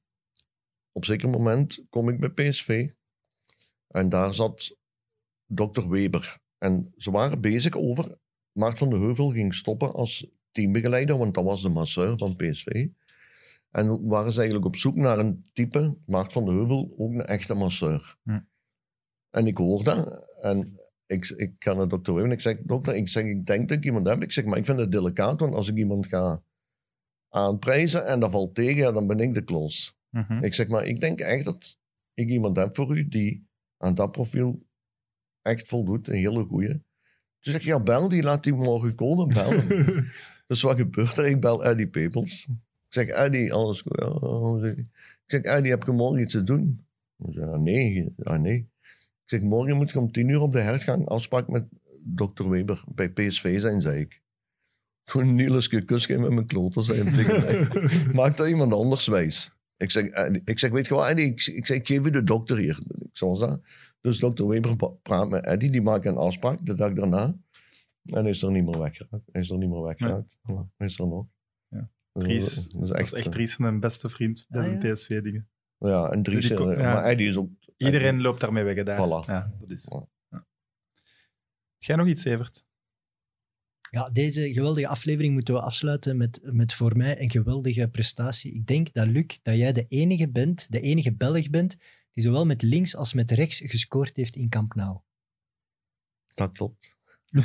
op 0.91 1.02
een 1.02 1.07
zeker 1.07 1.30
moment 1.30 1.84
kom 1.90 2.10
ik 2.10 2.20
bij 2.20 2.30
PSV 2.30 2.90
en 3.88 4.10
daar 4.10 4.36
zat 4.36 4.78
dokter 5.45 5.90
Weber. 5.90 6.38
En 6.57 6.94
ze 6.98 7.11
waren 7.11 7.41
bezig 7.41 7.76
over, 7.76 8.18
Maart 8.52 8.78
van 8.78 8.90
de 8.90 8.98
Heuvel 8.98 9.32
ging 9.32 9.56
stoppen 9.56 9.94
als 9.94 10.28
teambegeleider, 10.52 11.18
want 11.18 11.34
dat 11.34 11.44
was 11.44 11.61
de 11.61 11.70
masseur 11.70 12.18
van 12.18 12.36
PSV. 12.36 12.88
En 13.74 14.08
waren 14.08 14.32
ze 14.32 14.38
eigenlijk 14.38 14.68
op 14.68 14.76
zoek 14.76 14.95
naar 14.95 15.20
een 15.20 15.45
type, 15.54 15.98
Maart 16.06 16.34
van 16.34 16.45
de 16.45 16.52
Heuvel, 16.52 16.94
ook 16.98 17.12
een 17.12 17.26
echte 17.26 17.54
masseur. 17.54 18.18
Hm. 18.24 18.40
En 19.30 19.48
ik 19.48 19.58
hoor 19.58 19.84
dat 19.84 20.30
en 20.41 20.80
ik, 21.06 21.30
ik 21.30 21.54
ga 21.60 21.74
naar 21.74 21.88
dokter 21.88 22.14
Weber 22.14 22.30
en 22.30 22.36
ik 22.36 22.41
zeg, 22.41 22.58
dokter, 22.62 22.95
ik, 22.95 23.10
zeg, 23.10 23.24
ik 23.24 23.45
denk 23.45 23.70
dat 23.70 23.78
ik 23.78 23.86
iemand 23.86 24.08
heb. 24.08 24.22
Ik 24.22 24.32
zeg, 24.32 24.45
maar 24.45 24.58
ik 24.58 24.66
vind 24.66 24.78
het 24.78 24.91
delicaat, 24.91 25.40
want 25.40 25.54
als 25.54 25.70
ik 25.70 25.78
iemand 25.78 26.08
ga 26.08 26.44
aanprijzen 27.30 28.08
en 28.08 28.20
dat 28.20 28.32
valt 28.32 28.56
tegen, 28.56 28.76
ja, 28.76 28.91
dan 28.91 29.08
ben 29.08 29.20
ik 29.20 29.34
de 29.34 29.44
klos. 29.44 29.98
Mhm. 30.10 30.44
Ik 30.44 30.54
zeg, 30.54 30.68
maar 30.68 30.86
ik 30.86 31.00
denk 31.00 31.20
echt 31.20 31.45
dat 31.45 31.78
ik 32.14 32.30
iemand 32.30 32.58
heb 32.58 32.76
voor 32.76 32.98
u 32.98 33.08
die 33.08 33.48
aan 33.78 33.95
dat 33.95 34.12
profiel 34.12 34.66
echt 35.41 35.68
voldoet. 35.68 36.08
Een 36.08 36.16
hele 36.16 36.44
goeie. 36.44 36.70
Toen 36.70 36.84
zeg 37.54 37.56
ik, 37.56 37.64
ja, 37.64 37.80
bel 37.80 38.10
die, 38.10 38.24
laat 38.24 38.44
die 38.44 38.54
morgen 38.54 38.95
komen, 38.95 39.28
bellen. 39.28 40.12
dus 40.48 40.62
wat 40.62 40.78
gebeurt 40.78 41.18
er? 41.18 41.28
Ik 41.28 41.41
bel 41.41 41.66
Eddie 41.66 41.88
Pepels. 41.88 42.48
Ik 42.94 42.99
zeg, 42.99 43.07
Eddie, 43.07 43.53
alles 43.53 43.82
goed? 43.82 43.99
Ja, 43.99 44.06
alles 44.06 44.61
goed. 44.61 44.78
ik 44.78 44.88
zeg, 45.26 45.41
Eddie, 45.41 45.72
heb 45.72 45.84
je 45.84 45.91
morgen 45.91 46.22
iets 46.22 46.34
te 46.34 46.44
doen? 46.44 46.86
Hij 47.24 47.34
zei, 47.34 47.49
ja, 47.49 47.57
nee, 47.57 48.14
ja, 48.18 48.38
nee. 48.38 48.57
Ik 48.57 49.30
zeg, 49.30 49.41
morgen 49.41 49.76
moet 49.76 49.91
je 49.91 49.99
om 49.99 50.11
tien 50.11 50.28
uur 50.28 50.41
op 50.41 50.52
de 50.52 50.61
hertgang 50.61 51.07
afspraak 51.07 51.48
met 51.48 51.65
dokter 51.99 52.49
Weber 52.49 52.84
bij 52.88 53.10
PSV 53.10 53.61
zijn, 53.61 53.82
zei 53.82 53.99
ik. 53.99 54.22
Toen 55.03 55.36
Niels 55.36 55.68
kus 55.68 56.07
met 56.07 56.32
mijn 56.32 56.45
kloten, 56.45 56.84
zei 56.84 57.03
hij 57.03 57.11
tegen 57.24 57.41
mij. 57.41 58.14
Maak 58.14 58.38
dat 58.38 58.48
iemand 58.48 58.74
anders 58.74 59.07
wijs. 59.07 59.56
Ik 59.78 59.91
zeg, 59.91 60.06
ik 60.45 60.60
zeg 60.60 60.72
weet 60.72 60.88
je 60.88 60.94
wat, 60.94 61.07
Eddie? 61.07 61.26
Ik, 61.26 61.45
ik, 61.45 61.65
zeg, 61.65 61.78
ik 61.78 61.88
geef 61.88 62.03
je 62.03 62.11
de 62.11 62.24
dokter 62.24 62.57
hier. 62.57 62.80
Ik 62.88 63.18
zal 63.18 63.38
dat. 63.38 63.61
Dus 64.02 64.20
dokter 64.20 64.48
Weber 64.48 64.95
praat 65.02 65.30
met 65.30 65.45
Eddie, 65.45 65.72
die 65.72 65.82
maakt 65.82 66.06
een 66.06 66.18
afspraak 66.18 66.65
de 66.65 66.74
dag 66.74 66.94
daarna. 66.94 67.38
En 68.03 68.22
hij 68.22 68.30
is 68.30 68.41
er 68.41 68.52
niet 68.52 68.65
meer 68.65 68.80
weggeraakt. 68.80 69.26
Hij 69.32 69.41
is 69.41 69.49
er 69.49 69.57
niet 69.57 69.70
meer 69.70 69.84
weggeraakt. 69.84 70.38
Hij 70.78 70.88
is 70.88 70.99
er 70.99 71.07
nog. 71.07 71.26
Dat 72.14 72.23
Dries, 72.23 72.44
is- 72.57 72.68
dat 72.68 72.81
is 72.81 72.88
Dat 72.88 72.98
echt, 72.98 73.14
is 73.14 73.19
echt 73.19 73.31
Dries 73.31 73.60
een 73.60 73.80
beste 73.80 74.10
vriend 74.10 74.45
bij 74.49 74.73
Ah, 74.73 74.80
de 74.81 74.88
ja. 74.88 74.94
PSV-dingen. 74.94 75.49
Ja, 75.77 76.10
en 76.10 76.23
Dries, 76.23 76.48
Die 76.48 76.57
eh, 76.57 76.77
ja. 76.77 76.94
maar 76.94 77.03
Eddie 77.03 77.30
is 77.30 77.35
ook... 77.38 77.49
Iedereen 77.77 78.22
loopt 78.22 78.40
daarmee 78.40 78.64
weg, 78.64 78.84
daar. 78.85 78.98
Voilà. 78.98 79.26
Ja, 79.27 79.53
dat 79.60 79.69
is. 79.69 79.88
Ja. 80.30 80.45
Jij 81.77 81.95
nog 81.95 82.07
iets, 82.07 82.23
Evert? 82.26 82.65
Ja, 83.91 84.10
deze 84.10 84.53
geweldige 84.53 84.88
aflevering 84.88 85.34
moeten 85.34 85.53
we 85.53 85.61
afsluiten 85.61 86.18
met, 86.18 86.40
met 86.44 86.73
voor 86.73 86.98
mij 86.98 87.22
een 87.22 87.31
geweldige 87.31 87.88
prestatie. 87.88 88.53
Ik 88.53 88.68
denk 88.68 88.94
dat, 88.94 89.07
Luc, 89.07 89.40
dat 89.41 89.56
jij 89.57 89.72
de 89.72 89.85
enige 89.88 90.30
bent, 90.30 90.72
de 90.72 90.80
enige 90.80 91.15
Belg 91.15 91.49
bent, 91.49 91.77
die 92.11 92.23
zowel 92.23 92.45
met 92.45 92.61
links 92.61 92.95
als 92.95 93.14
met 93.14 93.31
rechts 93.31 93.60
gescoord 93.65 94.15
heeft 94.15 94.35
in 94.35 94.49
Camp 94.49 94.76
Nou. 94.76 94.99
Dat 96.27 96.52
klopt. 96.52 96.98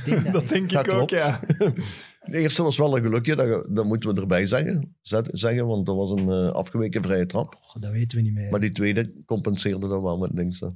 Denk 0.04 0.24
dat, 0.24 0.32
Dat 0.32 0.48
denk 0.48 0.64
ik 0.64 0.70
Dat 0.70 0.88
ook, 0.88 1.08
klopt. 1.08 1.10
ja. 1.10 1.40
De 2.20 2.38
eerste 2.38 2.62
was 2.62 2.76
wel 2.78 2.96
een 2.96 3.02
gelukje, 3.02 3.36
dat, 3.36 3.74
dat 3.74 3.84
moeten 3.84 4.14
we 4.14 4.20
erbij 4.20 4.46
zeggen. 4.46 4.96
Zeggen 5.32 5.66
want 5.66 5.86
dat 5.86 5.96
was 5.96 6.10
een 6.10 6.28
eh, 6.30 6.50
afgeweken 6.50 7.02
vrije 7.02 7.26
trap. 7.26 7.54
Goh, 7.54 7.82
dat 7.82 7.90
weten 7.92 8.18
we 8.18 8.24
niet 8.24 8.32
meer. 8.32 8.50
Maar 8.50 8.60
die 8.60 8.72
tweede 8.72 9.12
compenseerde 9.26 9.88
dat 9.88 10.02
wel 10.02 10.18
met 10.18 10.30
links. 10.34 10.60
hè. 10.60 10.68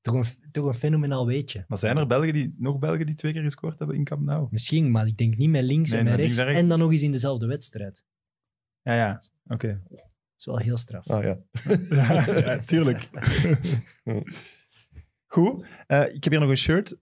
toch, 0.00 0.14
een, 0.14 0.24
toch 0.50 0.66
een 0.66 0.74
fenomenaal 0.74 1.26
weetje. 1.26 1.64
Maar 1.68 1.78
zijn 1.78 1.96
er 1.96 2.06
Belgen 2.06 2.32
die, 2.32 2.54
nog 2.58 2.78
Belgen 2.78 3.06
die 3.06 3.14
twee 3.14 3.32
keer 3.32 3.42
gescoord 3.42 3.78
hebben 3.78 3.96
in 3.96 4.04
Camp 4.04 4.22
Nou? 4.22 4.46
Misschien, 4.50 4.90
maar 4.90 5.06
ik 5.06 5.16
denk 5.16 5.36
niet 5.36 5.50
met 5.50 5.62
links 5.62 5.90
Nee, 5.90 5.98
en 5.98 6.04
met 6.04 6.14
rechts. 6.14 6.38
en 6.38 6.44
rechts. 6.44 6.60
En 6.60 6.68
dan 6.68 6.78
nog 6.78 6.92
eens 6.92 7.02
in 7.02 7.12
dezelfde 7.12 7.46
wedstrijd. 7.46 8.04
Ja, 8.82 8.94
ja. 8.94 9.22
Oké. 9.46 9.82
Dat 9.88 10.00
is 10.38 10.44
wel 10.44 10.56
heel 10.58 10.76
straf. 10.76 11.08
Ah 11.08 11.22
ja. 11.24 11.38
ja, 11.90 12.38
ja, 12.38 12.58
tuurlijk. 12.64 13.08
Goed. 15.26 15.64
Eh, 15.86 16.14
ik 16.14 16.24
heb 16.24 16.32
hier 16.32 16.40
nog 16.40 16.50
een 16.50 16.56
shirt. 16.56 16.96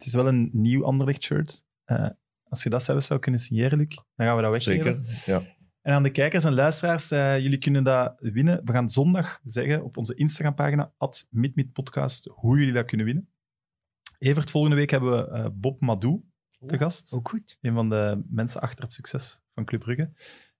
Het 0.00 0.08
is 0.08 0.14
wel 0.14 0.28
een 0.28 0.50
nieuw 0.52 0.84
Anderlecht 0.84 1.22
shirt. 1.22 1.64
Eh, 1.84 2.08
als 2.48 2.62
je 2.62 2.70
dat 2.70 2.82
zelfs 2.82 3.06
zou 3.06 3.20
kunnen 3.20 3.40
signeren, 3.40 3.78
Luc, 3.78 3.88
dan 3.88 4.26
gaan 4.26 4.36
we 4.36 4.42
dat 4.42 4.52
weggeven. 4.52 5.04
Zeker. 5.04 5.32
Ja. 5.32 5.56
En 5.80 5.92
aan 5.92 6.02
de 6.02 6.10
kijkers 6.10 6.44
en 6.44 6.54
luisteraars, 6.54 7.10
eh, 7.10 7.40
jullie 7.40 7.58
kunnen 7.58 7.84
dat 7.84 8.14
winnen. 8.18 8.64
We 8.64 8.72
gaan 8.72 8.90
zondag 8.90 9.40
zeggen 9.44 9.84
op 9.84 9.96
onze 9.96 10.14
Instagram-pagina, 10.14 10.92
at 10.96 11.28
Podcast, 11.72 12.28
hoe 12.34 12.58
jullie 12.58 12.72
dat 12.72 12.84
kunnen 12.84 13.06
winnen. 13.06 13.28
Evert, 14.18 14.50
volgende 14.50 14.76
week 14.76 14.90
hebben 14.90 15.10
we 15.10 15.30
eh, 15.30 15.46
Bob 15.52 15.80
Madou 15.80 16.22
te 16.66 16.78
gast. 16.78 17.12
Ook 17.12 17.28
goed. 17.28 17.58
Een 17.60 17.74
van 17.74 17.88
de 17.88 18.22
mensen 18.28 18.60
achter 18.60 18.82
het 18.82 18.92
succes 18.92 19.40
van 19.54 19.64
Club 19.64 19.80
Brugge. 19.80 20.12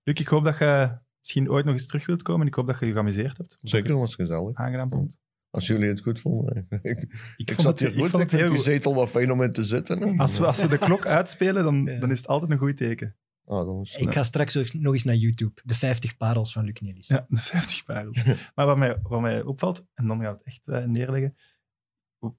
Luc, 0.03 0.19
ik 0.19 0.27
hoop 0.27 0.43
dat 0.43 0.57
je 0.57 0.97
misschien 1.19 1.49
ooit 1.49 1.65
nog 1.65 1.73
eens 1.73 1.87
terug 1.87 2.05
wilt 2.05 2.21
komen. 2.21 2.47
Ik 2.47 2.53
hoop 2.53 2.67
dat 2.67 2.79
je 2.79 2.85
je 2.85 2.91
geamuseerd 2.91 3.37
hebt. 3.37 3.57
Zeker, 3.61 3.93
was 3.97 4.15
gezellig. 4.15 4.55
aangenaam 4.55 4.91
vond. 4.91 5.19
Als 5.51 5.67
jullie 5.67 5.87
het 5.87 6.01
goed 6.01 6.19
vonden. 6.19 6.67
Ik, 6.69 6.81
Ik, 6.81 7.13
ik 7.35 7.47
vond 7.53 7.61
zat 7.61 7.79
het, 7.79 7.79
hier 7.79 7.89
ik 7.97 8.01
goed. 8.01 8.09
vond 8.09 8.23
Ik 8.23 8.29
het 8.31 8.39
heel 8.39 8.49
die 8.49 8.59
zetel 8.61 8.95
wat 8.95 9.09
fijn 9.09 9.31
om 9.31 9.41
in 9.41 9.51
te 9.51 9.65
zitten. 9.65 9.99
hè. 10.09 10.17
Als 10.17 10.39
we, 10.39 10.45
als 10.45 10.61
we 10.61 10.67
de 10.67 10.77
klok 10.77 11.05
uitspelen, 11.05 11.63
dan, 11.63 11.85
Ja. 11.85 11.99
dan 11.99 12.11
is 12.11 12.17
het 12.17 12.27
altijd 12.27 12.51
een 12.51 12.57
goed 12.57 12.77
teken. 12.77 13.15
Ah, 13.45 13.81
Ik 13.97 14.13
ga 14.13 14.23
straks 14.23 14.71
nog 14.73 14.93
eens 14.93 15.03
naar 15.03 15.15
YouTube. 15.15 15.61
De 15.63 15.73
50 15.73 16.17
parels 16.17 16.53
van 16.53 16.65
Luc 16.65 16.79
Nelis. 16.79 17.07
Ja, 17.07 17.25
de 17.29 17.39
50 17.41 17.85
parel. 17.85 18.11
maar 18.55 18.65
wat 18.65 18.77
mij, 18.77 18.99
wat 19.03 19.21
mij 19.21 19.41
opvalt, 19.41 19.85
en 19.93 20.07
dan 20.07 20.21
gaan 20.21 20.31
we 20.31 20.37
het 20.37 20.43
echt 20.47 20.67
eh, 20.67 20.85
neerleggen, 20.85 21.35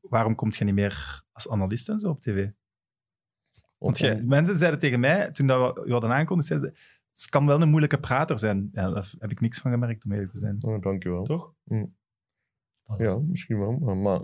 waarom 0.00 0.34
komt 0.34 0.56
je 0.56 0.64
niet 0.64 0.74
meer 0.74 1.22
als 1.32 1.48
analist 1.48 1.88
en 1.88 1.98
zo 1.98 2.08
op 2.08 2.20
tv? 2.20 2.48
Want 3.78 3.98
jij- 3.98 4.22
mensen 4.22 4.56
zeiden 4.56 4.80
tegen 4.80 5.00
mij, 5.00 5.30
toen 5.30 5.46
dat 5.46 5.74
we 5.74 5.82
je 5.86 5.92
hadden 5.92 6.10
aangekondigd, 6.12 6.48
zeiden 6.48 6.70
ze, 6.74 6.80
het 7.12 7.28
kan 7.30 7.46
wel 7.46 7.62
een 7.62 7.68
moeilijke 7.68 7.98
prater 8.00 8.38
zijn. 8.38 8.68
Ja, 8.72 8.90
daar 8.90 9.12
heb 9.18 9.30
ik 9.30 9.40
niks 9.40 9.58
van 9.60 9.70
gemerkt, 9.70 10.04
om 10.04 10.12
eerlijk 10.12 10.30
te 10.30 10.38
zijn. 10.38 10.56
Oh, 10.64 10.82
dankjewel. 10.82 11.24
Toch? 11.24 11.54
Ja, 12.98 13.16
misschien 13.18 13.58
wel. 13.58 13.72
Maar, 13.72 13.96
maar 13.96 14.20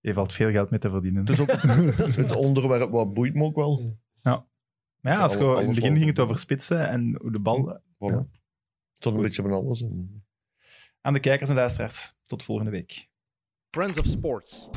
Je 0.00 0.12
valt 0.14 0.32
veel 0.32 0.50
geld 0.50 0.70
mee 0.70 0.80
te 0.80 0.90
verdienen. 0.90 1.26
het, 1.26 1.38
is 1.38 1.40
ook, 1.40 1.50
het 2.26 2.34
onderwerp 2.36 2.90
wat 2.90 3.14
boeit 3.14 3.34
me 3.34 3.44
ook 3.44 3.56
wel. 3.56 3.98
maar 4.22 5.14
ja, 5.14 5.20
als 5.20 5.32
je, 5.32 5.38
Alle- 5.38 5.60
in 5.60 5.66
het 5.66 5.74
begin 5.74 5.96
ging 5.96 6.08
het 6.08 6.18
over 6.18 6.38
spitsen 6.38 6.88
en 6.88 7.18
hoe 7.20 7.32
de 7.32 7.40
bal... 7.40 7.80
Voilà. 7.94 7.96
Ja. 7.98 8.26
Was 8.98 9.14
een 9.14 9.22
beetje 9.22 9.42
van 9.42 9.52
alles. 9.52 9.82
En... 9.82 10.24
Aan 11.00 11.12
de 11.12 11.20
kijkers 11.20 11.48
en 11.48 11.54
luisteraars, 11.54 12.14
tot 12.26 12.42
volgende 12.42 12.70
week. 12.70 13.08
Friends 13.70 13.98
of 13.98 14.06
Sports. 14.06 14.68